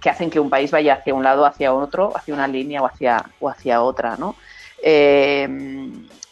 que 0.00 0.10
hacen 0.10 0.30
que 0.30 0.40
un 0.40 0.48
país 0.48 0.70
vaya 0.70 0.94
hacia 0.94 1.12
un 1.12 1.24
lado, 1.24 1.44
hacia 1.44 1.74
otro, 1.74 2.16
hacia 2.16 2.32
una 2.32 2.46
línea 2.48 2.80
o 2.80 2.86
hacia, 2.86 3.26
o 3.38 3.50
hacia 3.50 3.82
otra. 3.82 4.16
¿no? 4.16 4.34
Eh, 4.82 5.48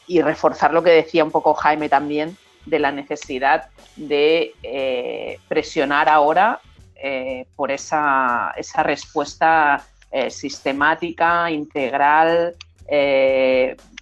y 0.06 0.22
reforzar 0.22 0.72
lo 0.72 0.82
que 0.82 0.90
decía 0.90 1.22
un 1.22 1.30
poco 1.30 1.54
Jaime 1.54 1.88
también 1.88 2.36
de 2.66 2.80
la 2.80 2.90
necesidad 2.90 3.68
de 3.96 4.52
eh, 4.62 5.38
presionar 5.48 6.08
ahora 6.08 6.60
eh, 6.96 7.46
por 7.56 7.70
esa, 7.70 8.52
esa 8.56 8.82
respuesta 8.82 9.86
sistemática, 10.28 11.52
integral, 11.52 12.56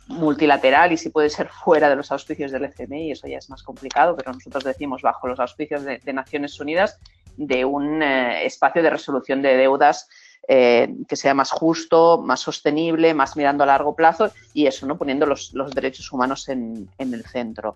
multilateral 0.09 0.91
y 0.93 0.97
si 0.97 1.11
puede 1.11 1.29
ser 1.29 1.49
fuera 1.49 1.89
de 1.89 1.97
los 1.97 2.11
auspicios 2.11 2.51
del 2.51 2.65
FMI, 2.65 3.13
eso 3.13 3.29
ya 3.29 3.39
es 3.39 3.51
más 3.51 3.63
complicado, 3.63 4.17
pero 4.17 4.33
nosotros 4.33 4.65
decimos 4.65 5.03
bajo 5.03 5.29
los 5.29 5.39
auspicios 5.39 5.85
de, 5.85 6.01
Naciones 6.13 6.59
Unidas 6.59 6.99
de 7.37 7.65
un 7.65 8.03
eh, 8.03 8.47
espacio 8.47 8.83
de 8.83 8.91
resolución 8.91 9.43
de 9.43 9.57
deudas 9.57 10.09
eh, 10.51 10.89
que 11.07 11.15
sea 11.15 11.35
más 11.35 11.51
justo, 11.51 12.23
más 12.25 12.41
sostenible, 12.41 13.13
más 13.13 13.37
mirando 13.37 13.65
a 13.65 13.67
largo 13.67 13.95
plazo 13.95 14.33
y 14.55 14.67
eso, 14.67 14.87
¿no? 14.87 14.97
poniendo 14.97 15.27
los, 15.27 15.53
derechos 15.75 16.11
humanos 16.11 16.49
en, 16.49 16.89
el 16.99 17.25
centro. 17.27 17.75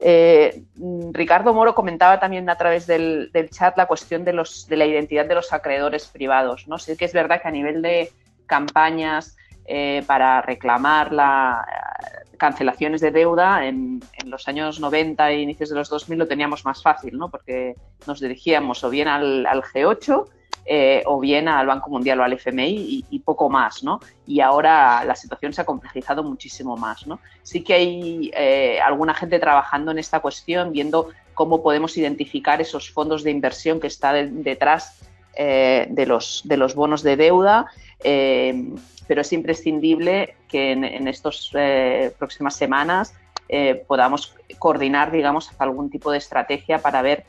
Eh, 0.00 0.62
Ricardo 1.12 1.52
Moro 1.52 1.74
comentaba 1.74 2.18
también 2.18 2.48
a 2.48 2.56
través 2.56 2.86
del, 2.86 3.30
chat 3.50 3.76
la 3.76 3.84
cuestión 3.84 4.24
de, 4.24 4.32
los, 4.32 4.66
de 4.66 4.76
la 4.78 4.86
identidad 4.86 5.26
de 5.26 5.34
los 5.34 5.52
acreedores 5.52 6.06
privados. 6.06 6.66
¿no? 6.66 6.78
Sí 6.78 6.96
que 6.96 7.04
es 7.04 7.12
verdad 7.12 7.42
que 7.42 7.48
a 7.48 7.50
nivel 7.50 7.82
de 7.82 8.10
campañas 8.46 9.36
eh, 9.66 10.02
para 10.06 10.40
reclamar 10.40 11.12
la, 11.12 11.62
cancelaciones 12.38 13.02
de 13.02 13.10
deuda 13.10 13.66
en, 13.66 14.02
los 14.24 14.48
años 14.48 14.80
90 14.80 15.30
e 15.30 15.40
inicios 15.42 15.68
de 15.68 15.76
los 15.76 15.90
2000 15.90 16.20
lo 16.20 16.26
teníamos 16.26 16.64
más 16.64 16.82
fácil, 16.82 17.18
¿no? 17.18 17.28
porque 17.28 17.74
nos 18.06 18.20
dirigíamos 18.20 18.82
o 18.82 18.88
bien 18.88 19.08
al, 19.08 19.44
al 19.44 19.62
G8 19.62 20.26
eh, 20.66 21.02
o 21.04 21.20
bien 21.20 21.46
al 21.46 21.66
Banco 21.66 21.90
Mundial 21.90 22.20
o 22.20 22.24
al 22.24 22.32
FMI 22.32 23.04
y, 23.10 23.18
poco 23.18 23.50
más, 23.50 23.82
¿no? 23.82 24.00
Y 24.26 24.40
ahora 24.40 25.04
la 25.04 25.14
situación 25.14 25.52
se 25.52 25.60
ha 25.60 25.66
complejizado 25.66 26.22
muchísimo 26.22 26.74
más, 26.78 27.06
¿no? 27.06 27.20
Sí 27.42 27.62
que 27.62 27.74
hay 27.74 28.30
eh, 28.34 28.80
alguna 28.80 29.12
gente 29.12 29.38
trabajando 29.38 29.90
en 29.90 29.98
esta 29.98 30.20
cuestión, 30.20 30.72
viendo 30.72 31.10
cómo 31.34 31.62
podemos 31.62 31.98
identificar 31.98 32.62
esos 32.62 32.90
fondos 32.90 33.22
de 33.24 33.30
inversión 33.30 33.78
que 33.78 33.88
están 33.88 34.42
detrás 34.42 35.02
eh, 35.36 35.86
de, 35.90 36.06
los, 36.06 36.40
de 36.44 36.56
bonos 36.74 37.02
de 37.02 37.16
deuda, 37.16 37.66
pero 38.02 39.20
es 39.20 39.32
imprescindible 39.34 40.36
que 40.48 40.72
en, 40.72 41.08
estas 41.08 41.50
próximas 42.18 42.56
semanas 42.56 43.14
podamos 43.86 44.34
coordinar, 44.58 45.10
digamos, 45.10 45.50
algún 45.58 45.90
tipo 45.90 46.10
de 46.10 46.18
estrategia 46.18 46.78
para 46.78 47.02
ver 47.02 47.24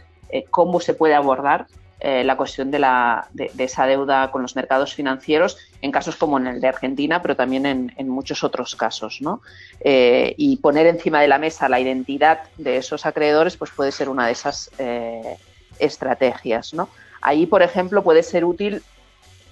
cómo 0.52 0.80
se 0.80 0.94
puede 0.94 1.16
abordar 1.16 1.68
eh, 2.08 2.24
la 2.24 2.38
cuestión 2.38 2.70
de, 2.70 2.78
esa 3.58 3.88
deuda 3.88 4.30
con 4.30 4.44
los 4.44 4.56
mercados 4.56 4.94
financieros 4.94 5.58
en 5.82 5.92
casos 5.92 6.16
como 6.16 6.38
en 6.38 6.46
el 6.46 6.62
de 6.62 6.68
Argentina, 6.68 7.20
pero 7.20 7.36
también 7.36 7.66
en, 7.66 8.10
muchos 8.10 8.44
otros 8.44 8.76
casos. 8.76 9.20
Eh, 9.80 10.36
y 10.38 10.58
poner 10.58 10.86
encima 10.86 11.20
de 11.20 11.28
la 11.28 11.40
mesa 11.40 11.68
la 11.68 11.80
identidad 11.80 12.42
de 12.60 12.78
esos 12.78 13.08
acreedores 13.08 13.58
pues 13.58 13.72
puede 13.72 13.92
ser 13.92 14.10
una 14.10 14.28
de 14.28 14.34
esas 14.34 14.70
eh, 14.78 15.38
estrategias. 15.80 16.76
Ahí, 17.22 17.48
por 17.48 17.64
ejemplo, 17.64 18.04
puede 18.04 18.22
ser 18.22 18.46
útil 18.46 18.84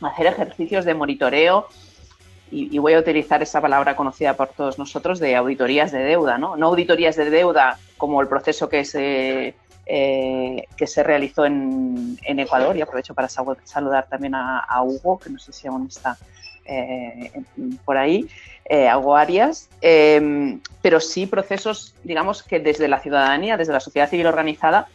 hacer 0.04 0.28
ejercicios 0.28 0.86
de 0.86 0.94
monitoreo 0.94 1.68
y, 2.52 2.78
voy 2.78 2.94
a 2.94 3.00
utilizar 3.00 3.42
esa 3.42 3.62
palabra 3.62 3.96
conocida 3.96 4.38
por 4.38 4.50
todos 4.50 4.78
nosotros 4.78 5.18
de 5.20 5.36
auditorías 5.36 5.92
de 5.92 6.04
deuda, 6.04 6.38
¿no? 6.38 6.56
No 6.56 6.68
auditorías 6.68 7.16
de 7.16 7.32
deuda 7.32 7.80
como 7.98 8.22
el 8.22 8.28
proceso 8.28 8.70
que 8.70 8.86
se 8.86 9.56
eh, 9.86 10.66
que 10.78 10.88
se 10.88 11.04
realizó 11.04 11.46
en, 11.46 12.18
Ecuador. 12.26 12.76
Y 12.78 12.82
aprovecho 12.82 13.14
para 13.14 13.28
saludar 13.28 14.08
también 14.10 14.36
a, 14.36 14.82
Hugo, 14.84 15.20
que 15.20 15.30
no 15.30 15.40
sé 15.40 15.52
si 15.52 15.68
aún 15.68 15.88
está 15.88 16.18
eh, 16.66 17.32
por 17.84 17.98
ahí, 17.98 18.28
eh, 18.66 18.88
a 18.88 18.98
Hugo 18.98 19.18
Arias, 19.18 19.70
em, 19.82 20.62
pero 20.82 21.02
sí 21.02 21.26
procesos, 21.26 21.96
digamos, 22.04 22.44
que 22.44 22.60
desde 22.60 22.88
la 22.88 23.00
ciudadanía, 23.02 23.58
desde 23.58 23.74
la 23.74 23.82
sociedad 23.82 24.10
civil 24.10 24.28
organizada, 24.28 24.88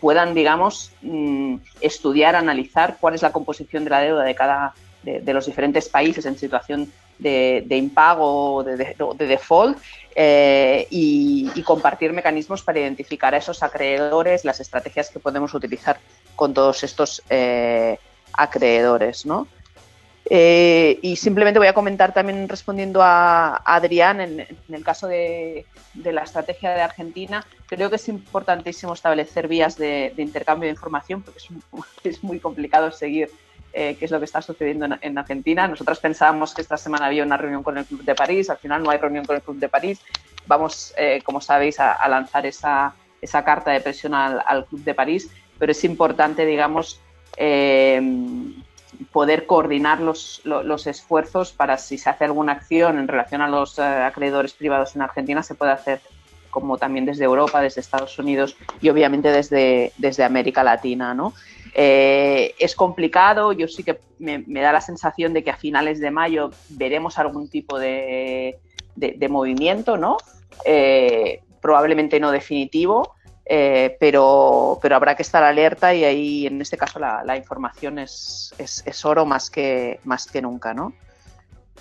puedan, 0.00 0.34
digamos, 0.34 0.90
mm, 1.02 1.56
estudiar, 1.80 2.34
analizar 2.34 2.96
cuál 3.00 3.14
es 3.14 3.22
la 3.22 3.30
composición 3.30 3.84
de 3.84 3.90
la 3.90 4.00
deuda 4.00 4.24
de 4.24 4.34
cada 4.34 4.74
de 5.02 5.32
los 5.32 5.46
diferentes 5.46 5.88
países 5.88 6.26
en 6.26 6.36
situación 6.36 6.92
de, 7.18 7.76
impago 7.76 8.56
o 8.56 8.64
de, 8.64 8.94
default 9.18 9.78
eh, 10.14 10.86
y, 10.90 11.62
compartir 11.62 12.12
mecanismos 12.12 12.62
para 12.62 12.80
identificar 12.80 13.34
a 13.34 13.38
esos 13.38 13.62
acreedores, 13.62 14.44
las 14.44 14.60
estrategias 14.60 15.10
que 15.10 15.18
podemos 15.18 15.52
utilizar 15.54 15.98
con 16.34 16.54
todos 16.54 16.82
estos 16.82 17.22
eh, 17.28 17.98
acreedores. 18.32 19.26
¿no? 19.26 19.46
Eh, 20.30 20.98
y 21.02 21.16
simplemente 21.16 21.58
voy 21.58 21.68
a 21.68 21.74
comentar 21.74 22.12
también 22.12 22.48
respondiendo 22.48 23.02
a, 23.02 23.56
Adrián, 23.64 24.20
en, 24.20 24.46
el 24.68 24.84
caso 24.84 25.08
de, 25.08 25.66
la 25.94 26.22
estrategia 26.22 26.70
de 26.70 26.80
Argentina, 26.80 27.44
creo 27.66 27.90
que 27.90 27.96
es 27.96 28.08
importantísimo 28.08 28.94
establecer 28.94 29.48
vías 29.48 29.76
de, 29.76 30.14
intercambio 30.16 30.68
de 30.68 30.72
información 30.72 31.22
porque 31.22 31.38
es, 31.38 31.48
es 32.04 32.24
muy 32.24 32.40
complicado 32.40 32.90
seguir 32.92 33.30
eh, 33.72 33.96
qué 33.98 34.06
es 34.06 34.10
lo 34.10 34.18
que 34.18 34.24
está 34.24 34.40
sucediendo 34.42 34.86
en, 35.00 35.18
Argentina. 35.18 35.68
Nosotros 35.68 35.98
pensábamos 36.00 36.54
que 36.54 36.62
esta 36.62 36.76
semana 36.76 37.06
había 37.06 37.22
una 37.22 37.36
reunión 37.36 37.62
con 37.62 37.76
el 37.78 37.84
Club 37.84 38.02
de 38.02 38.14
París, 38.14 38.50
al 38.50 38.58
final 38.58 38.82
no 38.82 38.90
hay 38.90 38.98
reunión 38.98 39.24
con 39.24 39.36
el 39.36 39.42
Club 39.42 39.58
de 39.58 39.68
París. 39.68 40.00
Vamos, 40.46 40.94
eh, 40.96 41.20
como 41.24 41.40
sabéis, 41.40 41.78
a, 41.78 42.08
lanzar 42.08 42.46
esa, 42.46 42.94
esa, 43.20 43.44
carta 43.44 43.70
de 43.70 43.80
presión 43.80 44.14
al, 44.14 44.64
Club 44.66 44.82
de 44.82 44.94
París, 44.94 45.30
pero 45.58 45.72
es 45.72 45.84
importante, 45.84 46.46
digamos, 46.46 47.00
eh, 47.36 48.00
poder 49.12 49.46
coordinar 49.46 50.00
los, 50.00 50.40
los, 50.44 50.86
esfuerzos 50.86 51.52
para 51.52 51.76
si 51.76 51.98
se 51.98 52.08
hace 52.08 52.24
alguna 52.24 52.52
acción 52.52 52.98
en 52.98 53.06
relación 53.06 53.42
a 53.42 53.48
los 53.48 53.78
acreedores 53.78 54.54
privados 54.54 54.96
en 54.96 55.02
Argentina, 55.02 55.42
se 55.42 55.54
puede 55.54 55.72
hacer 55.72 56.00
como 56.50 56.78
también 56.78 57.04
desde 57.04 57.24
Europa, 57.24 57.60
desde 57.60 57.80
Estados 57.80 58.18
Unidos 58.18 58.56
y 58.80 58.88
obviamente 58.88 59.30
desde, 59.30 59.92
desde 59.98 60.24
América 60.24 60.64
Latina, 60.64 61.14
¿no? 61.14 61.34
Eh, 61.74 62.54
es 62.58 62.74
complicado, 62.74 63.52
yo 63.52 63.68
sí 63.68 63.82
que 63.82 64.00
me, 64.18 64.42
da 64.60 64.72
la 64.72 64.80
sensación 64.80 65.32
de 65.32 65.44
que 65.44 65.50
a 65.50 65.56
finales 65.56 66.00
de 66.00 66.10
mayo 66.10 66.50
veremos 66.70 67.18
algún 67.18 67.48
tipo 67.48 67.78
de, 67.78 68.58
movimiento, 69.28 69.96
¿no? 69.96 70.16
Eh, 70.64 71.42
probablemente 71.60 72.20
no 72.20 72.30
definitivo, 72.30 73.14
eh, 73.44 73.96
pero, 74.00 74.78
pero 74.82 74.96
habrá 74.96 75.14
que 75.14 75.22
estar 75.22 75.42
alerta 75.42 75.94
y 75.94 76.04
ahí 76.04 76.46
en 76.46 76.60
este 76.60 76.76
caso 76.76 76.98
la, 76.98 77.36
información 77.36 77.98
es, 77.98 78.54
es, 78.58 79.04
oro 79.04 79.24
más 79.24 79.50
que, 79.50 80.00
más 80.04 80.26
que 80.26 80.42
nunca, 80.42 80.74
¿no? 80.74 80.92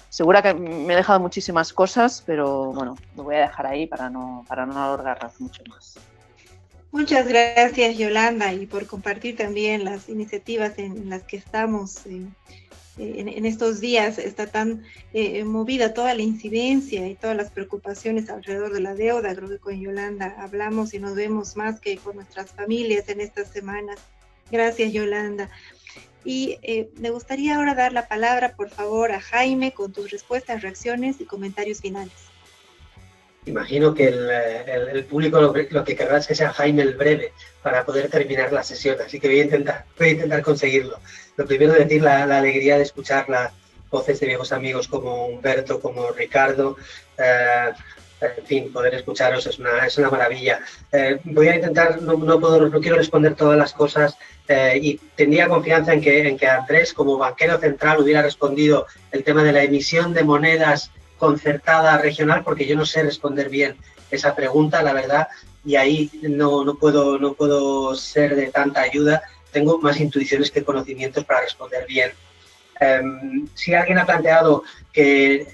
Segura 0.09 0.41
que 0.41 0.53
me 0.53 0.93
he 0.93 0.95
dejado 0.95 1.19
muchísimas 1.19 1.73
cosas, 1.73 2.23
pero 2.25 2.71
bueno, 2.71 2.95
lo 3.15 3.23
voy 3.23 3.35
a 3.35 3.41
dejar 3.41 3.67
ahí 3.67 3.85
para 3.85 4.09
no, 4.09 4.45
para 4.47 4.65
no 4.65 4.81
alargarlas 4.81 5.39
mucho 5.41 5.61
más. 5.69 5.97
Muchas 6.91 7.27
gracias 7.27 7.97
Yolanda 7.97 8.53
y 8.53 8.65
por 8.65 8.87
compartir 8.87 9.35
también 9.35 9.83
las 9.83 10.07
iniciativas 10.07 10.79
en 10.79 11.09
las 11.09 11.23
que 11.23 11.37
estamos 11.37 12.05
eh, 12.05 12.25
en, 12.97 13.45
estos 13.45 13.81
días. 13.81 14.17
Está 14.17 14.47
tan 14.47 14.83
eh, 15.13 15.43
movida 15.43 15.93
toda 15.93 16.13
la 16.13 16.21
incidencia 16.21 17.07
y 17.07 17.15
todas 17.15 17.35
las 17.35 17.51
preocupaciones 17.51 18.29
alrededor 18.29 18.73
de 18.73 18.79
la 18.79 18.95
deuda. 18.95 19.35
Creo 19.35 19.49
que 19.49 19.59
con 19.59 19.79
Yolanda 19.79 20.35
hablamos 20.39 20.93
y 20.93 20.99
nos 20.99 21.15
vemos 21.15 21.57
más 21.57 21.79
que 21.79 21.97
con 21.97 22.15
nuestras 22.15 22.51
familias 22.51 23.09
en 23.09 23.19
estas 23.19 23.49
semanas. 23.49 23.99
Gracias 24.49 24.93
Yolanda. 24.93 25.49
Y 26.23 26.57
eh, 26.61 26.89
me 26.97 27.09
gustaría 27.09 27.57
ahora 27.57 27.75
dar 27.75 27.93
la 27.93 28.07
palabra, 28.07 28.55
por 28.55 28.69
favor, 28.69 29.11
a 29.11 29.19
Jaime 29.19 29.73
con 29.73 29.91
tus 29.91 30.09
respuestas, 30.09 30.61
reacciones 30.61 31.21
y 31.21 31.25
comentarios 31.25 31.81
finales. 31.81 32.36
Imagino 33.47 33.93
que 33.93 34.07
el, 34.07 35.05
público 35.05 35.39
lo, 35.41 35.53
que 35.53 35.95
querrá 35.95 36.17
es 36.17 36.27
que 36.27 36.35
sea 36.35 36.51
Jaime 36.53 36.83
el 36.83 36.95
breve 36.95 37.31
para 37.63 37.85
poder 37.85 38.09
terminar 38.09 38.51
la 38.51 38.63
sesión, 38.63 38.97
así 39.05 39.19
que 39.19 39.27
voy 39.27 39.39
a 39.39 39.43
intentar, 39.43 39.85
voy 39.97 40.09
a 40.09 40.11
intentar 40.11 40.41
conseguirlo. 40.41 40.99
Lo 41.37 41.45
primero 41.45 41.73
decir 41.73 42.01
la, 42.01 42.23
alegría 42.23 42.77
de 42.77 42.83
escuchar 42.83 43.29
las 43.29 43.53
voces 43.89 44.19
de 44.19 44.27
viejos 44.27 44.51
amigos 44.51 44.87
como 44.87 45.27
Humberto, 45.27 45.79
como 45.79 46.11
Ricardo. 46.11 46.77
Eh, 47.17 47.71
en 48.19 48.45
fin, 48.45 48.73
poder 48.73 48.95
escucharos 48.95 49.45
es 49.45 49.59
una, 49.59 49.85
es 49.85 49.97
una 49.97 50.09
maravilla. 50.09 50.59
Eh, 50.91 51.19
voy 51.23 51.47
a 51.49 51.55
intentar, 51.55 52.01
no, 52.01 52.13
no, 52.17 52.39
puedo, 52.39 52.67
no 52.67 52.81
quiero 52.81 52.97
responder 52.97 53.35
todas 53.35 53.57
las 53.57 53.73
cosas 53.73 54.17
eh, 54.47 54.79
y 54.81 54.99
tendría 55.15 55.47
confianza 55.47 55.93
en 55.93 56.01
que, 56.01 56.27
en 56.27 56.37
que 56.37 56.47
Andrés, 56.47 56.93
como 56.93 57.17
banquero 57.17 57.59
central, 57.59 58.01
hubiera 58.01 58.21
respondido 58.23 58.87
el 59.11 59.23
tema 59.23 59.43
de 59.43 59.51
la 59.51 59.63
emisión 59.63 60.13
de 60.13 60.23
monedas 60.23 60.91
concertada 61.17 61.97
regional 61.97 62.43
porque 62.43 62.65
yo 62.65 62.75
no 62.75 62.85
sé 62.85 63.03
responder 63.03 63.49
bien 63.49 63.75
esa 64.09 64.35
pregunta, 64.35 64.81
la 64.83 64.93
verdad, 64.93 65.27
y 65.65 65.75
ahí 65.75 66.09
no, 66.21 66.63
no, 66.63 66.75
puedo, 66.75 67.19
no 67.19 67.33
puedo 67.33 67.93
ser 67.95 68.35
de 68.35 68.47
tanta 68.47 68.81
ayuda. 68.81 69.21
Tengo 69.51 69.79
más 69.79 69.99
intuiciones 69.99 70.51
que 70.51 70.63
conocimientos 70.63 71.25
para 71.25 71.41
responder 71.41 71.85
bien. 71.87 72.11
Em, 72.79 73.47
si 73.53 73.73
alguien 73.73 73.97
ha 73.97 74.05
planteado 74.05 74.63
que 74.93 75.45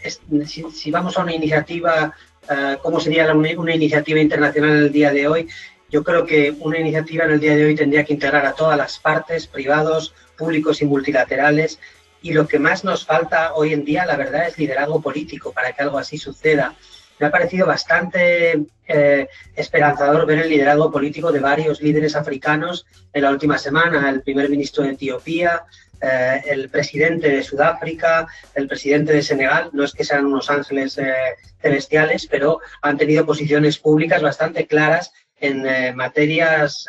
si, 0.45 0.91
vamos 0.91 1.17
a 1.17 1.21
una 1.21 1.33
iniciativa, 1.33 2.13
uh, 2.49 2.81
¿cómo 2.81 2.99
sería 2.99 3.33
una, 3.33 3.59
una 3.59 3.75
iniciativa 3.75 4.19
internacional 4.19 4.71
en 4.71 4.77
el 4.77 4.91
día 4.91 5.11
de 5.11 5.27
hoy? 5.27 5.47
Yo 5.89 6.03
creo 6.03 6.25
que 6.25 6.53
una 6.59 6.79
iniciativa 6.79 7.25
en 7.25 7.31
el 7.31 7.39
día 7.39 7.55
de 7.55 7.65
hoy 7.65 7.75
tendría 7.75 8.03
que 8.03 8.13
integrar 8.13 8.45
a 8.45 8.53
todas 8.53 8.77
las 8.77 8.99
partes, 8.99 9.47
privados, 9.47 10.13
públicos 10.37 10.81
y 10.81 10.85
multilaterales, 10.85 11.79
y 12.23 12.31
lo 12.31 12.47
que 12.47 12.57
más 12.57 12.85
nos 12.85 13.05
falta 13.05 13.53
hoy 13.53 13.73
en 13.73 13.83
día, 13.83 14.05
la 14.05 14.15
verdad, 14.15 14.47
es 14.47 14.57
liderazgo 14.57 15.01
político 15.01 15.51
para 15.51 15.73
que 15.73 15.83
algo 15.83 15.99
así 15.99 16.17
suceda. 16.17 16.73
Me 17.19 17.27
ha 17.27 17.31
parecido 17.31 17.67
bastante 17.67 18.63
eh, 18.87 19.27
esperanzador 19.55 20.25
ver 20.25 20.39
el 20.39 20.49
liderazgo 20.49 20.89
político 20.89 21.33
de 21.33 21.41
varios 21.41 21.81
líderes 21.81 22.15
africanos 22.15 22.85
en 23.11 23.23
la 23.23 23.29
última 23.29 23.57
semana, 23.57 24.09
el 24.09 24.21
primer 24.21 24.49
ministro 24.49 24.85
de 24.85 24.91
Etiopía, 24.91 25.63
eh, 26.01 26.41
el 26.45 26.69
presidente 26.69 27.29
de 27.29 27.43
Sudáfrica, 27.43 28.25
el 28.55 28.69
presidente 28.69 29.11
de 29.11 29.21
Senegal, 29.21 29.69
no 29.73 29.83
es 29.83 29.91
que 29.91 30.05
sean 30.05 30.25
unos 30.25 30.49
ángeles 30.49 30.97
eh, 30.97 31.13
celestiales, 31.61 32.25
pero 32.27 32.59
han 32.81 32.97
tenido 32.97 33.25
posiciones 33.25 33.77
públicas 33.79 34.21
bastante 34.21 34.65
claras 34.65 35.11
en 35.41 35.97
materias 35.97 36.87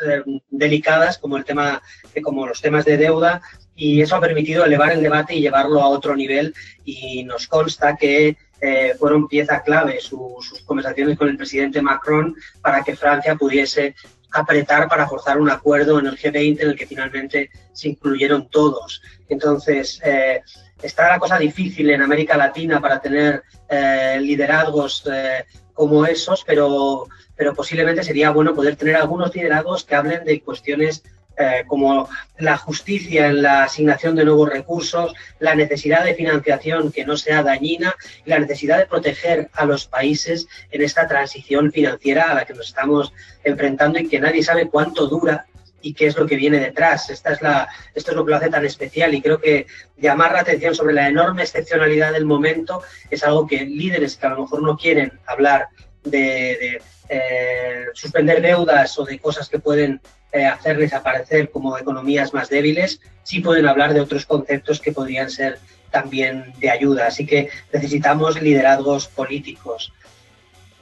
delicadas 0.49 1.17
como 1.17 1.35
el 1.35 1.43
tema, 1.43 1.81
como 2.23 2.47
los 2.47 2.61
temas 2.61 2.85
de 2.85 2.95
deuda 2.95 3.41
y 3.75 4.01
eso 4.01 4.15
ha 4.15 4.21
permitido 4.21 4.65
elevar 4.65 4.91
el 4.91 5.01
debate 5.01 5.35
y 5.35 5.41
llevarlo 5.41 5.81
a 5.81 5.89
otro 5.89 6.15
nivel 6.15 6.53
y 6.83 7.23
nos 7.23 7.47
consta 7.47 7.95
que 7.95 8.37
fueron 8.97 9.27
pieza 9.27 9.61
clave 9.61 9.99
sus 9.99 10.63
conversaciones 10.65 11.19
con 11.19 11.29
el 11.29 11.37
presidente 11.37 11.83
Macron 11.83 12.35
para 12.61 12.83
que 12.83 12.95
Francia 12.95 13.35
pudiese 13.35 13.93
apretar 14.35 14.87
para 14.87 15.07
forzar 15.07 15.39
un 15.39 15.49
acuerdo 15.49 15.99
en 15.99 16.07
el 16.07 16.17
G20 16.17 16.61
en 16.61 16.69
el 16.69 16.75
que 16.75 16.87
finalmente 16.87 17.49
se 17.71 17.89
incluyeron 17.89 18.49
todos. 18.49 19.01
Entonces, 19.29 20.01
eh, 20.03 20.41
está 20.81 21.09
la 21.09 21.19
cosa 21.19 21.37
difícil 21.37 21.89
en 21.89 22.01
América 22.01 22.37
Latina 22.37 22.81
para 22.81 22.99
tener 22.99 23.43
eh, 23.69 24.17
liderazgos 24.21 25.03
eh, 25.11 25.45
como 25.73 26.05
esos, 26.05 26.43
pero, 26.45 27.07
pero 27.35 27.53
posiblemente 27.53 28.03
sería 28.03 28.31
bueno 28.31 28.53
poder 28.53 28.75
tener 28.75 28.97
algunos 28.97 29.33
liderazgos 29.33 29.83
que 29.83 29.95
hablen 29.95 30.25
de 30.25 30.41
cuestiones 30.41 31.03
eh, 31.37 31.63
como 31.67 32.07
la 32.37 32.57
justicia 32.57 33.27
en 33.27 33.41
la 33.41 33.63
asignación 33.63 34.15
de 34.15 34.25
nuevos 34.25 34.49
recursos, 34.49 35.13
la 35.39 35.55
necesidad 35.55 36.03
de 36.03 36.15
financiación 36.15 36.91
que 36.91 37.05
no 37.05 37.17
sea 37.17 37.43
dañina 37.43 37.93
y 38.25 38.29
la 38.29 38.39
necesidad 38.39 38.77
de 38.77 38.85
proteger 38.85 39.49
a 39.53 39.65
los 39.65 39.85
países 39.85 40.47
en 40.71 40.81
esta 40.81 41.07
transición 41.07 41.71
financiera 41.71 42.31
a 42.31 42.35
la 42.35 42.45
que 42.45 42.53
nos 42.53 42.67
estamos 42.67 43.13
enfrentando 43.43 43.99
y 43.99 44.07
que 44.07 44.19
nadie 44.19 44.43
sabe 44.43 44.69
cuánto 44.69 45.07
dura 45.07 45.45
y 45.81 45.93
qué 45.93 46.07
es 46.07 46.17
lo 46.17 46.25
que 46.25 46.35
viene 46.35 46.59
detrás. 46.59 47.09
Esta 47.09 47.33
es 47.33 47.41
la, 47.41 47.67
esto 47.93 48.11
es 48.11 48.17
lo 48.17 48.25
que 48.25 48.31
lo 48.31 48.37
hace 48.37 48.49
tan 48.49 48.65
especial 48.65 49.13
y 49.13 49.21
creo 49.21 49.39
que 49.39 49.67
llamar 49.97 50.31
la 50.31 50.39
atención 50.39 50.73
sobre 50.73 50.95
la 50.95 51.07
enorme 51.07 51.43
excepcionalidad 51.43 52.13
del 52.13 52.25
momento 52.25 52.81
es 53.11 53.23
algo 53.23 53.45
que 53.45 53.65
líderes 53.65 54.17
que 54.17 54.25
a 54.25 54.31
lo 54.31 54.41
mejor 54.41 54.63
no 54.63 54.77
quieren 54.77 55.19
hablar 55.27 55.67
de, 56.05 56.81
eh, 57.09 57.85
suspender 57.93 58.41
deudas 58.41 58.97
o 58.97 59.05
de 59.05 59.19
cosas 59.19 59.49
que 59.49 59.59
pueden 59.59 60.01
eh, 60.31 60.45
hacer 60.45 60.77
desaparecer 60.77 61.49
como 61.49 61.77
economías 61.77 62.33
más 62.33 62.49
débiles, 62.49 62.99
sí 63.23 63.41
pueden 63.41 63.67
hablar 63.67 63.93
de 63.93 64.01
otros 64.01 64.25
conceptos 64.25 64.79
que 64.79 64.91
podrían 64.91 65.29
ser 65.29 65.59
también 65.91 66.53
de 66.59 66.69
ayuda. 66.69 67.07
Así 67.07 67.25
que 67.25 67.49
necesitamos 67.71 68.41
liderazgos 68.41 69.07
políticos. 69.07 69.93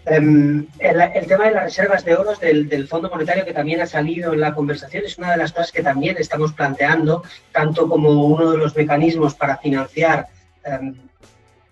Em, 0.05 0.67
el, 0.79 1.27
tema 1.27 1.45
de 1.45 1.51
las 1.51 1.63
reservas 1.63 2.03
de 2.03 2.15
oro 2.15 2.35
del, 2.35 2.67
del, 2.67 2.89
Fondo 2.89 3.09
Monetario 3.09 3.45
que 3.45 3.53
también 3.53 3.79
ha 3.79 3.85
salido 3.85 4.33
en 4.33 4.41
la 4.41 4.53
conversación 4.53 5.05
es 5.05 5.17
una 5.17 5.31
de 5.31 5.37
las 5.37 5.53
cosas 5.53 5.71
que 5.71 5.81
también 5.81 6.17
estamos 6.19 6.51
planteando, 6.51 7.23
tanto 7.53 7.87
como 7.87 8.25
uno 8.25 8.51
de 8.51 8.57
los 8.57 8.75
mecanismos 8.75 9.33
para 9.33 9.57
financiar 9.57 10.27
em, 10.65 10.95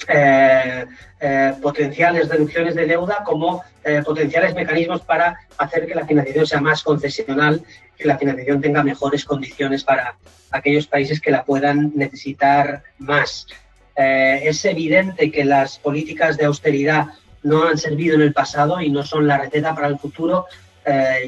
eh, 0.07 0.85
eh, 1.19 1.53
potenciales 1.61 2.27
reducciones 2.27 2.73
de 2.75 2.87
deuda 2.87 3.19
como 3.23 3.63
eh, 3.83 4.01
potenciales 4.03 4.55
mecanismos 4.55 5.01
para 5.01 5.37
hacer 5.57 5.85
que 5.85 5.93
la 5.93 6.05
financiación 6.05 6.47
sea 6.47 6.61
más 6.61 6.83
concesional, 6.83 7.63
que 7.97 8.07
la 8.07 8.17
financiación 8.17 8.61
tenga 8.61 8.83
mejores 8.83 9.25
condiciones 9.25 9.83
para 9.83 10.15
aquellos 10.49 10.87
países 10.87 11.21
que 11.21 11.31
la 11.31 11.43
puedan 11.43 11.91
necesitar 11.95 12.83
más. 12.97 13.47
es 13.95 14.65
evidente 14.65 15.31
que 15.31 15.43
las 15.43 15.77
políticas 15.77 16.37
de 16.37 16.45
austeridad 16.45 17.07
no 17.43 17.67
han 17.67 17.77
servido 17.77 18.15
en 18.15 18.21
el 18.21 18.33
pasado 18.33 18.81
y 18.81 18.89
no 18.89 19.03
son 19.03 19.27
la 19.27 19.37
receta 19.37 19.75
para 19.75 19.87
el 19.87 19.99
futuro 19.99 20.47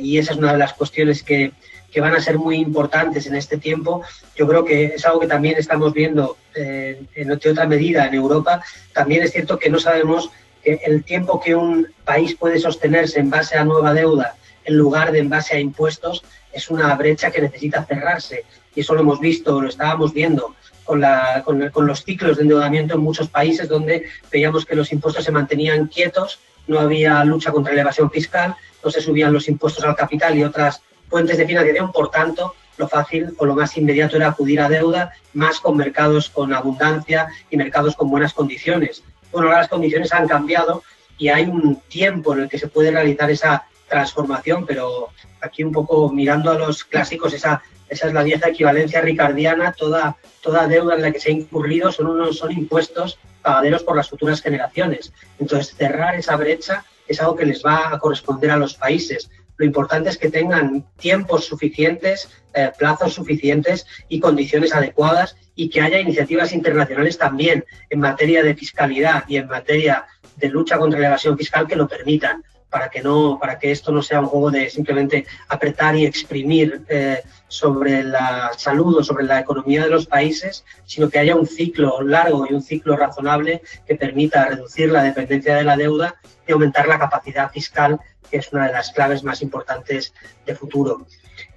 y 0.02 0.18
esa 0.18 0.32
es 0.32 0.40
una 0.40 0.54
de 0.54 0.58
las 0.58 0.74
cuestiones 0.74 1.22
que, 1.22 1.52
que 1.94 2.02
van 2.02 2.16
a 2.16 2.22
ser 2.22 2.40
muy 2.40 2.56
importantes 2.56 3.28
en 3.28 3.36
este 3.36 3.58
tiempo. 3.58 4.02
Yo 4.36 4.48
creo 4.48 4.66
que 4.66 4.86
es 4.96 5.06
algo 5.06 5.20
que 5.20 5.28
también 5.28 5.58
estamos 5.58 5.94
viendo 5.94 6.38
eh, 6.56 7.04
en 7.14 7.32
otra 7.32 7.68
medida 7.68 8.08
en 8.08 8.16
Europa. 8.16 8.64
También 8.94 9.24
es 9.24 9.32
cierto 9.32 9.60
que 9.60 9.70
no 9.70 9.80
sabemos 9.80 10.32
que 10.64 10.80
el 10.86 11.04
tiempo 11.04 11.40
que 11.40 11.56
un 11.56 11.88
país 12.04 12.36
puede 12.36 12.58
sostenerse 12.58 13.20
en 13.20 13.30
base 13.30 13.58
a 13.58 13.64
nueva 13.64 13.94
deuda 13.94 14.36
en 14.66 14.78
lugar 14.78 15.12
de 15.12 15.20
en 15.20 15.30
base 15.30 15.56
a 15.56 15.60
impuestos 15.60 16.24
es 16.52 16.70
una 16.70 16.96
brecha 16.96 17.30
que 17.30 17.42
necesita 17.42 17.84
cerrarse. 17.84 18.46
Y 18.74 18.80
eso 18.80 18.96
lo 18.96 19.02
hemos 19.02 19.20
visto, 19.20 19.62
lo 19.62 19.70
estábamos 19.70 20.14
viendo 20.14 20.56
con, 20.84 21.00
la, 21.00 21.44
con, 21.46 21.70
con 21.70 21.86
los 21.86 22.04
ciclos 22.04 22.38
de 22.38 22.44
endeudamiento 22.44 22.96
en 22.96 23.02
muchos 23.02 23.30
países 23.30 23.70
donde 23.70 24.06
veíamos 24.32 24.66
que 24.66 24.76
los 24.76 24.92
impuestos 24.92 25.26
se 25.26 25.32
mantenían 25.32 25.88
quietos, 25.88 26.40
no 26.66 26.80
había 26.80 27.24
lucha 27.24 27.52
contra 27.52 27.74
la 27.74 27.82
evasión 27.82 28.10
fiscal, 28.10 28.56
no 28.84 28.90
se 28.90 29.02
subían 29.02 29.34
los 29.34 29.48
impuestos 29.48 29.84
al 29.84 29.96
capital 29.96 30.38
y 30.38 30.44
otras 30.44 30.82
fuentes 31.14 31.38
de 31.38 31.46
financiación, 31.46 31.92
por 31.92 32.10
tanto, 32.10 32.56
lo 32.76 32.88
fácil 32.88 33.36
o 33.38 33.46
lo 33.46 33.54
más 33.54 33.78
inmediato 33.78 34.16
era 34.16 34.30
acudir 34.30 34.60
a 34.60 34.68
deuda, 34.68 35.14
más 35.34 35.60
con 35.60 35.78
mercados 35.78 36.28
con 36.28 36.52
abundancia 36.52 37.28
y 37.52 37.56
mercados 37.56 37.96
con 37.96 38.10
buenas 38.10 38.34
condiciones. 38.34 39.04
Bueno, 39.32 39.46
ahora 39.48 39.60
las 39.60 39.68
condiciones 39.68 40.12
han 40.12 40.28
cambiado 40.28 40.82
y 41.20 41.28
hay 41.30 41.44
un 41.44 41.76
tiempo 41.88 42.34
en 42.34 42.40
el 42.40 42.50
que 42.50 42.58
se 42.58 42.68
puede 42.68 42.90
realizar 42.90 43.30
esa 43.30 43.64
transformación, 43.88 44.66
pero 44.66 45.10
aquí 45.40 45.64
un 45.64 45.72
poco 45.72 46.12
mirando 46.12 46.50
a 46.50 46.56
los 46.56 46.84
clásicos, 46.84 47.32
esa, 47.34 47.62
esa 47.90 48.08
es 48.08 48.14
la 48.14 48.24
vieja 48.24 48.50
equivalencia 48.50 49.00
ricardiana, 49.00 49.72
toda, 49.74 50.18
toda 50.42 50.68
deuda 50.68 50.96
en 50.96 51.04
la 51.04 51.12
que 51.12 51.20
se 51.20 51.30
ha 51.30 51.34
incurrido 51.34 51.92
son, 51.92 52.08
unos, 52.08 52.40
son 52.40 52.52
impuestos 52.52 53.20
pagaderos 53.44 53.84
por 53.84 53.96
las 53.96 54.10
futuras 54.10 54.42
generaciones. 54.42 55.14
Entonces, 55.38 55.76
cerrar 55.76 56.16
esa 56.16 56.36
brecha 56.38 56.84
es 57.08 57.22
algo 57.22 57.36
que 57.36 57.46
les 57.46 57.64
va 57.64 57.94
a 57.94 58.00
corresponder 58.00 58.50
a 58.50 58.58
los 58.58 58.74
países. 58.74 59.30
Lo 59.58 59.66
importante 59.66 60.10
es 60.10 60.18
que 60.18 60.30
tengan 60.30 60.86
tiempos 60.98 61.46
suficientes, 61.46 62.30
eh, 62.54 62.72
plazos 62.78 63.14
suficientes 63.14 63.86
y 64.10 64.20
condiciones 64.20 64.74
adecuadas 64.74 65.36
y 65.56 65.70
que 65.70 65.82
haya 65.82 66.00
iniciativas 66.00 66.54
internacionales 66.54 67.18
también 67.18 67.66
en 67.90 68.00
materia 68.00 68.44
de 68.44 68.56
fiscalidad 68.56 69.24
y 69.28 69.38
en 69.38 69.48
materia 69.48 70.06
de 70.38 70.50
lucha 70.50 70.78
contra 70.78 71.00
la 71.00 71.08
evasión 71.08 71.38
fiscal 71.38 71.68
que 71.68 71.76
lo 71.76 71.88
permitan 71.88 72.44
para 72.74 72.90
que 72.90 73.04
no 73.04 73.38
para 73.40 73.60
que 73.60 73.72
esto 73.72 73.92
no 73.92 74.02
sea 74.02 74.20
un 74.20 74.26
juego 74.26 74.50
de 74.50 74.68
simplemente 74.70 75.28
apretar 75.48 75.96
y 75.96 76.08
exprimir 76.08 76.82
eh, 76.90 77.22
sobre 77.48 78.04
la 78.04 78.52
salud 78.58 78.98
o 78.98 79.04
sobre 79.04 79.26
la 79.26 79.40
economía 79.40 79.84
de 79.84 79.92
los 79.92 80.08
países, 80.08 80.66
sino 80.86 81.08
que 81.08 81.20
haya 81.20 81.36
un 81.36 81.46
ciclo 81.46 82.02
largo 82.02 82.48
y 82.50 82.54
un 82.54 82.64
ciclo 82.64 82.98
razonable 82.98 83.62
que 83.86 83.94
permita 83.94 84.46
reducir 84.46 84.92
la 84.92 85.04
dependencia 85.04 85.56
de 85.56 85.64
la 85.64 85.78
deuda 85.78 86.16
y 86.48 86.52
aumentar 86.52 86.88
la 86.88 86.98
capacidad 86.98 87.52
fiscal 87.52 88.00
que 88.34 88.40
es 88.40 88.52
una 88.52 88.66
de 88.66 88.74
las 88.74 88.92
claves 88.92 89.24
más 89.24 89.44
importantes 89.44 90.12
de 90.44 90.56
futuro. 90.56 91.06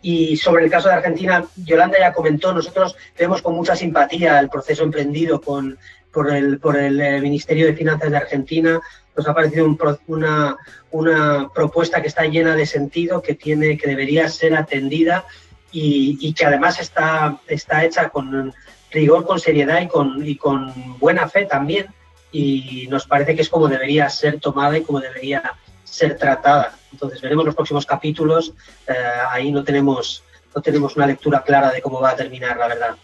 Y 0.03 0.37
sobre 0.37 0.63
el 0.63 0.71
caso 0.71 0.89
de 0.89 0.95
Argentina, 0.97 1.43
Yolanda 1.57 1.99
ya 1.99 2.13
comentó, 2.13 2.53
nosotros 2.53 2.95
vemos 3.19 3.41
con 3.41 3.55
mucha 3.55 3.75
simpatía 3.75 4.39
el 4.39 4.51
proceso 4.51 4.83
emprendido 4.83 5.41
con, 5.41 5.79
por, 6.13 6.31
el, 6.31 6.59
por 6.59 6.77
el 6.77 7.01
eh, 7.01 7.19
Ministerio 7.23 7.65
de 7.65 7.73
Finanzas 7.73 8.11
de 8.11 8.19
Argentina. 8.19 8.79
Nos 9.17 9.27
ha 9.27 9.33
parecido 9.33 9.75
una, 10.07 10.59
una 10.91 11.51
propuesta 11.55 12.03
que 12.03 12.09
está 12.09 12.27
llena 12.27 12.55
de 12.55 12.67
sentido, 12.67 13.23
que, 13.23 13.35
tiene, 13.35 13.79
que 13.79 13.89
debería 13.89 14.29
ser 14.29 14.55
atendida 14.55 15.25
y, 15.73 16.19
y 16.21 16.35
que 16.35 16.45
además 16.45 16.79
está, 16.79 17.41
está 17.49 17.87
hecha 17.87 18.11
con 18.11 18.53
rigor, 18.91 19.25
con 19.25 19.41
seriedad 19.41 19.81
y 19.81 19.89
con, 19.89 20.29
y 20.29 20.37
con 20.37 20.99
buena 20.99 21.27
fe 21.27 21.47
también. 21.47 21.87
Y 22.33 22.87
nos 22.91 23.07
parece 23.07 23.35
que 23.35 23.41
es 23.41 23.49
como 23.49 23.67
debería 23.67 24.11
ser 24.11 24.41
tomada 24.41 24.77
y 24.77 24.83
como 24.83 25.01
debería 25.01 25.55
ser 25.87 26.17
tratada. 26.19 26.77
Entonces 26.93 27.21
veremos 27.21 27.45
los 27.45 27.55
próximos 27.55 27.87
capítulos. 27.87 28.53
Eh, 28.87 28.93
ahí 29.31 29.51
no 29.53 29.65
tenemos, 29.65 30.23
no 30.55 30.61
tenemos 30.61 30.97
una 30.97 31.07
lectura 31.07 31.43
clara 31.43 31.71
de 31.71 31.81
cómo 31.81 32.01
va 32.01 32.11
a 32.11 32.17
terminar, 32.17 32.57
la 32.57 32.69
verdad. 32.69 32.97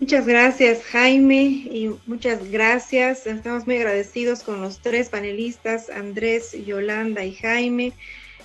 Muchas 0.00 0.26
gracias, 0.26 0.84
Jaime, 0.84 1.42
y 1.42 1.90
muchas 2.06 2.48
gracias. 2.50 3.26
Estamos 3.26 3.66
muy 3.66 3.78
agradecidos 3.78 4.44
con 4.44 4.60
los 4.60 4.78
tres 4.80 5.08
panelistas, 5.08 5.90
Andrés, 5.90 6.52
Yolanda 6.64 7.24
y 7.24 7.34
Jaime. 7.34 7.92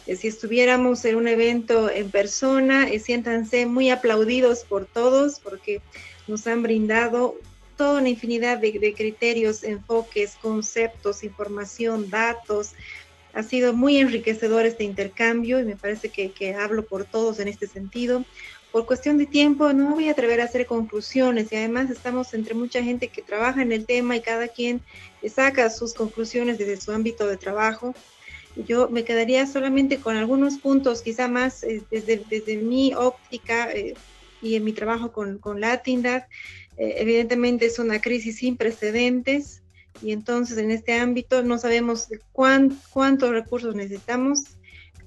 Eh, 0.08 0.16
si 0.16 0.28
estuviéramos 0.28 1.06
en 1.06 1.16
un 1.16 1.28
evento 1.28 1.92
en 1.92 2.10
persona, 2.10 2.90
eh, 2.90 3.00
siéntanse 3.00 3.68
muy 3.68 3.92
aplaudidos 3.92 4.64
por 4.64 4.88
todos 4.88 5.40
porque 5.40 5.82
nos 6.28 6.48
han 6.48 6.64
brindado 6.64 7.36
toda 7.78 8.00
una 8.00 8.10
infinidad 8.10 8.58
de, 8.58 8.72
de 8.72 8.94
criterios, 8.96 9.64
enfoques, 9.64 10.36
conceptos, 10.42 11.24
información, 11.24 12.10
datos, 12.10 12.72
ha 13.34 13.44
sido 13.44 13.74
muy 13.74 13.98
enriquecedor 13.98 14.66
este 14.66 14.84
intercambio 14.84 15.60
y 15.60 15.66
me 15.66 15.76
parece 15.76 16.10
que, 16.10 16.56
hablo 16.56 16.86
por 16.86 17.06
todos 17.06 17.40
en 17.40 17.48
este 17.48 17.68
sentido. 17.68 18.24
Por 18.72 18.86
cuestión 18.86 19.18
de 19.18 19.26
tiempo 19.26 19.74
no 19.74 19.92
voy 19.92 20.10
a 20.10 20.12
atrever 20.12 20.42
a 20.42 20.46
hacer 20.46 20.66
conclusiones 20.66 21.52
y 21.52 21.56
además 21.56 21.90
estamos 21.90 22.34
entre 22.34 22.54
mucha 22.54 22.84
gente 22.84 23.08
que 23.08 23.22
trabaja 23.22 23.62
en 23.62 23.72
el 23.72 23.86
tema 23.86 24.16
y 24.16 24.22
cada 24.22 24.48
quien 24.48 24.82
saca 25.28 25.70
sus 25.70 25.94
conclusiones 25.94 26.58
desde 26.58 26.80
su 26.80 26.92
ámbito 26.92 27.28
de 27.28 27.38
trabajo. 27.38 27.94
Yo 28.56 28.88
me 28.90 29.04
quedaría 29.04 29.48
solamente 29.48 29.98
con 29.98 30.16
algunos 30.16 30.58
puntos, 30.60 31.02
quizá 31.02 31.28
más 31.28 31.64
eh, 31.64 31.82
desde, 31.90 32.58
mi 32.58 32.94
óptica 32.94 33.72
eh, 33.72 33.96
y 34.44 34.56
en 34.56 34.64
mi 34.64 34.74
trabajo 34.74 35.12
con, 35.12 35.40
con 35.40 35.60
Latindad. 35.60 36.26
Eh, 36.78 36.96
evidentemente 36.98 37.66
es 37.66 37.80
una 37.80 38.00
crisis 38.00 38.38
sin 38.38 38.58
precedentes, 38.58 39.63
y 40.02 40.12
entonces 40.12 40.58
en 40.58 40.72
este 40.72 40.94
ámbito 40.94 41.44
no 41.44 41.58
sabemos 41.58 42.08
cuántos 42.32 43.30
recursos 43.30 43.76
necesitamos, 43.76 44.58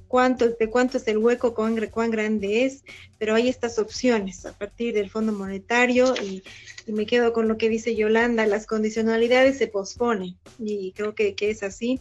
cuánto, 0.09 0.49
de 0.51 0.71
cuánto 0.71 0.99
es 0.99 1.09
el 1.09 1.19
hueco, 1.19 1.55
cuán, 1.55 1.77
cuán 1.91 2.11
grande 2.11 2.65
es, 2.65 2.85
pero 3.19 3.35
hay 3.35 3.49
estas 3.49 3.79
opciones 3.79 4.47
a 4.47 4.53
partir 4.53 4.95
del 4.95 5.11
Fondo 5.11 5.33
Monetario 5.33 6.15
y, 6.23 6.43
me 6.87 7.05
quedo 7.05 7.33
con 7.33 7.49
lo 7.49 7.59
que 7.59 7.69
dice 7.69 7.97
Yolanda, 7.97 8.47
las 8.47 8.65
condicionalidades 8.65 9.59
se 9.59 9.67
posponen 9.67 10.37
y 10.61 10.93
creo 10.93 11.17
que, 11.17 11.35
que 11.35 11.51
es 11.51 11.65
así. 11.65 12.01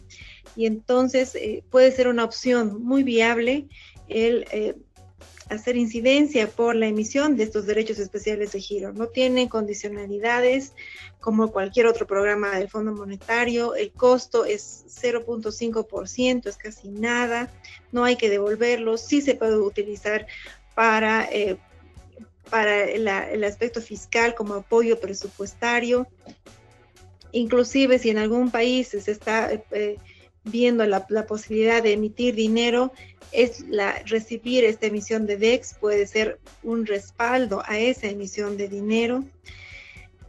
Y 0.54 0.66
entonces 0.66 1.34
eh, 1.34 1.64
puede 1.70 1.90
ser 1.90 2.06
una 2.06 2.22
opción 2.22 2.84
muy 2.84 3.02
viable 3.02 3.66
el 4.08 4.46
eh, 4.52 4.76
hacer 5.48 5.76
incidencia 5.76 6.48
por 6.48 6.74
la 6.74 6.86
emisión 6.86 7.36
de 7.36 7.44
estos 7.44 7.66
derechos 7.66 7.98
especiales 7.98 8.52
de 8.52 8.60
giro. 8.60 8.92
No 8.92 9.08
tienen 9.08 9.48
condicionalidades 9.48 10.72
como 11.20 11.52
cualquier 11.52 11.86
otro 11.86 12.06
programa 12.06 12.58
del 12.58 12.68
Fondo 12.68 12.92
Monetario. 12.92 13.74
El 13.74 13.92
costo 13.92 14.44
es 14.44 14.84
0.5%, 14.88 16.46
es 16.46 16.56
casi 16.56 16.88
nada. 16.88 17.50
No 17.92 18.04
hay 18.04 18.16
que 18.16 18.28
devolverlo. 18.28 18.96
Sí 18.96 19.20
se 19.20 19.34
puede 19.36 19.56
utilizar 19.56 20.26
para, 20.74 21.24
eh, 21.30 21.58
para 22.50 22.84
el 22.84 23.44
aspecto 23.44 23.80
fiscal 23.80 24.34
como 24.34 24.54
apoyo 24.54 24.98
presupuestario. 24.98 26.08
Inclusive 27.32 27.98
si 27.98 28.10
en 28.10 28.18
algún 28.18 28.50
país 28.50 28.88
se 28.88 29.10
está... 29.10 29.52
Eh, 29.52 29.96
viendo 30.46 30.86
la, 30.86 31.06
posibilidad 31.26 31.82
de 31.82 31.92
emitir 31.92 32.34
dinero, 32.34 32.92
es 33.32 33.60
la, 33.68 34.02
recibir 34.06 34.64
esta 34.64 34.86
emisión 34.86 35.26
de 35.26 35.36
DEX 35.36 35.74
puede 35.74 36.06
ser 36.06 36.38
un 36.62 36.86
respaldo 36.86 37.62
a 37.66 37.78
esa 37.78 38.06
emisión 38.06 38.56
de 38.56 38.68
dinero. 38.68 39.24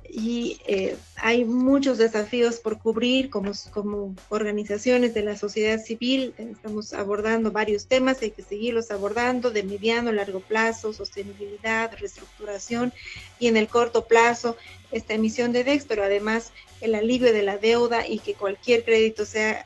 Y 0.09 0.59
eh, 0.65 0.95
hay 1.17 1.45
muchos 1.45 1.97
desafíos 1.97 2.59
por 2.59 2.79
cubrir 2.79 3.29
como, 3.29 3.51
como 3.71 4.15
organizaciones 4.29 5.13
de 5.13 5.21
la 5.21 5.37
sociedad 5.37 5.79
civil. 5.79 6.33
Estamos 6.37 6.93
abordando 6.93 7.51
varios 7.51 7.85
temas, 7.85 8.21
hay 8.21 8.31
que 8.31 8.41
seguirlos 8.41 8.89
abordando 8.89 9.51
de 9.51 9.63
mediano, 9.63 10.11
largo 10.11 10.39
plazo, 10.39 10.93
sostenibilidad, 10.93 11.91
reestructuración 11.99 12.93
y 13.37 13.47
en 13.47 13.57
el 13.57 13.67
corto 13.67 14.05
plazo 14.05 14.57
esta 14.91 15.13
emisión 15.13 15.51
de 15.51 15.65
DEX, 15.65 15.85
pero 15.85 16.03
además 16.03 16.51
el 16.81 16.95
alivio 16.95 17.33
de 17.33 17.43
la 17.43 17.57
deuda 17.57 18.07
y 18.07 18.19
que 18.19 18.33
cualquier 18.33 18.85
crédito 18.85 19.25
sea 19.25 19.65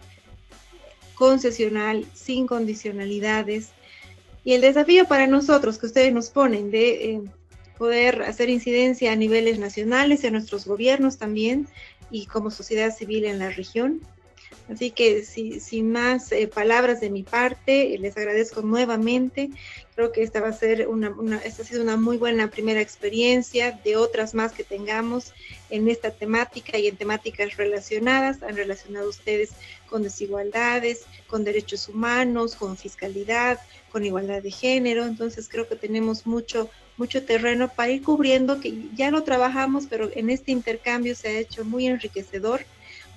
concesional, 1.22 2.04
sin 2.16 2.48
condicionalidades. 2.48 3.70
Y 4.44 4.54
el 4.54 4.62
desafío 4.62 5.06
para 5.06 5.28
nosotros 5.28 5.78
que 5.78 5.86
ustedes 5.86 6.12
nos 6.12 6.32
ponen 6.32 6.72
de 6.72 7.12
eh, 7.12 7.22
poder 7.78 8.24
hacer 8.24 8.50
incidencia 8.50 9.12
a 9.12 9.16
niveles 9.16 9.60
nacionales, 9.60 10.24
en 10.24 10.34
nuestros 10.34 10.66
gobiernos 10.66 11.20
también, 11.20 11.68
y 12.10 12.26
como 12.26 12.50
sociedad 12.50 12.92
civil 12.92 13.26
en 13.26 13.38
la 13.38 13.52
región. 13.52 14.02
Así 14.70 14.92
que 14.92 15.24
sin 15.26 15.92
más 15.92 16.32
eh, 16.32 16.48
palabras 16.48 17.02
de 17.02 17.10
mi 17.10 17.24
parte, 17.24 17.98
les 18.00 18.16
agradezco 18.16 18.62
nuevamente. 18.62 19.50
Creo 19.96 20.12
que 20.12 20.24
esta 20.24 20.40
va 20.40 20.48
a 20.48 20.54
ser 20.54 20.88
una, 20.88 21.14
esta 21.44 21.64
ha 21.64 21.66
sido 21.66 21.84
una 21.84 21.98
muy 21.98 22.18
buena 22.18 22.50
primera 22.50 22.80
experiencia 22.80 23.80
de 23.84 23.98
otras 23.98 24.34
más 24.34 24.54
que 24.54 24.64
tengamos 24.64 25.34
en 25.70 25.90
esta 25.90 26.12
temática 26.12 26.78
y 26.78 26.88
en 26.88 26.96
temáticas 26.96 27.58
relacionadas. 27.58 28.44
Han 28.44 28.56
relacionado 28.56 29.10
ustedes 29.10 29.52
con 29.90 30.04
desigualdades, 30.04 31.06
con 31.28 31.44
derechos 31.44 31.90
humanos, 31.90 32.56
con 32.56 32.78
fiscalidad, 32.78 33.60
con 33.92 34.06
igualdad 34.06 34.42
de 34.42 34.52
género. 34.52 35.06
Entonces 35.06 35.50
creo 35.50 35.68
que 35.68 35.76
tenemos 35.76 36.26
mucho, 36.26 36.70
mucho 36.96 37.24
terreno 37.24 37.68
para 37.68 37.92
ir 37.92 38.04
cubriendo, 38.04 38.62
que 38.62 38.88
ya 38.96 39.12
lo 39.12 39.24
trabajamos, 39.24 39.86
pero 39.90 40.10
en 40.16 40.30
este 40.30 40.54
intercambio 40.54 41.14
se 41.14 41.28
ha 41.28 41.40
hecho 41.40 41.66
muy 41.66 41.88
enriquecedor. 41.88 42.66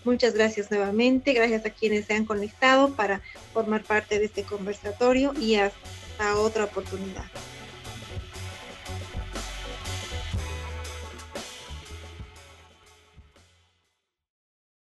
Muchas 0.05 0.35
gracias 0.35 0.70
nuevamente, 0.70 1.32
gracias 1.32 1.64
a 1.64 1.70
quienes 1.70 2.05
se 2.05 2.14
han 2.14 2.26
conectado 2.26 2.94
para 2.94 3.22
formar 3.52 3.82
parte 3.82 4.18
de 4.18 4.26
este 4.26 4.43
conversatorio 4.43 5.32
y 5.40 5.55
hasta 5.55 6.36
otra 6.36 6.64
oportunidad. 6.64 7.24